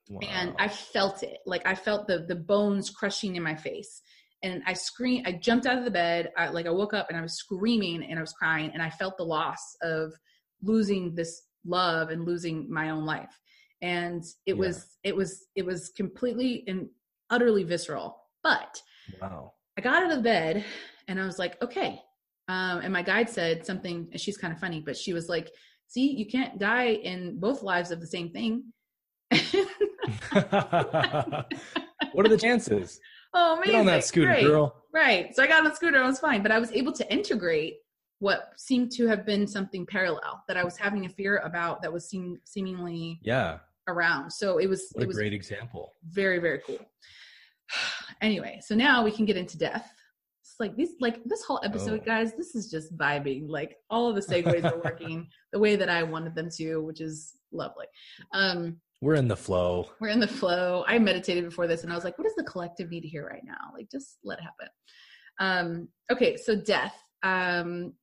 Wow. 0.09 0.19
And 0.29 0.55
I 0.59 0.67
felt 0.67 1.23
it, 1.23 1.39
like 1.45 1.65
I 1.65 1.75
felt 1.75 2.07
the 2.07 2.25
the 2.27 2.35
bones 2.35 2.89
crushing 2.89 3.35
in 3.35 3.43
my 3.43 3.55
face 3.55 4.01
and 4.41 4.61
I 4.65 4.73
screamed. 4.73 5.27
I 5.27 5.33
jumped 5.33 5.65
out 5.65 5.77
of 5.77 5.85
the 5.85 5.91
bed. 5.91 6.31
I, 6.37 6.49
like 6.49 6.65
I 6.65 6.71
woke 6.71 6.93
up 6.93 7.07
and 7.09 7.17
I 7.17 7.21
was 7.21 7.37
screaming 7.37 8.03
and 8.03 8.17
I 8.17 8.21
was 8.21 8.33
crying 8.33 8.71
and 8.73 8.81
I 8.81 8.89
felt 8.89 9.17
the 9.17 9.23
loss 9.23 9.59
of 9.81 10.13
losing 10.61 11.15
this 11.15 11.43
love 11.65 12.09
and 12.09 12.25
losing 12.25 12.71
my 12.71 12.89
own 12.89 13.05
life. 13.05 13.37
And 13.81 14.23
it 14.45 14.55
yeah. 14.55 14.59
was 14.59 14.97
it 15.03 15.15
was 15.15 15.47
it 15.55 15.65
was 15.65 15.91
completely 15.95 16.63
and 16.67 16.87
utterly 17.29 17.63
visceral. 17.63 18.17
But 18.43 18.81
wow, 19.21 19.53
I 19.77 19.81
got 19.81 20.03
out 20.03 20.09
of 20.09 20.17
the 20.17 20.23
bed 20.23 20.63
and 21.07 21.19
I 21.19 21.25
was 21.25 21.39
like, 21.39 21.61
okay. 21.61 22.01
Um, 22.47 22.79
and 22.79 22.91
my 22.91 23.03
guide 23.03 23.29
said 23.29 23.65
something. 23.65 24.09
She's 24.15 24.37
kind 24.37 24.51
of 24.51 24.59
funny, 24.59 24.81
but 24.83 24.97
she 24.97 25.13
was 25.13 25.29
like, 25.29 25.51
"See, 25.87 26.15
you 26.15 26.25
can't 26.25 26.57
die 26.57 26.93
in 26.93 27.39
both 27.39 27.61
lives 27.61 27.91
of 27.91 28.01
the 28.01 28.07
same 28.07 28.31
thing." 28.31 28.63
what 32.13 32.25
are 32.25 32.29
the 32.29 32.39
chances? 32.41 32.99
Oh 33.33 33.55
man, 33.57 33.65
get 33.65 33.75
on 33.75 33.85
that 33.85 34.03
scooter, 34.03 34.27
Great. 34.27 34.45
girl. 34.45 34.75
Right. 34.93 35.35
So 35.35 35.43
I 35.43 35.47
got 35.47 35.59
on 35.59 35.65
the 35.65 35.75
scooter. 35.75 35.97
and 35.97 36.05
It 36.05 36.09
was 36.09 36.19
fine, 36.19 36.41
but 36.41 36.51
I 36.51 36.59
was 36.59 36.71
able 36.71 36.91
to 36.93 37.11
integrate 37.11 37.77
what 38.19 38.51
seemed 38.57 38.91
to 38.91 39.07
have 39.07 39.25
been 39.25 39.47
something 39.47 39.85
parallel 39.85 40.43
that 40.47 40.57
I 40.57 40.63
was 40.63 40.77
having 40.77 41.05
a 41.05 41.09
fear 41.09 41.37
about 41.37 41.81
that 41.81 41.91
was 41.91 42.09
seem, 42.09 42.37
seemingly 42.43 43.19
yeah 43.23 43.59
around. 43.87 44.31
So 44.31 44.57
it 44.57 44.67
was 44.67 44.89
what 44.93 45.03
it 45.03 45.07
was 45.07 45.17
a 45.17 45.19
great 45.19 45.33
example. 45.33 45.93
Very 46.09 46.39
very 46.39 46.59
cool. 46.65 46.79
anyway, 48.21 48.59
so 48.61 48.75
now 48.75 49.03
we 49.03 49.11
can 49.11 49.25
get 49.25 49.37
into 49.37 49.57
death. 49.57 49.91
It's 50.41 50.55
like 50.59 50.75
this 50.77 50.91
like 50.99 51.23
this 51.25 51.43
whole 51.43 51.61
episode, 51.63 52.01
oh. 52.01 52.05
guys. 52.05 52.33
This 52.35 52.55
is 52.55 52.69
just 52.69 52.95
vibing. 52.97 53.49
Like 53.49 53.77
all 53.89 54.09
of 54.09 54.15
the 54.15 54.21
segues 54.21 54.63
are 54.63 54.81
working 54.83 55.27
the 55.53 55.59
way 55.59 55.75
that 55.75 55.89
I 55.89 56.03
wanted 56.03 56.35
them 56.35 56.49
to, 56.57 56.77
which 56.77 57.01
is 57.01 57.33
lovely. 57.51 57.85
Um, 58.33 58.77
we're 59.01 59.15
in 59.15 59.27
the 59.27 59.35
flow. 59.35 59.89
We're 59.99 60.09
in 60.09 60.19
the 60.19 60.27
flow. 60.27 60.83
I 60.87 60.99
meditated 60.99 61.45
before 61.45 61.67
this 61.67 61.83
and 61.83 61.91
I 61.91 61.95
was 61.95 62.03
like, 62.03 62.17
what 62.17 62.25
does 62.25 62.35
the 62.35 62.43
collective 62.43 62.89
need 62.89 63.01
to 63.01 63.07
hear 63.07 63.25
right 63.25 63.43
now? 63.43 63.71
Like, 63.73 63.89
just 63.89 64.17
let 64.23 64.39
it 64.39 64.43
happen. 64.43 64.67
Um, 65.39 65.87
okay, 66.11 66.35
so 66.35 66.55
death. 66.55 66.95
Um, 67.23 67.93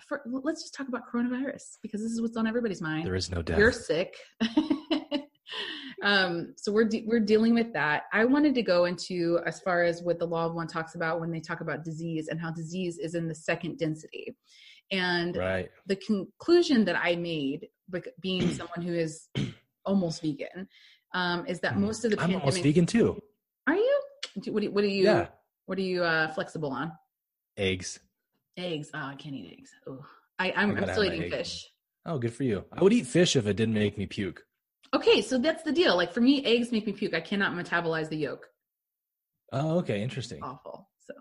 for, 0.00 0.22
let's 0.26 0.62
just 0.62 0.74
talk 0.74 0.88
about 0.88 1.02
coronavirus 1.12 1.62
because 1.82 2.02
this 2.02 2.12
is 2.12 2.20
what's 2.20 2.36
on 2.36 2.46
everybody's 2.46 2.80
mind. 2.80 3.06
There 3.06 3.14
is 3.14 3.30
no 3.30 3.42
death. 3.42 3.58
You're 3.58 3.72
sick. 3.72 4.16
um, 6.02 6.54
so 6.56 6.72
we're 6.72 6.86
de- 6.86 7.04
we're 7.06 7.20
dealing 7.20 7.54
with 7.54 7.72
that. 7.74 8.04
I 8.12 8.24
wanted 8.24 8.54
to 8.54 8.62
go 8.62 8.86
into 8.86 9.38
as 9.46 9.60
far 9.60 9.84
as 9.84 10.02
what 10.02 10.18
the 10.18 10.26
law 10.26 10.46
of 10.46 10.54
one 10.54 10.66
talks 10.66 10.94
about 10.94 11.20
when 11.20 11.30
they 11.30 11.40
talk 11.40 11.60
about 11.60 11.84
disease 11.84 12.28
and 12.28 12.40
how 12.40 12.50
disease 12.50 12.98
is 12.98 13.14
in 13.14 13.28
the 13.28 13.34
second 13.34 13.78
density. 13.78 14.34
And 14.90 15.36
right. 15.36 15.70
the 15.86 15.96
conclusion 15.96 16.84
that 16.86 16.96
I 16.96 17.16
made, 17.16 17.68
being 18.20 18.50
someone 18.52 18.82
who 18.82 18.92
is 18.92 19.28
almost 19.84 20.22
vegan, 20.22 20.68
um, 21.14 21.46
is 21.46 21.60
that 21.60 21.74
hmm. 21.74 21.82
most 21.82 22.04
of 22.04 22.10
the 22.10 22.20
I'm 22.20 22.34
almost 22.34 22.62
vegan 22.62 22.86
too. 22.86 23.20
Are 23.66 23.74
you? 23.74 24.00
What 24.48 24.62
do, 24.62 24.70
what 24.70 24.84
are 24.84 24.88
you? 24.88 25.04
Yeah. 25.04 25.26
What 25.66 25.78
are 25.78 25.82
you 25.82 26.02
uh, 26.02 26.32
flexible 26.32 26.70
on? 26.70 26.92
Eggs. 27.56 28.00
Eggs. 28.56 28.90
Oh, 28.94 28.98
I 28.98 29.14
can't 29.14 29.34
eat 29.34 29.56
eggs. 29.58 29.70
Oh, 29.86 30.04
I, 30.38 30.52
I'm, 30.56 30.76
I'm 30.76 30.90
still 30.90 31.04
eating 31.04 31.30
fish. 31.30 31.66
Oh, 32.04 32.18
good 32.18 32.34
for 32.34 32.44
you. 32.44 32.64
I 32.72 32.82
would 32.82 32.92
eat 32.92 33.06
fish 33.06 33.36
if 33.36 33.46
it 33.46 33.54
didn't 33.54 33.74
make 33.74 33.96
me 33.96 34.06
puke. 34.06 34.42
Okay, 34.94 35.22
so 35.22 35.38
that's 35.38 35.62
the 35.62 35.72
deal. 35.72 35.96
Like 35.96 36.12
for 36.12 36.20
me, 36.20 36.44
eggs 36.44 36.72
make 36.72 36.86
me 36.86 36.92
puke. 36.92 37.14
I 37.14 37.20
cannot 37.20 37.52
metabolize 37.54 38.08
the 38.08 38.16
yolk. 38.16 38.46
Oh, 39.52 39.78
okay, 39.78 40.02
interesting. 40.02 40.42
Awful. 40.42 40.88
So. 41.06 41.14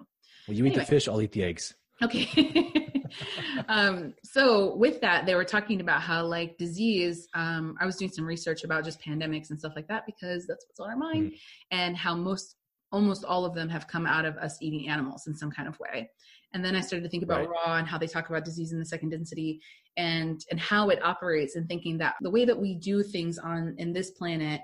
Well, 0.47 0.57
you 0.57 0.65
anyway. 0.65 0.75
eat 0.75 0.79
the 0.79 0.85
fish. 0.85 1.07
I'll 1.07 1.21
eat 1.21 1.31
the 1.31 1.43
eggs. 1.43 1.73
Okay. 2.03 3.03
um, 3.67 4.13
so 4.23 4.75
with 4.75 5.01
that, 5.01 5.25
they 5.25 5.35
were 5.35 5.45
talking 5.45 5.81
about 5.81 6.01
how 6.01 6.25
like 6.25 6.57
disease. 6.57 7.27
Um, 7.33 7.75
I 7.79 7.85
was 7.85 7.97
doing 7.97 8.11
some 8.11 8.25
research 8.25 8.63
about 8.63 8.83
just 8.83 9.01
pandemics 9.01 9.49
and 9.49 9.59
stuff 9.59 9.73
like 9.75 9.87
that 9.87 10.05
because 10.05 10.47
that's 10.47 10.65
what's 10.67 10.79
on 10.79 10.89
our 10.89 10.97
mind, 10.97 11.31
mm. 11.31 11.37
and 11.71 11.95
how 11.95 12.15
most 12.15 12.55
almost 12.91 13.23
all 13.23 13.45
of 13.45 13.53
them 13.53 13.69
have 13.69 13.87
come 13.87 14.05
out 14.05 14.25
of 14.25 14.35
us 14.37 14.57
eating 14.61 14.89
animals 14.89 15.27
in 15.27 15.33
some 15.33 15.51
kind 15.51 15.67
of 15.67 15.79
way. 15.79 16.09
And 16.53 16.65
then 16.65 16.75
I 16.75 16.81
started 16.81 17.03
to 17.03 17.09
think 17.09 17.23
about 17.23 17.47
right. 17.47 17.49
Ra 17.49 17.77
and 17.77 17.87
how 17.87 17.97
they 17.97 18.07
talk 18.07 18.29
about 18.29 18.43
disease 18.43 18.73
in 18.73 18.79
the 18.79 18.85
second 18.85 19.09
density 19.09 19.61
and 19.97 20.43
and 20.51 20.59
how 20.59 20.89
it 20.89 21.03
operates 21.03 21.55
and 21.55 21.67
thinking 21.67 21.97
that 21.99 22.15
the 22.21 22.29
way 22.29 22.45
that 22.45 22.59
we 22.59 22.75
do 22.75 23.03
things 23.03 23.37
on 23.37 23.75
in 23.77 23.93
this 23.93 24.11
planet 24.11 24.61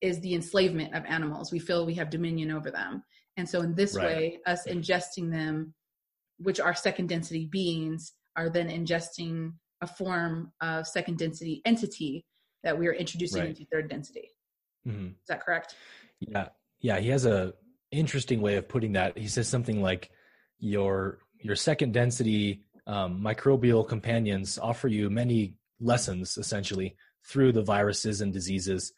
is 0.00 0.20
the 0.20 0.34
enslavement 0.34 0.94
of 0.94 1.04
animals. 1.04 1.52
We 1.52 1.58
feel 1.58 1.84
we 1.84 1.94
have 1.94 2.08
dominion 2.08 2.50
over 2.50 2.70
them. 2.70 3.02
And 3.36 3.48
so 3.48 3.60
in 3.60 3.74
this 3.74 3.94
right. 3.94 4.06
way, 4.06 4.38
us 4.46 4.66
ingesting 4.66 5.30
them 5.30 5.74
which 6.40 6.60
are 6.60 6.74
second 6.74 7.08
density 7.08 7.46
beings, 7.46 8.12
are 8.36 8.48
then 8.48 8.68
ingesting 8.68 9.52
a 9.80 9.86
form 9.86 10.52
of 10.60 10.86
second 10.86 11.18
density 11.18 11.62
entity 11.64 12.24
that 12.62 12.78
we 12.78 12.86
are 12.88 12.92
introducing 12.92 13.40
right. 13.40 13.50
into 13.50 13.64
third 13.72 13.88
density. 13.88 14.30
Mm-hmm. 14.86 15.08
Is 15.08 15.26
that 15.28 15.44
correct? 15.44 15.74
Yeah. 16.20 16.48
Yeah. 16.80 16.98
He 16.98 17.08
has 17.08 17.26
a 17.26 17.54
interesting 17.90 18.40
way 18.40 18.56
of 18.56 18.68
putting 18.68 18.92
that. 18.92 19.16
He 19.16 19.28
says 19.28 19.48
something 19.48 19.82
like 19.82 20.10
your 20.58 21.18
your 21.38 21.56
second 21.56 21.92
density 21.92 22.62
um, 22.86 23.20
microbial 23.22 23.86
companions 23.86 24.58
offer 24.58 24.88
you 24.88 25.08
many 25.08 25.54
lessons 25.80 26.36
essentially 26.36 26.96
through 27.26 27.52
the 27.52 27.62
viruses 27.62 28.20
and 28.20 28.32
diseases. 28.32 28.92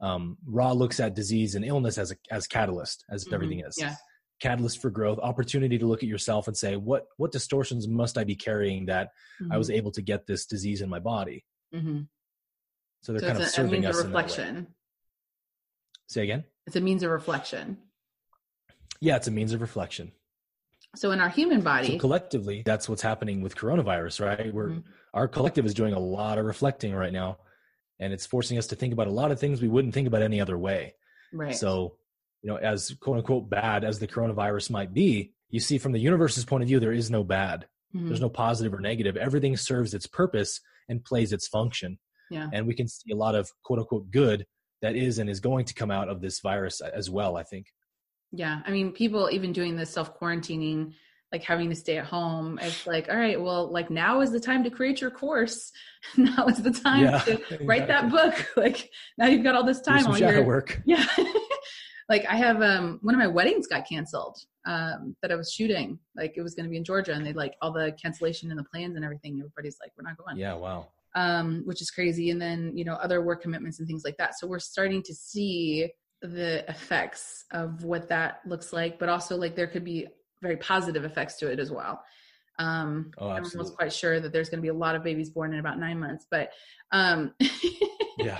Um, 0.00 0.36
Ra 0.46 0.72
looks 0.72 1.00
at 1.00 1.14
disease 1.14 1.54
and 1.54 1.64
illness 1.64 1.96
as 1.96 2.12
a, 2.12 2.16
as 2.30 2.46
catalyst, 2.46 3.04
as 3.10 3.24
mm-hmm. 3.24 3.34
everything 3.34 3.60
is. 3.60 3.76
Yeah 3.78 3.94
catalyst 4.40 4.80
for 4.80 4.90
growth 4.90 5.18
opportunity 5.18 5.78
to 5.78 5.86
look 5.86 6.02
at 6.02 6.08
yourself 6.08 6.46
and 6.46 6.56
say 6.56 6.76
what 6.76 7.06
what 7.16 7.32
distortions 7.32 7.88
must 7.88 8.18
i 8.18 8.24
be 8.24 8.34
carrying 8.34 8.86
that 8.86 9.10
mm-hmm. 9.40 9.52
i 9.52 9.56
was 9.56 9.68
mm-hmm. 9.68 9.78
able 9.78 9.90
to 9.90 10.02
get 10.02 10.26
this 10.26 10.46
disease 10.46 10.82
in 10.82 10.88
my 10.88 10.98
body 10.98 11.44
mm-hmm. 11.74 12.00
so 13.00 13.12
they're 13.12 13.20
so 13.20 13.26
kind 13.26 13.38
of 13.38 13.46
a, 13.46 13.48
serving 13.48 13.86
us 13.86 13.98
of 13.98 14.04
reflection 14.04 14.66
say 16.06 16.22
again 16.22 16.44
it's 16.66 16.76
a 16.76 16.80
means 16.80 17.02
of 17.02 17.10
reflection 17.10 17.78
yeah 19.00 19.16
it's 19.16 19.28
a 19.28 19.30
means 19.30 19.52
of 19.52 19.60
reflection 19.60 20.12
so 20.94 21.10
in 21.12 21.20
our 21.20 21.30
human 21.30 21.62
body 21.62 21.92
so 21.92 21.98
collectively 21.98 22.62
that's 22.64 22.88
what's 22.88 23.02
happening 23.02 23.40
with 23.40 23.56
coronavirus 23.56 24.24
right 24.24 24.52
we're 24.52 24.68
mm-hmm. 24.68 24.80
our 25.14 25.26
collective 25.26 25.64
is 25.64 25.72
doing 25.72 25.94
a 25.94 25.98
lot 25.98 26.36
of 26.36 26.44
reflecting 26.44 26.94
right 26.94 27.12
now 27.12 27.38
and 27.98 28.12
it's 28.12 28.26
forcing 28.26 28.58
us 28.58 28.66
to 28.66 28.76
think 28.76 28.92
about 28.92 29.06
a 29.06 29.10
lot 29.10 29.30
of 29.30 29.40
things 29.40 29.62
we 29.62 29.68
wouldn't 29.68 29.94
think 29.94 30.06
about 30.06 30.20
any 30.20 30.40
other 30.40 30.58
way 30.58 30.94
right 31.32 31.56
so 31.56 31.96
you 32.46 32.52
know, 32.52 32.58
as 32.58 32.94
quote 33.00 33.16
unquote 33.16 33.50
bad 33.50 33.82
as 33.82 33.98
the 33.98 34.06
coronavirus 34.06 34.70
might 34.70 34.94
be, 34.94 35.32
you 35.50 35.58
see 35.58 35.78
from 35.78 35.90
the 35.90 35.98
universe's 35.98 36.44
point 36.44 36.62
of 36.62 36.68
view, 36.68 36.78
there 36.78 36.92
is 36.92 37.10
no 37.10 37.24
bad. 37.24 37.66
Mm-hmm. 37.92 38.06
There's 38.06 38.20
no 38.20 38.28
positive 38.28 38.72
or 38.72 38.78
negative. 38.78 39.16
Everything 39.16 39.56
serves 39.56 39.94
its 39.94 40.06
purpose 40.06 40.60
and 40.88 41.04
plays 41.04 41.32
its 41.32 41.48
function. 41.48 41.98
Yeah. 42.30 42.46
And 42.52 42.68
we 42.68 42.74
can 42.74 42.86
see 42.86 43.10
a 43.10 43.16
lot 43.16 43.34
of 43.34 43.50
quote 43.64 43.80
unquote 43.80 44.12
good 44.12 44.46
that 44.80 44.94
is 44.94 45.18
and 45.18 45.28
is 45.28 45.40
going 45.40 45.64
to 45.64 45.74
come 45.74 45.90
out 45.90 46.08
of 46.08 46.20
this 46.20 46.38
virus 46.38 46.80
as 46.80 47.10
well, 47.10 47.36
I 47.36 47.42
think. 47.42 47.66
Yeah. 48.30 48.60
I 48.64 48.70
mean, 48.70 48.92
people 48.92 49.28
even 49.32 49.52
doing 49.52 49.74
this 49.74 49.90
self 49.90 50.16
quarantining, 50.16 50.92
like 51.32 51.42
having 51.42 51.68
to 51.70 51.74
stay 51.74 51.98
at 51.98 52.04
home, 52.04 52.60
it's 52.62 52.86
like, 52.86 53.08
all 53.08 53.16
right, 53.16 53.40
well, 53.40 53.72
like 53.72 53.90
now 53.90 54.20
is 54.20 54.30
the 54.30 54.38
time 54.38 54.62
to 54.62 54.70
create 54.70 55.00
your 55.00 55.10
course. 55.10 55.72
now 56.16 56.46
is 56.46 56.62
the 56.62 56.70
time 56.70 57.06
yeah, 57.06 57.18
to 57.18 57.32
exactly. 57.32 57.58
write 57.66 57.88
that 57.88 58.08
book. 58.08 58.34
Like 58.56 58.88
now 59.18 59.26
you've 59.26 59.42
got 59.42 59.56
all 59.56 59.64
this 59.64 59.80
time. 59.80 60.12
Do 60.12 60.18
your 60.20 60.44
work. 60.44 60.80
Yeah. 60.86 61.04
Like 62.08 62.24
I 62.26 62.36
have 62.36 62.62
um 62.62 62.98
one 63.02 63.14
of 63.14 63.18
my 63.18 63.26
weddings 63.26 63.66
got 63.66 63.88
canceled 63.88 64.38
um 64.64 65.16
that 65.22 65.32
I 65.32 65.34
was 65.34 65.52
shooting. 65.52 65.98
Like 66.16 66.34
it 66.36 66.42
was 66.42 66.54
going 66.54 66.64
to 66.64 66.70
be 66.70 66.76
in 66.76 66.84
Georgia, 66.84 67.12
and 67.12 67.24
they 67.24 67.32
like 67.32 67.54
all 67.60 67.72
the 67.72 67.96
cancellation 68.00 68.50
and 68.50 68.58
the 68.58 68.64
plans 68.64 68.96
and 68.96 69.04
everything. 69.04 69.38
Everybody's 69.38 69.78
like, 69.80 69.92
we're 69.96 70.08
not 70.08 70.16
going. 70.16 70.36
Yeah. 70.36 70.54
Wow. 70.54 70.88
Um, 71.14 71.62
which 71.64 71.80
is 71.80 71.90
crazy. 71.90 72.30
And 72.30 72.40
then 72.40 72.76
you 72.76 72.84
know 72.84 72.94
other 72.94 73.22
work 73.22 73.42
commitments 73.42 73.78
and 73.78 73.88
things 73.88 74.04
like 74.04 74.16
that. 74.18 74.38
So 74.38 74.46
we're 74.46 74.58
starting 74.58 75.02
to 75.04 75.14
see 75.14 75.90
the 76.22 76.68
effects 76.68 77.44
of 77.52 77.84
what 77.84 78.08
that 78.08 78.40
looks 78.46 78.72
like, 78.72 78.98
but 78.98 79.08
also 79.08 79.36
like 79.36 79.54
there 79.54 79.66
could 79.66 79.84
be 79.84 80.06
very 80.42 80.56
positive 80.56 81.04
effects 81.04 81.36
to 81.38 81.50
it 81.50 81.58
as 81.58 81.70
well. 81.70 82.02
Um, 82.58 83.10
oh, 83.18 83.28
I'm 83.28 83.44
almost 83.44 83.76
quite 83.76 83.92
sure 83.92 84.18
that 84.18 84.32
there's 84.32 84.48
going 84.48 84.58
to 84.58 84.62
be 84.62 84.68
a 84.68 84.74
lot 84.74 84.94
of 84.94 85.02
babies 85.02 85.30
born 85.30 85.52
in 85.52 85.60
about 85.60 85.78
nine 85.78 85.98
months, 85.98 86.26
but 86.30 86.50
um, 86.90 87.34
yeah, 88.18 88.38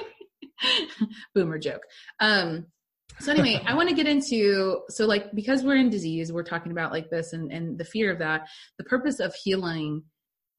boomer 1.35 1.59
joke. 1.59 1.83
Um, 2.19 2.67
so 3.19 3.33
anyway, 3.33 3.63
I 3.67 3.75
want 3.75 3.89
to 3.89 3.95
get 3.95 4.07
into 4.07 4.83
so 4.89 5.07
like 5.07 5.33
because 5.35 5.63
we're 5.65 5.77
in 5.77 5.91
disease, 5.91 6.33
we're 6.33 6.43
talking 6.43 6.73
about 6.73 6.93
like 6.93 7.11
this 7.11 7.33
and 7.33 7.51
and 7.51 7.79
the 7.79 7.85
fear 7.85 8.11
of 8.13 8.19
that. 8.19 8.49
The 8.79 8.85
purpose 8.85 9.21
of 9.21 9.35
healing 9.35 10.03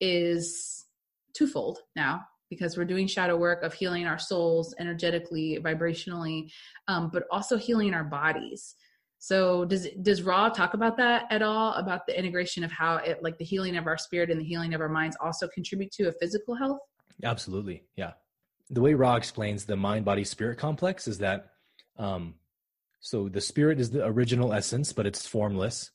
is 0.02 0.86
twofold 1.36 1.80
now 1.96 2.22
because 2.50 2.78
we're 2.78 2.86
doing 2.86 3.08
shadow 3.08 3.38
work 3.38 3.64
of 3.64 3.74
healing 3.74 4.06
our 4.06 4.18
souls 4.18 4.74
energetically, 4.80 5.60
vibrationally, 5.62 6.50
um, 6.88 7.10
but 7.12 7.24
also 7.32 7.58
healing 7.58 7.94
our 7.94 8.04
bodies. 8.04 8.76
So 9.20 9.66
does 9.66 9.88
does 10.02 10.22
Ra 10.22 10.50
talk 10.50 10.74
about 10.74 10.98
that 10.98 11.26
at 11.30 11.42
all? 11.42 11.74
About 11.74 12.06
the 12.08 12.18
integration 12.18 12.64
of 12.64 12.72
how 12.72 12.98
it 12.98 13.22
like 13.22 13.38
the 13.38 13.46
healing 13.46 13.76
of 13.78 13.88
our 13.88 13.98
spirit 13.98 14.30
and 14.30 14.40
the 14.40 14.46
healing 14.46 14.74
of 14.74 14.82
our 14.82 14.90
minds 14.90 15.18
also 15.20 15.48
contribute 15.48 15.92
to 15.94 16.08
a 16.08 16.12
physical 16.14 16.56
health? 16.56 16.80
Absolutely, 17.24 17.84
yeah. 17.96 18.14
The 18.70 18.82
way 18.82 18.94
Ra 18.94 19.16
explains 19.16 19.66
the 19.66 19.76
mind 19.76 20.06
body 20.06 20.24
spirit 20.24 20.60
complex 20.60 21.08
is 21.08 21.20
that 21.20 21.48
um, 21.98 22.36
so 23.08 23.30
the 23.30 23.40
spirit 23.40 23.80
is 23.80 23.92
the 23.92 24.06
original 24.06 24.52
essence, 24.52 24.92
but 24.92 25.08
it's 25.08 25.26
formless, 25.26 25.92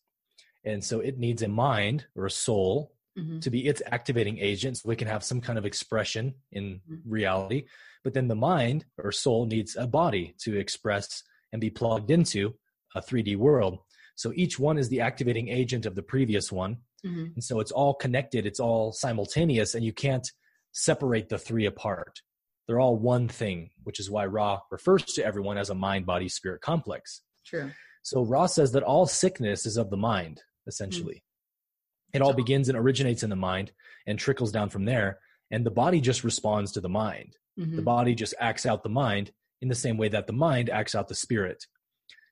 and 0.64 0.82
so 0.82 1.00
it 1.00 1.18
needs 1.18 1.42
a 1.42 1.48
mind 1.48 2.06
or 2.16 2.24
a 2.24 2.30
soul 2.30 2.94
mm-hmm. 3.18 3.40
to 3.40 3.50
be 3.50 3.66
its 3.66 3.82
activating 3.84 4.38
agent, 4.38 4.78
so 4.78 4.88
we 4.88 4.96
can 4.96 5.08
have 5.08 5.22
some 5.22 5.42
kind 5.42 5.58
of 5.58 5.66
expression 5.66 6.32
in 6.52 6.80
mm-hmm. 6.90 6.94
reality. 7.04 7.66
But 8.02 8.14
then 8.14 8.28
the 8.28 8.34
mind 8.34 8.86
or 8.96 9.12
soul 9.12 9.44
needs 9.44 9.76
a 9.76 9.86
body 9.86 10.34
to 10.38 10.58
express 10.58 11.22
and 11.52 11.60
be 11.60 11.68
plugged 11.68 12.10
into 12.10 12.54
a 12.94 13.02
3D 13.02 13.36
world. 13.36 13.80
So 14.14 14.32
each 14.34 14.58
one 14.58 14.78
is 14.78 14.88
the 14.88 15.02
activating 15.02 15.48
agent 15.48 15.84
of 15.84 15.94
the 15.94 16.02
previous 16.02 16.50
one. 16.50 16.78
Mm-hmm. 17.04 17.26
And 17.34 17.44
so 17.44 17.60
it's 17.60 17.72
all 17.72 17.92
connected, 17.92 18.46
it's 18.46 18.60
all 18.60 18.90
simultaneous, 18.90 19.74
and 19.74 19.84
you 19.84 19.92
can't 19.92 20.26
separate 20.72 21.28
the 21.28 21.38
three 21.38 21.66
apart. 21.66 22.22
They're 22.66 22.80
all 22.80 22.96
one 22.96 23.28
thing, 23.28 23.70
which 23.82 24.00
is 24.00 24.10
why 24.10 24.26
Ra 24.26 24.60
refers 24.70 25.04
to 25.04 25.24
everyone 25.24 25.58
as 25.58 25.70
a 25.70 25.74
mind 25.74 26.06
body 26.06 26.28
spirit 26.28 26.60
complex. 26.60 27.22
True. 27.44 27.70
So 28.02 28.22
Ra 28.22 28.46
says 28.46 28.72
that 28.72 28.82
all 28.82 29.06
sickness 29.06 29.66
is 29.66 29.76
of 29.76 29.90
the 29.90 29.96
mind, 29.96 30.42
essentially. 30.66 31.16
Mm-hmm. 31.16 32.16
It 32.16 32.22
all 32.22 32.34
begins 32.34 32.68
and 32.68 32.78
originates 32.78 33.22
in 33.22 33.30
the 33.30 33.36
mind 33.36 33.72
and 34.06 34.18
trickles 34.18 34.52
down 34.52 34.68
from 34.68 34.84
there. 34.84 35.18
And 35.50 35.66
the 35.66 35.70
body 35.70 36.00
just 36.00 36.24
responds 36.24 36.72
to 36.72 36.80
the 36.80 36.88
mind. 36.88 37.36
Mm-hmm. 37.58 37.76
The 37.76 37.82
body 37.82 38.14
just 38.14 38.34
acts 38.38 38.66
out 38.66 38.82
the 38.82 38.88
mind 38.88 39.32
in 39.60 39.68
the 39.68 39.74
same 39.74 39.96
way 39.96 40.08
that 40.08 40.26
the 40.26 40.32
mind 40.32 40.70
acts 40.70 40.94
out 40.94 41.08
the 41.08 41.14
spirit. 41.14 41.66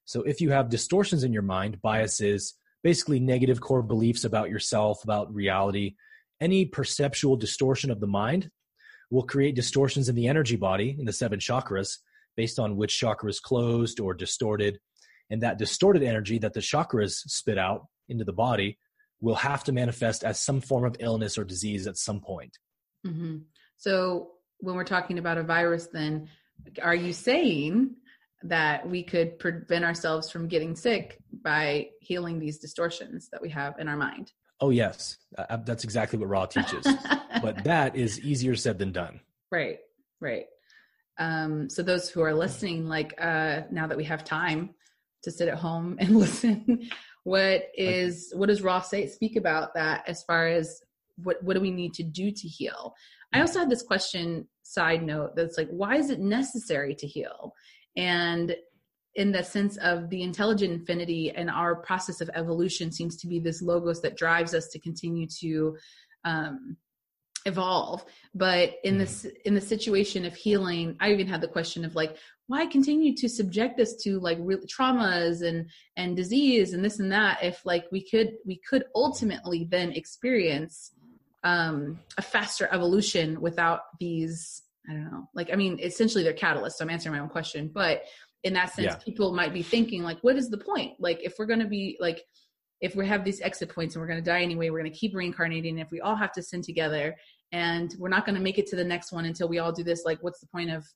So 0.04 0.22
if 0.22 0.40
you 0.40 0.50
have 0.50 0.70
distortions 0.70 1.22
in 1.22 1.32
your 1.32 1.42
mind, 1.42 1.80
biases, 1.82 2.54
basically 2.82 3.20
negative 3.20 3.60
core 3.60 3.82
beliefs 3.82 4.24
about 4.24 4.50
yourself, 4.50 5.04
about 5.04 5.32
reality, 5.32 5.94
any 6.40 6.64
perceptual 6.64 7.36
distortion 7.36 7.90
of 7.90 8.00
the 8.00 8.06
mind 8.06 8.50
will 9.10 9.22
create 9.22 9.54
distortions 9.54 10.08
in 10.08 10.14
the 10.14 10.28
energy 10.28 10.56
body, 10.56 10.96
in 10.98 11.04
the 11.04 11.12
seven 11.12 11.38
chakras, 11.38 11.98
based 12.36 12.58
on 12.58 12.76
which 12.76 12.98
chakra 12.98 13.28
is 13.28 13.40
closed 13.40 14.00
or 14.00 14.14
distorted. 14.14 14.78
And 15.30 15.42
that 15.42 15.58
distorted 15.58 16.02
energy 16.02 16.38
that 16.38 16.54
the 16.54 16.60
chakras 16.60 17.14
spit 17.26 17.58
out 17.58 17.86
into 18.08 18.24
the 18.24 18.32
body 18.32 18.78
will 19.20 19.34
have 19.34 19.64
to 19.64 19.72
manifest 19.72 20.24
as 20.24 20.40
some 20.40 20.60
form 20.60 20.84
of 20.84 20.96
illness 21.00 21.36
or 21.36 21.44
disease 21.44 21.86
at 21.86 21.96
some 21.96 22.20
point. 22.20 22.56
Mm-hmm. 23.06 23.38
So, 23.76 24.30
when 24.62 24.74
we're 24.74 24.84
talking 24.84 25.18
about 25.18 25.38
a 25.38 25.42
virus, 25.42 25.88
then 25.90 26.28
are 26.82 26.94
you 26.94 27.14
saying 27.14 27.96
that 28.42 28.88
we 28.88 29.02
could 29.02 29.38
prevent 29.38 29.84
ourselves 29.84 30.30
from 30.30 30.48
getting 30.48 30.74
sick 30.74 31.18
by 31.42 31.88
healing 32.00 32.38
these 32.38 32.58
distortions 32.58 33.28
that 33.30 33.42
we 33.42 33.50
have 33.50 33.78
in 33.78 33.88
our 33.88 33.96
mind. 33.96 34.32
Oh, 34.60 34.70
yes. 34.70 35.18
Uh, 35.36 35.56
that's 35.58 35.84
exactly 35.84 36.18
what 36.18 36.28
Ra 36.28 36.46
teaches. 36.46 36.86
but 37.42 37.64
that 37.64 37.96
is 37.96 38.20
easier 38.20 38.54
said 38.54 38.78
than 38.78 38.92
done. 38.92 39.20
Right, 39.50 39.78
right. 40.20 40.46
Um, 41.18 41.68
so, 41.68 41.82
those 41.82 42.08
who 42.08 42.22
are 42.22 42.34
listening, 42.34 42.88
like 42.88 43.14
uh, 43.20 43.62
now 43.70 43.86
that 43.86 43.96
we 43.96 44.04
have 44.04 44.24
time 44.24 44.70
to 45.22 45.30
sit 45.30 45.48
at 45.48 45.58
home 45.58 45.96
and 46.00 46.16
listen, 46.16 46.88
what 47.24 47.64
is 47.74 48.32
what 48.34 48.48
does 48.48 48.62
Ra 48.62 48.80
say 48.80 49.06
speak 49.06 49.36
about 49.36 49.74
that 49.74 50.04
as 50.06 50.22
far 50.22 50.48
as 50.48 50.80
what 51.16 51.42
what 51.42 51.54
do 51.54 51.60
we 51.60 51.70
need 51.70 51.94
to 51.94 52.02
do 52.02 52.30
to 52.30 52.48
heal? 52.48 52.94
I 53.32 53.40
also 53.40 53.60
had 53.60 53.70
this 53.70 53.82
question 53.82 54.48
side 54.62 55.02
note 55.02 55.36
that's 55.36 55.56
like, 55.56 55.68
why 55.68 55.96
is 55.96 56.10
it 56.10 56.20
necessary 56.20 56.94
to 56.96 57.06
heal? 57.06 57.54
and 57.96 58.54
in 59.14 59.32
the 59.32 59.42
sense 59.42 59.76
of 59.78 60.08
the 60.10 60.22
intelligent 60.22 60.72
infinity 60.72 61.30
and 61.30 61.50
our 61.50 61.76
process 61.76 62.20
of 62.20 62.30
evolution 62.34 62.92
seems 62.92 63.16
to 63.16 63.26
be 63.26 63.40
this 63.40 63.62
logos 63.62 64.00
that 64.00 64.16
drives 64.16 64.54
us 64.54 64.68
to 64.68 64.78
continue 64.78 65.26
to 65.26 65.76
um, 66.24 66.76
evolve 67.46 68.04
but 68.34 68.74
in 68.84 68.98
this 68.98 69.22
mm-hmm. 69.22 69.36
in 69.46 69.54
the 69.54 69.60
situation 69.60 70.26
of 70.26 70.34
healing 70.34 70.94
i 71.00 71.10
even 71.10 71.26
had 71.26 71.40
the 71.40 71.48
question 71.48 71.86
of 71.86 71.94
like 71.94 72.16
why 72.48 72.66
continue 72.66 73.16
to 73.16 73.30
subject 73.30 73.80
us 73.80 73.94
to 73.94 74.20
like 74.20 74.36
real 74.40 74.60
traumas 74.66 75.42
and 75.42 75.66
and 75.96 76.16
disease 76.16 76.74
and 76.74 76.84
this 76.84 76.98
and 76.98 77.10
that 77.10 77.42
if 77.42 77.64
like 77.64 77.86
we 77.90 78.06
could 78.06 78.32
we 78.44 78.60
could 78.68 78.84
ultimately 78.94 79.66
then 79.70 79.90
experience 79.92 80.92
um 81.42 81.98
a 82.18 82.22
faster 82.22 82.68
evolution 82.72 83.40
without 83.40 83.80
these 83.98 84.62
I 84.88 84.94
don't 84.94 85.04
know. 85.04 85.28
Like, 85.34 85.50
I 85.52 85.56
mean, 85.56 85.78
essentially 85.78 86.24
they're 86.24 86.32
catalysts. 86.32 86.72
So 86.72 86.84
I'm 86.84 86.90
answering 86.90 87.14
my 87.14 87.20
own 87.20 87.28
question, 87.28 87.70
but 87.72 88.02
in 88.42 88.54
that 88.54 88.72
sense, 88.72 88.86
yeah. 88.86 88.96
people 88.96 89.32
might 89.32 89.52
be 89.52 89.62
thinking 89.62 90.02
like, 90.02 90.18
what 90.22 90.36
is 90.36 90.48
the 90.48 90.58
point? 90.58 90.94
Like, 90.98 91.20
if 91.22 91.34
we're 91.38 91.46
going 91.46 91.60
to 91.60 91.66
be 91.66 91.96
like, 92.00 92.22
if 92.80 92.96
we 92.96 93.06
have 93.06 93.24
these 93.24 93.40
exit 93.42 93.74
points 93.74 93.94
and 93.94 94.00
we're 94.00 94.08
going 94.08 94.22
to 94.22 94.30
die 94.30 94.42
anyway, 94.42 94.70
we're 94.70 94.80
going 94.80 94.90
to 94.90 94.98
keep 94.98 95.14
reincarnating. 95.14 95.78
If 95.78 95.90
we 95.90 96.00
all 96.00 96.16
have 96.16 96.32
to 96.32 96.42
sin 96.42 96.62
together 96.62 97.14
and 97.52 97.94
we're 97.98 98.08
not 98.08 98.24
going 98.24 98.36
to 98.36 98.40
make 98.40 98.58
it 98.58 98.66
to 98.68 98.76
the 98.76 98.84
next 98.84 99.12
one 99.12 99.26
until 99.26 99.48
we 99.48 99.58
all 99.58 99.72
do 99.72 99.84
this, 99.84 100.04
like, 100.04 100.22
what's 100.22 100.40
the 100.40 100.46
point 100.46 100.70
of 100.70 100.86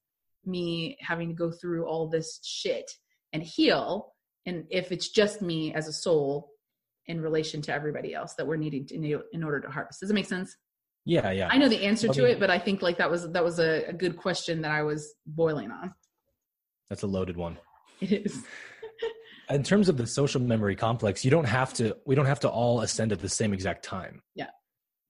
me 0.47 0.97
having 1.01 1.29
to 1.29 1.35
go 1.35 1.51
through 1.51 1.87
all 1.87 2.09
this 2.09 2.41
shit 2.43 2.91
and 3.33 3.43
heal? 3.43 4.15
And 4.47 4.65
if 4.71 4.93
it's 4.93 5.11
just 5.11 5.43
me 5.43 5.75
as 5.75 5.89
a 5.89 5.93
soul 5.93 6.51
in 7.07 7.21
relation 7.21 7.61
to 7.63 7.75
everybody 7.75 8.15
else 8.15 8.35
that 8.35 8.47
we're 8.47 8.57
needing 8.57 8.87
to 8.87 9.23
in 9.33 9.45
order 9.45 9.61
to 9.61 9.71
harvest, 9.71 10.01
does 10.01 10.11
it 10.11 10.15
make 10.15 10.27
sense? 10.27 10.57
Yeah, 11.05 11.31
yeah. 11.33 11.49
I 11.51 11.59
know 11.59 11.69
the 11.69 11.85
answer 11.85 12.09
to 12.09 12.25
it, 12.25 12.41
but 12.41 12.49
I 12.49 12.59
think 12.59 12.81
like 12.81 12.97
that 12.97 13.11
was 13.11 13.31
that 13.33 13.45
was 13.45 13.59
a, 13.59 13.85
a 13.89 13.93
good 13.93 14.17
question 14.17 14.63
that 14.63 14.71
I 14.71 14.83
was 14.85 15.13
boiling 15.27 15.71
on. 15.71 15.95
That's 16.89 17.03
a 17.03 17.07
loaded 17.07 17.37
one. 17.37 17.59
It 18.01 18.13
is. 18.13 18.43
in 19.51 19.63
terms 19.63 19.89
of 19.89 19.97
the 19.97 20.07
social 20.07 20.41
memory 20.41 20.77
complex, 20.77 21.25
you 21.25 21.31
don't 21.31 21.45
have 21.45 21.73
to 21.75 21.97
we 22.07 22.15
don't 22.15 22.27
have 22.27 22.41
to 22.41 22.49
all 22.49 22.81
ascend 22.81 23.13
at 23.13 23.21
the 23.21 23.29
same 23.29 23.53
exact 23.53 23.85
time. 23.85 24.23
Yeah. 24.35 24.51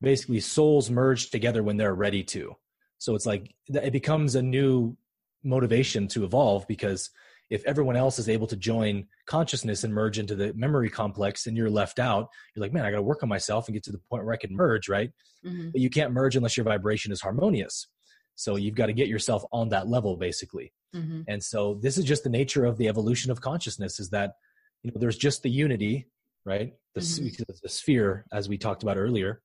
Basically 0.01 0.41
souls 0.41 0.91
merge 0.91 1.31
together 1.31 1.63
when 1.63 1.77
they're 1.77 1.95
ready 1.95 2.23
to. 2.25 2.55
So 2.99 3.15
it's 3.15 3.27
like 3.27 3.55
it 3.69 3.93
becomes 3.93 4.35
a 4.35 4.43
new 4.43 4.97
motivation 5.43 6.09
to 6.09 6.25
evolve 6.25 6.67
because 6.67 7.11
if 7.51 7.65
everyone 7.67 7.97
else 7.97 8.19
is 8.19 8.29
able 8.29 8.47
to 8.47 8.57
join 8.57 9.07
consciousness 9.27 9.85
and 9.85 9.93
merge 9.93 10.19
into 10.19 10.35
the 10.35 10.53
memory 10.55 10.89
complex 10.89 11.47
and 11.47 11.57
you're 11.57 11.71
left 11.71 11.99
out 11.99 12.29
you're 12.55 12.63
like 12.63 12.73
man 12.73 12.85
i 12.85 12.91
got 12.91 12.97
to 12.97 13.03
work 13.03 13.23
on 13.23 13.29
myself 13.29 13.69
and 13.69 13.75
get 13.75 13.85
to 13.85 13.93
the 13.93 14.01
point 14.11 14.25
where 14.25 14.33
i 14.33 14.39
can 14.39 14.57
merge 14.57 14.89
right 14.89 15.11
mm-hmm. 15.45 15.69
but 15.71 15.81
you 15.81 15.91
can't 15.91 16.13
merge 16.13 16.35
unless 16.35 16.57
your 16.57 16.65
vibration 16.65 17.13
is 17.13 17.21
harmonious 17.21 17.87
so 18.35 18.57
you've 18.57 18.75
got 18.75 18.87
to 18.87 18.93
get 18.93 19.09
yourself 19.09 19.45
on 19.53 19.69
that 19.69 19.89
level 19.89 20.17
basically 20.17 20.73
mm-hmm. 20.95 21.23
and 21.29 21.43
so 21.43 21.79
this 21.81 21.99
is 21.99 22.05
just 22.05 22.25
the 22.25 22.31
nature 22.31 22.65
of 22.65 22.77
the 22.79 22.89
evolution 22.89 23.31
of 23.31 23.41
consciousness 23.41 24.01
is 24.01 24.11
that 24.11 24.35
you 24.83 24.91
know 24.91 24.99
there's 25.01 25.19
just 25.19 25.43
the 25.43 25.51
unity 25.51 26.07
right 26.45 26.75
the, 26.95 27.01
mm-hmm. 27.01 27.43
the 27.63 27.69
sphere 27.69 28.25
as 28.33 28.49
we 28.49 28.59
talked 28.59 28.83
about 28.83 28.97
earlier 28.97 29.41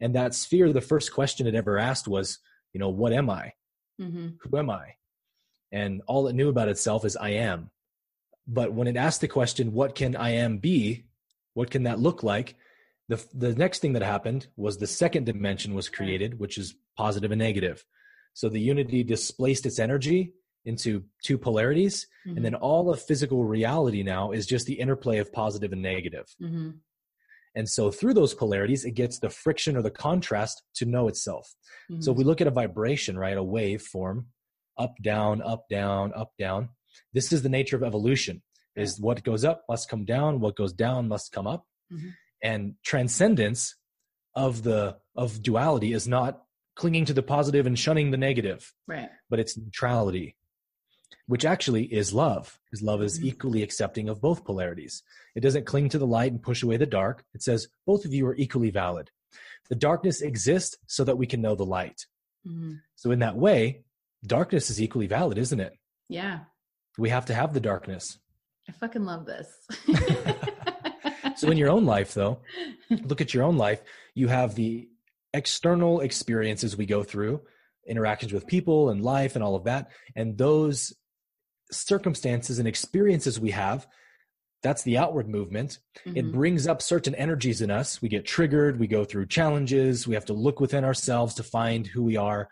and 0.00 0.14
that 0.14 0.34
sphere 0.34 0.72
the 0.72 0.80
first 0.80 1.12
question 1.12 1.46
it 1.46 1.54
ever 1.54 1.78
asked 1.78 2.08
was 2.08 2.38
you 2.72 2.80
know 2.80 2.88
what 2.88 3.12
am 3.12 3.30
i 3.30 3.52
mm-hmm. 4.00 4.28
who 4.40 4.58
am 4.58 4.70
i 4.70 4.94
and 5.72 6.02
all 6.06 6.26
it 6.26 6.34
knew 6.34 6.48
about 6.48 6.68
itself 6.68 7.04
is 7.04 7.16
I 7.16 7.30
am. 7.30 7.70
But 8.46 8.72
when 8.72 8.88
it 8.88 8.96
asked 8.96 9.20
the 9.20 9.28
question, 9.28 9.72
what 9.72 9.94
can 9.94 10.16
I 10.16 10.30
am 10.30 10.58
be? 10.58 11.04
What 11.54 11.70
can 11.70 11.84
that 11.84 12.00
look 12.00 12.22
like? 12.22 12.56
The, 13.08 13.24
the 13.34 13.54
next 13.54 13.80
thing 13.80 13.92
that 13.94 14.02
happened 14.02 14.48
was 14.56 14.76
the 14.76 14.86
second 14.86 15.26
dimension 15.26 15.74
was 15.74 15.88
created, 15.88 16.38
which 16.38 16.58
is 16.58 16.74
positive 16.96 17.30
and 17.30 17.40
negative. 17.40 17.84
So 18.34 18.48
the 18.48 18.60
unity 18.60 19.02
displaced 19.02 19.66
its 19.66 19.78
energy 19.78 20.34
into 20.64 21.04
two 21.24 21.38
polarities. 21.38 22.06
Mm-hmm. 22.26 22.36
And 22.36 22.44
then 22.44 22.54
all 22.54 22.90
of 22.90 23.02
physical 23.02 23.44
reality 23.44 24.02
now 24.02 24.32
is 24.32 24.46
just 24.46 24.66
the 24.66 24.80
interplay 24.80 25.18
of 25.18 25.32
positive 25.32 25.72
and 25.72 25.82
negative. 25.82 26.26
Mm-hmm. 26.40 26.70
And 27.56 27.68
so 27.68 27.90
through 27.90 28.14
those 28.14 28.34
polarities, 28.34 28.84
it 28.84 28.92
gets 28.92 29.18
the 29.18 29.30
friction 29.30 29.76
or 29.76 29.82
the 29.82 29.90
contrast 29.90 30.62
to 30.76 30.84
know 30.84 31.08
itself. 31.08 31.52
Mm-hmm. 31.90 32.02
So 32.02 32.12
if 32.12 32.18
we 32.18 32.24
look 32.24 32.40
at 32.40 32.46
a 32.46 32.52
vibration, 32.52 33.18
right, 33.18 33.36
a 33.36 33.42
wave 33.42 33.82
form, 33.82 34.26
up, 34.78 34.94
down, 35.02 35.42
up, 35.42 35.68
down, 35.68 36.12
up, 36.14 36.32
down. 36.38 36.70
This 37.12 37.32
is 37.32 37.42
the 37.42 37.48
nature 37.48 37.76
of 37.76 37.82
evolution. 37.82 38.42
Is 38.76 39.00
what 39.00 39.24
goes 39.24 39.44
up 39.44 39.64
must 39.68 39.90
come 39.90 40.04
down, 40.04 40.40
what 40.40 40.56
goes 40.56 40.72
down 40.72 41.08
must 41.08 41.32
come 41.32 41.46
up. 41.46 41.66
Mm-hmm. 41.92 42.08
And 42.42 42.74
transcendence 42.84 43.74
of 44.34 44.62
the 44.62 44.96
of 45.16 45.42
duality 45.42 45.92
is 45.92 46.06
not 46.06 46.42
clinging 46.80 47.04
to 47.04 47.12
the 47.12 47.22
positive 47.22 47.66
and 47.66 47.78
shunning 47.78 48.10
the 48.10 48.16
negative. 48.16 48.72
Right. 48.86 49.10
But 49.28 49.40
it's 49.40 49.56
neutrality 49.56 50.36
which 51.30 51.44
actually 51.44 51.84
is 51.84 52.12
love, 52.12 52.58
because 52.64 52.82
love 52.82 53.00
is 53.02 53.18
mm-hmm. 53.18 53.28
equally 53.28 53.62
accepting 53.62 54.08
of 54.08 54.20
both 54.20 54.44
polarities. 54.44 55.04
It 55.36 55.40
doesn't 55.40 55.64
cling 55.64 55.88
to 55.90 55.98
the 55.98 56.06
light 56.06 56.32
and 56.32 56.42
push 56.42 56.64
away 56.64 56.76
the 56.76 56.86
dark. 56.86 57.24
It 57.34 57.40
says 57.40 57.68
both 57.86 58.04
of 58.04 58.12
you 58.12 58.26
are 58.26 58.34
equally 58.34 58.70
valid. 58.70 59.12
The 59.68 59.76
darkness 59.76 60.22
exists 60.22 60.76
so 60.88 61.04
that 61.04 61.18
we 61.18 61.28
can 61.28 61.40
know 61.40 61.54
the 61.54 61.64
light. 61.64 62.04
Mm-hmm. 62.44 62.74
So, 62.96 63.12
in 63.12 63.20
that 63.20 63.36
way, 63.36 63.84
darkness 64.26 64.70
is 64.70 64.82
equally 64.82 65.06
valid, 65.06 65.38
isn't 65.38 65.60
it? 65.60 65.74
Yeah. 66.08 66.40
We 66.98 67.10
have 67.10 67.26
to 67.26 67.34
have 67.34 67.54
the 67.54 67.60
darkness. 67.60 68.18
I 68.68 68.72
fucking 68.72 69.04
love 69.04 69.24
this. 69.24 69.46
so, 71.36 71.48
in 71.48 71.58
your 71.58 71.70
own 71.70 71.84
life, 71.84 72.12
though, 72.12 72.40
look 72.90 73.20
at 73.20 73.32
your 73.32 73.44
own 73.44 73.56
life. 73.56 73.80
You 74.14 74.26
have 74.26 74.56
the 74.56 74.88
external 75.34 76.00
experiences 76.00 76.76
we 76.76 76.86
go 76.86 77.02
through, 77.02 77.40
interactions 77.86 78.32
with 78.32 78.46
people 78.46 78.90
and 78.90 79.02
life 79.02 79.34
and 79.34 79.44
all 79.44 79.54
of 79.54 79.64
that. 79.64 79.90
And 80.16 80.36
those 80.36 80.92
circumstances 81.72 82.58
and 82.58 82.66
experiences 82.66 83.38
we 83.38 83.50
have 83.50 83.86
that's 84.62 84.82
the 84.82 84.98
outward 84.98 85.28
movement 85.28 85.78
mm-hmm. 86.04 86.16
it 86.16 86.32
brings 86.32 86.66
up 86.66 86.82
certain 86.82 87.14
energies 87.14 87.60
in 87.60 87.70
us 87.70 88.02
we 88.02 88.08
get 88.08 88.24
triggered 88.24 88.78
we 88.78 88.86
go 88.86 89.04
through 89.04 89.26
challenges 89.26 90.06
we 90.06 90.14
have 90.14 90.24
to 90.24 90.32
look 90.32 90.60
within 90.60 90.84
ourselves 90.84 91.34
to 91.34 91.42
find 91.42 91.86
who 91.86 92.02
we 92.02 92.16
are 92.16 92.48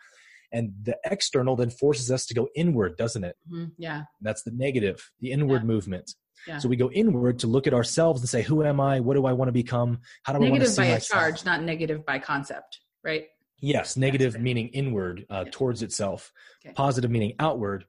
and 0.52 0.72
the 0.82 0.96
external 1.04 1.56
then 1.56 1.70
forces 1.70 2.10
us 2.10 2.26
to 2.26 2.34
go 2.34 2.48
inward 2.54 2.96
doesn't 2.96 3.24
it 3.24 3.36
mm-hmm. 3.50 3.70
yeah 3.76 4.02
that's 4.20 4.42
the 4.42 4.52
negative 4.52 5.10
the 5.20 5.30
inward 5.30 5.62
yeah. 5.62 5.66
movement 5.66 6.14
yeah. 6.46 6.58
so 6.58 6.68
we 6.68 6.76
go 6.76 6.90
inward 6.90 7.38
to 7.38 7.46
look 7.46 7.66
at 7.66 7.74
ourselves 7.74 8.20
and 8.20 8.28
say 8.28 8.42
who 8.42 8.64
am 8.64 8.80
i 8.80 9.00
what 9.00 9.14
do 9.14 9.26
i 9.26 9.32
want 9.32 9.48
to 9.48 9.52
become 9.52 9.98
how 10.22 10.32
do 10.32 10.38
negative 10.38 10.54
i 10.54 10.58
want 10.58 10.64
to 10.64 10.70
see 10.70 10.82
by 10.82 10.88
myself? 10.90 11.10
a 11.10 11.24
charge 11.24 11.44
not 11.44 11.62
negative 11.62 12.04
by 12.06 12.18
concept 12.18 12.80
right 13.04 13.26
yes 13.60 13.96
negative 13.96 14.38
meaning 14.40 14.68
inward 14.68 15.26
uh, 15.30 15.42
yeah. 15.44 15.50
towards 15.50 15.82
itself 15.82 16.32
okay. 16.64 16.74
positive 16.74 17.10
meaning 17.10 17.34
outward 17.38 17.84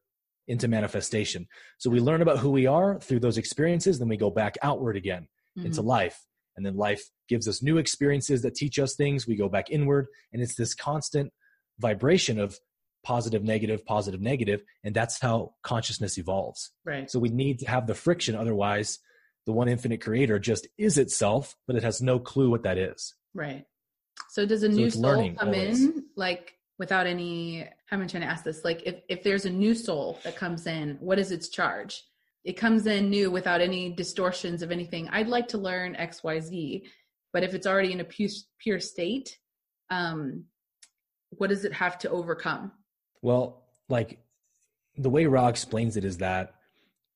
into 0.50 0.68
manifestation. 0.68 1.48
So 1.78 1.90
we 1.90 2.02
learn 2.02 2.22
about 2.22 2.40
who 2.40 2.50
we 2.50 2.66
are 2.66 3.00
through 3.00 3.20
those 3.20 3.38
experiences, 3.38 4.00
then 4.00 4.10
we 4.10 4.18
go 4.18 4.32
back 4.32 4.58
outward 4.62 4.98
again 4.98 5.28
mm-hmm. 5.58 5.68
into 5.68 5.82
life. 5.82 6.20
And 6.58 6.66
then 6.66 6.76
life 6.76 7.04
gives 7.30 7.48
us 7.48 7.64
new 7.64 7.78
experiences 7.78 8.42
that 8.42 8.56
teach 8.56 8.80
us 8.80 8.96
things. 8.96 9.26
We 9.26 9.38
go 9.38 9.48
back 9.48 9.70
inward, 9.70 10.08
and 10.34 10.42
it's 10.42 10.56
this 10.56 10.74
constant 10.74 11.32
vibration 11.78 12.38
of 12.38 12.60
positive, 13.04 13.44
negative, 13.44 13.86
positive, 13.86 14.22
negative. 14.22 14.62
And 14.84 14.96
that's 14.96 15.20
how 15.20 15.54
consciousness 15.64 16.18
evolves. 16.18 16.72
Right. 16.86 17.10
So 17.10 17.20
we 17.20 17.30
need 17.30 17.60
to 17.60 17.70
have 17.70 17.88
the 17.88 17.96
friction. 17.96 18.36
Otherwise, 18.36 19.00
the 19.46 19.54
one 19.54 19.68
infinite 19.68 20.02
creator 20.02 20.38
just 20.40 20.68
is 20.78 20.98
itself, 20.98 21.56
but 21.66 21.76
it 21.76 21.84
has 21.84 22.02
no 22.02 22.20
clue 22.20 22.50
what 22.50 22.64
that 22.64 22.78
is. 22.78 23.16
Right. 23.34 23.66
So 24.30 24.46
does 24.46 24.64
a 24.64 24.72
so 24.72 24.76
new 24.76 24.90
soul 24.90 25.34
come 25.38 25.48
always. 25.48 25.84
in 25.84 26.06
like 26.16 26.60
without 26.80 27.06
any 27.06 27.68
i'm 27.92 28.08
trying 28.08 28.24
to 28.24 28.30
ask 28.30 28.44
this 28.44 28.64
like 28.64 28.82
if, 28.86 28.96
if 29.10 29.22
there's 29.22 29.46
a 29.46 29.50
new 29.50 29.76
soul 29.76 30.18
that 30.24 30.36
comes 30.36 30.66
in 30.66 30.98
what 31.02 31.20
is 31.20 31.32
its 31.32 31.50
charge 31.50 32.02
it 32.46 32.54
comes 32.54 32.88
in 32.88 33.10
new 33.10 33.30
without 33.30 33.62
any 33.62 33.94
distortions 33.94 34.62
of 34.64 34.72
anything 34.72 35.08
i'd 35.10 35.28
like 35.28 35.48
to 35.48 35.58
learn 35.58 35.96
xyz 35.96 36.84
but 37.32 37.44
if 37.44 37.54
it's 37.54 37.68
already 37.68 37.92
in 37.92 38.00
a 38.00 38.06
pure, 38.06 38.30
pure 38.58 38.80
state 38.80 39.38
um 39.92 40.46
what 41.32 41.50
does 41.50 41.66
it 41.66 41.74
have 41.74 42.00
to 42.00 42.10
overcome 42.10 42.72
well 43.22 43.64
like 43.88 44.20
the 44.98 45.10
way 45.10 45.26
Ra 45.26 45.48
explains 45.48 45.98
it 45.98 46.04
is 46.04 46.18
that 46.18 46.56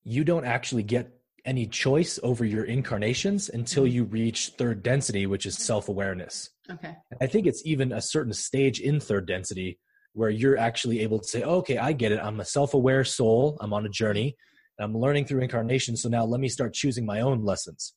you 0.04 0.24
don't 0.24 0.46
actually 0.46 0.84
get 0.84 1.12
any 1.46 1.68
choice 1.68 2.20
over 2.24 2.46
your 2.46 2.64
incarnations 2.64 3.50
until 3.50 3.84
mm-hmm. 3.84 3.96
you 3.96 4.04
reach 4.06 4.54
third 4.58 4.82
density 4.82 5.26
which 5.26 5.46
is 5.46 5.58
self-awareness 5.58 6.50
Okay. 6.72 6.96
I 7.22 7.28
think 7.28 7.46
it's 7.48 7.62
even 7.66 7.92
a 7.92 8.02
certain 8.02 8.34
stage 8.34 8.80
in 8.80 9.00
third 9.00 9.28
density 9.28 9.80
where 10.14 10.30
you're 10.30 10.58
actually 10.58 11.00
able 11.02 11.20
to 11.20 11.28
say, 11.28 11.44
okay, 11.44 11.78
I 11.78 11.92
get 11.92 12.12
it. 12.12 12.20
I'm 12.20 12.40
a 12.40 12.46
self 12.46 12.74
aware 12.74 13.04
soul. 13.04 13.58
I'm 13.60 13.74
on 13.74 13.86
a 13.86 13.90
journey. 13.90 14.36
I'm 14.80 14.98
learning 14.98 15.26
through 15.26 15.42
incarnation. 15.42 15.98
So 15.98 16.10
now 16.10 16.26
let 16.26 16.40
me 16.40 16.50
start 16.50 16.74
choosing 16.74 17.06
my 17.06 17.22
own 17.22 17.44
lessons. 17.44 17.94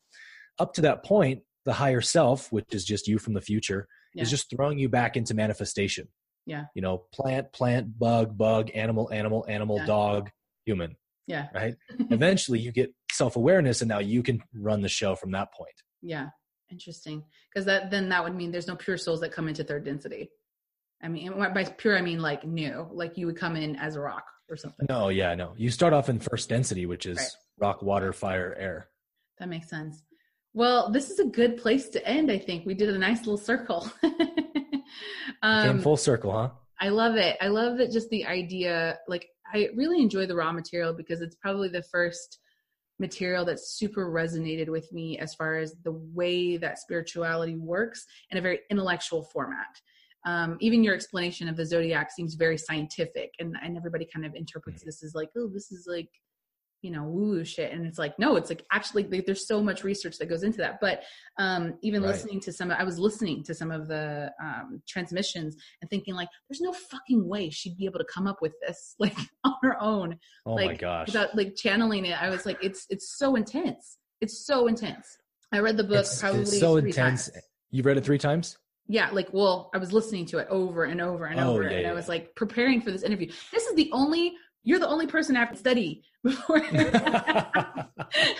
Up 0.59 0.75
to 0.75 0.81
that 0.83 1.05
point, 1.05 1.43
the 1.65 1.75
higher 1.75 2.01
self, 2.01 2.51
which 2.53 2.67
is 2.73 2.85
just 2.85 3.09
you 3.09 3.19
from 3.19 3.35
the 3.35 3.41
future, 3.41 3.87
yeah. 4.15 4.23
is 4.23 4.31
just 4.31 4.51
throwing 4.51 4.79
you 4.79 4.89
back 4.89 5.17
into 5.17 5.35
manifestation. 5.35 6.09
Yeah. 6.47 6.67
You 6.75 6.83
know, 6.83 7.05
plant, 7.13 7.53
plant, 7.53 7.99
bug, 7.99 8.39
bug, 8.39 8.71
animal, 8.75 9.13
animal, 9.13 9.45
animal, 9.49 9.79
yeah. 9.79 9.87
dog, 9.87 10.31
human. 10.65 10.97
Yeah. 11.27 11.49
Right. 11.55 11.75
Eventually 12.11 12.61
you 12.61 12.73
get 12.73 12.95
self 13.13 13.37
awareness 13.37 13.83
and 13.83 13.89
now 13.89 13.99
you 13.99 14.23
can 14.23 14.43
run 14.55 14.81
the 14.81 14.89
show 14.89 15.17
from 15.17 15.33
that 15.33 15.53
point. 15.53 15.75
Yeah. 16.03 16.29
Interesting, 16.71 17.23
because 17.49 17.65
that 17.67 17.93
then 17.93 18.09
that 18.09 18.25
would 18.25 18.35
mean 18.35 18.51
there's 18.51 18.67
no 18.67 18.75
pure 18.75 18.97
souls 18.97 19.21
that 19.21 19.31
come 19.31 19.47
into 19.47 19.63
third 19.63 19.85
density. 19.85 20.31
I 21.01 21.07
mean, 21.07 21.33
by 21.39 21.63
pure 21.63 21.97
I 21.97 22.01
mean 22.01 22.21
like 22.21 22.45
new, 22.45 22.89
like 22.91 23.17
you 23.17 23.27
would 23.27 23.37
come 23.37 23.55
in 23.55 23.77
as 23.77 23.95
a 23.95 24.01
rock 24.01 24.25
or 24.51 24.57
something. 24.57 24.87
No, 24.89 25.09
yeah, 25.09 25.35
no. 25.37 25.55
You 25.57 25.71
start 25.71 25.93
off 25.93 26.09
in 26.09 26.19
first 26.19 26.49
density, 26.49 26.85
which 26.85 27.07
is 27.07 27.19
right. 27.19 27.29
rock, 27.59 27.83
water, 27.83 28.13
fire, 28.13 28.57
air. 28.59 28.89
That 29.39 29.49
makes 29.49 29.69
sense. 29.69 30.03
Well, 30.55 30.91
this 30.91 31.11
is 31.11 31.21
a 31.21 31.27
good 31.27 31.59
place 31.59 31.89
to 31.91 32.05
end. 32.05 32.33
I 32.33 32.39
think 32.39 32.67
we 32.67 32.75
did 32.75 32.89
a 32.89 32.99
nice 32.99 33.19
little 33.19 33.37
circle. 33.37 33.89
um, 35.47 35.69
Came 35.69 35.79
full 35.81 35.97
circle, 35.97 36.33
huh? 36.33 36.51
I 36.81 36.89
love 36.89 37.17
it. 37.17 37.37
I 37.41 37.47
love 37.47 37.79
that 37.79 37.93
just 37.93 38.11
the 38.11 38.27
idea. 38.27 38.99
Like, 39.07 39.29
I 39.53 39.69
really 39.77 40.03
enjoy 40.03 40.27
the 40.27 40.35
Ra 40.35 40.53
material 40.53 40.93
because 40.93 41.21
it's 41.21 41.37
probably 41.37 41.69
the 41.69 41.85
first 41.85 42.41
material 42.99 43.45
that 43.45 43.61
super 43.61 44.11
resonated 44.11 44.69
with 44.69 44.91
me 44.93 45.19
as 45.19 45.35
far 45.35 45.57
as 45.57 45.75
the 45.85 45.93
way 45.93 46.57
that 46.57 46.79
spirituality 46.79 47.55
works 47.55 48.05
in 48.31 48.39
a 48.39 48.41
very 48.41 48.61
intellectual 48.71 49.23
format. 49.23 49.81
Um, 50.27 50.57
even 50.61 50.83
your 50.83 50.95
explanation 50.95 51.49
of 51.49 51.57
the 51.57 51.65
zodiac 51.65 52.11
seems 52.11 52.35
very 52.35 52.59
scientific, 52.59 53.31
and, 53.39 53.55
and 53.63 53.77
everybody 53.77 54.09
kind 54.13 54.27
of 54.27 54.35
interprets 54.35 54.81
mm-hmm. 54.81 54.89
this 54.89 55.05
as 55.05 55.15
like, 55.15 55.31
oh, 55.37 55.49
this 55.53 55.71
is 55.71 55.87
like 55.89 56.09
you 56.87 56.93
know 56.93 57.03
woo 57.03 57.45
shit. 57.45 57.73
And 57.73 57.85
it's 57.85 57.99
like 57.99 58.17
no 58.17 58.37
it's 58.37 58.49
like 58.49 58.65
actually 58.71 59.03
there's 59.03 59.49
so 59.49 59.61
much 59.61 59.83
research 59.83 60.19
that 60.19 60.27
goes 60.27 60.45
into 60.45 60.59
that. 60.59 60.79
But 60.81 61.03
um 61.39 61.75
even 61.83 62.03
right. 62.03 62.13
listening 62.13 62.41
to 62.41 62.53
some 62.53 62.71
i 62.71 62.85
was 62.85 62.99
listening 62.99 63.43
to 63.43 63.55
some 63.55 63.71
of 63.71 63.89
the 63.89 64.31
um 64.43 64.81
transmissions 64.89 65.57
and 65.83 65.91
thinking 65.91 66.15
like 66.15 66.29
there's 66.49 66.61
no 66.61 66.73
fucking 66.73 67.29
way 67.29 67.51
she'd 67.51 67.77
be 67.77 67.85
able 67.85 67.99
to 67.99 68.07
come 68.07 68.27
up 68.27 68.41
with 68.41 68.55
this 68.67 68.95
like 68.99 69.17
on 69.45 69.55
her 69.63 69.83
own 69.83 70.17
oh 70.47 70.55
like 70.55 70.67
my 70.67 70.75
gosh. 70.77 71.09
without 71.09 71.35
like 71.37 71.57
channeling 71.57 72.07
it. 72.07 72.23
I 72.23 72.31
was 72.31 72.47
like 72.47 72.59
it's 72.63 72.87
it's 72.89 73.19
so 73.19 73.35
intense. 73.35 73.99
It's 74.21 74.47
so 74.47 74.69
intense. 74.69 75.19
I 75.53 75.59
read 75.59 75.77
the 75.77 75.85
book 75.85 76.01
it's, 76.01 76.21
probably 76.21 76.41
it's 76.43 76.61
so 76.61 76.77
intense. 76.77 77.29
times. 77.29 77.45
you 77.71 77.83
read 77.83 77.97
it 77.97 78.05
three 78.05 78.19
times? 78.19 78.57
Yeah 78.89 79.11
like 79.11 79.29
well 79.33 79.71
i 79.75 79.79
was 79.79 79.93
listening 79.93 80.27
to 80.27 80.39
it 80.39 80.47
over 80.49 80.85
and 80.85 81.01
over 81.01 81.27
and 81.27 81.41
oh, 81.41 81.55
over 81.55 81.65
yeah, 81.65 81.71
and 81.71 81.83
yeah. 81.83 81.91
i 81.91 81.93
was 81.93 82.09
like 82.09 82.35
preparing 82.37 82.81
for 82.81 82.93
this 82.93 83.03
interview. 83.03 83.31
This 83.53 83.67
is 83.67 83.75
the 83.75 83.91
only 83.93 84.35
you're 84.67 84.81
the 84.81 84.89
only 84.89 85.07
person 85.07 85.37
I 85.37 85.41
have 85.41 85.53
to 85.53 85.57
study 85.57 86.03
before. 86.25 86.61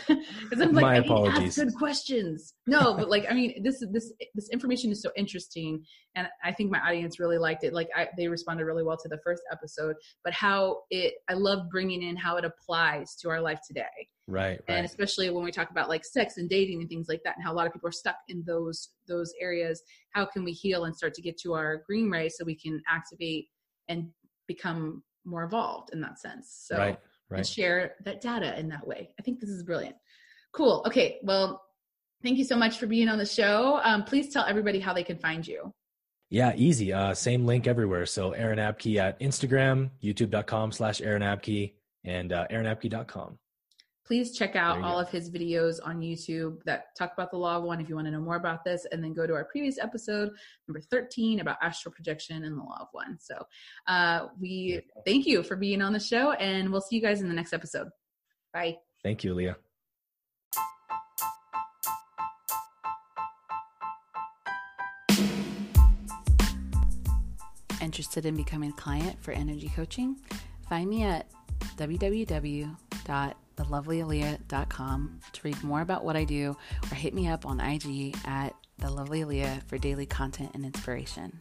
Because 0.07 0.61
I'm 0.61 0.73
like, 0.73 0.83
My 0.83 0.95
I 0.95 0.99
apologies. 0.99 1.57
good 1.57 1.75
questions. 1.75 2.55
No, 2.67 2.95
but 2.95 3.09
like, 3.11 3.27
I 3.29 3.35
mean, 3.35 3.63
this 3.63 3.83
this 3.91 4.13
this 4.35 4.49
information 4.51 4.93
is 4.93 5.03
so 5.03 5.11
interesting, 5.17 5.83
and 6.15 6.29
I 6.45 6.53
think 6.53 6.71
my 6.71 6.79
audience 6.79 7.19
really 7.19 7.39
liked 7.39 7.65
it. 7.65 7.73
Like, 7.73 7.89
I, 7.97 8.09
they 8.17 8.29
responded 8.29 8.65
really 8.65 8.85
well 8.85 8.97
to 8.97 9.09
the 9.09 9.19
first 9.25 9.43
episode, 9.51 9.97
but 10.23 10.33
how 10.33 10.83
it, 10.91 11.15
I 11.29 11.35
love 11.35 11.69
bringing 11.71 12.03
in 12.03 12.17
how 12.17 12.37
it 12.37 12.45
applies 12.45 13.17
to 13.23 13.29
our 13.29 13.41
life 13.41 13.61
today. 13.67 13.85
Right, 14.29 14.61
and 14.69 14.87
especially 14.87 15.31
when 15.31 15.45
we 15.45 15.51
talk 15.51 15.71
about 15.71 15.89
like 15.89 16.05
sex 16.05 16.37
and 16.37 16.49
dating 16.49 16.81
and 16.81 16.89
things 16.89 17.09
like 17.09 17.23
that, 17.25 17.37
and 17.37 17.45
how 17.45 17.53
a 17.53 17.57
lot 17.57 17.67
of 17.67 17.73
people 17.73 17.89
are 17.89 17.93
stuck 17.93 18.17
in 18.29 18.45
those 18.47 18.91
those 19.09 19.33
areas. 19.41 19.83
How 20.11 20.27
can 20.27 20.45
we 20.45 20.53
heal 20.53 20.85
and 20.85 20.95
start 20.95 21.15
to 21.15 21.23
get 21.23 21.39
to 21.41 21.55
our 21.55 21.83
green 21.87 22.09
ray 22.09 22.29
so 22.29 22.45
we 22.45 22.57
can 22.57 22.81
activate 22.89 23.47
and 23.89 24.09
become 24.47 25.03
more 25.27 25.45
evolved 25.45 25.91
in 25.93 26.01
that 26.01 26.19
sense. 26.19 26.63
So 26.67 26.79
right, 26.79 26.99
right. 27.29 27.39
and 27.39 27.47
share 27.47 27.95
that 28.05 28.21
data 28.21 28.59
in 28.59 28.69
that 28.69 28.87
way. 28.87 29.11
I 29.19 29.23
think 29.23 29.41
this 29.41 29.51
is 29.51 29.63
brilliant. 29.63 29.97
Cool. 30.53 30.83
Okay. 30.87 31.19
Well, 31.23 31.63
thank 32.23 32.39
you 32.39 32.45
so 32.45 32.57
much 32.57 32.79
for 32.79 32.87
being 32.87 33.09
on 33.09 33.19
the 33.19 33.27
show. 33.27 33.81
Um, 33.83 34.05
please 34.05 34.33
tell 34.33 34.45
everybody 34.47 34.81
how 34.81 34.93
they 34.95 35.05
can 35.05 35.19
find 35.19 35.47
you. 35.47 35.73
Yeah, 36.31 36.53
easy. 36.57 36.93
Uh, 36.93 37.15
same 37.15 37.47
link 37.47 37.67
everywhere. 37.67 38.07
So 38.07 38.33
Aaron 38.33 38.59
Abke 38.59 38.97
at 38.97 39.21
Instagram, 39.21 39.91
youtube.com 40.03 40.73
slash 40.73 41.01
Aaron 41.01 41.23
Abke, 41.23 41.75
and 42.05 42.33
uh, 42.33 42.47
aaronabke.com. 42.51 43.39
please 44.07 44.37
check 44.37 44.55
out 44.55 44.81
all 44.83 44.95
go. 44.95 45.01
of 45.01 45.11
his 45.11 45.31
videos 45.31 45.79
on 45.85 46.01
YouTube 46.01 46.63
that 46.65 46.95
talk 46.97 47.13
about 47.13 47.31
the 47.31 47.37
law 47.37 47.57
of 47.57 47.65
one 47.65 47.81
if 47.81 47.89
you 47.89 47.97
want 47.97 48.07
to 48.07 48.11
know 48.11 48.21
more 48.21 48.37
about 48.37 48.65
this. 48.65 48.87
And 48.93 49.03
then 49.03 49.13
go 49.13 49.27
to 49.27 49.35
our 49.35 49.45
previous 49.45 49.79
episode, 49.79 50.31
number 50.69 50.81
13, 50.81 51.41
about 51.41 51.57
astral 51.61 51.93
projection 51.93 52.45
and 52.45 52.57
the 52.57 52.63
law 52.63 52.79
of 52.81 52.89
one. 52.93 53.19
So 53.21 53.45
uh, 53.89 54.29
we 54.41 54.81
thank 55.05 55.27
you 55.27 55.43
for 55.43 55.57
being 55.57 55.83
on 55.83 55.93
the 55.93 56.01
show, 56.01 56.33
and 56.33 56.71
we'll 56.71 56.81
see 56.81 56.97
you 56.97 57.03
guys 57.03 57.21
in 57.21 57.29
the 57.29 57.35
next 57.35 57.53
episode. 57.53 57.89
Bye. 58.53 58.79
Thank 59.03 59.25
you, 59.25 59.35
Leah. 59.35 59.57
Interested 67.81 68.27
in 68.27 68.37
becoming 68.37 68.71
a 68.71 68.75
client 68.75 69.23
for 69.23 69.31
energy 69.33 69.71
coaching? 69.75 70.17
Find 70.69 70.91
me 70.91 71.05
at 71.05 71.31
www 71.77 72.77
thelovelyaleah.com 73.57 75.21
to 75.33 75.41
read 75.43 75.63
more 75.63 75.81
about 75.81 76.05
what 76.05 76.17
I 76.17 76.25
do 76.25 76.57
or 76.91 76.95
hit 76.95 77.15
me 77.15 77.29
up 77.29 77.47
on 77.47 77.61
IG 77.61 78.17
at 78.25 78.55
thelovelyaleah 78.81 79.63
for 79.65 79.79
daily 79.79 80.07
content 80.07 80.51
and 80.55 80.65
inspiration. 80.65 81.39